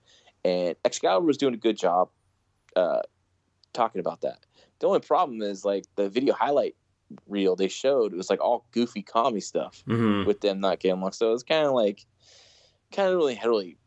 And 0.45 0.75
excalibur 0.85 1.25
was 1.25 1.37
doing 1.37 1.53
a 1.53 1.57
good 1.57 1.77
job 1.77 2.09
uh, 2.75 3.01
talking 3.73 3.99
about 3.99 4.21
that. 4.21 4.39
The 4.79 4.87
only 4.87 4.99
problem 4.99 5.41
is 5.41 5.65
like 5.65 5.85
the 5.95 6.09
video 6.09 6.33
highlight 6.33 6.75
reel 7.27 7.55
they 7.55 7.67
showed, 7.67 8.13
it 8.13 8.17
was 8.17 8.29
like 8.29 8.41
all 8.41 8.65
goofy 8.71 9.01
comedy 9.01 9.41
stuff 9.41 9.83
mm-hmm. 9.87 10.27
with 10.27 10.41
them 10.41 10.59
not 10.59 10.79
getting 10.79 10.99
along. 10.99 11.13
So 11.13 11.33
it's 11.33 11.43
kind 11.43 11.65
of 11.65 11.73
like, 11.73 12.05
kind 12.91 13.09
of 13.09 13.15
really, 13.15 13.39
really 13.43 13.77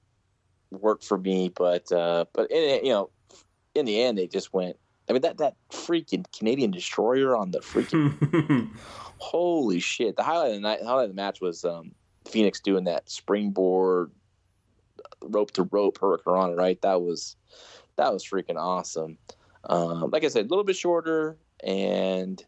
worked 0.71 1.05
for 1.05 1.19
me. 1.19 1.51
But, 1.55 1.91
uh, 1.93 2.27
but 2.33 2.51
in, 2.51 2.85
you 2.85 2.93
know, 2.93 3.11
in 3.75 3.87
the 3.87 4.01
end, 4.03 4.19
they 4.19 4.27
just 4.27 4.53
went. 4.53 4.77
I 5.09 5.13
mean, 5.13 5.23
that 5.23 5.39
that 5.39 5.57
freaking 5.73 6.25
Canadian 6.37 6.71
destroyer 6.71 7.37
on 7.37 7.51
the 7.51 7.59
freaking 7.59 8.71
holy 9.19 9.81
shit. 9.81 10.15
The 10.15 10.23
highlight 10.23 10.51
of 10.51 10.55
the 10.55 10.61
night, 10.61 10.81
highlight 10.85 11.05
of 11.05 11.11
the 11.11 11.17
match 11.17 11.41
was 11.41 11.65
um, 11.65 11.93
Fenix 12.29 12.61
doing 12.61 12.85
that 12.85 13.11
springboard 13.11 14.13
rope 15.23 15.51
to 15.53 15.65
rope 15.65 15.99
hurricane 15.99 16.57
right? 16.57 16.81
That 16.83 17.03
was 17.03 17.37
that 17.97 18.13
was 18.13 18.25
freaking 18.25 18.57
awesome. 18.57 19.19
Um, 19.65 20.11
like 20.11 20.25
I 20.25 20.29
said, 20.29 20.47
a 20.47 20.49
little 20.49 20.65
bit 20.65 20.77
shorter 20.77 21.37
and 21.63 22.43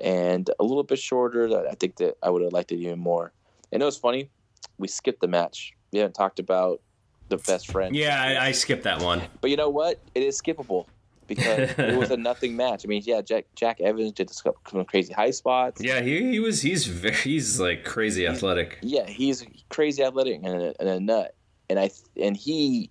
and 0.00 0.50
a 0.58 0.64
little 0.64 0.82
bit 0.82 0.98
shorter. 0.98 1.48
That 1.48 1.66
I 1.66 1.74
think 1.74 1.96
that 1.96 2.16
I 2.22 2.30
would 2.30 2.42
have 2.42 2.52
liked 2.52 2.72
it 2.72 2.78
even 2.78 2.98
more. 2.98 3.32
And 3.72 3.82
it 3.82 3.84
was 3.84 3.96
funny. 3.96 4.30
We 4.78 4.88
skipped 4.88 5.20
the 5.20 5.28
match. 5.28 5.74
We 5.92 5.98
haven't 5.98 6.14
talked 6.14 6.38
about 6.38 6.80
the 7.28 7.36
best 7.38 7.70
friend. 7.70 7.94
Yeah, 7.94 8.20
I, 8.20 8.46
I 8.46 8.52
skipped 8.52 8.84
that 8.84 9.00
one. 9.00 9.22
But 9.40 9.50
you 9.50 9.56
know 9.56 9.70
what? 9.70 10.00
It 10.14 10.22
is 10.22 10.40
skippable 10.40 10.86
because 11.26 11.70
it 11.78 11.96
was 11.96 12.10
a 12.10 12.16
nothing 12.16 12.56
match. 12.56 12.84
I 12.84 12.88
mean, 12.88 13.02
yeah, 13.06 13.22
Jack 13.22 13.46
Jack 13.54 13.80
Evans 13.80 14.12
did 14.12 14.30
some 14.30 14.84
crazy 14.84 15.14
high 15.14 15.30
spots. 15.30 15.82
Yeah, 15.82 16.02
he, 16.02 16.32
he 16.32 16.40
was 16.40 16.60
he's 16.60 16.86
very 16.86 17.14
he's 17.14 17.58
like 17.58 17.84
crazy 17.84 18.26
athletic. 18.26 18.78
Yeah, 18.82 19.06
he's 19.06 19.46
crazy 19.70 20.02
athletic 20.02 20.40
and 20.42 20.62
a, 20.62 20.74
and 20.80 20.88
a 20.88 21.00
nut. 21.00 21.34
And 21.70 21.78
I 21.78 21.90
and 22.20 22.36
he 22.36 22.90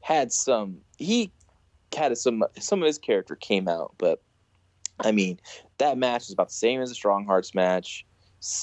had 0.00 0.32
some 0.32 0.78
he 0.96 1.30
had 1.94 2.16
some 2.16 2.42
some 2.58 2.82
of 2.82 2.86
his 2.86 2.98
character 2.98 3.36
came 3.36 3.68
out, 3.68 3.94
but 3.98 4.22
I 5.04 5.12
mean, 5.12 5.40
that 5.78 5.98
match 5.98 6.24
is 6.24 6.32
about 6.32 6.48
the 6.48 6.54
same 6.54 6.80
as 6.80 6.90
a 6.90 6.94
Strong 6.94 7.26
Hearts 7.26 7.54
match, 7.54 8.04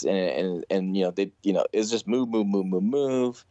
and 0.05 0.17
and, 0.17 0.65
and 0.69 0.97
you 0.97 1.03
know 1.03 1.11
they 1.11 1.31
you 1.43 1.53
know 1.53 1.65
it's 1.73 1.89
just 1.89 2.07
move 2.07 2.29
move 2.29 2.47
move 2.47 2.65
move 2.65 2.83
move. 2.83 3.45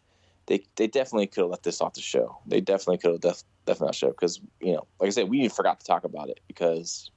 They 0.47 0.65
they 0.77 0.87
definitely 0.87 1.27
could 1.27 1.43
have 1.43 1.51
left 1.51 1.65
this 1.65 1.81
off 1.81 1.95
the 1.95 2.01
show. 2.01 2.39
They 2.47 2.61
definitely 2.61 2.99
could 2.99 3.13
have 3.13 3.21
def, 3.21 3.43
definitely 3.67 3.89
not 3.89 3.95
show 3.95 4.11
because 4.11 4.41
you 4.61 4.73
know 4.73 4.87
like 5.01 5.09
I 5.09 5.11
said 5.11 5.29
we 5.29 5.49
forgot 5.49 5.81
to 5.81 5.87
talk 5.87 6.05
about 6.05 6.29
it 6.29 6.41
because 6.47 7.11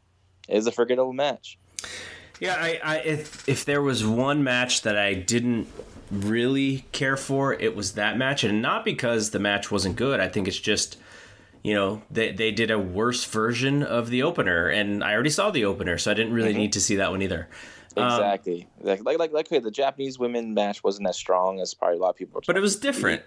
it 0.47 0.57
is 0.57 0.67
a 0.67 0.71
forgettable 0.71 1.13
match. 1.13 1.57
Yeah, 2.39 2.55
I, 2.55 2.79
I 2.83 2.97
if 2.99 3.47
if 3.47 3.65
there 3.65 3.81
was 3.81 4.05
one 4.05 4.43
match 4.43 4.81
that 4.83 4.97
I 4.97 5.13
didn't 5.13 5.67
really 6.11 6.85
care 6.91 7.17
for, 7.17 7.53
it 7.53 7.75
was 7.75 7.93
that 7.93 8.17
match, 8.17 8.43
and 8.43 8.61
not 8.61 8.85
because 8.85 9.31
the 9.31 9.39
match 9.39 9.71
wasn't 9.71 9.95
good. 9.95 10.19
I 10.19 10.27
think 10.27 10.47
it's 10.47 10.59
just 10.59 10.97
you 11.63 11.73
know 11.73 12.01
they 12.09 12.31
they 12.31 12.51
did 12.51 12.71
a 12.71 12.79
worse 12.79 13.25
version 13.25 13.83
of 13.83 14.09
the 14.09 14.23
opener, 14.23 14.67
and 14.67 15.03
I 15.03 15.13
already 15.13 15.29
saw 15.29 15.51
the 15.51 15.65
opener, 15.65 15.97
so 15.97 16.11
I 16.11 16.13
didn't 16.13 16.33
really 16.33 16.51
mm-hmm. 16.51 16.59
need 16.59 16.73
to 16.73 16.81
see 16.81 16.95
that 16.97 17.11
one 17.11 17.21
either. 17.21 17.49
Exactly. 17.97 18.67
Um, 18.85 19.03
like 19.03 19.19
like 19.19 19.31
like, 19.31 19.49
the 19.49 19.71
Japanese 19.71 20.19
women 20.19 20.53
match 20.53 20.83
wasn't 20.83 21.07
as 21.07 21.17
strong 21.17 21.59
as 21.59 21.73
probably 21.73 21.97
a 21.97 22.01
lot 22.01 22.09
of 22.11 22.15
people. 22.15 22.35
Were. 22.35 22.41
But 22.45 22.57
it 22.57 22.61
was 22.61 22.75
different. 22.75 23.23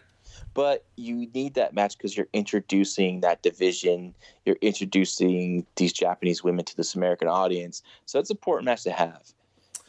But 0.55 0.85
you 0.97 1.28
need 1.35 1.55
that 1.55 1.74
match 1.74 1.97
because 1.97 2.16
you're 2.16 2.28
introducing 2.33 3.20
that 3.20 3.43
division. 3.43 4.14
You're 4.45 4.59
introducing 4.61 5.66
these 5.76 5.93
Japanese 5.93 6.45
women 6.45 6.64
to 6.66 6.76
this 6.76 6.95
American 6.95 7.28
audience, 7.28 7.83
so 8.07 8.18
it's 8.18 8.30
an 8.30 8.37
important 8.37 8.66
match 8.66 8.83
to 8.85 8.93
have. 8.93 9.22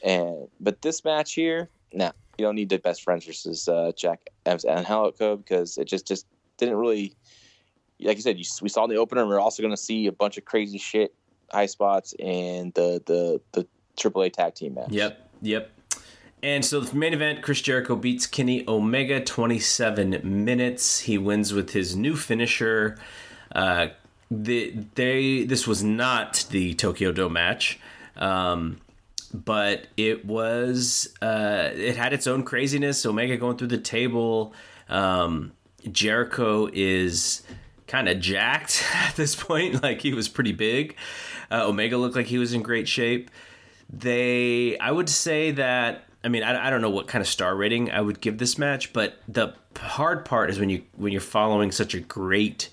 And 0.04 0.48
but 0.60 0.82
this 0.82 1.04
match 1.04 1.34
here, 1.34 1.70
nah, 1.94 2.12
you 2.38 2.46
don't 2.46 2.56
need 2.56 2.70
the 2.70 2.78
best 2.78 3.04
friends 3.04 3.26
versus 3.26 3.68
uh, 3.68 3.92
Jack 3.96 4.30
Evans 4.46 4.66
and 4.66 4.80
Angelico 4.80 5.38
because 5.38 5.78
it 5.78 5.86
just 5.86 6.08
just 6.08 6.26
didn't 6.58 6.76
really 6.76 7.16
like 8.04 8.18
you 8.18 8.22
said, 8.22 8.38
you, 8.38 8.46
we 8.62 8.70
saw 8.70 8.84
in 8.84 8.90
the 8.90 8.98
opener, 8.98 9.26
we're 9.26 9.40
also 9.40 9.62
going 9.62 9.74
to 9.74 9.82
see 9.82 10.08
a 10.08 10.12
bunch 10.12 10.38
of 10.38 10.46
crazy 10.46 10.78
shit, 10.78 11.14
high 11.52 11.66
spots, 11.66 12.14
and 12.20 12.74
the 12.74 13.02
the 13.06 13.42
the 13.52 13.68
AAA 13.98 14.34
tag 14.34 14.56
team 14.56 14.76
match. 14.76 14.90
Yep, 14.90 15.32
yep. 15.42 15.72
And 16.42 16.66
so 16.66 16.82
the 16.82 16.96
main 16.96 17.14
event, 17.14 17.42
Chris 17.42 17.62
Jericho 17.62 17.96
beats 17.96 18.28
Kenny 18.28 18.68
Omega 18.68 19.24
27 19.24 20.20
minutes. 20.24 21.00
He 21.00 21.18
wins 21.18 21.54
with 21.54 21.72
his 21.72 21.96
new 21.96 22.18
finisher. 22.18 22.98
Uh, 23.56 23.88
the 24.30 24.76
they 24.96 25.44
this 25.44 25.68
was 25.68 25.84
not 25.84 26.46
the 26.50 26.74
Tokyo 26.74 27.12
Dome 27.12 27.34
match. 27.34 27.80
Um, 28.18 28.82
but 29.34 29.88
it 29.98 30.26
was 30.26 31.14
uh, 31.22 31.70
it 31.74 31.98
had 31.98 32.14
its 32.14 32.28
own 32.28 32.44
craziness. 32.44 33.06
Omega 33.06 33.38
going 33.38 33.58
through 33.58 33.68
the 33.68 33.78
table. 33.78 34.54
Um, 34.90 35.54
Jericho 35.92 36.70
is 36.72 37.42
kind 37.88 38.10
of 38.10 38.20
jacked 38.20 38.84
at 38.94 39.16
this 39.16 39.36
point. 39.36 39.82
Like 39.84 40.02
he 40.02 40.14
was 40.14 40.28
pretty 40.28 40.52
big. 40.52 40.96
Uh, 41.52 41.68
Omega 41.68 41.98
looked 41.98 42.16
like 42.16 42.28
he 42.28 42.38
was 42.38 42.54
in 42.54 42.62
great 42.62 42.88
shape. 42.88 43.30
They, 43.90 44.78
I 44.80 44.92
would 44.92 45.10
say 45.10 45.52
that. 45.52 46.06
I 46.24 46.30
mean, 46.30 46.44
I, 46.44 46.68
I 46.68 46.70
don't 46.70 46.82
know 46.82 46.90
what 46.90 47.08
kind 47.08 47.22
of 47.22 47.28
star 47.28 47.54
rating 47.56 47.92
I 47.92 48.00
would 48.00 48.22
give 48.22 48.38
this 48.38 48.58
match, 48.58 48.94
but 48.94 49.20
the 49.28 49.54
hard 49.78 50.24
part 50.24 50.50
is 50.50 50.58
when 50.58 50.70
you 50.70 50.84
when 50.96 51.12
you're 51.12 51.22
following 51.22 51.72
such 51.72 51.94
a 51.94 52.00
great 52.00 52.70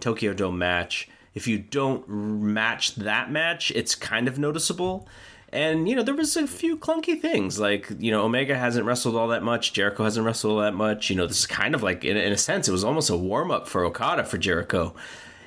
Tokyo 0.00 0.34
Dome 0.34 0.58
match. 0.58 1.08
If 1.34 1.46
you 1.46 1.58
don't 1.58 2.08
match 2.08 2.96
that 2.96 3.30
match, 3.30 3.70
it's 3.70 3.94
kind 3.94 4.26
of 4.26 4.38
noticeable. 4.38 5.06
And 5.50 5.88
you 5.88 5.96
know 5.96 6.02
there 6.02 6.14
was 6.14 6.36
a 6.36 6.46
few 6.46 6.76
clunky 6.76 7.18
things 7.18 7.58
like 7.58 7.90
you 7.98 8.10
know 8.10 8.24
Omega 8.24 8.54
hasn't 8.54 8.84
wrestled 8.84 9.16
all 9.16 9.28
that 9.28 9.42
much, 9.42 9.72
Jericho 9.72 10.04
hasn't 10.04 10.26
wrestled 10.26 10.52
all 10.52 10.60
that 10.60 10.74
much. 10.74 11.08
You 11.08 11.16
know 11.16 11.26
this 11.26 11.38
is 11.38 11.46
kind 11.46 11.74
of 11.74 11.82
like 11.82 12.04
in, 12.04 12.16
in 12.18 12.32
a 12.32 12.36
sense 12.36 12.68
it 12.68 12.72
was 12.72 12.84
almost 12.84 13.08
a 13.08 13.16
warm 13.16 13.50
up 13.50 13.66
for 13.66 13.82
Okada 13.84 14.24
for 14.24 14.36
Jericho, 14.36 14.94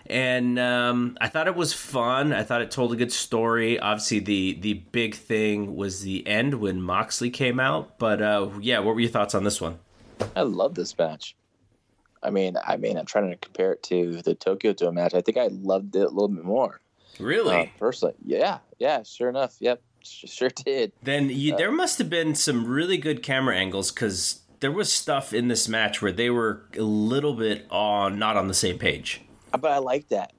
and 0.08 0.58
um, 0.58 1.18
I 1.22 1.28
thought 1.28 1.48
it 1.48 1.56
was 1.56 1.74
fun. 1.74 2.34
I 2.34 2.42
thought 2.42 2.62
it 2.64 2.72
told 2.72 2.94
a 2.94 2.96
good 2.96 3.12
story. 3.12 3.80
Obviously 3.80 4.20
the 4.20 4.54
the 4.60 4.74
big 4.74 5.14
thing 5.14 5.76
was 5.76 6.02
the 6.02 6.26
end 6.26 6.56
when 6.56 6.82
Moxley 6.82 7.30
came 7.30 7.60
out. 7.60 8.00
But 8.00 8.24
uh, 8.24 8.50
yeah, 8.60 8.80
what 8.80 8.96
were 8.96 9.02
your 9.02 9.12
thoughts 9.12 9.36
on 9.36 9.44
this 9.44 9.62
one? 9.62 9.78
I 10.36 10.42
love 10.42 10.74
this 10.74 10.98
match. 10.98 11.36
I 12.24 12.30
mean, 12.30 12.56
I 12.66 12.78
mean, 12.78 12.98
I'm 12.98 13.06
trying 13.06 13.30
to 13.30 13.38
compare 13.38 13.74
it 13.74 13.84
to 13.84 14.22
the 14.22 14.36
Tokyo 14.36 14.74
Dome 14.74 14.96
match. 14.96 15.14
I 15.14 15.22
think 15.22 15.38
I 15.38 15.48
loved 15.48 15.96
it 15.96 16.04
a 16.04 16.10
little 16.10 16.28
bit 16.28 16.44
more. 16.44 16.82
Really? 17.20 17.56
Uh, 17.56 17.66
personally, 17.80 18.16
yeah, 18.26 18.60
yeah, 18.80 19.04
sure 19.04 19.30
enough, 19.30 19.56
yep. 19.60 19.82
Sure 20.04 20.50
did. 20.50 20.92
Then 21.02 21.30
you, 21.30 21.54
uh, 21.54 21.58
there 21.58 21.72
must 21.72 21.98
have 22.00 22.10
been 22.10 22.36
some 22.36 22.66
really 22.66 22.98
good 22.98 23.24
camera 23.24 23.56
angles 23.56 23.92
because 23.92 24.42
there 24.60 24.72
was 24.72 24.92
stuff 24.92 25.34
in 25.34 25.48
this 25.48 25.68
match 25.68 26.02
where 26.02 26.12
they 26.12 26.30
were 26.30 26.64
a 26.78 26.82
little 26.82 27.34
bit 27.34 27.66
on 27.70 28.18
not 28.18 28.38
on 28.38 28.48
the 28.48 28.54
same 28.54 28.78
page. 28.78 29.22
Uh, 29.54 29.58
but 29.58 29.72
I 29.72 29.80
like 29.80 30.08
that. 30.10 30.34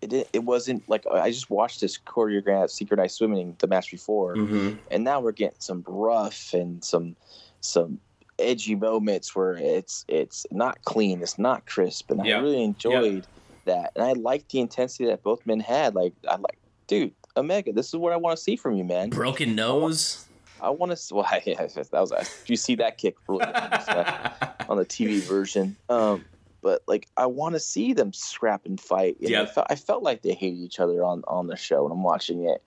It 0.00 0.28
it 0.32 0.44
wasn't 0.44 0.88
like 0.88 1.04
I 1.06 1.30
just 1.30 1.50
watched 1.50 1.80
this 1.80 1.98
choreographed 1.98 2.70
synchronized 2.70 3.16
swimming 3.16 3.56
the 3.58 3.66
match 3.66 3.90
before, 3.90 4.36
mm-hmm. 4.36 4.76
and 4.92 5.02
now 5.02 5.20
we're 5.20 5.32
getting 5.32 5.58
some 5.58 5.84
rough 5.88 6.54
and 6.54 6.84
some 6.84 7.16
some 7.60 7.98
edgy 8.38 8.74
moments 8.74 9.34
where 9.34 9.54
it's 9.54 10.04
it's 10.06 10.46
not 10.50 10.82
clean, 10.84 11.20
it's 11.20 11.38
not 11.38 11.66
crisp, 11.66 12.10
and 12.10 12.24
yep. 12.24 12.38
I 12.38 12.42
really 12.42 12.62
enjoyed 12.62 13.14
yep. 13.14 13.26
that, 13.64 13.92
and 13.96 14.04
I 14.04 14.12
liked 14.12 14.50
the 14.50 14.60
intensity 14.60 15.06
that 15.06 15.22
both 15.22 15.44
men 15.46 15.60
had. 15.60 15.94
Like 15.94 16.12
I 16.28 16.36
like, 16.36 16.58
dude, 16.86 17.12
Omega, 17.36 17.72
this 17.72 17.88
is 17.88 17.96
what 17.96 18.12
I 18.12 18.16
want 18.16 18.36
to 18.36 18.42
see 18.42 18.56
from 18.56 18.76
you, 18.76 18.84
man. 18.84 19.10
Broken 19.10 19.54
nose. 19.54 20.26
I 20.60 20.70
want 20.70 20.96
to. 20.96 21.14
Well, 21.14 21.26
yeah, 21.46 21.66
that 21.66 21.92
was. 21.92 22.10
Did 22.10 22.28
you 22.46 22.56
see 22.56 22.74
that 22.76 22.98
kick 22.98 23.16
on 23.28 23.38
the 23.38 24.86
TV 24.86 25.20
version? 25.20 25.76
Um, 25.88 26.24
but 26.62 26.82
like, 26.88 27.06
I 27.16 27.26
want 27.26 27.54
to 27.54 27.60
see 27.60 27.92
them 27.92 28.12
scrap 28.12 28.66
and 28.66 28.80
fight. 28.80 29.16
yeah, 29.20 29.42
I 29.42 29.46
felt, 29.46 29.66
I 29.70 29.76
felt 29.76 30.02
like 30.02 30.22
they 30.22 30.34
hated 30.34 30.58
each 30.58 30.80
other 30.80 31.04
on 31.04 31.22
on 31.28 31.46
the 31.46 31.56
show 31.56 31.84
when 31.84 31.92
I'm 31.92 32.02
watching 32.02 32.44
it, 32.44 32.62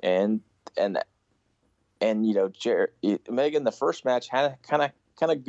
and 0.00 0.40
and 0.76 0.98
and 2.00 2.26
you 2.26 2.34
know, 2.34 2.48
Jer- 2.48 2.92
Megan, 3.30 3.64
the 3.64 3.72
first 3.72 4.04
match 4.04 4.28
had 4.28 4.56
kind 4.62 4.82
of 4.82 4.90
kind 5.18 5.32
of 5.32 5.44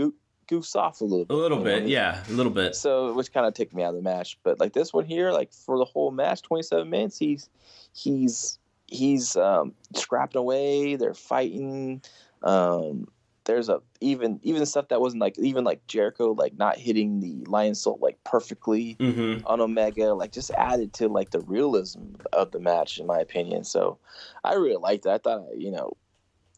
go- 0.49 0.59
goofs 0.59 0.75
off 0.75 1.01
a 1.01 1.03
little 1.03 1.25
bit. 1.25 1.33
A 1.33 1.37
little 1.37 1.63
bit, 1.63 1.87
yeah, 1.87 2.23
a 2.27 2.31
little 2.31 2.51
bit. 2.51 2.75
So, 2.75 3.13
which 3.13 3.31
kind 3.31 3.45
of 3.45 3.53
took 3.53 3.73
me 3.73 3.83
out 3.83 3.89
of 3.89 3.95
the 3.95 4.01
match. 4.01 4.37
But 4.43 4.59
like 4.59 4.73
this 4.73 4.93
one 4.93 5.05
here, 5.05 5.31
like 5.31 5.53
for 5.53 5.77
the 5.77 5.85
whole 5.85 6.11
match, 6.11 6.41
27 6.41 6.89
minutes, 6.89 7.17
he's 7.17 7.49
he's 7.93 8.59
he's 8.87 9.35
um, 9.35 9.73
scrapping 9.95 10.39
away. 10.39 10.95
They're 10.95 11.13
fighting. 11.13 12.01
Um, 12.43 13.07
there's 13.45 13.69
a 13.69 13.81
even 13.99 14.39
even 14.43 14.65
stuff 14.65 14.89
that 14.89 15.01
wasn't 15.01 15.21
like 15.21 15.37
even 15.39 15.63
like 15.63 15.85
Jericho 15.87 16.33
like 16.33 16.55
not 16.57 16.77
hitting 16.77 17.19
the 17.19 17.43
Lionsault 17.49 17.99
like 17.99 18.23
perfectly 18.23 18.95
mm-hmm. 18.99 19.45
on 19.47 19.59
Omega 19.59 20.13
like 20.13 20.31
just 20.31 20.51
added 20.51 20.93
to 20.93 21.07
like 21.07 21.31
the 21.31 21.39
realism 21.41 22.13
of 22.31 22.51
the 22.51 22.59
match 22.59 22.99
in 22.99 23.07
my 23.07 23.17
opinion. 23.17 23.63
So 23.63 23.97
I 24.43 24.53
really 24.53 24.75
liked 24.75 25.07
it. 25.07 25.09
I 25.09 25.17
thought 25.17 25.47
you 25.57 25.71
know 25.71 25.93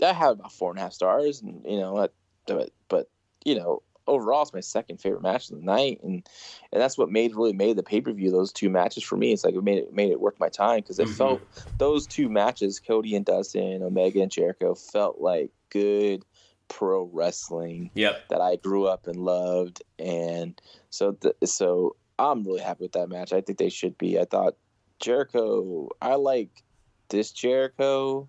I 0.04 0.12
had 0.12 0.32
about 0.32 0.52
four 0.52 0.72
and 0.72 0.80
a 0.80 0.82
half 0.82 0.92
stars 0.92 1.42
and 1.42 1.64
you 1.66 1.80
know 1.80 2.10
but 2.46 2.72
but 2.90 3.10
you 3.46 3.56
know 3.56 3.82
overall 4.08 4.42
it's 4.42 4.54
my 4.54 4.60
second 4.60 5.00
favorite 5.00 5.22
match 5.22 5.50
of 5.50 5.58
the 5.58 5.64
night 5.64 6.00
and 6.04 6.28
and 6.72 6.82
that's 6.82 6.98
what 6.98 7.10
made 7.10 7.36
really 7.36 7.54
made 7.54 7.76
the 7.76 7.84
pay-per-view 7.84 8.32
those 8.32 8.52
two 8.52 8.70
matches 8.70 9.04
for 9.04 9.16
me 9.16 9.32
it's 9.32 9.44
like 9.44 9.56
it 9.56 9.64
made 9.64 9.78
it 9.78 9.94
made 9.94 10.12
it 10.12 10.20
worth 10.20 10.40
my 10.40 10.50
time 10.50 10.78
because 10.80 11.00
it 11.00 11.06
mm-hmm. 11.06 11.16
felt 11.16 11.42
those 11.78 12.08
two 12.08 12.28
matches 12.28 12.80
cody 12.80 13.16
and 13.16 13.26
dustin 13.26 13.84
omega 13.84 14.22
and 14.22 14.32
jericho 14.32 14.74
felt 14.74 15.20
like 15.20 15.52
good 15.70 16.26
pro 16.68 17.04
wrestling 17.14 17.92
yep. 17.94 18.28
that 18.30 18.42
i 18.42 18.56
grew 18.56 18.86
up 18.86 19.08
and 19.08 19.18
loved 19.18 19.84
and 20.00 20.62
so 20.90 21.12
th- 21.14 21.36
so 21.44 21.96
i'm 22.18 22.44
really 22.44 22.62
happy 22.62 22.86
with 22.86 22.94
that 22.94 23.10
match 23.10 23.34
i 23.34 23.42
think 23.42 23.60
they 23.60 23.70
should 23.70 23.98
be 23.98 24.20
i 24.20 24.26
thought 24.26 24.56
jericho 25.00 25.90
i 26.02 26.16
like 26.16 26.64
this 27.10 27.32
jericho 27.32 28.28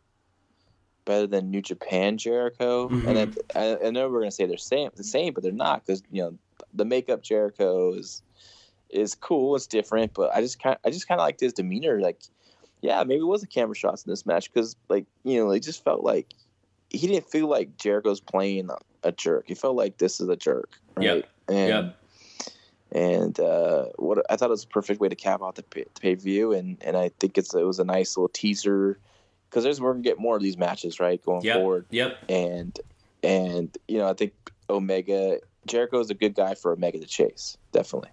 better 1.04 1.26
than 1.26 1.50
New 1.50 1.62
Japan 1.62 2.18
Jericho. 2.18 2.88
Mm-hmm. 2.88 3.08
And 3.08 3.16
then, 3.16 3.34
I, 3.54 3.86
I, 3.86 3.90
know 3.90 4.08
we're 4.08 4.20
gonna 4.20 4.30
say 4.30 4.46
they're 4.46 4.56
same 4.56 4.90
the 4.94 5.04
same, 5.04 5.32
but 5.32 5.42
they're 5.42 5.52
not 5.52 5.84
because 5.84 6.02
you 6.10 6.22
know 6.22 6.38
the 6.74 6.84
makeup 6.84 7.22
Jericho 7.22 7.94
is 7.94 8.22
is 8.90 9.14
cool. 9.14 9.56
It's 9.56 9.66
different, 9.66 10.14
but 10.14 10.34
I 10.34 10.40
just 10.40 10.62
kind 10.62 10.76
I 10.84 10.90
just 10.90 11.08
kind 11.08 11.20
of 11.20 11.24
liked 11.24 11.40
his 11.40 11.52
demeanor. 11.52 12.00
Like, 12.00 12.20
yeah, 12.80 13.02
maybe 13.04 13.20
it 13.20 13.26
was 13.26 13.40
the 13.40 13.46
camera 13.46 13.74
shots 13.74 14.04
in 14.04 14.10
this 14.10 14.26
match 14.26 14.52
because 14.52 14.76
like 14.88 15.06
you 15.24 15.38
know 15.38 15.50
it 15.50 15.60
just 15.60 15.84
felt 15.84 16.02
like 16.02 16.34
he 16.90 17.06
didn't 17.06 17.30
feel 17.30 17.48
like 17.48 17.76
Jericho's 17.78 18.20
playing 18.20 18.70
a 19.02 19.12
jerk. 19.12 19.44
He 19.48 19.54
felt 19.54 19.76
like 19.76 19.98
this 19.98 20.20
is 20.20 20.28
a 20.28 20.36
jerk, 20.36 20.78
right? 20.94 21.06
Yep. 21.06 21.28
And, 21.48 21.68
yep. 21.68 21.98
And 22.92 23.40
uh, 23.40 23.86
what 23.96 24.24
I 24.30 24.36
thought 24.36 24.46
it 24.46 24.50
was 24.50 24.64
a 24.64 24.68
perfect 24.68 25.00
way 25.00 25.08
to 25.08 25.16
cap 25.16 25.42
out 25.42 25.54
the 25.54 25.62
pay, 25.62 25.86
pay 25.98 26.14
view, 26.14 26.52
and 26.52 26.76
and 26.82 26.96
I 26.96 27.10
think 27.20 27.38
it's 27.38 27.54
it 27.54 27.66
was 27.66 27.78
a 27.78 27.84
nice 27.84 28.16
little 28.16 28.28
teaser 28.28 28.98
because 29.52 29.64
there's 29.64 29.80
we're 29.80 29.92
gonna 29.92 30.02
get 30.02 30.18
more 30.18 30.34
of 30.34 30.42
these 30.42 30.56
matches 30.56 30.98
right 30.98 31.22
going 31.22 31.42
yep. 31.42 31.56
forward. 31.56 31.84
Yep. 31.90 32.18
And 32.30 32.80
and 33.22 33.76
you 33.86 33.98
know 33.98 34.08
I 34.08 34.14
think 34.14 34.32
Omega 34.70 35.40
Jericho 35.66 36.00
is 36.00 36.08
a 36.08 36.14
good 36.14 36.34
guy 36.34 36.54
for 36.54 36.72
Omega 36.72 36.98
to 36.98 37.06
chase 37.06 37.58
definitely. 37.70 38.08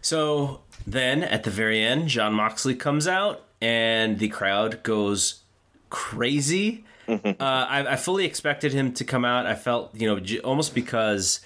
So 0.00 0.60
then 0.86 1.24
at 1.24 1.42
the 1.42 1.50
very 1.50 1.82
end, 1.82 2.08
Jon 2.08 2.34
Moxley 2.34 2.76
comes 2.76 3.08
out 3.08 3.44
and 3.60 4.20
the 4.20 4.28
crowd 4.28 4.84
goes 4.84 5.42
crazy. 5.90 6.84
Mm-hmm. 7.08 7.42
uh, 7.42 7.44
I, 7.44 7.92
I, 7.92 7.96
fully 7.96 8.26
expected 8.26 8.72
him 8.72 8.92
to 8.92 9.04
come 9.04 9.24
out. 9.24 9.46
I 9.46 9.54
felt, 9.54 9.94
you 9.94 10.06
know, 10.06 10.40
almost 10.44 10.74
because 10.74 11.40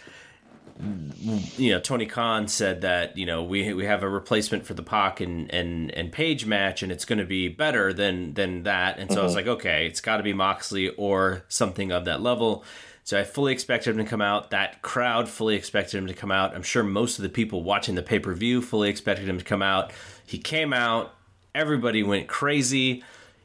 you 0.80 1.72
know, 1.72 1.80
Tony 1.80 2.06
Khan 2.06 2.48
said 2.48 2.80
that 2.80 3.16
you 3.16 3.26
know 3.26 3.42
we 3.42 3.72
we 3.72 3.84
have 3.84 4.02
a 4.02 4.08
replacement 4.08 4.66
for 4.66 4.74
the 4.74 4.82
Pac 4.82 5.20
and 5.20 5.52
and 5.52 5.90
and 5.92 6.10
Page 6.12 6.46
match, 6.46 6.82
and 6.82 6.90
it's 6.90 7.04
going 7.04 7.18
to 7.18 7.24
be 7.24 7.48
better 7.48 7.92
than 7.92 8.34
than 8.34 8.64
that. 8.64 8.98
And 8.98 9.10
so 9.10 9.16
mm-hmm. 9.16 9.20
I 9.20 9.24
was 9.24 9.36
mm-hmm. 9.36 9.48
like, 9.48 9.58
okay, 9.58 9.86
it's 9.86 10.00
got 10.00 10.16
to 10.16 10.22
be 10.22 10.32
Moxley 10.32 10.88
or 10.90 11.44
something 11.48 11.92
of 11.92 12.04
that 12.06 12.20
level. 12.20 12.64
So 13.04 13.18
I 13.18 13.24
fully 13.24 13.52
expected 13.52 13.90
him 13.90 14.04
to 14.04 14.08
come 14.08 14.20
out. 14.20 14.50
That 14.50 14.80
crowd 14.82 15.28
fully 15.28 15.56
expected 15.56 15.98
him 15.98 16.06
to 16.06 16.14
come 16.14 16.30
out. 16.30 16.54
I'm 16.54 16.62
sure 16.62 16.84
most 16.84 17.18
of 17.18 17.22
the 17.24 17.28
people 17.28 17.62
watching 17.62 17.94
the 17.94 18.02
pay 18.02 18.18
per 18.18 18.34
view 18.34 18.62
fully 18.62 18.88
expected 18.88 19.28
him 19.28 19.38
to 19.38 19.44
come 19.44 19.62
out. 19.62 19.92
He 20.24 20.38
came 20.38 20.72
out. 20.72 21.14
Everybody 21.54 22.02
went 22.02 22.28
crazy. 22.28 23.02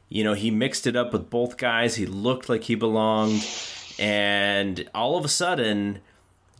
You 0.09 0.23
know, 0.23 0.33
he 0.33 0.51
mixed 0.51 0.87
it 0.87 0.95
up 0.95 1.11
with 1.11 1.29
both 1.29 1.57
guys. 1.57 1.95
He 1.95 2.05
looked 2.05 2.49
like 2.49 2.63
he 2.63 2.75
belonged. 2.75 3.45
And 3.99 4.87
all 4.93 5.17
of 5.17 5.25
a 5.25 5.27
sudden, 5.27 5.99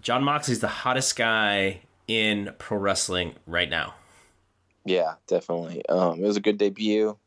Jon 0.02 0.24
Moxley's 0.24 0.60
the 0.60 0.68
hottest 0.68 1.16
guy 1.16 1.82
in 2.08 2.54
pro 2.58 2.78
wrestling 2.78 3.36
right 3.46 3.70
now. 3.70 3.96
Yeah, 4.86 5.16
definitely. 5.28 5.86
Um, 5.90 6.24
it 6.24 6.26
was 6.26 6.38
a 6.38 6.42
good 6.42 6.58
debut. 6.58 7.18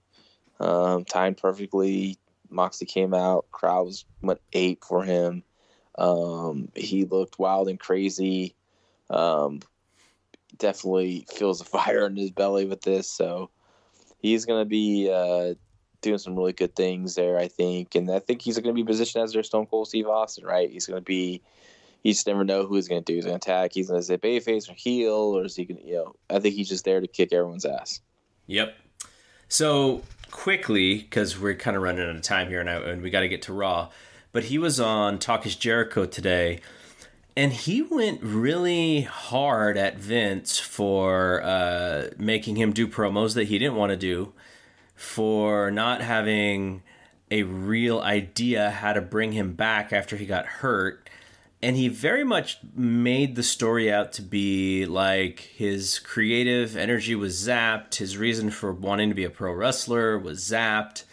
Um, 0.58 1.04
timed 1.04 1.38
perfectly. 1.38 2.18
Moxley 2.48 2.86
came 2.86 3.14
out. 3.14 3.46
Crowd 3.50 3.92
went 4.22 4.40
eight 4.52 4.82
for 4.82 5.02
him. 5.04 5.42
Um, 5.98 6.70
he 6.74 7.04
looked 7.04 7.38
wild 7.38 7.68
and 7.68 7.78
crazy. 7.78 8.54
Um, 9.10 9.60
definitely 10.58 11.26
feels 11.30 11.60
a 11.60 11.64
fire 11.66 12.06
in 12.06 12.16
his 12.16 12.30
belly 12.30 12.64
with 12.64 12.82
this. 12.82 13.10
So 13.10 13.50
he's 14.20 14.44
gonna 14.46 14.64
be 14.64 15.10
uh, 15.12 15.54
doing 16.00 16.18
some 16.18 16.36
really 16.36 16.52
good 16.52 16.74
things 16.74 17.14
there, 17.14 17.38
I 17.38 17.48
think. 17.48 17.94
And 17.94 18.10
I 18.10 18.20
think 18.20 18.42
he's 18.42 18.58
gonna 18.58 18.72
be 18.72 18.84
positioned 18.84 19.24
as 19.24 19.32
their 19.32 19.42
Stone 19.42 19.66
Cold 19.66 19.88
Steve 19.88 20.06
Austin, 20.06 20.44
right? 20.44 20.70
He's 20.70 20.86
gonna 20.86 21.00
be 21.00 21.42
you 22.02 22.12
just 22.12 22.26
never 22.26 22.44
know 22.44 22.66
who 22.66 22.76
he's 22.76 22.88
going 22.88 23.02
to 23.02 23.12
do. 23.12 23.16
He's 23.16 23.24
going 23.24 23.38
to 23.38 23.50
attack. 23.50 23.72
He's 23.74 23.88
going 23.88 24.00
to 24.00 24.06
say 24.06 24.16
bayface 24.16 24.70
or 24.70 24.74
heel, 24.74 25.14
or 25.14 25.44
is 25.44 25.56
he 25.56 25.64
going 25.64 25.80
to, 25.80 25.86
you 25.86 25.94
know, 25.96 26.14
I 26.30 26.38
think 26.38 26.54
he's 26.54 26.68
just 26.68 26.84
there 26.84 27.00
to 27.00 27.06
kick 27.06 27.32
everyone's 27.32 27.64
ass. 27.64 28.00
Yep. 28.46 28.74
So 29.48 30.02
quickly, 30.30 30.98
because 30.98 31.38
we're 31.38 31.54
kind 31.54 31.76
of 31.76 31.82
running 31.82 32.02
out 32.08 32.16
of 32.16 32.22
time 32.22 32.48
here 32.48 32.60
and, 32.60 32.70
I, 32.70 32.74
and 32.74 33.02
we 33.02 33.10
got 33.10 33.20
to 33.20 33.28
get 33.28 33.42
to 33.42 33.52
Raw, 33.52 33.90
but 34.32 34.44
he 34.44 34.58
was 34.58 34.78
on 34.78 35.18
Talk 35.18 35.44
is 35.44 35.56
Jericho 35.56 36.06
today. 36.06 36.60
and 37.36 37.52
he 37.52 37.80
went 37.80 38.22
really 38.22 39.02
hard 39.02 39.76
at 39.76 39.96
Vince 39.98 40.58
for 40.58 41.42
uh, 41.42 42.08
making 42.18 42.56
him 42.56 42.72
do 42.72 42.86
promos 42.86 43.34
that 43.34 43.44
he 43.44 43.58
didn't 43.58 43.76
want 43.76 43.90
to 43.90 43.96
do, 43.96 44.32
for 44.94 45.70
not 45.70 46.02
having 46.02 46.82
a 47.30 47.44
real 47.44 48.00
idea 48.00 48.70
how 48.70 48.92
to 48.92 49.00
bring 49.00 49.32
him 49.32 49.54
back 49.54 49.90
after 49.90 50.16
he 50.18 50.26
got 50.26 50.44
hurt. 50.44 50.99
And 51.62 51.76
he 51.76 51.88
very 51.88 52.24
much 52.24 52.58
made 52.74 53.36
the 53.36 53.42
story 53.42 53.92
out 53.92 54.12
to 54.14 54.22
be 54.22 54.86
like 54.86 55.40
his 55.40 55.98
creative 55.98 56.74
energy 56.74 57.14
was 57.14 57.36
zapped, 57.46 57.96
his 57.96 58.16
reason 58.16 58.50
for 58.50 58.72
wanting 58.72 59.10
to 59.10 59.14
be 59.14 59.24
a 59.24 59.30
pro 59.30 59.52
wrestler 59.52 60.18
was 60.18 60.40
zapped. 60.40 61.04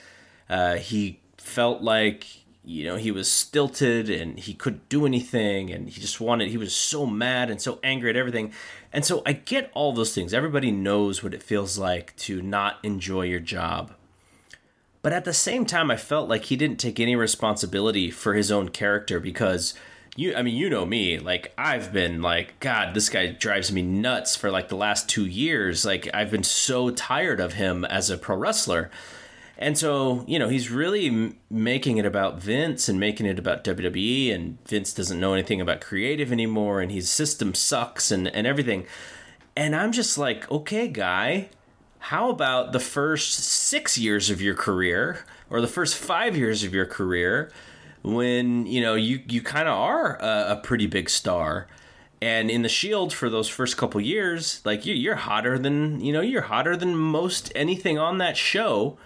Uh, 0.50 0.76
he 0.76 1.20
felt 1.38 1.82
like 1.82 2.26
you 2.64 2.86
know 2.86 2.98
he 2.98 3.12
was 3.12 3.32
stilted 3.32 4.10
and 4.10 4.40
he 4.40 4.54
couldn't 4.54 4.90
do 4.90 5.06
anything 5.06 5.72
and 5.72 5.90
he 5.90 6.02
just 6.02 6.20
wanted 6.20 6.50
he 6.50 6.58
was 6.58 6.76
so 6.76 7.06
mad 7.06 7.50
and 7.50 7.62
so 7.62 7.80
angry 7.84 8.10
at 8.10 8.16
everything. 8.16 8.54
And 8.94 9.04
so 9.04 9.22
i 9.26 9.34
get 9.34 9.70
all 9.74 9.92
those 9.92 10.16
things. 10.16 10.34
Everybody 10.34 10.72
knows 10.72 11.22
what 11.22 11.34
it 11.34 11.44
feels 11.44 11.78
like 11.78 12.16
to 12.18 12.42
not 12.42 12.78
enjoy 12.84 13.24
your 13.24 13.42
job. 13.42 13.94
But 15.02 15.12
at 15.12 15.26
the 15.26 15.34
same 15.34 15.66
time 15.66 15.92
i 15.92 15.98
felt 15.98 16.30
like 16.30 16.46
he 16.46 16.56
didn't 16.56 16.80
take 16.80 17.02
any 17.02 17.18
responsibility 17.18 18.12
for 18.12 18.34
his 18.34 18.50
own 18.50 18.70
character 18.70 19.20
because 19.20 19.74
you 20.18 20.36
i 20.36 20.42
mean 20.42 20.56
you 20.56 20.70
know 20.70 20.86
me 20.86 21.18
like 21.18 21.54
i've 21.58 21.94
been 21.94 22.22
like 22.22 22.60
god 22.60 22.94
this 22.94 23.08
guy 23.08 23.28
drives 23.28 23.72
me 23.72 23.82
nuts 23.82 24.36
for 24.36 24.52
like 24.52 24.68
the 24.68 24.76
last 24.76 25.08
2 25.08 25.26
years 25.26 25.86
like 25.86 26.10
i've 26.14 26.32
been 26.32 26.44
so 26.44 26.90
tired 26.90 27.40
of 27.40 27.54
him 27.54 27.86
as 27.86 28.10
a 28.10 28.18
pro 28.18 28.36
wrestler 28.36 28.92
and 29.60 29.78
so, 29.78 30.24
you 30.28 30.38
know, 30.38 30.50
he's 30.50 30.70
really 30.70 31.36
making 31.50 31.98
it 31.98 32.06
about 32.06 32.40
Vince 32.40 32.88
and 32.88 33.00
making 33.00 33.26
it 33.26 33.40
about 33.40 33.64
WWE, 33.64 34.34
and 34.34 34.58
Vince 34.68 34.94
doesn't 34.94 35.20
know 35.20 35.34
anything 35.34 35.60
about 35.60 35.82
creative 35.82 36.32
anymore, 36.32 36.80
and 36.80 36.92
his 36.92 37.10
system 37.10 37.56
sucks 37.56 38.12
and, 38.12 38.28
and 38.28 38.46
everything. 38.46 38.86
And 39.56 39.76
I'm 39.76 39.92
just 39.92 40.18
like, 40.18 40.50
okay, 40.52 40.88
guy, 40.88 41.50
how 41.98 42.30
about 42.30 42.72
the 42.72 42.80
first 42.80 43.34
six 43.34 43.98
years 43.98 44.30
of 44.30 44.42
your 44.42 44.54
career 44.54 45.26
or 45.50 45.60
the 45.60 45.68
first 45.68 45.96
five 45.96 46.38
years 46.38 46.64
of 46.64 46.74
your 46.74 46.86
career 46.86 47.52
when, 48.16 48.66
you 48.66 48.82
know, 48.82 48.96
you, 48.96 49.22
you 49.28 49.42
kind 49.42 49.68
of 49.68 49.78
are 49.78 50.18
a, 50.22 50.54
a 50.54 50.62
pretty 50.64 50.88
big 50.88 51.10
star? 51.10 51.68
and 52.20 52.50
in 52.50 52.64
the 52.64 52.70
shield 52.70 53.14
for 53.14 53.30
those 53.30 53.48
first 53.48 53.78
couple 53.78 54.02
years 54.02 54.60
like 54.66 54.88
you, 54.88 54.96
you're 54.96 55.18
hotter 55.18 55.60
than 55.60 56.02
you 56.02 56.12
know 56.12 56.20
you're 56.20 56.42
hotter 56.42 56.76
than 56.76 56.96
most 56.96 57.52
anything 57.54 58.00
on 58.00 58.18
that 58.18 58.36
show 58.36 58.98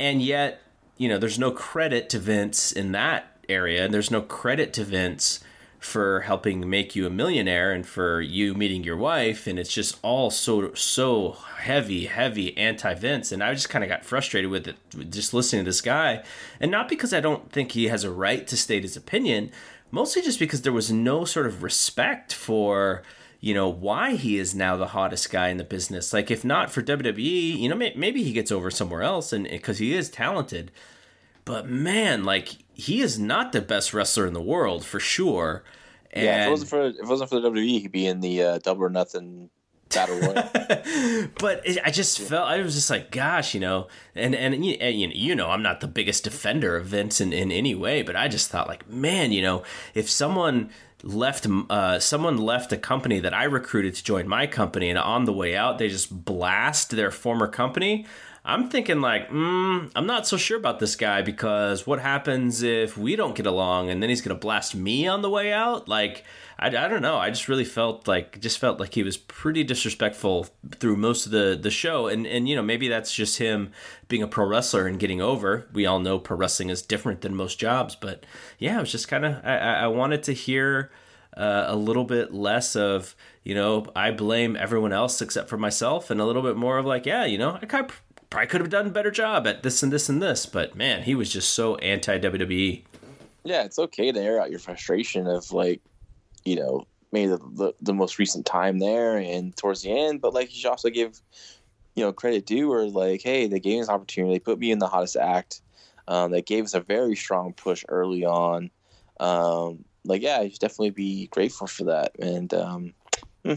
and 0.00 0.20
yet 0.20 0.60
you 1.00 1.08
know 1.08 1.18
there's 1.18 1.38
no 1.38 1.52
credit 1.52 2.10
to 2.10 2.18
Vince 2.18 2.72
in 2.72 2.92
that 2.92 3.38
area, 3.48 3.84
and 3.84 3.92
there's 3.92 4.10
no 4.10 4.22
credit 4.22 4.72
to 4.74 4.84
Vince 4.84 5.40
for 5.80 6.20
helping 6.20 6.68
make 6.68 6.94
you 6.94 7.06
a 7.06 7.10
millionaire 7.10 7.72
and 7.72 7.86
for 7.86 8.20
you 8.20 8.54
meeting 8.54 8.84
your 8.84 8.98
wife 8.98 9.46
and 9.46 9.58
it's 9.58 9.72
just 9.72 9.98
all 10.02 10.30
so 10.30 10.74
so 10.74 11.32
heavy 11.56 12.04
heavy 12.04 12.56
anti 12.58 12.92
Vince 12.92 13.32
and 13.32 13.42
I 13.42 13.54
just 13.54 13.70
kind 13.70 13.82
of 13.82 13.88
got 13.88 14.04
frustrated 14.04 14.50
with 14.50 14.68
it 14.68 14.76
just 15.08 15.32
listening 15.32 15.64
to 15.64 15.68
this 15.70 15.80
guy 15.80 16.22
and 16.60 16.70
not 16.70 16.86
because 16.86 17.14
I 17.14 17.20
don't 17.20 17.50
think 17.50 17.72
he 17.72 17.88
has 17.88 18.04
a 18.04 18.10
right 18.10 18.46
to 18.46 18.58
state 18.58 18.82
his 18.82 18.94
opinion 18.94 19.50
mostly 19.90 20.20
just 20.20 20.38
because 20.38 20.62
there 20.62 20.72
was 20.72 20.92
no 20.92 21.24
sort 21.24 21.46
of 21.46 21.62
respect 21.62 22.34
for 22.34 23.02
you 23.40 23.54
know 23.54 23.68
why 23.68 24.16
he 24.16 24.38
is 24.38 24.54
now 24.54 24.76
the 24.76 24.88
hottest 24.88 25.30
guy 25.30 25.48
in 25.48 25.56
the 25.56 25.64
business. 25.64 26.12
Like 26.12 26.30
if 26.30 26.44
not 26.44 26.70
for 26.70 26.82
WWE, 26.82 27.58
you 27.58 27.68
know 27.68 27.76
maybe 27.76 28.22
he 28.22 28.32
gets 28.32 28.52
over 28.52 28.70
somewhere 28.70 29.02
else, 29.02 29.32
and 29.32 29.48
because 29.48 29.78
he 29.78 29.94
is 29.94 30.10
talented. 30.10 30.70
But 31.46 31.68
man, 31.68 32.24
like 32.24 32.58
he 32.80 33.00
is 33.00 33.18
not 33.18 33.52
the 33.52 33.60
best 33.60 33.92
wrestler 33.92 34.26
in 34.26 34.32
the 34.32 34.42
world 34.42 34.84
for 34.84 34.98
sure. 34.98 35.62
And 36.12 36.24
yeah, 36.24 36.42
if 36.42 36.48
it 36.48 36.50
wasn't 36.50 36.70
for 36.70 36.86
if 36.86 36.96
it 36.96 37.06
wasn't 37.06 37.30
for 37.30 37.40
the 37.40 37.50
WWE, 37.50 37.80
he'd 37.80 37.92
be 37.92 38.06
in 38.06 38.20
the 38.20 38.42
uh, 38.42 38.58
double 38.58 38.84
or 38.84 38.90
nothing 38.90 39.50
battle 39.90 40.18
royal. 40.18 41.28
but 41.38 41.66
it, 41.66 41.78
I 41.84 41.90
just 41.90 42.18
felt 42.18 42.48
I 42.48 42.60
was 42.62 42.74
just 42.74 42.90
like, 42.90 43.10
gosh, 43.10 43.54
you 43.54 43.60
know, 43.60 43.88
and 44.14 44.34
and 44.34 44.64
you, 44.64 44.76
you 44.80 45.34
know, 45.34 45.50
I'm 45.50 45.62
not 45.62 45.80
the 45.80 45.88
biggest 45.88 46.24
defender 46.24 46.76
of 46.76 46.86
Vince 46.86 47.20
in, 47.20 47.32
in 47.32 47.52
any 47.52 47.74
way, 47.74 48.02
but 48.02 48.16
I 48.16 48.28
just 48.28 48.50
thought 48.50 48.68
like, 48.68 48.88
man, 48.88 49.32
you 49.32 49.42
know, 49.42 49.62
if 49.94 50.08
someone 50.08 50.70
left 51.02 51.46
uh, 51.46 51.98
someone 51.98 52.38
left 52.38 52.72
a 52.72 52.76
company 52.76 53.20
that 53.20 53.34
I 53.34 53.44
recruited 53.44 53.94
to 53.94 54.04
join 54.04 54.26
my 54.26 54.46
company, 54.46 54.90
and 54.90 54.98
on 54.98 55.24
the 55.24 55.32
way 55.32 55.56
out, 55.56 55.78
they 55.78 55.88
just 55.88 56.24
blast 56.24 56.90
their 56.90 57.10
former 57.10 57.46
company. 57.46 58.06
I'm 58.50 58.68
thinking 58.68 59.00
like, 59.00 59.30
mm, 59.30 59.92
I'm 59.94 60.06
not 60.06 60.26
so 60.26 60.36
sure 60.36 60.58
about 60.58 60.80
this 60.80 60.96
guy 60.96 61.22
because 61.22 61.86
what 61.86 62.00
happens 62.00 62.64
if 62.64 62.98
we 62.98 63.14
don't 63.14 63.36
get 63.36 63.46
along, 63.46 63.90
and 63.90 64.02
then 64.02 64.10
he's 64.10 64.20
gonna 64.20 64.34
blast 64.34 64.74
me 64.74 65.06
on 65.06 65.22
the 65.22 65.30
way 65.30 65.52
out? 65.52 65.88
Like, 65.88 66.24
I, 66.58 66.66
I 66.66 66.88
don't 66.88 67.00
know. 67.00 67.16
I 67.16 67.30
just 67.30 67.46
really 67.46 67.64
felt 67.64 68.08
like 68.08 68.40
just 68.40 68.58
felt 68.58 68.80
like 68.80 68.94
he 68.94 69.04
was 69.04 69.16
pretty 69.16 69.62
disrespectful 69.62 70.48
through 70.80 70.96
most 70.96 71.26
of 71.26 71.32
the 71.32 71.56
the 71.60 71.70
show, 71.70 72.08
and 72.08 72.26
and 72.26 72.48
you 72.48 72.56
know 72.56 72.62
maybe 72.62 72.88
that's 72.88 73.14
just 73.14 73.38
him 73.38 73.70
being 74.08 74.24
a 74.24 74.26
pro 74.26 74.44
wrestler 74.48 74.88
and 74.88 74.98
getting 74.98 75.20
over. 75.20 75.68
We 75.72 75.86
all 75.86 76.00
know 76.00 76.18
pro 76.18 76.36
wrestling 76.36 76.70
is 76.70 76.82
different 76.82 77.20
than 77.20 77.36
most 77.36 77.60
jobs, 77.60 77.94
but 77.94 78.26
yeah, 78.58 78.78
it 78.78 78.80
was 78.80 78.90
just 78.90 79.06
kind 79.06 79.26
of 79.26 79.44
I, 79.44 79.58
I 79.58 79.86
wanted 79.86 80.24
to 80.24 80.32
hear. 80.32 80.90
Uh, 81.36 81.66
a 81.68 81.76
little 81.76 82.02
bit 82.02 82.34
less 82.34 82.74
of 82.74 83.14
you 83.44 83.54
know 83.54 83.86
I 83.94 84.10
blame 84.10 84.56
everyone 84.56 84.92
else 84.92 85.22
except 85.22 85.48
for 85.48 85.56
myself, 85.56 86.10
and 86.10 86.20
a 86.20 86.24
little 86.24 86.42
bit 86.42 86.56
more 86.56 86.76
of 86.76 86.86
like 86.86 87.06
yeah 87.06 87.24
you 87.24 87.38
know 87.38 87.56
I 87.62 87.66
kind 87.66 87.88
of 87.88 88.02
probably 88.30 88.46
could 88.46 88.60
have 88.60 88.70
done 88.70 88.86
a 88.86 88.90
better 88.90 89.10
job 89.10 89.46
at 89.46 89.62
this 89.62 89.82
and 89.82 89.92
this 89.92 90.08
and 90.08 90.22
this, 90.22 90.46
but 90.46 90.74
man 90.74 91.02
he 91.02 91.14
was 91.14 91.30
just 91.32 91.52
so 91.52 91.76
anti 91.76 92.18
WWE. 92.18 92.82
Yeah, 93.44 93.64
it's 93.64 93.78
okay 93.78 94.12
to 94.12 94.20
air 94.20 94.40
out 94.40 94.50
your 94.50 94.60
frustration 94.60 95.26
of 95.26 95.52
like 95.52 95.80
you 96.44 96.56
know, 96.56 96.86
maybe 97.12 97.30
the, 97.30 97.38
the, 97.38 97.74
the, 97.80 97.94
most 97.94 98.18
recent 98.18 98.46
time 98.46 98.78
there 98.78 99.16
and 99.16 99.56
towards 99.56 99.82
the 99.82 99.90
end, 99.90 100.20
but 100.20 100.34
like 100.34 100.52
you 100.54 100.60
should 100.60 100.70
also 100.70 100.90
give, 100.90 101.20
you 101.94 102.04
know, 102.04 102.12
credit 102.12 102.46
due 102.46 102.72
or 102.72 102.88
like, 102.88 103.22
hey, 103.22 103.46
they 103.46 103.60
gave 103.60 103.82
us 103.82 103.88
opportunity. 103.88 104.34
They 104.34 104.40
put 104.40 104.58
me 104.58 104.70
in 104.70 104.78
the 104.78 104.86
hottest 104.86 105.16
act. 105.16 105.60
Um, 106.08 106.30
they 106.30 106.42
gave 106.42 106.64
us 106.64 106.74
a 106.74 106.80
very 106.80 107.16
strong 107.16 107.52
push 107.52 107.84
early 107.88 108.24
on. 108.24 108.70
Um, 109.18 109.84
like, 110.04 110.22
yeah, 110.22 110.40
you 110.40 110.50
should 110.50 110.60
definitely 110.60 110.90
be 110.90 111.26
grateful 111.28 111.66
for 111.66 111.84
that. 111.84 112.12
And, 112.18 112.52
um, 112.54 112.94
hmm, 113.44 113.54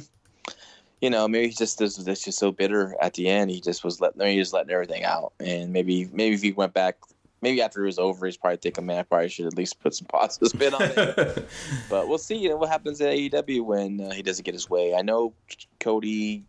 you 1.04 1.10
know, 1.10 1.28
maybe 1.28 1.50
he 1.50 1.54
just 1.54 1.82
was 1.82 1.98
just 1.98 2.32
so 2.32 2.54
bitter 2.54 2.96
at 3.02 3.14
the 3.16 3.28
end. 3.28 3.52
He 3.52 3.60
just 3.60 3.84
was 3.84 4.00
letting, 4.00 4.26
he 4.26 4.40
was 4.40 4.54
letting 4.54 4.72
everything 4.72 5.04
out. 5.04 5.34
And 5.42 5.74
maybe, 5.74 6.08
maybe 6.14 6.34
if 6.34 6.42
he 6.42 6.54
went 6.54 6.74
back 6.74 6.96
maybe 7.42 7.62
after 7.62 7.84
it 7.84 7.88
was 7.88 8.00
over, 8.00 8.26
he's 8.26 8.38
probably 8.38 8.56
thinking, 8.56 8.86
man, 8.86 9.00
I 9.00 9.04
probably 9.04 9.28
should 9.28 9.48
at 9.48 9.58
least 9.58 9.82
put 9.82 9.94
some 9.94 10.08
positive 10.08 10.48
spin 10.48 10.74
on 10.74 10.82
it. 10.82 11.46
but 11.90 12.08
we'll 12.08 12.18
see. 12.18 12.38
You 12.38 12.48
know 12.52 12.56
what 12.56 12.70
happens 12.70 13.02
at 13.02 13.12
AEW 13.12 13.66
when 13.66 14.00
uh, 14.00 14.14
he 14.14 14.24
doesn't 14.24 14.46
get 14.46 14.54
his 14.54 14.70
way. 14.70 14.96
I 14.96 15.02
know 15.02 15.34
Cody 15.82 16.46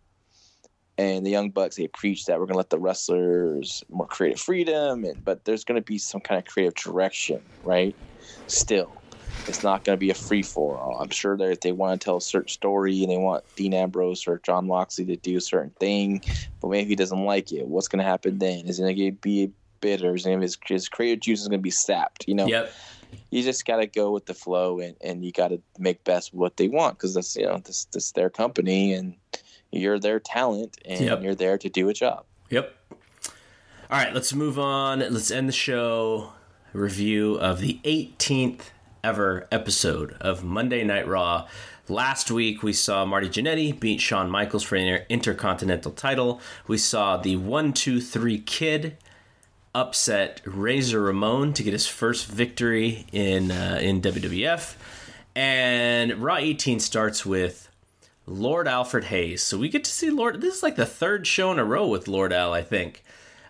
and 0.99 1.27
the 1.27 1.31
Young 1.31 1.51
Bucks 1.51 1.75
they 1.75 1.89
preach 1.89 2.27
that 2.27 2.39
we're 2.39 2.47
going 2.47 2.55
to 2.55 2.59
let 2.59 2.71
the 2.71 2.79
wrestlers 2.79 3.83
more 3.91 4.07
creative 4.07 4.39
freedom, 4.39 5.05
and 5.05 5.25
but 5.25 5.45
there's 5.45 5.65
going 5.65 5.81
to 5.81 5.85
be 5.85 5.99
some 5.99 6.21
kind 6.21 6.39
of 6.39 6.45
creative 6.45 6.75
direction, 6.75 7.43
right? 7.65 7.97
Still. 8.47 8.93
It's 9.47 9.63
not 9.63 9.85
going 9.85 9.97
to 9.97 10.01
be 10.01 10.11
a 10.11 10.15
free 10.15 10.43
for 10.43 10.77
all. 10.79 10.99
I'm 11.01 11.11
sure 11.11 11.37
that 11.37 11.51
if 11.51 11.61
they 11.61 11.73
want 11.73 12.01
to 12.01 12.05
tell 12.05 12.17
a 12.17 12.21
certain 12.23 12.49
story 12.49 13.03
and 13.03 13.11
they 13.11 13.19
want 13.19 13.45
Dean 13.57 13.75
Ambrose 13.75 14.27
or 14.27 14.39
Jon 14.39 14.67
Moxley 14.67 15.05
to 15.07 15.17
do 15.17 15.37
a 15.37 15.41
certain 15.41 15.71
thing, 15.79 16.23
but 16.61 16.71
maybe 16.71 16.89
he 16.89 16.97
doesn't 16.97 17.25
like 17.25 17.53
it, 17.53 17.67
what's 17.67 17.89
going 17.89 17.99
to 17.99 18.09
happen 18.09 18.39
then? 18.39 18.67
Is 18.67 18.81
it 18.81 18.83
going 18.83 18.97
to 18.97 19.13
be 19.13 19.53
bitter? 19.81 20.17
and 20.27 20.43
his, 20.43 20.57
his 20.67 20.89
creative 20.89 21.21
juice 21.21 21.43
is 21.43 21.49
going 21.49 21.61
to 21.61 21.63
be 21.63 21.71
sapped. 21.71 22.27
You 22.27 22.35
know, 22.35 22.47
yep. 22.47 22.73
you 23.31 23.43
just 23.43 23.67
got 23.67 23.77
to 23.77 23.87
go 23.87 24.11
with 24.13 24.27
the 24.27 24.35
flow 24.35 24.81
and, 24.81 24.97
and 25.03 25.25
you 25.25 25.31
got 25.31 25.49
to 25.49 25.61
make 25.79 26.03
best 26.05 26.33
what 26.33 26.57
they 26.57 26.69
want 26.69 26.97
because 26.97 27.15
that's 27.15 27.37
you 27.37 27.45
know 27.45 27.59
this 27.59 27.85
this 27.87 28.13
their 28.13 28.31
company 28.31 28.95
and 28.95 29.15
you're 29.71 29.99
their 29.99 30.21
talent 30.21 30.79
and 30.85 31.05
yep. 31.05 31.23
you're 31.23 31.35
there 31.35 31.59
to 31.59 31.69
do 31.69 31.89
a 31.89 31.95
job. 31.95 32.25
Yep. 32.51 32.75
All 33.91 33.99
right, 33.99 34.15
let's 34.15 34.33
move 34.33 34.59
on. 34.59 35.01
Let's 35.01 35.31
end 35.31 35.49
the 35.49 35.53
show 35.53 36.33
review 36.73 37.35
of 37.37 37.61
the 37.61 37.79
18th 37.85 38.71
ever 39.05 39.47
episode 39.53 40.17
of 40.19 40.43
Monday 40.43 40.83
Night 40.83 41.07
Raw. 41.07 41.47
Last 41.89 42.31
week, 42.31 42.63
we 42.63 42.73
saw 42.73 43.05
Marty 43.05 43.29
Jannetty 43.29 43.79
beat 43.79 44.01
Shawn 44.01 44.31
Michaels 44.31 44.63
for 44.63 44.77
an 44.77 45.03
Intercontinental 45.11 45.93
title. 45.93 46.41
We 46.67 46.79
saw 46.79 47.19
the 47.19 47.37
1 47.37 47.75
2 47.75 48.01
3 48.01 48.39
Kid 48.39 48.97
upset 49.75 50.41
Razor 50.47 51.03
Ramon 51.03 51.53
to 51.53 51.63
get 51.63 51.75
his 51.75 51.87
first 51.87 52.27
victory 52.27 53.05
in 53.13 53.51
uh, 53.51 53.79
in 53.83 54.01
WWF. 54.01 54.75
And 55.37 56.23
Raw 56.23 56.37
18 56.37 56.81
starts 56.81 57.27
with 57.27 57.69
Lord 58.25 58.67
Alfred 58.67 59.05
Hayes. 59.05 59.43
So 59.43 59.59
we 59.59 59.69
get 59.69 59.85
to 59.85 59.91
see 59.91 60.09
Lord. 60.09 60.41
This 60.41 60.57
is 60.57 60.63
like 60.63 60.77
the 60.77 60.87
third 60.87 61.27
show 61.27 61.53
in 61.53 61.59
a 61.59 61.65
row 61.65 61.87
with 61.87 62.09
Lord 62.09 62.33
Al, 62.33 62.55
I 62.55 62.63
think. 62.63 63.05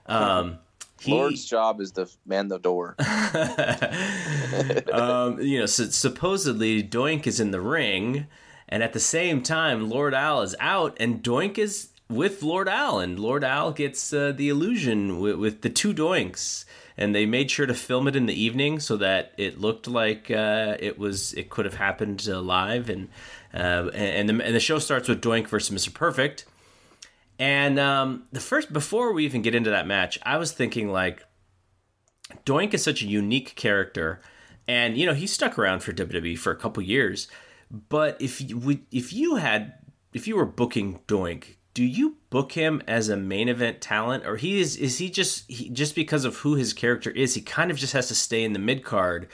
Um, 0.06 0.59
he, 1.05 1.12
Lord's 1.12 1.44
job 1.44 1.81
is 1.81 1.93
to 1.93 2.09
man 2.26 2.48
the 2.48 2.59
door. 2.59 2.97
um, 4.93 5.40
you 5.40 5.60
know, 5.60 5.66
so 5.66 5.85
supposedly 5.85 6.82
Doink 6.82 7.26
is 7.26 7.40
in 7.40 7.51
the 7.51 7.60
ring, 7.60 8.26
and 8.68 8.82
at 8.82 8.93
the 8.93 9.01
same 9.01 9.43
time, 9.43 9.89
Lord 9.89 10.14
Al 10.14 10.43
is 10.43 10.56
out, 10.60 10.97
and 10.98 11.22
Doink 11.22 11.59
is 11.59 11.90
with 12.09 12.43
Lord 12.43 12.68
Al, 12.68 12.98
and 12.98 13.18
Lord 13.18 13.44
Al 13.44 13.72
gets 13.72 14.12
uh, 14.12 14.32
the 14.32 14.48
illusion 14.48 15.20
with, 15.20 15.36
with, 15.36 15.60
the 15.62 15.70
two 15.70 15.94
doinks. 15.94 16.64
and 16.97 17.14
they 17.14 17.26
made 17.26 17.51
sure 17.51 17.66
to 17.66 17.74
film 17.74 18.06
it 18.06 18.16
in 18.16 18.26
the 18.26 18.40
evening 18.40 18.78
so 18.78 18.97
that 18.97 19.32
it 19.36 19.60
looked 19.60 19.89
like 19.89 20.31
uh, 20.31 20.76
it 20.78 20.98
was 20.98 21.32
it 21.35 21.51
could 21.51 21.64
have 21.64 21.74
happened 21.74 22.26
uh, 22.28 22.40
live. 22.40 22.89
And 22.89 23.09
uh, 23.52 23.90
and 23.94 24.28
the, 24.28 24.44
and 24.44 24.55
the 24.55 24.60
show 24.60 24.78
starts 24.78 25.09
with 25.09 25.22
Doink 25.22 25.48
versus 25.48 25.74
Mr. 25.74 25.93
Perfect. 25.93 26.44
And 27.39 27.78
um, 27.78 28.24
the 28.32 28.40
first 28.40 28.73
before 28.73 29.12
we 29.12 29.24
even 29.24 29.43
get 29.43 29.55
into 29.55 29.70
that 29.70 29.86
match, 29.86 30.19
I 30.23 30.36
was 30.36 30.52
thinking 30.52 30.90
like 30.90 31.24
Doink 32.47 32.74
is 32.74 32.82
such 32.82 33.02
a 33.02 33.06
unique 33.06 33.55
character, 33.56 34.20
and 34.69 34.97
you 34.97 35.06
know 35.06 35.15
he 35.15 35.27
stuck 35.27 35.59
around 35.59 35.81
for 35.81 35.93
WWE 35.93 36.39
for 36.39 36.52
a 36.52 36.56
couple 36.56 36.82
years. 36.82 37.28
But 37.70 38.20
if 38.20 38.40
you, 38.40 38.81
if 38.93 39.12
you 39.12 39.36
had 39.36 39.74
if 40.12 40.28
you 40.28 40.36
were 40.36 40.47
booking 40.47 41.01
Doink, 41.09 41.56
do 41.74 41.82
you 41.82 42.16
book 42.31 42.52
him 42.52 42.81
as 42.86 43.09
a 43.09 43.16
main 43.16 43.48
event 43.48 43.81
talent, 43.81 44.24
or 44.24 44.36
he 44.36 44.61
is 44.61 44.77
is 44.77 44.98
he 44.98 45.11
just 45.11 45.51
he, 45.51 45.69
just 45.70 45.97
because 45.97 46.24
of 46.24 46.36
who 46.36 46.55
his 46.55 46.73
character 46.73 47.11
is, 47.11 47.35
he 47.35 47.40
kind 47.40 47.70
of 47.70 47.77
just 47.77 47.93
has 47.94 48.09
to 48.09 48.15
stay 48.15 48.44
in 48.44 48.52
the 48.52 48.59
mid 48.61 48.85
card 48.85 49.28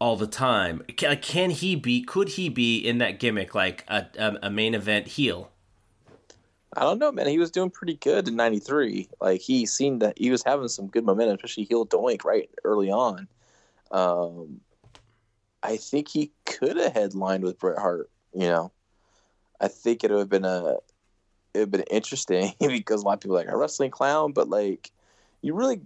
all 0.00 0.16
the 0.16 0.26
time? 0.26 0.82
Can, 0.96 1.16
can 1.18 1.50
he 1.50 1.76
be? 1.76 2.02
Could 2.02 2.30
he 2.30 2.48
be 2.48 2.78
in 2.78 2.98
that 2.98 3.20
gimmick 3.20 3.54
like 3.54 3.84
a, 3.86 4.06
a, 4.18 4.38
a 4.44 4.50
main 4.50 4.74
event 4.74 5.06
heel? 5.06 5.52
I 6.76 6.82
don't 6.82 6.98
know, 6.98 7.10
man. 7.10 7.26
He 7.26 7.38
was 7.38 7.50
doing 7.50 7.70
pretty 7.70 7.94
good 7.94 8.28
in 8.28 8.36
'93. 8.36 9.08
Like 9.20 9.40
he 9.40 9.66
seemed 9.66 10.02
that 10.02 10.18
he 10.18 10.30
was 10.30 10.42
having 10.44 10.68
some 10.68 10.88
good 10.88 11.04
momentum, 11.04 11.36
especially 11.36 11.64
heel 11.64 11.86
doink 11.86 12.24
right 12.24 12.50
early 12.64 12.90
on. 12.90 13.26
Um, 13.90 14.60
I 15.62 15.76
think 15.76 16.08
he 16.08 16.30
could 16.44 16.76
have 16.76 16.92
headlined 16.92 17.44
with 17.44 17.58
Bret 17.58 17.78
Hart. 17.78 18.10
You 18.34 18.48
know, 18.48 18.72
I 19.60 19.68
think 19.68 20.04
it 20.04 20.10
would 20.10 20.20
have 20.20 20.28
been 20.28 20.44
a 20.44 20.76
it 21.54 21.60
would 21.60 21.60
have 21.60 21.70
been 21.70 21.84
interesting 21.90 22.52
because 22.60 23.02
a 23.02 23.04
lot 23.06 23.14
of 23.14 23.20
people 23.20 23.36
are 23.36 23.40
like 23.40 23.52
a 23.52 23.56
wrestling 23.56 23.90
clown, 23.90 24.32
but 24.32 24.48
like 24.48 24.90
you 25.40 25.54
really 25.54 25.80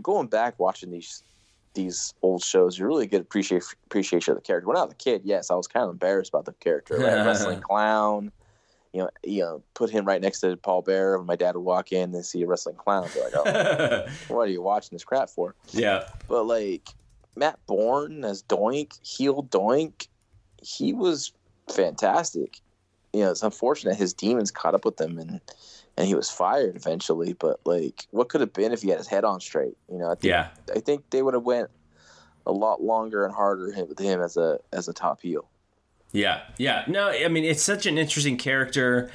going 0.00 0.28
back 0.28 0.58
watching 0.58 0.90
these 0.90 1.24
these 1.74 2.14
old 2.22 2.44
shows, 2.44 2.78
you 2.78 2.86
really 2.86 3.06
get 3.08 3.20
appreciate 3.20 3.64
appreciation 3.86 4.32
of 4.32 4.38
the 4.38 4.42
character. 4.42 4.68
When 4.68 4.76
I 4.76 4.84
was 4.84 4.92
a 4.92 4.96
kid, 4.96 5.22
yes, 5.24 5.50
I 5.50 5.54
was 5.54 5.66
kind 5.66 5.84
of 5.84 5.90
embarrassed 5.90 6.30
about 6.30 6.44
the 6.44 6.52
character, 6.52 6.98
like 6.98 7.26
wrestling 7.26 7.60
clown 7.60 8.30
you 8.92 9.00
know, 9.00 9.10
you 9.22 9.42
know, 9.42 9.62
put 9.74 9.90
him 9.90 10.04
right 10.04 10.20
next 10.20 10.40
to 10.40 10.56
Paul 10.56 10.82
Bearer. 10.82 11.16
And 11.16 11.26
my 11.26 11.36
dad 11.36 11.54
would 11.54 11.62
walk 11.62 11.92
in 11.92 12.14
and 12.14 12.24
see 12.24 12.42
a 12.42 12.46
wrestling 12.46 12.76
clown. 12.76 13.08
Be 13.14 13.20
like, 13.20 13.32
oh, 13.34 14.06
what 14.28 14.48
are 14.48 14.50
you 14.50 14.62
watching 14.62 14.96
this 14.96 15.04
crap 15.04 15.28
for? 15.28 15.54
Yeah. 15.70 16.04
But 16.28 16.44
like 16.44 16.88
Matt 17.36 17.58
Borne 17.66 18.24
as 18.24 18.42
Doink, 18.42 18.98
heel 19.06 19.42
Doink, 19.44 20.08
he 20.62 20.92
was 20.92 21.32
fantastic. 21.70 22.60
You 23.12 23.20
know, 23.20 23.30
it's 23.30 23.42
unfortunate 23.42 23.96
his 23.96 24.14
demons 24.14 24.50
caught 24.50 24.74
up 24.74 24.84
with 24.84 25.00
him 25.00 25.18
and 25.18 25.40
and 25.96 26.06
he 26.06 26.14
was 26.14 26.30
fired 26.30 26.76
eventually. 26.76 27.32
But 27.32 27.60
like, 27.64 28.06
what 28.10 28.28
could 28.28 28.40
have 28.40 28.52
been 28.52 28.72
if 28.72 28.82
he 28.82 28.88
had 28.88 28.98
his 28.98 29.08
head 29.08 29.24
on 29.24 29.40
straight? 29.40 29.76
You 29.90 29.98
know, 29.98 30.06
I 30.06 30.14
think, 30.14 30.30
yeah. 30.30 30.48
I 30.74 30.80
think 30.80 31.10
they 31.10 31.22
would 31.22 31.34
have 31.34 31.42
went 31.42 31.70
a 32.46 32.52
lot 32.52 32.80
longer 32.82 33.24
and 33.24 33.34
harder 33.34 33.72
with 33.86 33.98
him 33.98 34.22
as 34.22 34.36
a 34.36 34.58
as 34.72 34.88
a 34.88 34.92
top 34.92 35.20
heel. 35.20 35.48
Yeah, 36.12 36.40
yeah. 36.56 36.84
No, 36.86 37.08
I 37.08 37.28
mean 37.28 37.44
it's 37.44 37.62
such 37.62 37.86
an 37.86 37.98
interesting 37.98 38.36
character. 38.36 39.10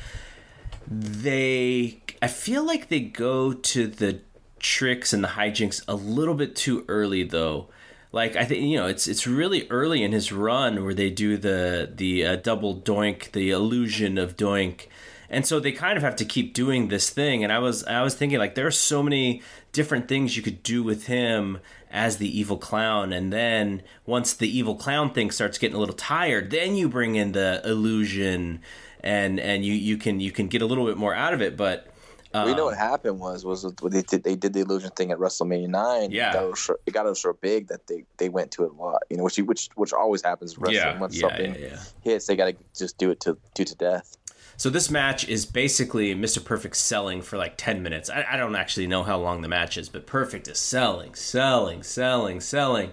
They, 0.88 2.02
I 2.22 2.28
feel 2.28 2.66
like 2.66 2.90
they 2.90 3.00
go 3.00 3.54
to 3.54 3.88
the 3.88 4.20
tricks 4.60 5.14
and 5.14 5.24
the 5.24 5.30
hijinks 5.30 5.82
a 5.88 5.96
little 5.96 6.36
bit 6.36 6.56
too 6.56 6.86
early, 6.88 7.24
though. 7.24 7.70
Like 8.12 8.36
I 8.36 8.46
think 8.46 8.62
you 8.62 8.78
know 8.78 8.86
it's 8.86 9.08
it's 9.08 9.26
really 9.26 9.68
early 9.72 10.04
in 10.04 10.12
his 10.12 10.32
run 10.32 10.84
where 10.84 10.94
they 10.94 11.10
do 11.10 11.36
the 11.36 11.92
the 11.94 12.26
uh, 12.26 12.36
double 12.36 12.80
doink, 12.80 13.32
the 13.32 13.50
illusion 13.50 14.20
of 14.20 14.38
doink, 14.38 14.88
and 15.34 15.46
so 15.46 15.60
they 15.60 15.72
kind 15.72 15.98
of 15.98 16.04
have 16.04 16.16
to 16.18 16.26
keep 16.26 16.54
doing 16.54 16.88
this 16.88 17.10
thing. 17.10 17.44
And 17.44 17.52
I 17.52 17.60
was 17.60 17.84
I 17.86 18.02
was 18.02 18.16
thinking 18.16 18.40
like 18.40 18.56
there 18.56 18.68
are 18.68 18.72
so 18.72 19.02
many 19.04 19.42
different 19.72 20.08
things 20.08 20.38
you 20.38 20.44
could 20.44 20.64
do 20.64 20.84
with 20.84 21.08
him 21.08 21.60
as 21.90 22.18
the 22.18 22.40
evil 22.40 22.58
clown 22.58 23.14
and 23.14 23.32
then 23.32 23.82
once 24.06 24.34
the 24.34 24.50
evil 24.50 24.76
clown 24.76 25.14
thing 25.14 25.30
starts 25.30 25.60
getting 25.60 25.76
a 25.76 25.80
little 25.80 25.96
tired 25.96 26.50
then 26.50 26.76
you 26.76 26.90
bring 26.90 27.16
in 27.16 27.34
the 27.34 27.62
illusion 27.64 28.60
and 29.02 29.40
and 29.40 29.64
you 29.64 29.74
you 29.74 29.96
can 29.96 30.20
you 30.20 30.32
can 30.32 30.48
get 30.48 30.64
a 30.64 30.66
little 30.66 30.88
bit 30.88 30.98
more 30.98 31.14
out 31.14 31.36
of 31.36 31.42
it 31.42 31.56
but 31.56 31.88
um, 32.36 32.48
we 32.48 32.56
know 32.56 32.66
what 32.66 32.78
happened 32.78 33.20
was 33.20 33.46
was 33.46 33.64
they 33.84 34.02
did 34.02 34.24
they 34.24 34.36
did 34.36 34.54
the 34.54 34.62
illusion 34.62 34.90
thing 34.90 35.12
at 35.12 35.20
WrestleMania 35.20 35.68
nine. 35.68 36.10
Yeah, 36.10 36.32
it 36.32 36.34
got, 36.34 36.78
it 36.88 36.92
got 36.92 37.18
so 37.18 37.34
big 37.34 37.68
that 37.68 37.86
they, 37.86 38.06
they 38.18 38.28
went 38.28 38.50
to 38.54 38.64
it 38.64 38.72
a 38.72 38.74
lot. 38.74 39.04
You 39.12 39.18
know, 39.18 39.24
which 39.24 39.38
which 39.38 39.70
which 39.76 39.94
always 39.94 40.24
happens 40.24 40.56
in 40.56 40.62
wrestling. 40.62 40.96
Yeah, 40.96 41.00
Once 41.00 41.16
yeah, 41.16 41.22
something 41.22 41.54
yeah, 41.54 41.62
yeah. 41.62 41.80
hits, 42.02 42.26
they 42.26 42.36
got 42.36 42.46
to 42.48 42.56
just 42.76 42.98
do 42.98 43.12
it 43.12 43.20
to 43.20 43.38
do 43.54 43.64
to 43.64 43.76
death. 43.76 44.18
So 44.56 44.70
this 44.70 44.90
match 44.90 45.28
is 45.28 45.46
basically 45.46 46.14
Mr. 46.14 46.44
Perfect 46.44 46.78
selling 46.78 47.22
for 47.22 47.38
like 47.38 47.56
10 47.58 47.82
minutes. 47.82 48.10
I, 48.10 48.26
I, 48.32 48.38
don't 48.38 48.56
actually 48.56 48.88
know 48.88 49.04
how 49.04 49.18
long 49.18 49.42
the 49.42 49.48
match 49.48 49.78
is, 49.78 49.90
but 49.90 50.06
Perfect 50.06 50.48
is 50.48 50.60
selling, 50.60 51.16
selling, 51.16 51.82
selling, 51.84 52.40
selling. 52.40 52.92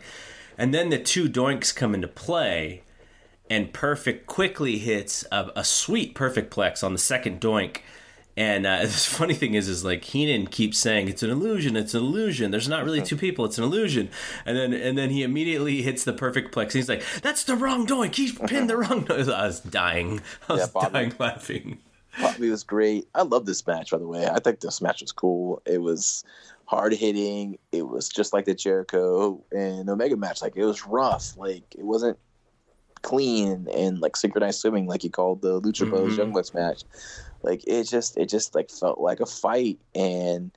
And 0.57 0.73
then 0.75 0.89
the 0.89 0.99
two 0.99 1.29
doinks 1.29 1.75
come 1.75 1.95
into 1.95 2.09
play, 2.09 2.83
and 3.49 3.73
Perfect 3.73 4.27
quickly 4.27 4.79
hits 4.79 5.25
a, 5.31 5.51
a 5.57 5.65
sweet 5.65 6.15
Perfect 6.15 6.55
Plex 6.55 6.83
on 6.83 6.93
the 6.93 6.99
second 6.99 7.41
doink 7.41 7.79
and 8.41 8.67
uh, 8.67 8.81
the 8.83 8.89
funny 8.89 9.35
thing 9.35 9.53
is, 9.53 9.69
is 9.69 9.85
like 9.85 10.03
Heenan 10.03 10.47
keeps 10.47 10.79
saying 10.79 11.09
it's 11.09 11.23
an 11.23 11.29
illusion, 11.29 11.77
it's 11.77 11.93
an 11.93 12.03
illusion. 12.03 12.51
There's 12.51 12.71
not 12.71 12.85
really 12.85 13.03
two 13.03 13.17
people, 13.17 13.45
it's 13.45 13.59
an 13.59 13.65
illusion. 13.65 14.09
And 14.47 14.57
then 14.57 14.73
and 14.73 14.97
then 14.97 15.11
he 15.11 15.23
immediately 15.23 15.83
hits 15.83 16.05
the 16.05 16.15
perfect 16.15 16.55
plex. 16.55 16.73
He's 16.73 16.89
like, 16.89 17.05
"That's 17.21 17.45
the 17.45 17.55
wrong 17.55 17.87
doink. 17.87 18.15
He 18.15 18.33
pinned 18.33 18.71
the 18.71 18.79
wrong 18.79 19.05
doink." 19.05 19.31
I 19.33 19.47
was 19.47 19.61
dying. 19.61 20.23
I 20.49 20.55
was 20.55 20.63
yeah, 20.63 20.67
Bobby, 20.73 20.93
dying 20.93 21.15
laughing. 21.19 21.79
Bobby 22.19 22.49
was 22.49 22.65
great. 22.65 23.07
I 23.15 23.23
love 23.23 23.45
this 23.45 23.67
match, 23.67 23.91
by 23.91 23.99
the 23.99 24.09
way. 24.09 24.27
I 24.27 24.39
think 24.39 24.61
this 24.61 24.81
match 24.81 25.03
was 25.03 25.13
cool. 25.13 25.61
It 25.67 25.83
was 25.83 26.25
hard 26.65 26.95
hitting. 26.95 27.59
It 27.73 27.89
was 27.89 28.09
just 28.09 28.33
like 28.33 28.47
the 28.47 28.55
Jericho 28.55 29.45
and 29.53 29.91
Omega 29.91 30.17
match. 30.17 30.41
Like 30.41 30.57
it 30.57 30.65
was 30.65 30.87
rough. 30.87 31.37
Like 31.37 31.75
it 31.77 31.85
wasn't 31.85 32.19
clean 33.03 33.67
and 33.75 34.01
like 34.01 34.17
synchronized 34.17 34.61
swimming, 34.61 34.87
like 34.87 35.05
you 35.05 35.11
called 35.11 35.43
the 35.43 35.61
Lucha 35.61 35.89
Bros 35.89 36.13
mm-hmm. 36.13 36.21
Young 36.21 36.33
Bucks 36.33 36.55
match. 36.55 36.85
Like 37.43 37.63
it 37.67 37.85
just 37.85 38.17
it 38.17 38.29
just 38.29 38.55
like 38.55 38.71
felt 38.71 39.01
like 39.01 39.21
a 39.21 39.27
fight 39.27 39.79
and 39.95 40.51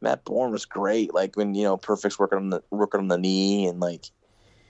Matt 0.00 0.24
Borne 0.24 0.52
was 0.52 0.64
great. 0.64 1.14
Like 1.14 1.36
when 1.36 1.54
you 1.54 1.64
know 1.64 1.76
Perfect's 1.76 2.18
working 2.18 2.38
on 2.38 2.50
the 2.50 2.62
working 2.70 3.00
on 3.00 3.08
the 3.08 3.18
knee 3.18 3.66
and 3.66 3.80
like 3.80 4.06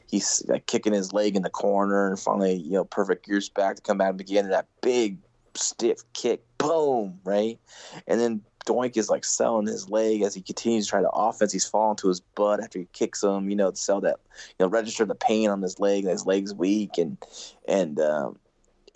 he's 0.09 0.45
like 0.47 0.67
kicking 0.67 0.93
his 0.93 1.13
leg 1.13 1.37
in 1.37 1.43
the 1.43 1.51
corner 1.51 2.09
and 2.09 2.19
finally 2.19 2.55
you 2.55 2.73
know 2.73 2.85
Perfect 2.85 3.27
gears 3.27 3.49
back 3.49 3.77
to 3.77 3.83
come 3.83 3.99
back 3.99 4.11
and 4.11 4.19
begin 4.19 4.49
that 4.51 4.67
big 4.83 5.19
stiff 5.57 6.01
kick, 6.13 6.43
boom, 6.59 7.19
right, 7.25 7.59
and 8.07 8.21
then 8.21 8.43
Doink 8.67 8.97
is 8.97 9.09
like 9.09 9.25
selling 9.25 9.67
his 9.67 9.89
leg 9.89 10.23
as 10.23 10.35
he 10.35 10.43
continues 10.43 10.87
to 10.87 10.91
try 10.91 11.01
to 11.01 11.09
offense. 11.11 11.53
He's 11.53 11.69
falling 11.69 11.97
to 11.99 12.09
his 12.09 12.21
butt 12.21 12.61
after 12.61 12.81
he 12.81 12.89
kicks 12.93 13.23
him, 13.23 13.49
you 13.49 13.57
know, 13.57 13.71
to 13.71 13.77
sell 13.77 14.01
that, 14.01 14.19
you 14.59 14.65
know, 14.65 14.69
register 14.69 15.05
the 15.05 15.15
pain 15.15 15.49
on 15.49 15.63
his 15.63 15.79
leg. 15.79 16.03
And 16.03 16.11
his 16.11 16.27
leg's 16.27 16.53
weak, 16.53 16.99
and 16.99 17.17
and 17.69 17.99
um, 18.01 18.39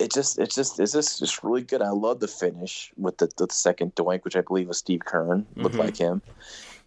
it 0.01 0.11
just 0.11 0.39
it's 0.39 0.55
just 0.55 0.79
it's 0.79 0.93
just 0.93 1.19
just 1.19 1.43
really 1.43 1.61
good. 1.61 1.81
I 1.81 1.89
love 1.89 2.19
the 2.19 2.27
finish 2.27 2.91
with 2.97 3.17
the, 3.17 3.29
the 3.37 3.47
second 3.51 3.95
doink, 3.95 4.23
which 4.23 4.35
I 4.35 4.41
believe 4.41 4.67
was 4.67 4.77
Steve 4.77 5.01
Keirn, 5.01 5.45
looked 5.55 5.75
mm-hmm. 5.75 5.79
like 5.79 5.97
him, 5.97 6.21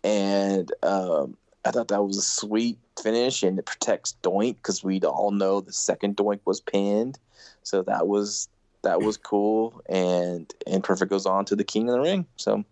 and 0.02 0.72
um, 0.82 1.36
I 1.64 1.70
thought 1.70 1.88
that 1.88 2.02
was 2.02 2.18
a 2.18 2.22
sweet 2.22 2.78
finish, 3.02 3.42
and 3.42 3.58
it 3.58 3.66
protects 3.66 4.16
Doink 4.22 4.56
because 4.56 4.84
we 4.84 5.00
all 5.00 5.30
know 5.30 5.60
the 5.60 5.72
second 5.72 6.16
Doink 6.16 6.40
was 6.44 6.60
pinned, 6.60 7.18
so 7.62 7.82
that 7.82 8.06
was 8.06 8.48
that 8.82 9.00
was 9.00 9.16
cool, 9.16 9.80
and 9.88 10.52
and 10.66 10.84
Perfect 10.84 11.10
goes 11.10 11.26
on 11.26 11.44
to 11.46 11.56
the 11.56 11.64
King 11.64 11.88
of 11.88 11.94
the 11.94 12.00
Ring. 12.00 12.26
So, 12.36 12.64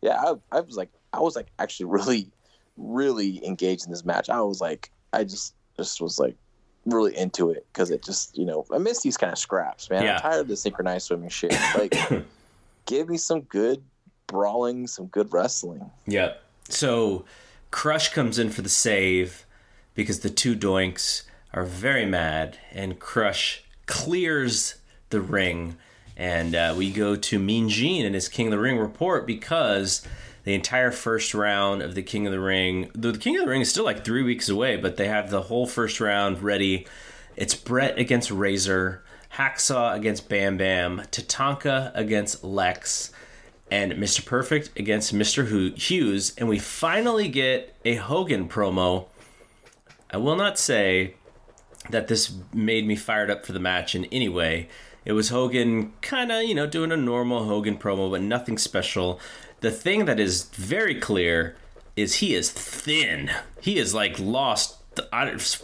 yeah, 0.00 0.20
I, 0.20 0.34
I 0.56 0.60
was 0.60 0.76
like 0.76 0.90
I 1.12 1.20
was 1.20 1.36
like 1.36 1.48
actually 1.58 1.86
really 1.86 2.30
really 2.76 3.44
engaged 3.46 3.84
in 3.84 3.92
this 3.92 4.04
match. 4.04 4.28
I 4.28 4.40
was 4.40 4.60
like 4.60 4.90
I 5.12 5.24
just 5.24 5.54
just 5.76 6.00
was 6.00 6.18
like 6.18 6.36
really 6.84 7.16
into 7.16 7.50
it 7.50 7.66
because 7.72 7.90
it 7.90 8.02
just 8.02 8.36
you 8.36 8.44
know 8.44 8.64
I 8.72 8.78
miss 8.78 9.02
these 9.02 9.16
kind 9.16 9.32
of 9.32 9.38
scraps, 9.38 9.88
man. 9.90 10.04
Yeah. 10.04 10.16
I'm 10.16 10.20
tired 10.20 10.40
of 10.40 10.48
the 10.48 10.56
synchronized 10.56 11.06
swimming 11.06 11.28
shit. 11.28 11.54
Like, 11.76 11.94
give 12.86 13.08
me 13.08 13.16
some 13.16 13.42
good 13.42 13.82
brawling, 14.26 14.86
some 14.86 15.06
good 15.06 15.32
wrestling. 15.32 15.90
Yep. 16.06 16.42
So, 16.68 17.24
Crush 17.70 18.12
comes 18.12 18.38
in 18.38 18.50
for 18.50 18.62
the 18.62 18.68
save 18.68 19.46
because 19.94 20.20
the 20.20 20.30
two 20.30 20.56
Doinks 20.56 21.22
are 21.52 21.64
very 21.64 22.06
mad, 22.06 22.58
and 22.72 22.98
Crush 22.98 23.64
clears 23.86 24.76
the 25.10 25.20
ring. 25.20 25.76
And 26.16 26.54
uh, 26.54 26.74
we 26.76 26.90
go 26.90 27.16
to 27.16 27.38
Mean 27.38 27.68
Gene 27.68 28.04
and 28.04 28.14
his 28.14 28.28
King 28.28 28.48
of 28.48 28.52
the 28.52 28.58
Ring 28.58 28.78
report 28.78 29.26
because 29.26 30.06
the 30.44 30.54
entire 30.54 30.90
first 30.90 31.34
round 31.34 31.82
of 31.82 31.94
the 31.94 32.02
King 32.02 32.26
of 32.26 32.32
the 32.32 32.40
Ring. 32.40 32.90
The 32.94 33.12
King 33.12 33.36
of 33.36 33.44
the 33.44 33.50
Ring 33.50 33.60
is 33.60 33.70
still 33.70 33.84
like 33.84 34.04
three 34.04 34.22
weeks 34.22 34.48
away, 34.48 34.76
but 34.76 34.96
they 34.96 35.08
have 35.08 35.30
the 35.30 35.42
whole 35.42 35.66
first 35.66 36.00
round 36.00 36.42
ready. 36.42 36.86
It's 37.36 37.54
Bret 37.54 37.98
against 37.98 38.30
Razor, 38.30 39.02
Hacksaw 39.34 39.94
against 39.94 40.28
Bam 40.28 40.56
Bam, 40.56 41.02
Tatanka 41.10 41.92
against 41.94 42.44
Lex, 42.44 43.12
and 43.70 43.92
Mr. 43.92 44.24
Perfect 44.24 44.78
against 44.78 45.14
Mr. 45.14 45.46
Hughes. 45.78 46.34
And 46.36 46.48
we 46.48 46.58
finally 46.58 47.28
get 47.28 47.74
a 47.84 47.94
Hogan 47.94 48.48
promo. 48.48 49.06
I 50.10 50.18
will 50.18 50.36
not 50.36 50.58
say 50.58 51.14
that 51.88 52.08
this 52.08 52.34
made 52.52 52.86
me 52.86 52.96
fired 52.96 53.30
up 53.30 53.46
for 53.46 53.52
the 53.52 53.58
match 53.58 53.94
in 53.94 54.04
any 54.06 54.28
way. 54.28 54.68
It 55.04 55.12
was 55.12 55.30
Hogan 55.30 55.92
kind 56.00 56.30
of, 56.30 56.42
you 56.44 56.54
know, 56.54 56.66
doing 56.66 56.92
a 56.92 56.96
normal 56.96 57.44
Hogan 57.44 57.76
promo, 57.76 58.10
but 58.10 58.20
nothing 58.20 58.58
special. 58.58 59.18
The 59.62 59.70
thing 59.70 60.06
that 60.06 60.18
is 60.20 60.44
very 60.50 60.96
clear 60.96 61.56
is 61.96 62.16
he 62.16 62.34
is 62.34 62.50
thin. 62.50 63.30
He 63.60 63.78
is 63.78 63.94
like 63.94 64.18
lost 64.18 64.78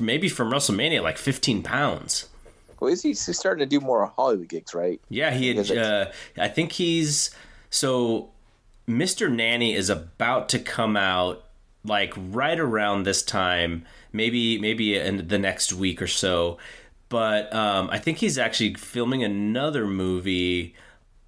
maybe 0.00 0.28
from 0.28 0.50
WrestleMania 0.50 1.02
like 1.02 1.18
15 1.18 1.62
pounds. 1.62 2.28
Well, 2.80 2.92
is 2.92 3.02
he 3.02 3.08
he's 3.08 3.36
starting 3.36 3.58
to 3.58 3.66
do 3.66 3.84
more 3.84 4.06
Hollywood 4.16 4.48
gigs, 4.48 4.72
right? 4.72 5.00
Yeah, 5.08 5.32
he. 5.32 5.54
Had, 5.54 5.76
uh, 5.76 6.06
I 6.38 6.48
think 6.48 6.72
he's 6.72 7.30
so. 7.70 8.30
Mr. 8.88 9.30
Nanny 9.30 9.74
is 9.74 9.90
about 9.90 10.48
to 10.50 10.58
come 10.60 10.96
out 10.96 11.44
like 11.84 12.14
right 12.16 12.58
around 12.58 13.02
this 13.02 13.22
time, 13.22 13.84
maybe 14.12 14.58
maybe 14.60 14.96
in 14.96 15.26
the 15.26 15.38
next 15.38 15.72
week 15.72 16.00
or 16.00 16.06
so. 16.06 16.56
But 17.08 17.52
um, 17.52 17.90
I 17.90 17.98
think 17.98 18.18
he's 18.18 18.38
actually 18.38 18.74
filming 18.74 19.24
another 19.24 19.86
movie 19.86 20.76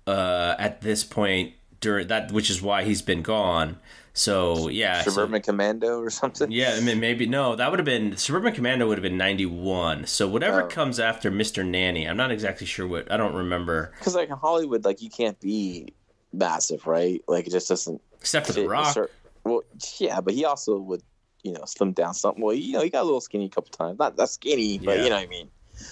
uh, 0.07 0.55
at 0.57 0.83
this 0.83 1.03
point 1.03 1.55
during 1.81 2.09
that, 2.09 2.33
which 2.33 2.51
is 2.51 2.63
why 2.63 2.85
he's 2.85 3.03
been 3.03 3.23
gone. 3.23 3.79
So 4.13 4.69
yeah, 4.69 5.03
Suburban 5.03 5.43
so, 5.43 5.53
Commando 5.53 6.01
or 6.01 6.11
something. 6.11 6.51
Yeah, 6.51 6.75
I 6.77 6.81
mean 6.81 7.01
maybe 7.01 7.27
no, 7.27 7.57
that 7.57 7.71
would 7.71 7.79
have 7.79 7.87
been 7.87 8.17
Suburban 8.17 8.53
Commando 8.53 8.87
would 8.89 8.99
have 8.99 9.03
been 9.03 9.17
ninety 9.17 9.47
one. 9.47 10.07
So 10.07 10.29
whatever 10.29 10.63
oh. 10.63 10.67
comes 10.67 10.99
after 10.99 11.31
Mister 11.31 11.63
Nanny, 11.63 12.09
I'm 12.09 12.17
not 12.17 12.31
exactly 12.31 12.67
sure 12.67 12.87
what 12.87 13.11
I 13.11 13.17
don't 13.17 13.35
remember. 13.35 13.93
Because 13.99 14.15
like 14.15 14.29
in 14.29 14.37
Hollywood, 14.37 14.85
like 14.85 15.01
you 15.01 15.11
can't 15.11 15.39
be 15.41 15.95
massive, 16.33 16.87
right? 16.87 17.23
Like 17.29 17.47
it 17.47 17.51
just 17.51 17.69
doesn't. 17.69 18.01
Except 18.19 18.47
for 18.47 18.53
the 18.53 18.69
Rock. 18.69 18.95
Certain, 18.95 19.15
well, 19.45 19.63
yeah, 19.99 20.21
but 20.21 20.35
he 20.35 20.45
also 20.45 20.77
would 20.79 21.03
you 21.43 21.53
know 21.53 21.65
slim 21.65 21.93
down 21.93 22.13
something. 22.13 22.43
Well, 22.43 22.55
you 22.55 22.73
know 22.73 22.83
he 22.83 22.91
got 22.91 23.03
a 23.03 23.05
little 23.05 23.21
skinny 23.21 23.47
a 23.47 23.49
couple 23.49 23.71
times. 23.71 23.99
Not 23.99 24.17
that 24.17 24.29
skinny, 24.29 24.79
but 24.79 24.99
yeah. 24.99 25.05
you 25.05 25.11
know 25.11 25.17
what 25.17 25.25
I 25.25 25.29
mean 25.29 25.51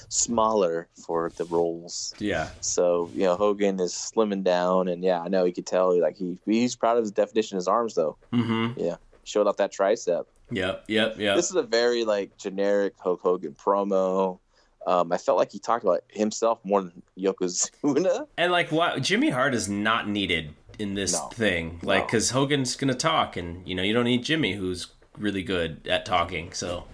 smaller 0.08 0.88
for 1.06 1.30
the 1.36 1.44
roles. 1.44 2.14
Yeah. 2.18 2.48
So 2.60 3.10
you 3.14 3.24
know 3.24 3.36
Hogan 3.36 3.80
is 3.80 3.92
slimming 3.92 4.44
down, 4.44 4.88
and 4.88 5.02
yeah, 5.02 5.20
I 5.20 5.28
know 5.28 5.44
he 5.44 5.52
could 5.52 5.66
tell 5.66 5.98
like 6.00 6.16
he 6.16 6.38
he's 6.44 6.76
proud 6.76 6.96
of 6.96 7.04
his 7.04 7.12
definition 7.12 7.56
of 7.56 7.60
his 7.60 7.68
arms 7.68 7.94
though. 7.94 8.16
Mm-hmm. 8.32 8.80
Yeah, 8.80 8.96
showed 9.24 9.46
off 9.46 9.56
that 9.58 9.72
tricep. 9.72 10.26
Yep, 10.50 10.84
yep, 10.88 11.18
yep. 11.18 11.36
This 11.36 11.50
is 11.50 11.56
a 11.56 11.62
very 11.62 12.04
like 12.04 12.36
generic 12.38 12.94
Hulk 12.98 13.20
Hogan 13.20 13.54
promo. 13.54 14.38
Um, 14.86 15.12
I 15.12 15.18
felt 15.18 15.36
like 15.36 15.52
he 15.52 15.58
talked 15.58 15.84
about 15.84 16.02
himself 16.08 16.60
more 16.64 16.82
than 16.82 17.02
Yokozuna. 17.18 18.26
And 18.38 18.52
like, 18.52 18.72
what 18.72 19.02
Jimmy 19.02 19.28
Hart 19.28 19.54
is 19.54 19.68
not 19.68 20.08
needed 20.08 20.54
in 20.78 20.94
this 20.94 21.12
no. 21.12 21.28
thing, 21.28 21.80
like, 21.82 22.06
because 22.06 22.32
no. 22.32 22.40
Hogan's 22.40 22.76
gonna 22.76 22.94
talk, 22.94 23.36
and 23.36 23.66
you 23.68 23.74
know, 23.74 23.82
you 23.82 23.92
don't 23.92 24.04
need 24.04 24.24
Jimmy, 24.24 24.54
who's 24.54 24.86
really 25.18 25.42
good 25.42 25.86
at 25.88 26.06
talking. 26.06 26.52
So 26.52 26.84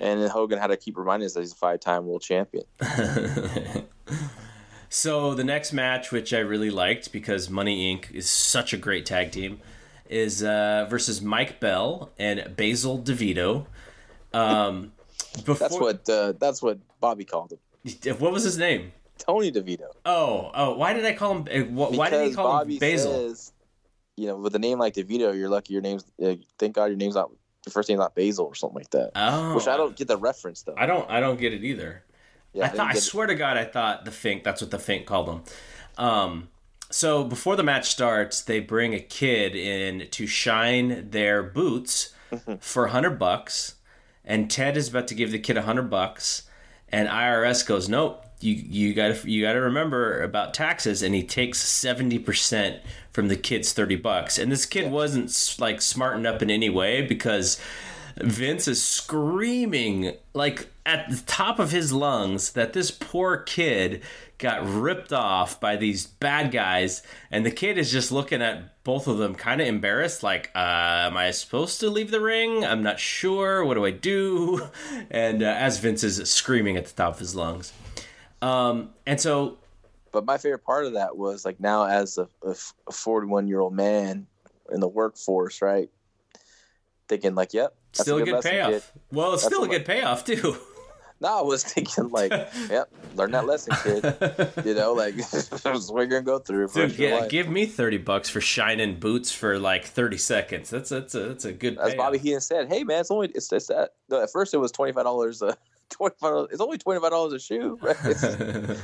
and 0.00 0.20
then 0.20 0.30
Hogan 0.30 0.58
had 0.58 0.68
to 0.68 0.76
keep 0.76 0.96
reminding 0.96 1.26
us 1.26 1.34
that 1.34 1.40
he's 1.40 1.52
a 1.52 1.56
five-time 1.56 2.06
world 2.06 2.22
champion. 2.22 2.64
so 4.88 5.34
the 5.34 5.44
next 5.44 5.72
match, 5.72 6.10
which 6.10 6.32
I 6.32 6.38
really 6.38 6.70
liked 6.70 7.12
because 7.12 7.48
Money 7.48 7.94
Inc. 7.94 8.10
is 8.12 8.28
such 8.28 8.72
a 8.72 8.76
great 8.76 9.06
tag 9.06 9.32
team, 9.32 9.60
is 10.08 10.42
uh, 10.42 10.86
versus 10.88 11.22
Mike 11.22 11.60
Bell 11.60 12.10
and 12.18 12.54
Basil 12.56 12.98
DeVito. 12.98 13.66
Um, 14.32 14.92
before... 15.44 15.54
that's 15.68 15.78
what 15.78 16.08
uh, 16.08 16.32
that's 16.38 16.62
what 16.62 16.78
Bobby 17.00 17.24
called 17.24 17.52
him. 17.52 17.58
What 18.18 18.32
was 18.32 18.44
his 18.44 18.56
name? 18.56 18.92
Tony 19.18 19.52
DeVito. 19.52 19.88
Oh, 20.04 20.50
oh, 20.54 20.76
why 20.76 20.92
did 20.92 21.04
I 21.04 21.12
call 21.12 21.36
him? 21.36 21.48
Uh, 21.50 21.86
why 21.90 22.10
did 22.10 22.28
he 22.28 22.34
call 22.34 22.58
Bobby 22.58 22.74
him 22.74 22.80
Basil? 22.80 23.12
Says, 23.12 23.52
you 24.16 24.26
know, 24.26 24.36
with 24.36 24.54
a 24.54 24.58
name 24.58 24.78
like 24.78 24.94
DeVito, 24.94 25.36
you're 25.36 25.48
lucky 25.48 25.72
your 25.72 25.82
name's. 25.82 26.04
Uh, 26.22 26.34
thank 26.58 26.74
God 26.74 26.86
your 26.86 26.96
name's 26.96 27.14
not 27.14 27.30
the 27.64 27.70
first 27.70 27.88
name's 27.88 28.00
not 28.00 28.14
Basil 28.14 28.46
or 28.46 28.54
something 28.54 28.76
like 28.76 28.90
that. 28.90 29.12
Oh, 29.16 29.56
which 29.56 29.68
I 29.68 29.76
don't 29.76 29.96
get 29.96 30.08
the 30.08 30.16
reference 30.16 30.62
though. 30.62 30.74
I 30.76 30.86
don't. 30.86 31.08
I 31.10 31.20
don't 31.20 31.38
get 31.38 31.52
it 31.52 31.64
either. 31.64 32.04
Yeah, 32.52 32.66
I, 32.66 32.68
thought. 32.68 32.90
I 32.90 32.98
swear 32.98 33.26
to 33.26 33.34
God, 33.34 33.56
I 33.56 33.64
thought 33.64 34.04
the 34.04 34.10
Fink. 34.10 34.44
That's 34.44 34.60
what 34.60 34.70
the 34.70 34.78
Fink 34.78 35.06
called 35.06 35.28
them. 35.28 35.42
Um, 35.96 36.48
so 36.90 37.24
before 37.24 37.56
the 37.56 37.62
match 37.62 37.90
starts, 37.90 38.40
they 38.42 38.60
bring 38.60 38.94
a 38.94 39.00
kid 39.00 39.56
in 39.56 40.08
to 40.10 40.26
shine 40.26 41.10
their 41.10 41.42
boots 41.42 42.12
mm-hmm. 42.30 42.56
for 42.60 42.86
a 42.86 42.90
hundred 42.90 43.18
bucks, 43.18 43.76
and 44.24 44.50
Ted 44.50 44.76
is 44.76 44.88
about 44.88 45.08
to 45.08 45.14
give 45.14 45.32
the 45.32 45.38
kid 45.38 45.56
a 45.56 45.62
hundred 45.62 45.90
bucks, 45.90 46.42
and 46.88 47.08
IRS 47.08 47.66
goes, 47.66 47.88
"Nope, 47.88 48.23
you 48.44 48.54
you 48.54 48.94
got 48.94 49.16
to 49.16 49.30
you 49.30 49.44
got 49.44 49.54
to 49.54 49.60
remember 49.60 50.22
about 50.22 50.54
taxes," 50.54 51.02
and 51.02 51.14
he 51.14 51.22
takes 51.22 51.58
seventy 51.58 52.18
percent 52.18 52.80
from 53.14 53.28
the 53.28 53.36
kid's 53.36 53.72
30 53.72 53.96
bucks. 53.96 54.38
And 54.38 54.50
this 54.50 54.66
kid 54.66 54.86
yeah. 54.86 54.90
wasn't 54.90 55.56
like 55.60 55.80
smartened 55.80 56.26
up 56.26 56.42
in 56.42 56.50
any 56.50 56.68
way 56.68 57.00
because 57.00 57.60
Vince 58.16 58.66
is 58.66 58.82
screaming 58.82 60.16
like 60.34 60.68
at 60.84 61.08
the 61.08 61.22
top 61.24 61.60
of 61.60 61.70
his 61.70 61.92
lungs 61.92 62.52
that 62.52 62.72
this 62.72 62.90
poor 62.90 63.36
kid 63.36 64.02
got 64.38 64.68
ripped 64.68 65.12
off 65.12 65.60
by 65.60 65.76
these 65.76 66.06
bad 66.06 66.50
guys. 66.50 67.02
And 67.30 67.46
the 67.46 67.52
kid 67.52 67.78
is 67.78 67.92
just 67.92 68.10
looking 68.10 68.42
at 68.42 68.82
both 68.82 69.06
of 69.06 69.18
them 69.18 69.36
kind 69.36 69.60
of 69.60 69.68
embarrassed 69.68 70.24
like 70.24 70.50
uh, 70.54 71.06
am 71.06 71.16
i 71.16 71.30
supposed 71.30 71.78
to 71.80 71.90
leave 71.90 72.10
the 72.10 72.20
ring? 72.20 72.64
I'm 72.64 72.82
not 72.82 72.98
sure. 72.98 73.64
What 73.64 73.74
do 73.74 73.84
i 73.84 73.92
do? 73.92 74.68
And 75.10 75.42
uh, 75.42 75.46
as 75.46 75.78
vince 75.78 76.02
is 76.02 76.28
screaming 76.28 76.76
at 76.76 76.86
the 76.86 76.92
top 76.92 77.14
of 77.14 77.18
his 77.20 77.36
lungs 77.36 77.72
um, 78.44 78.90
and 79.06 79.20
so 79.20 79.58
but 80.14 80.24
my 80.24 80.38
favorite 80.38 80.64
part 80.64 80.86
of 80.86 80.92
that 80.92 81.16
was 81.16 81.44
like 81.44 81.58
now 81.58 81.86
as 81.86 82.18
a, 82.18 82.28
a 82.46 82.92
41 82.92 83.48
year 83.48 83.58
old 83.58 83.74
man 83.74 84.28
in 84.72 84.78
the 84.78 84.88
workforce, 84.88 85.60
right? 85.60 85.90
Thinking 87.08 87.34
like, 87.34 87.52
yep, 87.52 87.74
still 87.92 88.18
a 88.18 88.24
good, 88.24 88.34
good 88.34 88.44
payoff. 88.44 88.70
Kid. 88.70 88.82
Well, 89.10 89.34
it's 89.34 89.42
that's 89.42 89.52
still 89.52 89.64
a 89.64 89.68
good 89.68 89.86
my, 89.86 89.94
payoff 89.94 90.24
too. 90.24 90.56
No, 91.20 91.38
I 91.38 91.42
was 91.42 91.62
thinking 91.62 92.10
like, 92.10 92.32
yep, 92.68 92.90
learn 93.14 93.30
that 93.30 93.46
lesson, 93.46 93.74
kid. 93.82 94.04
you 94.66 94.74
know, 94.74 94.92
like 94.92 95.14
that's 95.30 95.50
what 95.90 96.00
you're 96.00 96.06
gonna 96.06 96.22
go 96.22 96.40
through. 96.40 96.68
Dude, 96.68 96.98
yeah, 96.98 97.28
give 97.28 97.48
me 97.48 97.66
thirty 97.66 97.98
bucks 97.98 98.28
for 98.28 98.40
shining 98.40 98.98
boots 98.98 99.32
for 99.32 99.58
like 99.58 99.86
thirty 99.86 100.18
seconds. 100.18 100.70
That's 100.70 100.90
that's 100.90 101.14
a 101.14 101.20
that's 101.20 101.44
a 101.44 101.52
good. 101.52 101.78
As 101.78 101.94
Bobby 101.94 102.18
Heenan 102.18 102.40
said, 102.40 102.68
"Hey 102.68 102.82
man, 102.82 103.00
it's 103.00 103.12
only 103.12 103.28
it's, 103.28 103.50
it's 103.52 103.68
that." 103.68 103.92
No, 104.10 104.22
at 104.22 104.32
first 104.32 104.52
it 104.52 104.58
was 104.58 104.72
twenty 104.72 104.92
five 104.92 105.04
dollars. 105.04 105.40
Uh, 105.40 105.54
twenty 105.94 106.16
five. 106.18 106.48
It's 106.50 106.60
only 106.60 106.78
twenty 106.78 107.00
five 107.00 107.10
dollars 107.10 107.32
a 107.32 107.38
shoe, 107.38 107.78
right? 107.82 107.96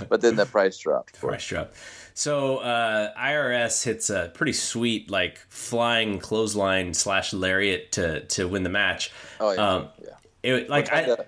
but 0.09 0.21
then 0.21 0.37
the 0.37 0.47
price 0.51 0.79
dropped. 0.79 1.19
Price 1.21 1.47
dropped. 1.47 1.75
So 2.15 2.59
uh, 2.59 3.13
IRS 3.15 3.85
hits 3.85 4.11
a 4.11 4.31
pretty 4.33 4.53
sweet 4.53 5.11
like 5.11 5.39
flying 5.49 6.19
clothesline 6.19 6.95
slash 6.95 7.33
lariat 7.33 7.93
to 7.93 8.25
to 8.27 8.49
win 8.49 8.63
the 8.63 8.71
match. 8.71 9.11
Oh 9.41 9.53
yeah, 9.53 9.69
um, 9.69 9.89
yeah. 10.03 10.11
It, 10.43 10.71
like 10.71 10.91
Rotunda, 10.91 11.23
I, 11.23 11.25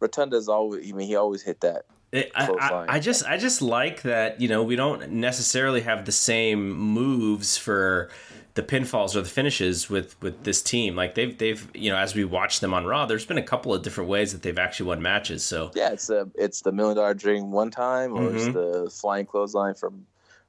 Rotunda's 0.00 0.48
always. 0.48 0.88
I 0.88 0.92
mean, 0.94 1.06
he 1.06 1.16
always 1.16 1.42
hit 1.42 1.60
that. 1.60 1.84
It, 2.10 2.32
I, 2.34 2.46
I, 2.46 2.86
I, 2.94 3.00
just 3.00 3.26
I 3.26 3.36
just 3.36 3.60
like 3.60 4.00
that 4.02 4.40
you 4.40 4.48
know 4.48 4.62
we 4.62 4.76
don't 4.76 5.10
necessarily 5.10 5.82
have 5.82 6.06
the 6.06 6.12
same 6.12 6.72
moves 6.72 7.58
for 7.58 8.08
the 8.58 8.64
pinfalls 8.64 9.14
or 9.14 9.20
the 9.20 9.28
finishes 9.28 9.88
with 9.88 10.20
with 10.20 10.42
this 10.42 10.60
team. 10.60 10.96
Like 10.96 11.14
they've 11.14 11.38
they've 11.38 11.70
you 11.74 11.90
know 11.90 11.96
as 11.96 12.16
we 12.16 12.24
watch 12.24 12.58
them 12.58 12.74
on 12.74 12.86
Raw, 12.86 13.06
there's 13.06 13.24
been 13.24 13.38
a 13.38 13.42
couple 13.42 13.72
of 13.72 13.82
different 13.82 14.10
ways 14.10 14.32
that 14.32 14.42
they've 14.42 14.58
actually 14.58 14.88
won 14.88 15.00
matches. 15.00 15.44
So 15.44 15.70
yeah, 15.76 15.92
it's 15.92 16.10
a 16.10 16.28
it's 16.34 16.62
the 16.62 16.72
million 16.72 16.96
dollar 16.96 17.14
dream 17.14 17.52
one 17.52 17.70
time, 17.70 18.14
or 18.14 18.22
mm-hmm. 18.22 18.36
it's 18.36 18.46
the 18.48 18.90
flying 18.92 19.26
clothesline 19.26 19.74
from 19.74 20.04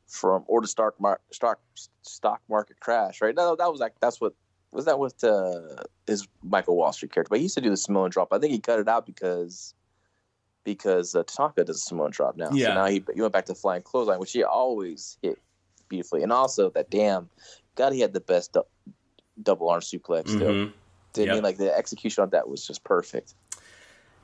from 0.07 0.43
or 0.47 0.59
the 0.59 0.67
stock 0.67 0.99
mar- 0.99 1.21
stock 1.29 1.59
stock 2.01 2.41
market 2.49 2.79
crash. 2.79 3.21
Right? 3.21 3.35
No, 3.35 3.55
that 3.55 3.71
was 3.71 3.79
like 3.79 3.93
that's 4.01 4.19
what 4.19 4.33
was 4.71 4.85
that 4.85 4.97
with 4.97 5.23
uh, 5.23 5.83
his 6.07 6.27
Michael 6.41 6.77
Wall 6.77 6.91
Street 6.91 7.13
character. 7.13 7.29
But 7.29 7.37
he 7.37 7.43
used 7.43 7.55
to 7.55 7.61
do 7.61 7.69
the 7.69 7.77
Samoan 7.77 8.09
drop. 8.09 8.33
I 8.33 8.39
think 8.39 8.53
he 8.53 8.59
cut 8.59 8.79
it 8.79 8.87
out 8.87 9.05
because 9.05 9.75
because 10.63 11.13
uh, 11.13 11.23
Tatanka 11.23 11.63
does 11.63 11.75
a 11.75 11.79
Samoan 11.79 12.09
drop 12.09 12.37
now. 12.37 12.49
Yeah. 12.51 12.69
So 12.69 12.73
now 12.73 12.85
he, 12.87 13.03
he 13.13 13.21
went 13.21 13.33
back 13.33 13.45
to 13.45 13.55
flying 13.55 13.83
clothesline, 13.83 14.19
which 14.19 14.31
he 14.31 14.43
always 14.43 15.19
hit 15.21 15.37
beautifully. 15.89 16.23
And 16.23 16.31
also 16.31 16.69
that 16.71 16.89
damn 16.89 17.29
God, 17.75 17.93
he 17.93 17.99
had 17.99 18.13
the 18.13 18.19
best 18.19 18.53
du- 18.53 18.63
double 19.41 19.69
arm 19.69 19.81
suplex. 19.81 20.25
Mm-hmm. 20.25 20.71
Did 21.13 21.25
yep. 21.25 21.35
mean 21.35 21.43
like 21.43 21.57
the 21.57 21.75
execution 21.75 22.23
on 22.23 22.29
that 22.31 22.47
was 22.47 22.65
just 22.65 22.83
perfect. 22.83 23.33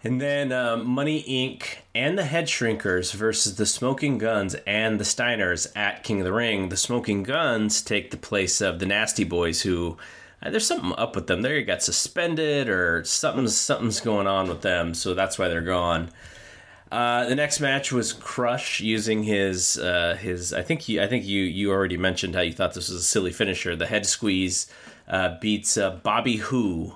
And 0.04 0.22
then 0.22 0.52
um, 0.52 0.86
Money 0.88 1.24
Inc. 1.24 1.78
and 1.96 2.16
the 2.16 2.26
Head 2.26 2.46
Shrinkers 2.46 3.12
versus 3.12 3.56
the 3.56 3.66
Smoking 3.66 4.20
Guns 4.20 4.56
and 4.68 5.00
the 5.00 5.04
Steiners 5.04 5.72
at 5.76 6.04
King 6.04 6.20
of 6.20 6.26
the 6.26 6.34
Ring. 6.34 6.70
The 6.70 6.78
Smoking 6.78 7.24
Guns 7.24 7.82
take 7.82 8.12
the 8.12 8.18
place 8.18 8.62
of 8.62 8.78
the 8.78 8.86
Nasty 8.86 9.24
Boys, 9.24 9.64
who 9.64 9.98
uh, 10.44 10.52
there's 10.52 10.68
something 10.68 10.94
up 10.96 11.16
with 11.16 11.26
them. 11.26 11.42
They 11.42 11.64
got 11.64 11.82
suspended 11.82 12.70
or 12.70 13.04
something's 13.04 13.58
something's 13.58 14.00
going 14.00 14.28
on 14.28 14.48
with 14.48 14.62
them, 14.62 14.94
so 14.94 15.16
that's 15.16 15.40
why 15.40 15.48
they're 15.48 15.62
gone. 15.62 16.12
Uh, 16.92 17.26
the 17.26 17.36
next 17.36 17.60
match 17.60 17.92
was 17.92 18.14
Crush 18.14 18.80
using 18.80 19.24
his 19.24 19.78
uh, 19.78 20.18
his. 20.20 20.54
I 20.54 20.62
think 20.62 20.88
you 20.88 21.02
I 21.02 21.08
think 21.08 21.26
you 21.26 21.42
you 21.42 21.72
already 21.72 21.98
mentioned 21.98 22.36
how 22.36 22.42
you 22.42 22.54
thought 22.54 22.74
this 22.74 22.90
was 22.90 23.02
a 23.02 23.04
silly 23.04 23.32
finisher. 23.32 23.76
The 23.76 23.88
head 23.88 24.06
squeeze 24.06 24.72
uh, 25.08 25.38
beats 25.42 25.78
uh, 25.78 25.92
Bobby 26.04 26.38
Who 26.38 26.96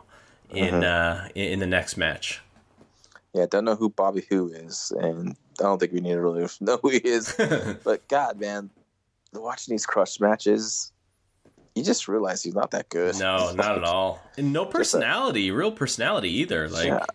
in, 0.51 0.83
uh-huh. 0.83 1.29
in 1.33 1.53
in 1.53 1.59
the 1.59 1.67
next 1.67 1.97
match. 1.97 2.41
Yeah, 3.33 3.43
I 3.43 3.45
don't 3.47 3.65
know 3.65 3.75
who 3.75 3.89
Bobby 3.89 4.25
Who 4.29 4.49
is, 4.49 4.91
and 4.99 5.35
I 5.59 5.63
don't 5.63 5.79
think 5.79 5.91
we 5.91 6.01
need 6.01 6.13
to 6.13 6.21
really 6.21 6.47
know 6.61 6.77
who 6.81 6.89
he 6.89 6.99
is. 6.99 7.35
but 7.83 8.07
God, 8.07 8.39
man, 8.39 8.69
watching 9.33 9.73
these 9.73 9.87
Crush 9.87 10.19
matches, 10.19 10.91
you 11.73 11.83
just 11.83 12.07
realize 12.07 12.43
he's 12.43 12.55
not 12.55 12.71
that 12.71 12.89
good. 12.89 13.17
No, 13.17 13.53
not 13.53 13.77
at 13.77 13.83
all. 13.83 14.21
And 14.37 14.53
no 14.53 14.65
personality, 14.67 15.49
real 15.49 15.71
personality 15.71 16.29
either. 16.29 16.69
Like. 16.69 16.87
Yeah 16.87 17.05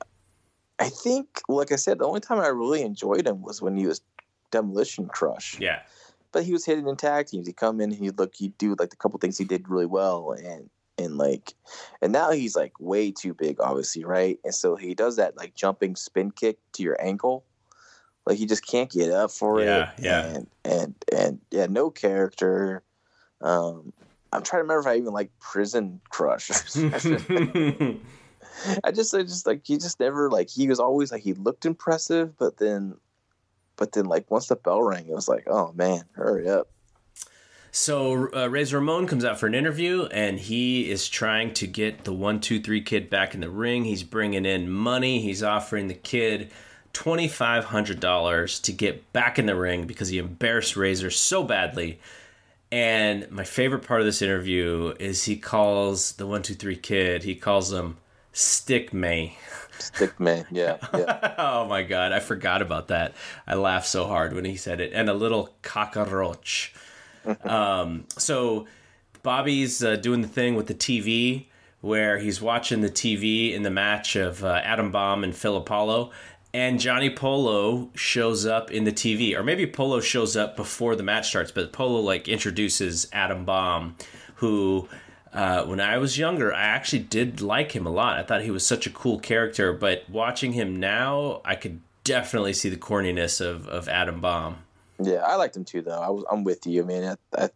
I 0.78 0.88
think, 0.88 1.40
like 1.48 1.72
I 1.72 1.76
said, 1.76 1.98
the 1.98 2.06
only 2.06 2.20
time 2.20 2.40
I 2.40 2.48
really 2.48 2.82
enjoyed 2.82 3.26
him 3.26 3.42
was 3.42 3.62
when 3.62 3.76
he 3.76 3.86
was 3.86 4.00
Demolition 4.50 5.06
Crush. 5.06 5.58
Yeah. 5.60 5.82
But 6.32 6.44
he 6.44 6.52
was 6.52 6.64
hitting 6.64 6.88
in 6.88 6.96
tag 6.96 7.26
teams. 7.26 7.46
He'd 7.46 7.56
come 7.56 7.80
in, 7.80 7.92
and 7.92 8.02
he'd 8.02 8.18
look, 8.18 8.34
he'd 8.34 8.58
do 8.58 8.74
like 8.78 8.90
the 8.90 8.96
couple 8.96 9.18
things 9.20 9.38
he 9.38 9.44
did 9.44 9.68
really 9.68 9.86
well, 9.86 10.32
and 10.32 10.68
and 10.98 11.16
like, 11.16 11.54
and 12.02 12.12
now 12.12 12.32
he's 12.32 12.56
like 12.56 12.72
way 12.80 13.12
too 13.12 13.34
big, 13.34 13.60
obviously, 13.60 14.04
right? 14.04 14.38
And 14.44 14.54
so 14.54 14.74
he 14.74 14.94
does 14.94 15.16
that 15.16 15.36
like 15.36 15.54
jumping 15.54 15.94
spin 15.94 16.32
kick 16.32 16.58
to 16.72 16.82
your 16.82 16.96
ankle, 17.00 17.44
like 18.26 18.38
he 18.38 18.46
just 18.46 18.66
can't 18.66 18.90
get 18.90 19.10
up 19.10 19.30
for 19.30 19.62
yeah, 19.62 19.92
it. 19.96 20.02
Yeah, 20.02 20.24
and 20.24 20.46
and 20.64 20.94
and 21.12 21.40
yeah, 21.50 21.66
no 21.66 21.90
character. 21.90 22.82
Um, 23.40 23.92
I'm 24.32 24.42
trying 24.42 24.60
to 24.60 24.62
remember 24.62 24.80
if 24.80 24.86
I 24.86 24.96
even 24.96 25.12
like 25.12 25.30
Prison 25.38 26.00
Crush. 26.08 26.50
I 28.82 28.92
just, 28.92 29.14
I 29.14 29.22
just 29.22 29.46
like 29.46 29.62
he 29.64 29.78
just 29.78 30.00
never 30.00 30.30
like 30.30 30.48
he 30.48 30.68
was 30.68 30.80
always 30.80 31.12
like 31.12 31.22
he 31.22 31.34
looked 31.34 31.66
impressive, 31.66 32.36
but 32.38 32.58
then, 32.58 32.96
but 33.76 33.92
then 33.92 34.06
like 34.06 34.30
once 34.30 34.48
the 34.48 34.56
bell 34.56 34.82
rang, 34.82 35.06
it 35.06 35.14
was 35.14 35.28
like, 35.28 35.44
oh 35.48 35.72
man, 35.72 36.04
hurry 36.12 36.48
up. 36.48 36.68
So 37.76 38.32
uh, 38.32 38.46
Razor 38.46 38.78
Ramon 38.78 39.08
comes 39.08 39.24
out 39.24 39.40
for 39.40 39.48
an 39.48 39.54
interview, 39.54 40.04
and 40.12 40.38
he 40.38 40.88
is 40.88 41.08
trying 41.08 41.52
to 41.54 41.66
get 41.66 42.04
the 42.04 42.12
one 42.12 42.38
two 42.38 42.60
three 42.60 42.80
kid 42.80 43.10
back 43.10 43.34
in 43.34 43.40
the 43.40 43.50
ring. 43.50 43.82
He's 43.82 44.04
bringing 44.04 44.46
in 44.46 44.70
money. 44.70 45.20
He's 45.20 45.42
offering 45.42 45.88
the 45.88 45.94
kid 45.94 46.52
twenty 46.92 47.26
five 47.26 47.64
hundred 47.64 47.98
dollars 47.98 48.60
to 48.60 48.72
get 48.72 49.12
back 49.12 49.40
in 49.40 49.46
the 49.46 49.56
ring 49.56 49.88
because 49.88 50.06
he 50.06 50.18
embarrassed 50.18 50.76
Razor 50.76 51.10
so 51.10 51.42
badly. 51.42 51.98
And 52.70 53.28
my 53.30 53.42
favorite 53.42 53.84
part 53.84 54.00
of 54.00 54.06
this 54.06 54.22
interview 54.22 54.94
is 55.00 55.24
he 55.24 55.36
calls 55.36 56.12
the 56.12 56.28
one 56.28 56.42
two 56.42 56.54
three 56.54 56.76
kid. 56.76 57.24
He 57.24 57.34
calls 57.34 57.72
him 57.72 57.96
Stick 58.34 58.92
May. 58.92 59.38
Stick 59.78 60.18
May, 60.18 60.44
yeah, 60.50 60.76
yeah. 60.92 61.34
oh 61.38 61.66
my 61.66 61.82
god, 61.82 62.12
I 62.12 62.18
forgot 62.18 62.62
about 62.62 62.88
that. 62.88 63.14
I 63.46 63.54
laughed 63.54 63.86
so 63.86 64.06
hard 64.06 64.34
when 64.34 64.44
he 64.44 64.56
said 64.56 64.80
it. 64.80 64.92
And 64.92 65.08
a 65.08 65.14
little 65.14 65.54
cockroach. 65.62 66.74
um, 67.44 68.04
so 68.18 68.66
Bobby's 69.22 69.82
uh, 69.82 69.96
doing 69.96 70.20
the 70.20 70.28
thing 70.28 70.56
with 70.56 70.66
the 70.66 70.74
TV 70.74 71.46
where 71.80 72.18
he's 72.18 72.40
watching 72.40 72.80
the 72.80 72.90
TV 72.90 73.52
in 73.52 73.62
the 73.62 73.70
match 73.70 74.16
of 74.16 74.42
uh, 74.42 74.60
Adam 74.64 74.90
Bomb 74.90 75.22
and 75.22 75.36
Phil 75.36 75.56
Apollo. 75.56 76.10
And 76.52 76.80
Johnny 76.80 77.10
Polo 77.10 77.90
shows 77.94 78.46
up 78.46 78.70
in 78.70 78.84
the 78.84 78.92
TV, 78.92 79.36
or 79.36 79.42
maybe 79.42 79.66
Polo 79.66 80.00
shows 80.00 80.36
up 80.36 80.56
before 80.56 80.96
the 80.96 81.02
match 81.02 81.28
starts, 81.28 81.52
but 81.52 81.72
Polo 81.72 82.00
like 82.00 82.28
introduces 82.28 83.08
Adam 83.12 83.44
Bomb, 83.44 83.96
who 84.36 84.88
uh, 85.34 85.64
when 85.64 85.80
I 85.80 85.98
was 85.98 86.16
younger, 86.16 86.54
I 86.54 86.62
actually 86.62 87.00
did 87.00 87.40
like 87.40 87.72
him 87.72 87.86
a 87.86 87.90
lot. 87.90 88.18
I 88.18 88.22
thought 88.22 88.42
he 88.42 88.52
was 88.52 88.64
such 88.64 88.86
a 88.86 88.90
cool 88.90 89.18
character, 89.18 89.72
but 89.72 90.08
watching 90.08 90.52
him 90.52 90.78
now, 90.78 91.40
I 91.44 91.56
could 91.56 91.80
definitely 92.04 92.52
see 92.52 92.68
the 92.68 92.76
corniness 92.76 93.40
of, 93.40 93.66
of 93.66 93.88
Adam 93.88 94.20
Bomb. 94.20 94.58
Yeah, 95.02 95.24
I 95.26 95.34
liked 95.34 95.56
him 95.56 95.64
too, 95.64 95.82
though. 95.82 95.98
I 95.98 96.08
was 96.08 96.24
I'm 96.30 96.44
with 96.44 96.66
you. 96.66 96.82
I 96.82 96.86
mean, 96.86 97.04
I, 97.04 97.16
I 97.36 97.48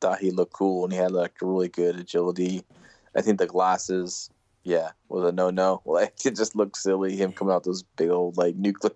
thought 0.00 0.20
he 0.20 0.30
looked 0.30 0.52
cool 0.52 0.84
and 0.84 0.92
he 0.92 0.98
had 0.98 1.10
like 1.10 1.32
really 1.42 1.68
good 1.68 1.98
agility. 1.98 2.64
I 3.16 3.22
think 3.22 3.38
the 3.38 3.46
glasses, 3.46 4.30
yeah, 4.62 4.90
was 5.08 5.24
a 5.24 5.32
no 5.32 5.50
no. 5.50 5.82
Like 5.86 6.24
it 6.24 6.36
just 6.36 6.54
looked 6.54 6.76
silly. 6.76 7.16
Him 7.16 7.32
coming 7.32 7.52
out 7.52 7.64
those 7.64 7.82
big 7.96 8.10
old 8.10 8.36
like 8.36 8.54
nuclear 8.54 8.92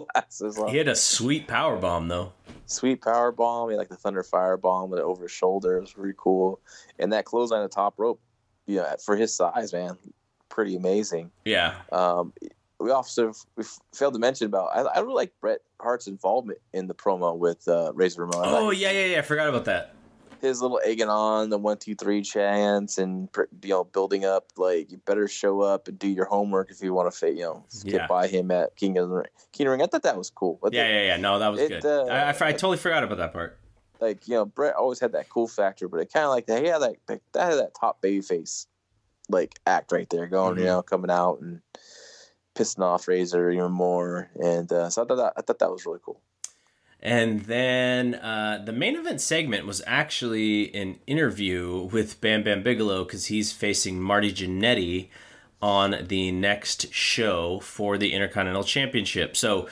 glasses. 0.00 0.58
On. 0.58 0.68
He 0.68 0.76
had 0.76 0.88
a 0.88 0.96
sweet 0.96 1.46
power 1.46 1.76
bomb 1.76 2.08
though. 2.08 2.32
Sweet 2.66 3.02
power 3.02 3.32
bomb. 3.32 3.68
He 3.68 3.74
had 3.74 3.78
like 3.78 3.88
the 3.88 3.96
thunder 3.96 4.22
fire 4.22 4.56
bomb 4.56 4.90
with 4.90 5.00
it 5.00 5.04
over 5.04 5.22
his 5.22 5.32
shoulder. 5.32 5.76
It 5.76 5.80
was 5.80 5.96
really 5.96 6.14
cool. 6.16 6.60
And 6.98 7.12
that 7.12 7.24
clothesline 7.24 7.60
on 7.60 7.64
the 7.64 7.74
top 7.74 7.94
rope, 7.98 8.20
you 8.66 8.76
know, 8.76 8.96
for 9.04 9.16
his 9.16 9.34
size, 9.34 9.72
man, 9.72 9.96
pretty 10.48 10.76
amazing. 10.76 11.30
Yeah. 11.44 11.74
Um, 11.92 12.32
we 12.78 12.90
also 12.90 13.32
we 13.56 13.64
failed 13.94 14.14
to 14.14 14.20
mention 14.20 14.46
about 14.46 14.70
I, 14.74 14.82
I 14.82 15.00
really 15.00 15.14
like 15.14 15.32
Bret 15.40 15.60
Hart's 15.80 16.06
involvement 16.06 16.60
in 16.72 16.86
the 16.86 16.94
promo 16.94 17.36
with 17.36 17.66
uh, 17.68 17.92
Razor 17.94 18.26
Ramon. 18.26 18.42
Oh 18.44 18.70
yeah, 18.70 18.90
yeah, 18.90 19.06
yeah. 19.06 19.18
I 19.18 19.22
forgot 19.22 19.48
about 19.48 19.64
that 19.64 19.95
his 20.40 20.62
little 20.62 20.80
egging 20.84 21.08
on 21.08 21.50
the 21.50 21.58
one 21.58 21.78
two 21.78 21.94
three 21.94 22.22
chance 22.22 22.98
and 22.98 23.28
you 23.62 23.70
know 23.70 23.84
building 23.84 24.24
up 24.24 24.46
like 24.56 24.90
you 24.90 24.98
better 24.98 25.28
show 25.28 25.60
up 25.60 25.88
and 25.88 25.98
do 25.98 26.08
your 26.08 26.24
homework 26.26 26.70
if 26.70 26.82
you 26.82 26.92
want 26.92 27.12
to 27.12 27.32
you 27.32 27.42
know 27.42 27.64
get 27.84 27.94
yeah. 27.94 28.06
by 28.06 28.26
him 28.26 28.50
at 28.50 28.76
King 28.76 28.98
of 28.98 29.08
the 29.08 29.14
Ring. 29.16 29.26
King 29.52 29.66
of 29.66 29.70
the 29.70 29.76
Ring. 29.76 29.82
I 29.82 29.86
thought 29.86 30.02
that 30.02 30.16
was 30.16 30.30
cool. 30.30 30.58
Yeah, 30.64 30.70
the, 30.70 30.76
yeah, 30.76 31.02
yeah. 31.02 31.16
No, 31.16 31.38
that 31.38 31.48
was 31.48 31.60
it, 31.60 31.68
good. 31.68 31.84
Uh, 31.84 32.04
I, 32.04 32.30
I, 32.30 32.48
I, 32.48 32.52
totally 32.52 32.76
forgot 32.78 33.04
about 33.04 33.18
that 33.18 33.32
part. 33.32 33.58
Like 34.00 34.28
you 34.28 34.34
know, 34.34 34.44
Bret 34.44 34.74
always 34.74 35.00
had 35.00 35.12
that 35.12 35.28
cool 35.28 35.48
factor, 35.48 35.88
but 35.88 36.00
it 36.00 36.12
kind 36.12 36.24
of 36.24 36.30
like 36.30 36.46
that. 36.46 36.64
Yeah, 36.64 36.74
had 36.74 36.82
that 36.82 36.96
that, 37.06 37.20
that 37.32 37.50
had 37.50 37.58
that 37.58 37.74
top 37.74 38.00
baby 38.00 38.20
face 38.20 38.66
like 39.28 39.58
act 39.66 39.92
right 39.92 40.08
there, 40.10 40.26
going 40.26 40.52
mm-hmm. 40.52 40.60
you 40.60 40.66
know 40.66 40.82
coming 40.82 41.10
out 41.10 41.40
and 41.40 41.60
pissing 42.54 42.82
off 42.82 43.08
Razor 43.08 43.50
even 43.50 43.72
more, 43.72 44.30
and 44.36 44.70
uh, 44.72 44.90
so 44.90 45.02
I 45.02 45.06
thought 45.06 45.16
that, 45.16 45.32
I 45.36 45.42
thought 45.42 45.58
that 45.58 45.70
was 45.70 45.86
really 45.86 46.00
cool. 46.04 46.20
And 47.06 47.42
then 47.42 48.16
uh, 48.16 48.62
the 48.64 48.72
main 48.72 48.96
event 48.96 49.20
segment 49.20 49.64
was 49.64 49.80
actually 49.86 50.74
an 50.74 50.98
interview 51.06 51.88
with 51.92 52.20
Bam 52.20 52.42
Bam 52.42 52.64
Bigelow 52.64 53.04
because 53.04 53.26
he's 53.26 53.52
facing 53.52 54.00
Marty 54.00 54.32
Jannetty 54.32 55.06
on 55.62 56.04
the 56.08 56.32
next 56.32 56.92
show 56.92 57.60
for 57.60 57.96
the 57.96 58.12
Intercontinental 58.12 58.64
Championship. 58.64 59.36
So 59.36 59.68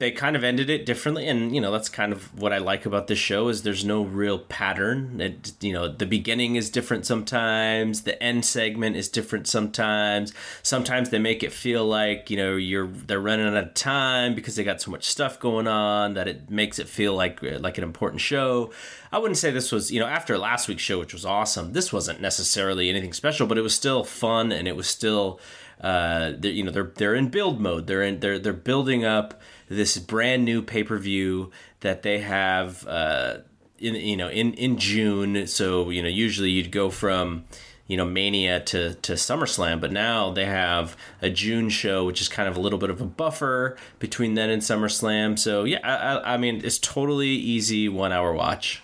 they 0.00 0.10
kind 0.10 0.34
of 0.34 0.42
ended 0.42 0.68
it 0.68 0.84
differently 0.84 1.28
and 1.28 1.54
you 1.54 1.60
know 1.60 1.70
that's 1.70 1.88
kind 1.88 2.12
of 2.12 2.36
what 2.40 2.52
i 2.52 2.58
like 2.58 2.84
about 2.86 3.06
this 3.06 3.18
show 3.18 3.48
is 3.48 3.62
there's 3.62 3.84
no 3.84 4.02
real 4.02 4.38
pattern. 4.38 5.20
It, 5.20 5.52
you 5.60 5.72
know 5.72 5.88
the 5.88 6.06
beginning 6.06 6.56
is 6.56 6.70
different 6.70 7.06
sometimes 7.06 8.02
the 8.02 8.20
end 8.22 8.44
segment 8.44 8.96
is 8.96 9.08
different 9.08 9.46
sometimes. 9.46 10.32
Sometimes 10.62 11.10
they 11.10 11.18
make 11.18 11.42
it 11.42 11.52
feel 11.52 11.86
like 11.86 12.30
you 12.30 12.36
know 12.36 12.56
you're 12.56 12.86
they're 12.86 13.20
running 13.20 13.46
out 13.46 13.56
of 13.56 13.74
time 13.74 14.34
because 14.34 14.56
they 14.56 14.64
got 14.64 14.80
so 14.80 14.90
much 14.90 15.04
stuff 15.04 15.38
going 15.38 15.66
on 15.66 16.14
that 16.14 16.28
it 16.28 16.50
makes 16.50 16.78
it 16.78 16.88
feel 16.88 17.14
like 17.14 17.42
like 17.42 17.78
an 17.78 17.84
important 17.84 18.20
show. 18.20 18.72
I 19.12 19.18
wouldn't 19.18 19.38
say 19.38 19.50
this 19.50 19.72
was 19.72 19.90
you 19.90 20.00
know 20.00 20.06
after 20.06 20.36
last 20.38 20.68
week's 20.68 20.82
show 20.82 20.98
which 20.98 21.12
was 21.12 21.24
awesome 21.24 21.72
this 21.72 21.92
wasn't 21.92 22.20
necessarily 22.20 22.88
anything 22.88 23.12
special 23.12 23.46
but 23.46 23.58
it 23.58 23.62
was 23.62 23.74
still 23.74 24.04
fun 24.04 24.52
and 24.52 24.68
it 24.68 24.76
was 24.76 24.86
still 24.86 25.40
uh, 25.80 26.32
you 26.42 26.62
know 26.62 26.70
they're 26.70 26.92
they're 26.96 27.14
in 27.14 27.28
build 27.28 27.60
mode. 27.60 27.86
They're 27.86 28.02
in 28.02 28.20
they're 28.20 28.38
they're 28.38 28.52
building 28.52 29.04
up 29.04 29.40
this 29.70 29.96
brand 29.98 30.44
new 30.44 30.60
pay 30.60 30.82
per 30.84 30.98
view 30.98 31.50
that 31.80 32.02
they 32.02 32.18
have 32.18 32.86
uh, 32.86 33.38
in 33.78 33.94
you 33.94 34.16
know 34.16 34.28
in 34.28 34.52
in 34.54 34.76
June. 34.76 35.46
So 35.46 35.88
you 35.88 36.02
know 36.02 36.08
usually 36.08 36.50
you'd 36.50 36.72
go 36.72 36.90
from 36.90 37.44
you 37.86 37.96
know 37.96 38.04
Mania 38.04 38.60
to 38.60 38.94
to 38.94 39.12
SummerSlam, 39.12 39.80
but 39.80 39.92
now 39.92 40.30
they 40.30 40.44
have 40.44 40.96
a 41.22 41.30
June 41.30 41.70
show, 41.70 42.04
which 42.04 42.20
is 42.20 42.28
kind 42.28 42.48
of 42.48 42.56
a 42.56 42.60
little 42.60 42.78
bit 42.78 42.90
of 42.90 43.00
a 43.00 43.06
buffer 43.06 43.78
between 43.98 44.34
then 44.34 44.50
and 44.50 44.60
SummerSlam. 44.60 45.38
So 45.38 45.64
yeah, 45.64 45.78
I, 45.82 46.34
I 46.34 46.36
mean 46.36 46.60
it's 46.64 46.78
totally 46.78 47.28
easy 47.28 47.88
one 47.88 48.12
hour 48.12 48.34
watch. 48.34 48.82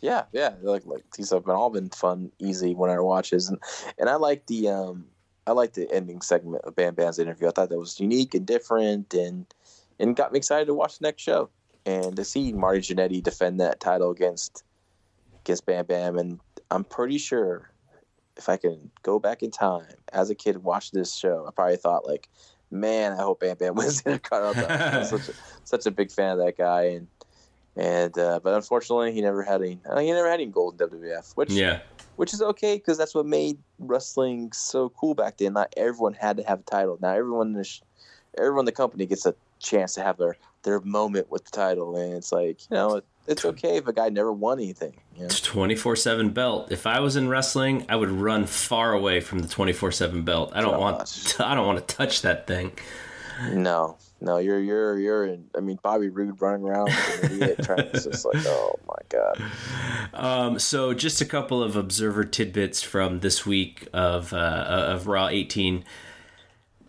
Yeah, 0.00 0.24
yeah, 0.32 0.54
like 0.62 0.86
like 0.86 1.04
these 1.16 1.30
have 1.30 1.44
been 1.44 1.56
all 1.56 1.70
been 1.70 1.88
fun, 1.88 2.30
easy 2.38 2.74
one 2.74 2.90
hour 2.90 3.02
watches, 3.02 3.48
and 3.48 3.58
and 3.98 4.08
I 4.08 4.14
like 4.14 4.46
the 4.46 4.68
um 4.68 5.06
I 5.46 5.52
like 5.52 5.72
the 5.72 5.90
ending 5.90 6.20
segment 6.20 6.64
of 6.64 6.76
Bam 6.76 6.94
Bam's 6.94 7.18
interview. 7.18 7.48
I 7.48 7.50
thought 7.50 7.70
that 7.70 7.78
was 7.78 7.98
unique 7.98 8.34
and 8.34 8.46
different, 8.46 9.14
and 9.14 9.46
and 9.98 10.16
got 10.16 10.32
me 10.32 10.38
excited 10.38 10.66
to 10.66 10.74
watch 10.74 10.98
the 10.98 11.06
next 11.06 11.22
show 11.22 11.50
and 11.86 12.16
to 12.16 12.24
see 12.24 12.52
Marty 12.52 12.80
Jannetty 12.80 13.22
defend 13.22 13.60
that 13.60 13.80
title 13.80 14.10
against 14.10 14.62
against 15.40 15.66
Bam 15.66 15.86
Bam. 15.86 16.18
And 16.18 16.40
I'm 16.70 16.84
pretty 16.84 17.18
sure 17.18 17.70
if 18.36 18.48
I 18.48 18.56
can 18.56 18.90
go 19.02 19.18
back 19.18 19.42
in 19.42 19.50
time 19.50 19.86
as 20.12 20.30
a 20.30 20.34
kid 20.34 20.58
watch 20.58 20.90
this 20.90 21.14
show, 21.14 21.46
I 21.48 21.50
probably 21.50 21.76
thought 21.76 22.06
like, 22.06 22.28
man, 22.70 23.12
I 23.12 23.22
hope 23.22 23.40
Bam 23.40 23.56
Bam 23.56 23.74
wins 23.76 24.02
Intercontinental. 24.02 25.00
I'm 25.00 25.04
such 25.18 25.28
a, 25.28 25.32
such 25.64 25.86
a 25.86 25.90
big 25.90 26.10
fan 26.10 26.32
of 26.32 26.38
that 26.38 26.58
guy, 26.58 26.82
and 26.82 27.08
and 27.76 28.18
uh, 28.18 28.40
but 28.42 28.54
unfortunately, 28.54 29.12
he 29.12 29.20
never 29.20 29.42
had 29.42 29.62
any. 29.62 29.80
Uh, 29.88 30.00
he 30.00 30.12
never 30.12 30.28
had 30.28 30.40
any 30.40 30.46
gold 30.46 30.80
in 30.80 30.88
WWF, 30.88 31.32
which 31.36 31.50
yeah. 31.50 31.80
Which 32.16 32.34
is 32.34 32.42
okay 32.42 32.74
because 32.74 32.98
that's 32.98 33.14
what 33.14 33.26
made 33.26 33.58
wrestling 33.78 34.50
so 34.52 34.88
cool 34.88 35.14
back 35.14 35.36
then. 35.38 35.52
Not 35.52 35.72
everyone 35.76 36.14
had 36.14 36.36
to 36.38 36.42
have 36.42 36.58
a 36.58 36.62
title. 36.64 36.98
Now 37.00 37.12
everyone 37.12 37.48
in 37.48 37.52
the 37.52 37.62
sh- 37.62 37.82
everyone 38.36 38.62
in 38.62 38.66
the 38.66 38.72
company 38.72 39.06
gets 39.06 39.24
a 39.24 39.36
chance 39.58 39.94
to 39.94 40.02
have 40.02 40.16
their 40.16 40.36
their 40.62 40.80
moment 40.80 41.30
with 41.30 41.44
the 41.44 41.50
title, 41.50 41.96
and 41.96 42.14
it's 42.14 42.32
like 42.32 42.60
you 42.70 42.76
know 42.76 43.00
it's 43.26 43.44
okay 43.44 43.76
if 43.76 43.86
a 43.86 43.92
guy 43.92 44.08
never 44.08 44.32
won 44.32 44.58
anything. 44.58 44.94
It's 45.16 45.40
twenty 45.40 45.74
four 45.74 45.96
seven 45.96 46.30
belt. 46.30 46.72
If 46.72 46.86
I 46.86 47.00
was 47.00 47.16
in 47.16 47.28
wrestling, 47.28 47.84
I 47.88 47.96
would 47.96 48.10
run 48.10 48.46
far 48.46 48.92
away 48.92 49.20
from 49.20 49.40
the 49.40 49.48
twenty 49.48 49.72
four 49.72 49.92
seven 49.92 50.22
belt. 50.22 50.52
I 50.54 50.60
don't 50.60 50.72
Gosh. 50.72 50.80
want 50.80 51.06
to, 51.06 51.46
I 51.46 51.54
don't 51.54 51.66
want 51.66 51.86
to 51.86 51.94
touch 51.94 52.22
that 52.22 52.46
thing. 52.46 52.72
No, 53.52 53.98
no, 54.20 54.38
you're 54.38 54.58
you're 54.58 54.98
you're 54.98 55.26
in. 55.26 55.44
I 55.56 55.60
mean, 55.60 55.78
Bobby 55.82 56.08
Roode 56.08 56.40
running 56.42 56.66
around 56.66 56.88
it's 56.90 58.04
just 58.04 58.24
like, 58.24 58.44
oh 58.46 58.78
my 58.88 58.96
god. 59.08 59.42
Um, 60.12 60.58
so, 60.58 60.92
just 60.92 61.20
a 61.20 61.24
couple 61.24 61.62
of 61.62 61.76
observer 61.76 62.24
tidbits 62.24 62.82
from 62.82 63.20
this 63.20 63.46
week 63.46 63.86
of 63.92 64.32
uh, 64.32 64.64
of 64.68 65.06
Raw 65.06 65.28
18. 65.28 65.84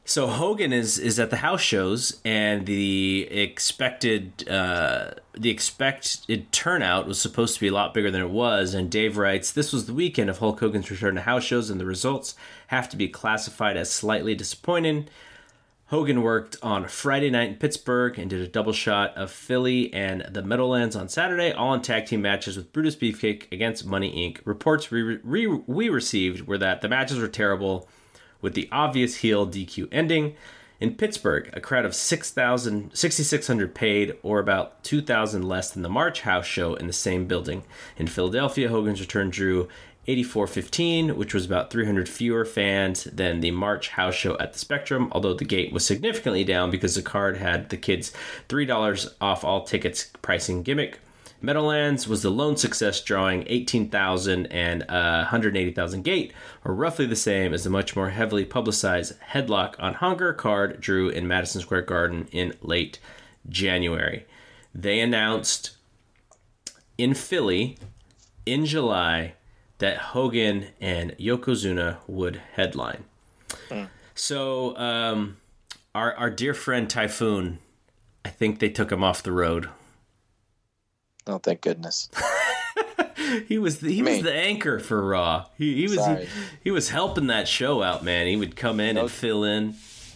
So 0.10 0.26
Hogan 0.26 0.74
is 0.74 0.98
is 0.98 1.20
at 1.20 1.30
the 1.30 1.36
house 1.36 1.62
shows, 1.62 2.20
and 2.26 2.66
the 2.66 3.28
expected 3.30 4.50
uh, 4.50 5.12
the 5.38 5.52
expected 5.52 6.52
turnout 6.52 7.06
was 7.06 7.22
supposed 7.22 7.54
to 7.54 7.62
be 7.62 7.68
a 7.68 7.72
lot 7.72 7.94
bigger 7.94 8.10
than 8.10 8.24
it 8.24 8.32
was. 8.32 8.74
And 8.74 8.90
Dave 8.90 9.18
writes, 9.18 9.52
"This 9.52 9.72
was 9.72 9.86
the 9.86 9.94
weekend 9.94 10.32
of 10.32 10.40
Hulk 10.40 10.62
Hogan's 10.62 10.90
return 10.90 11.14
to 11.14 11.22
house 11.22 11.44
shows, 11.44 11.70
and 11.70 11.80
the 11.80 11.86
results 11.86 12.34
have 12.68 12.90
to 12.90 12.98
be 12.98 13.08
classified 13.08 13.78
as 13.78 13.92
slightly 13.92 14.34
disappointing." 14.34 15.08
Hogan 15.90 16.24
worked 16.24 16.58
on 16.64 16.88
Friday 16.88 17.30
night 17.30 17.50
in 17.50 17.56
Pittsburgh 17.58 18.18
and 18.18 18.32
did 18.32 18.42
a 18.42 18.48
double 18.48 18.74
shot 18.74 19.16
of 19.16 19.30
Philly 19.30 19.94
and 19.94 20.26
the 20.28 20.42
Meadowlands 20.42 20.96
on 20.96 21.08
Saturday, 21.08 21.52
all 21.52 21.76
in 21.76 21.84
tag 21.84 22.08
team 22.08 22.24
matches 22.24 22.58
with 22.58 22.74
Brutus 22.74 22.96
Beefcake 22.96 23.52
against 23.52 23.86
Money 23.86 24.12
Inc. 24.12 24.42
Reports 24.44 24.90
we, 24.90 25.04
re- 25.04 25.46
we 25.46 25.88
received 25.88 26.48
were 26.48 26.58
that 26.58 26.82
the 26.82 26.90
matches 26.90 27.20
were 27.20 27.28
terrible, 27.28 27.88
with 28.42 28.54
the 28.54 28.70
obvious 28.72 29.18
heel 29.18 29.48
DQ 29.48 29.88
ending. 29.92 30.36
In 30.80 30.96
Pittsburgh, 30.96 31.50
a 31.52 31.60
crowd 31.60 31.84
of 31.84 31.94
6,000, 31.94 32.92
6,600 32.94 33.76
paid, 33.76 34.16
or 34.24 34.40
about 34.40 34.82
2,000 34.86 35.44
less 35.44 35.72
than 35.72 35.84
the 35.84 35.90
March 35.90 36.22
House 36.22 36.46
show 36.46 36.74
in 36.76 36.88
the 36.88 36.94
same 36.94 37.26
building. 37.26 37.64
In 37.98 38.08
Philadelphia, 38.08 38.70
Hogan's 38.70 39.02
return 39.02 39.30
drew 39.30 39.68
8415, 40.08 41.18
which 41.18 41.34
was 41.34 41.46
about 41.46 41.70
300 41.70 42.10
fewer 42.10 42.46
fans 42.46 43.04
than 43.04 43.42
the 43.42 43.52
March 43.52 43.90
house 43.90 44.16
show 44.16 44.38
at 44.40 44.54
the 44.54 44.60
Spectrum, 44.60 45.10
although 45.12 45.36
the 45.36 45.46
gate 45.46 45.72
was 45.72 45.86
significantly 45.86 46.44
down 46.44 46.72
because 46.72 46.96
the 46.96 47.02
card 47.02 47.38
had 47.38 47.70
the 47.70 47.78
kids 47.78 48.12
$3 48.48 49.14
off 49.22 49.44
all 49.44 49.64
tickets 49.64 50.10
pricing 50.22 50.64
gimmick. 50.64 51.00
Meadowlands 51.42 52.08
was 52.08 52.22
the 52.22 52.30
lone 52.30 52.58
success, 52.58 53.02
drawing 53.02 53.46
18,000 53.48 54.48
and 54.48 54.84
uh, 54.84 55.20
180,000 55.20 56.04
gate, 56.04 56.34
or 56.66 56.74
roughly 56.74 57.06
the 57.06 57.16
same 57.16 57.54
as 57.54 57.64
the 57.64 57.70
much 57.70 57.96
more 57.96 58.10
heavily 58.10 58.44
publicized 58.44 59.20
Headlock 59.32 59.76
on 59.80 59.96
Hunger 59.96 60.34
card 60.34 60.82
drew 60.82 61.08
in 61.10 61.28
Madison 61.28 61.62
Square 61.62 61.84
Garden 61.84 62.28
in 62.32 62.54
late 62.62 63.00
January. 63.48 64.26
They 64.76 65.00
announced 65.00 65.72
in 66.98 67.14
Philly 67.14 67.78
in 68.46 68.66
July 68.66 69.34
that 69.78 69.98
Hogan 69.98 70.68
and 70.82 71.12
Yokozuna 71.18 71.98
would 72.08 72.42
headline. 72.54 73.06
Mm. 73.70 73.88
So, 74.14 74.76
um, 74.78 75.38
our 75.96 76.14
our 76.16 76.30
dear 76.30 76.54
friend 76.54 76.90
Typhoon, 76.90 77.60
I 78.26 78.30
think 78.30 78.60
they 78.60 78.70
took 78.70 78.92
him 78.92 79.04
off 79.04 79.24
the 79.24 79.32
road. 79.32 79.70
Oh, 81.30 81.38
thank 81.38 81.62
goodness. 81.62 82.10
he 83.48 83.58
was 83.58 83.80
the, 83.80 83.94
he 83.94 84.02
was 84.02 84.22
the 84.22 84.34
anchor 84.34 84.80
for 84.80 85.08
Raw. 85.08 85.46
He, 85.58 85.76
he 85.76 85.84
was 85.84 86.06
he, 86.06 86.28
he, 86.66 86.72
was 86.72 86.90
helping 86.90 87.28
that 87.28 87.48
show 87.48 87.82
out, 87.84 88.04
man. 88.04 88.28
He 88.28 88.36
would 88.36 88.56
come 88.56 88.80
in 88.80 88.96
no, 88.96 89.04
and 89.04 89.12
fill 89.12 89.44
in. 89.44 89.76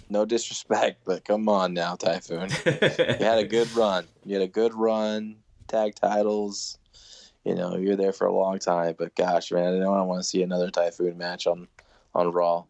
No 0.10 0.26
disrespect, 0.26 1.02
but 1.06 1.24
come 1.24 1.48
on 1.48 1.74
now, 1.74 1.96
Typhoon. 1.96 2.50
you 2.66 3.26
had 3.26 3.40
a 3.40 3.48
good 3.48 3.72
run. 3.76 4.06
You 4.26 4.34
had 4.36 4.44
a 4.44 4.52
good 4.52 4.74
run. 4.74 5.38
Tag 5.68 5.96
titles 5.96 6.78
you 7.44 7.56
know, 7.56 7.76
you're 7.76 7.96
there 7.96 8.14
for 8.14 8.28
a 8.28 8.34
long 8.34 8.60
time. 8.60 8.96
But 8.98 9.16
gosh, 9.16 9.52
man, 9.52 9.76
I 9.76 9.80
don't 9.80 10.08
want 10.08 10.22
to 10.22 10.28
see 10.28 10.44
another 10.44 10.70
Typhoon 10.70 11.18
match 11.18 11.48
on 11.48 11.68
on 12.16 12.32
Raw. 12.32 12.66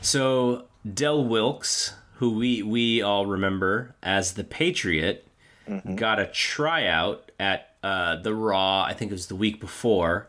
So 0.00 0.66
Del 0.92 1.24
Wilkes, 1.24 1.94
who 2.14 2.36
we 2.36 2.62
we 2.62 3.02
all 3.02 3.26
remember 3.26 3.94
as 4.02 4.34
the 4.34 4.44
Patriot, 4.44 5.26
mm-hmm. 5.68 5.94
got 5.96 6.18
a 6.18 6.26
tryout 6.26 7.30
at 7.38 7.74
uh, 7.82 8.16
the 8.16 8.34
Raw. 8.34 8.82
I 8.82 8.94
think 8.94 9.10
it 9.10 9.14
was 9.14 9.26
the 9.26 9.36
week 9.36 9.60
before, 9.60 10.28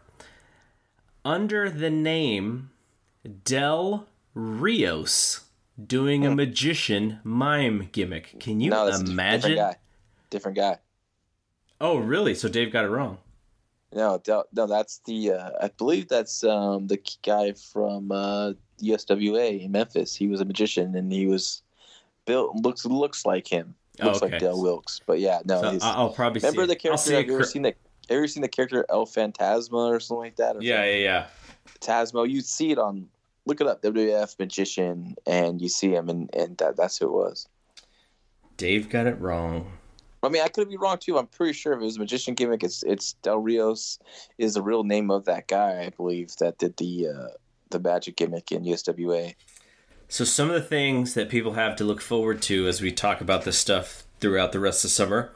under 1.24 1.70
the 1.70 1.90
name 1.90 2.72
Del 3.44 4.08
Rios, 4.34 5.46
doing 5.84 6.26
a 6.26 6.30
hmm. 6.30 6.36
magician 6.36 7.20
mime 7.24 7.90
gimmick. 7.92 8.40
Can 8.40 8.60
you 8.60 8.70
no, 8.70 8.88
imagine? 8.88 9.52
Different 9.52 9.58
guy. 9.58 9.78
Different 10.30 10.58
guy. 10.58 10.80
Oh, 11.82 11.98
really? 11.98 12.36
So 12.36 12.48
Dave 12.50 12.72
got 12.72 12.86
it 12.86 12.90
wrong. 12.90 13.18
No, 13.94 14.22
no, 14.28 14.68
that's 14.68 15.00
the. 15.06 15.32
Uh, 15.32 15.52
I 15.62 15.70
believe 15.70 16.10
that's 16.10 16.44
um, 16.44 16.88
the 16.88 17.00
guy 17.24 17.54
from 17.54 18.12
uh, 18.12 18.52
USWA 18.82 19.64
in 19.64 19.72
Memphis. 19.72 20.14
He 20.14 20.28
was 20.28 20.42
a 20.42 20.46
magician, 20.46 20.96
and 20.96 21.12
he 21.12 21.28
was 21.28 21.62
built 22.26 22.56
looks 22.58 22.86
looks 22.86 23.26
like 23.26 23.48
him. 23.48 23.76
Looks 24.04 24.20
oh, 24.22 24.26
okay. 24.26 24.34
like 24.34 24.42
Del 24.42 24.62
Wilkes, 24.62 25.02
but 25.06 25.20
yeah, 25.20 25.40
no. 25.46 25.62
So 25.62 25.80
I'll 25.82 26.10
probably 26.10 26.40
remember 26.40 26.64
see 26.64 26.68
the 26.68 26.76
character. 26.76 27.16
Have 27.16 27.28
you 27.28 27.36
ever 27.36 27.44
seen 27.44 27.62
the? 27.62 27.76
Ever 28.10 28.28
seen 28.28 28.42
the 28.42 28.48
character 28.48 28.86
El 28.90 29.06
Phantasma 29.06 29.78
or 29.78 30.00
something 30.00 30.22
like 30.22 30.36
that? 30.36 30.62
Yeah, 30.62 30.84
yeah, 30.86 30.98
yeah. 30.98 31.26
Tasmo, 31.80 32.30
you 32.30 32.42
see 32.42 32.72
it 32.72 32.78
on. 32.78 33.08
Look 33.48 33.62
it 33.62 33.68
up, 33.68 33.82
WWF 33.82 34.40
magician, 34.40 35.16
and 35.26 35.62
you 35.62 35.70
see 35.70 35.92
him, 35.92 36.10
and 36.10 36.30
and 36.36 36.58
that, 36.58 36.78
that's 36.78 36.98
who 36.98 37.06
it 37.06 37.12
was. 37.12 37.48
Dave 38.58 38.90
got 38.90 39.08
it 39.08 39.20
wrong. 39.20 39.72
I 40.24 40.30
mean, 40.30 40.42
I 40.42 40.48
could 40.48 40.70
be 40.70 40.78
wrong 40.78 40.98
too. 40.98 41.18
I'm 41.18 41.28
pretty 41.28 41.54
sure 41.54 41.74
if 41.74 41.82
it 41.82 41.86
was 41.86 41.98
a 41.98 42.00
magician 42.00 42.34
gimmick, 42.34 42.64
it's 42.64 42.84
it's 42.84 43.14
Del 43.22 43.40
Rios 43.40 44.00
is 44.38 44.56
the 44.56 44.62
real 44.62 44.84
name 44.84 45.12
of 45.12 45.26
that 45.26 45.48
guy. 45.48 45.84
I 45.84 45.90
believe 45.90 46.36
that 46.38 46.58
did 46.58 46.78
the 46.78 47.08
uh, 47.08 47.28
the 47.70 47.80
magic 47.80 48.16
gimmick 48.16 48.52
in 48.52 48.64
USWA. 48.64 49.36
So 50.16 50.24
some 50.24 50.48
of 50.48 50.56
the 50.56 50.62
things 50.62 51.14
that 51.16 51.28
people 51.28 51.56
have 51.56 51.76
to 51.76 51.84
look 51.84 52.00
forward 52.00 52.42
to 52.44 52.70
as 52.70 52.80
we 52.80 52.90
talk 52.90 53.20
about 53.20 53.44
this 53.44 53.60
stuff 53.60 54.06
throughout 54.22 54.54
the 54.54 54.62
rest 54.62 54.86
of 54.86 54.92
summer. 54.92 55.34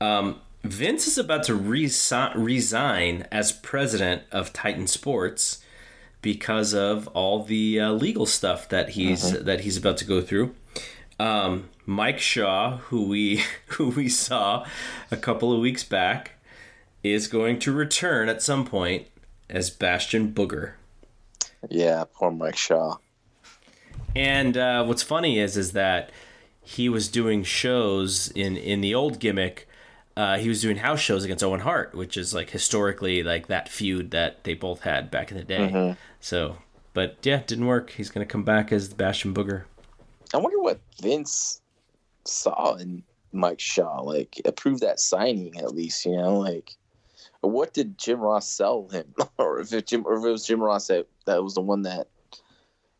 Um, 0.00 0.38
Vince 0.62 1.08
is 1.08 1.18
about 1.18 1.42
to 1.46 1.58
resi- 1.58 2.32
resign 2.36 3.26
as 3.32 3.50
president 3.50 4.22
of 4.30 4.52
Titan 4.52 4.86
Sports 4.86 5.60
because 6.22 6.72
of 6.72 7.08
all 7.08 7.42
the 7.42 7.80
uh, 7.80 7.90
legal 7.90 8.26
stuff 8.26 8.68
that 8.68 8.90
he's 8.90 9.24
mm-hmm. 9.32 9.44
that 9.44 9.62
he's 9.62 9.76
about 9.76 9.96
to 9.96 10.04
go 10.04 10.20
through. 10.20 10.54
Um, 11.18 11.70
Mike 11.84 12.20
Shaw, 12.20 12.76
who 12.76 13.08
we 13.08 13.42
who 13.70 13.88
we 13.88 14.08
saw 14.08 14.64
a 15.10 15.16
couple 15.16 15.52
of 15.52 15.58
weeks 15.58 15.82
back, 15.82 16.38
is 17.02 17.26
going 17.26 17.58
to 17.58 17.72
return 17.72 18.28
at 18.28 18.40
some 18.40 18.64
point 18.64 19.08
as 19.50 19.68
Bastion 19.68 20.32
Booger. 20.32 20.74
Yeah, 21.68 22.04
poor 22.14 22.30
Mike 22.30 22.56
Shaw. 22.56 22.98
And 24.16 24.56
uh, 24.56 24.84
what's 24.84 25.02
funny 25.02 25.38
is 25.38 25.56
is 25.56 25.72
that 25.72 26.10
he 26.62 26.88
was 26.88 27.08
doing 27.08 27.44
shows 27.44 28.28
in 28.28 28.56
in 28.56 28.80
the 28.80 28.94
old 28.94 29.20
gimmick. 29.20 29.68
Uh, 30.16 30.38
he 30.38 30.48
was 30.48 30.62
doing 30.62 30.78
house 30.78 31.00
shows 31.00 31.24
against 31.24 31.44
Owen 31.44 31.60
Hart, 31.60 31.94
which 31.94 32.16
is 32.16 32.32
like 32.32 32.48
historically 32.48 33.22
like 33.22 33.48
that 33.48 33.68
feud 33.68 34.12
that 34.12 34.44
they 34.44 34.54
both 34.54 34.80
had 34.80 35.10
back 35.10 35.30
in 35.30 35.36
the 35.36 35.44
day. 35.44 35.58
Mm-hmm. 35.58 35.92
So, 36.20 36.56
but 36.94 37.18
yeah, 37.22 37.42
didn't 37.46 37.66
work. 37.66 37.90
He's 37.90 38.08
gonna 38.08 38.24
come 38.24 38.42
back 38.42 38.72
as 38.72 38.88
the 38.88 38.94
Bastion 38.94 39.34
Booger. 39.34 39.64
I 40.32 40.38
wonder 40.38 40.60
what 40.60 40.80
Vince 41.02 41.60
saw 42.24 42.74
in 42.76 43.02
Mike 43.32 43.60
Shaw, 43.60 44.00
like 44.00 44.40
approve 44.46 44.80
that 44.80 44.98
signing 44.98 45.58
at 45.58 45.74
least, 45.74 46.06
you 46.06 46.16
know, 46.16 46.38
like 46.38 46.74
what 47.42 47.74
did 47.74 47.98
Jim 47.98 48.20
Ross 48.20 48.48
sell 48.48 48.88
him, 48.88 49.14
or 49.38 49.60
if 49.60 49.72
it 49.74 49.86
Jim, 49.86 50.04
or 50.06 50.16
if 50.16 50.24
it 50.24 50.30
was 50.30 50.46
Jim 50.46 50.62
Ross 50.62 50.86
that 50.86 51.06
that 51.26 51.42
was 51.42 51.54
the 51.54 51.60
one 51.60 51.82
that, 51.82 52.08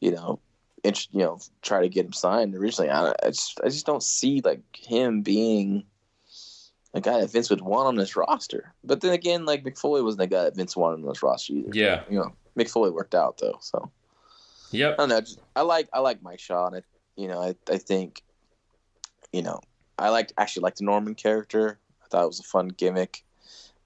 you 0.00 0.10
know, 0.10 0.38
int- 0.86 1.08
you 1.12 1.20
know, 1.20 1.38
try 1.62 1.80
to 1.80 1.88
get 1.88 2.06
him 2.06 2.12
signed 2.12 2.54
originally. 2.54 2.90
I, 2.90 3.10
I 3.22 3.28
just 3.28 3.60
I 3.64 3.68
just 3.68 3.86
don't 3.86 4.02
see 4.02 4.40
like 4.44 4.60
him 4.74 5.22
being 5.22 5.84
a 6.94 7.00
guy 7.00 7.20
that 7.20 7.30
Vince 7.30 7.50
would 7.50 7.60
want 7.60 7.88
on 7.88 7.96
his 7.96 8.16
roster. 8.16 8.72
But 8.84 9.00
then 9.00 9.12
again, 9.12 9.44
like 9.44 9.64
Mick 9.64 9.78
Foley 9.78 10.02
wasn't 10.02 10.20
the 10.30 10.34
guy 10.34 10.44
that 10.44 10.56
Vince 10.56 10.76
wanted 10.76 11.02
on 11.02 11.08
his 11.08 11.22
roster 11.22 11.52
either. 11.52 11.70
Yeah, 11.72 12.02
you 12.08 12.18
know, 12.18 12.32
Mick 12.56 12.70
Foley 12.70 12.90
worked 12.90 13.14
out 13.14 13.38
though, 13.38 13.58
so. 13.60 13.90
Yep. 14.72 14.94
I 14.94 14.96
don't 14.96 15.08
know. 15.10 15.20
Just, 15.20 15.38
I 15.54 15.62
like 15.62 15.88
I 15.92 16.00
like 16.00 16.22
Mike 16.22 16.40
Shaw, 16.40 16.66
and 16.66 16.76
I, 16.76 16.82
you 17.16 17.28
know, 17.28 17.40
I 17.40 17.54
I 17.70 17.78
think 17.78 18.22
you 19.32 19.42
know, 19.42 19.60
I 19.98 20.08
liked 20.08 20.32
actually 20.38 20.62
liked 20.62 20.78
the 20.78 20.84
Norman 20.84 21.14
character. 21.14 21.78
I 22.04 22.08
thought 22.08 22.24
it 22.24 22.28
was 22.28 22.40
a 22.40 22.44
fun 22.44 22.68
gimmick, 22.68 23.24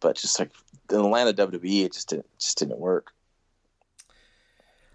but 0.00 0.16
just 0.16 0.38
like 0.38 0.50
in 0.90 0.96
the 0.96 1.08
land 1.08 1.28
of 1.28 1.50
WWE, 1.50 1.84
it 1.84 1.92
just 1.92 2.08
didn't 2.08 2.26
just 2.38 2.58
didn't 2.58 2.78
work. 2.78 3.12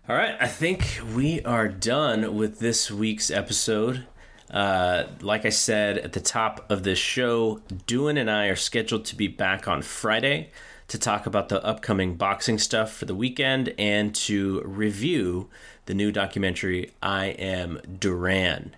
All 0.07 0.15
right, 0.15 0.37
I 0.39 0.47
think 0.47 0.99
we 1.15 1.41
are 1.41 1.67
done 1.67 2.35
with 2.37 2.59
this 2.59 2.91
week's 2.91 3.31
episode. 3.31 4.05
Uh, 4.51 5.05
like 5.19 5.45
I 5.45 5.49
said 5.49 5.97
at 5.97 6.13
the 6.13 6.19
top 6.19 6.63
of 6.69 6.83
this 6.83 6.99
show, 6.99 7.61
Duan 7.87 8.19
and 8.19 8.29
I 8.29 8.45
are 8.45 8.55
scheduled 8.55 9.05
to 9.05 9.15
be 9.15 9.27
back 9.27 9.67
on 9.67 9.81
Friday 9.81 10.51
to 10.89 10.99
talk 10.99 11.25
about 11.25 11.49
the 11.49 11.63
upcoming 11.65 12.17
boxing 12.17 12.59
stuff 12.59 12.93
for 12.93 13.05
the 13.05 13.15
weekend 13.15 13.73
and 13.79 14.13
to 14.13 14.61
review 14.63 15.49
the 15.87 15.95
new 15.95 16.11
documentary 16.11 16.91
I 17.01 17.29
Am 17.29 17.81
Duran. 17.97 18.75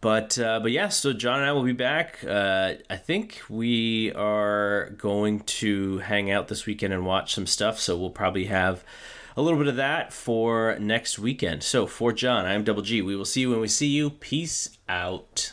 But 0.00 0.36
uh, 0.36 0.58
but 0.58 0.72
yeah, 0.72 0.88
so 0.88 1.12
John 1.12 1.38
and 1.38 1.48
I 1.48 1.52
will 1.52 1.62
be 1.62 1.74
back. 1.74 2.24
Uh, 2.24 2.74
I 2.90 2.96
think 2.96 3.40
we 3.48 4.12
are 4.14 4.90
going 4.98 5.40
to 5.40 5.98
hang 5.98 6.28
out 6.32 6.48
this 6.48 6.66
weekend 6.66 6.92
and 6.92 7.06
watch 7.06 7.34
some 7.34 7.46
stuff. 7.46 7.78
So 7.78 7.96
we'll 7.96 8.10
probably 8.10 8.46
have 8.46 8.82
a 9.36 9.42
little 9.42 9.58
bit 9.58 9.68
of 9.68 9.76
that 9.76 10.12
for 10.12 10.78
next 10.80 11.18
weekend. 11.18 11.62
So 11.62 11.86
for 11.86 12.12
John, 12.12 12.46
I 12.46 12.54
am 12.54 12.64
Double 12.64 12.82
G. 12.82 13.02
We 13.02 13.16
will 13.16 13.26
see 13.26 13.42
you 13.42 13.50
when 13.50 13.60
we 13.60 13.68
see 13.68 13.88
you. 13.88 14.10
Peace 14.10 14.78
out. 14.88 15.52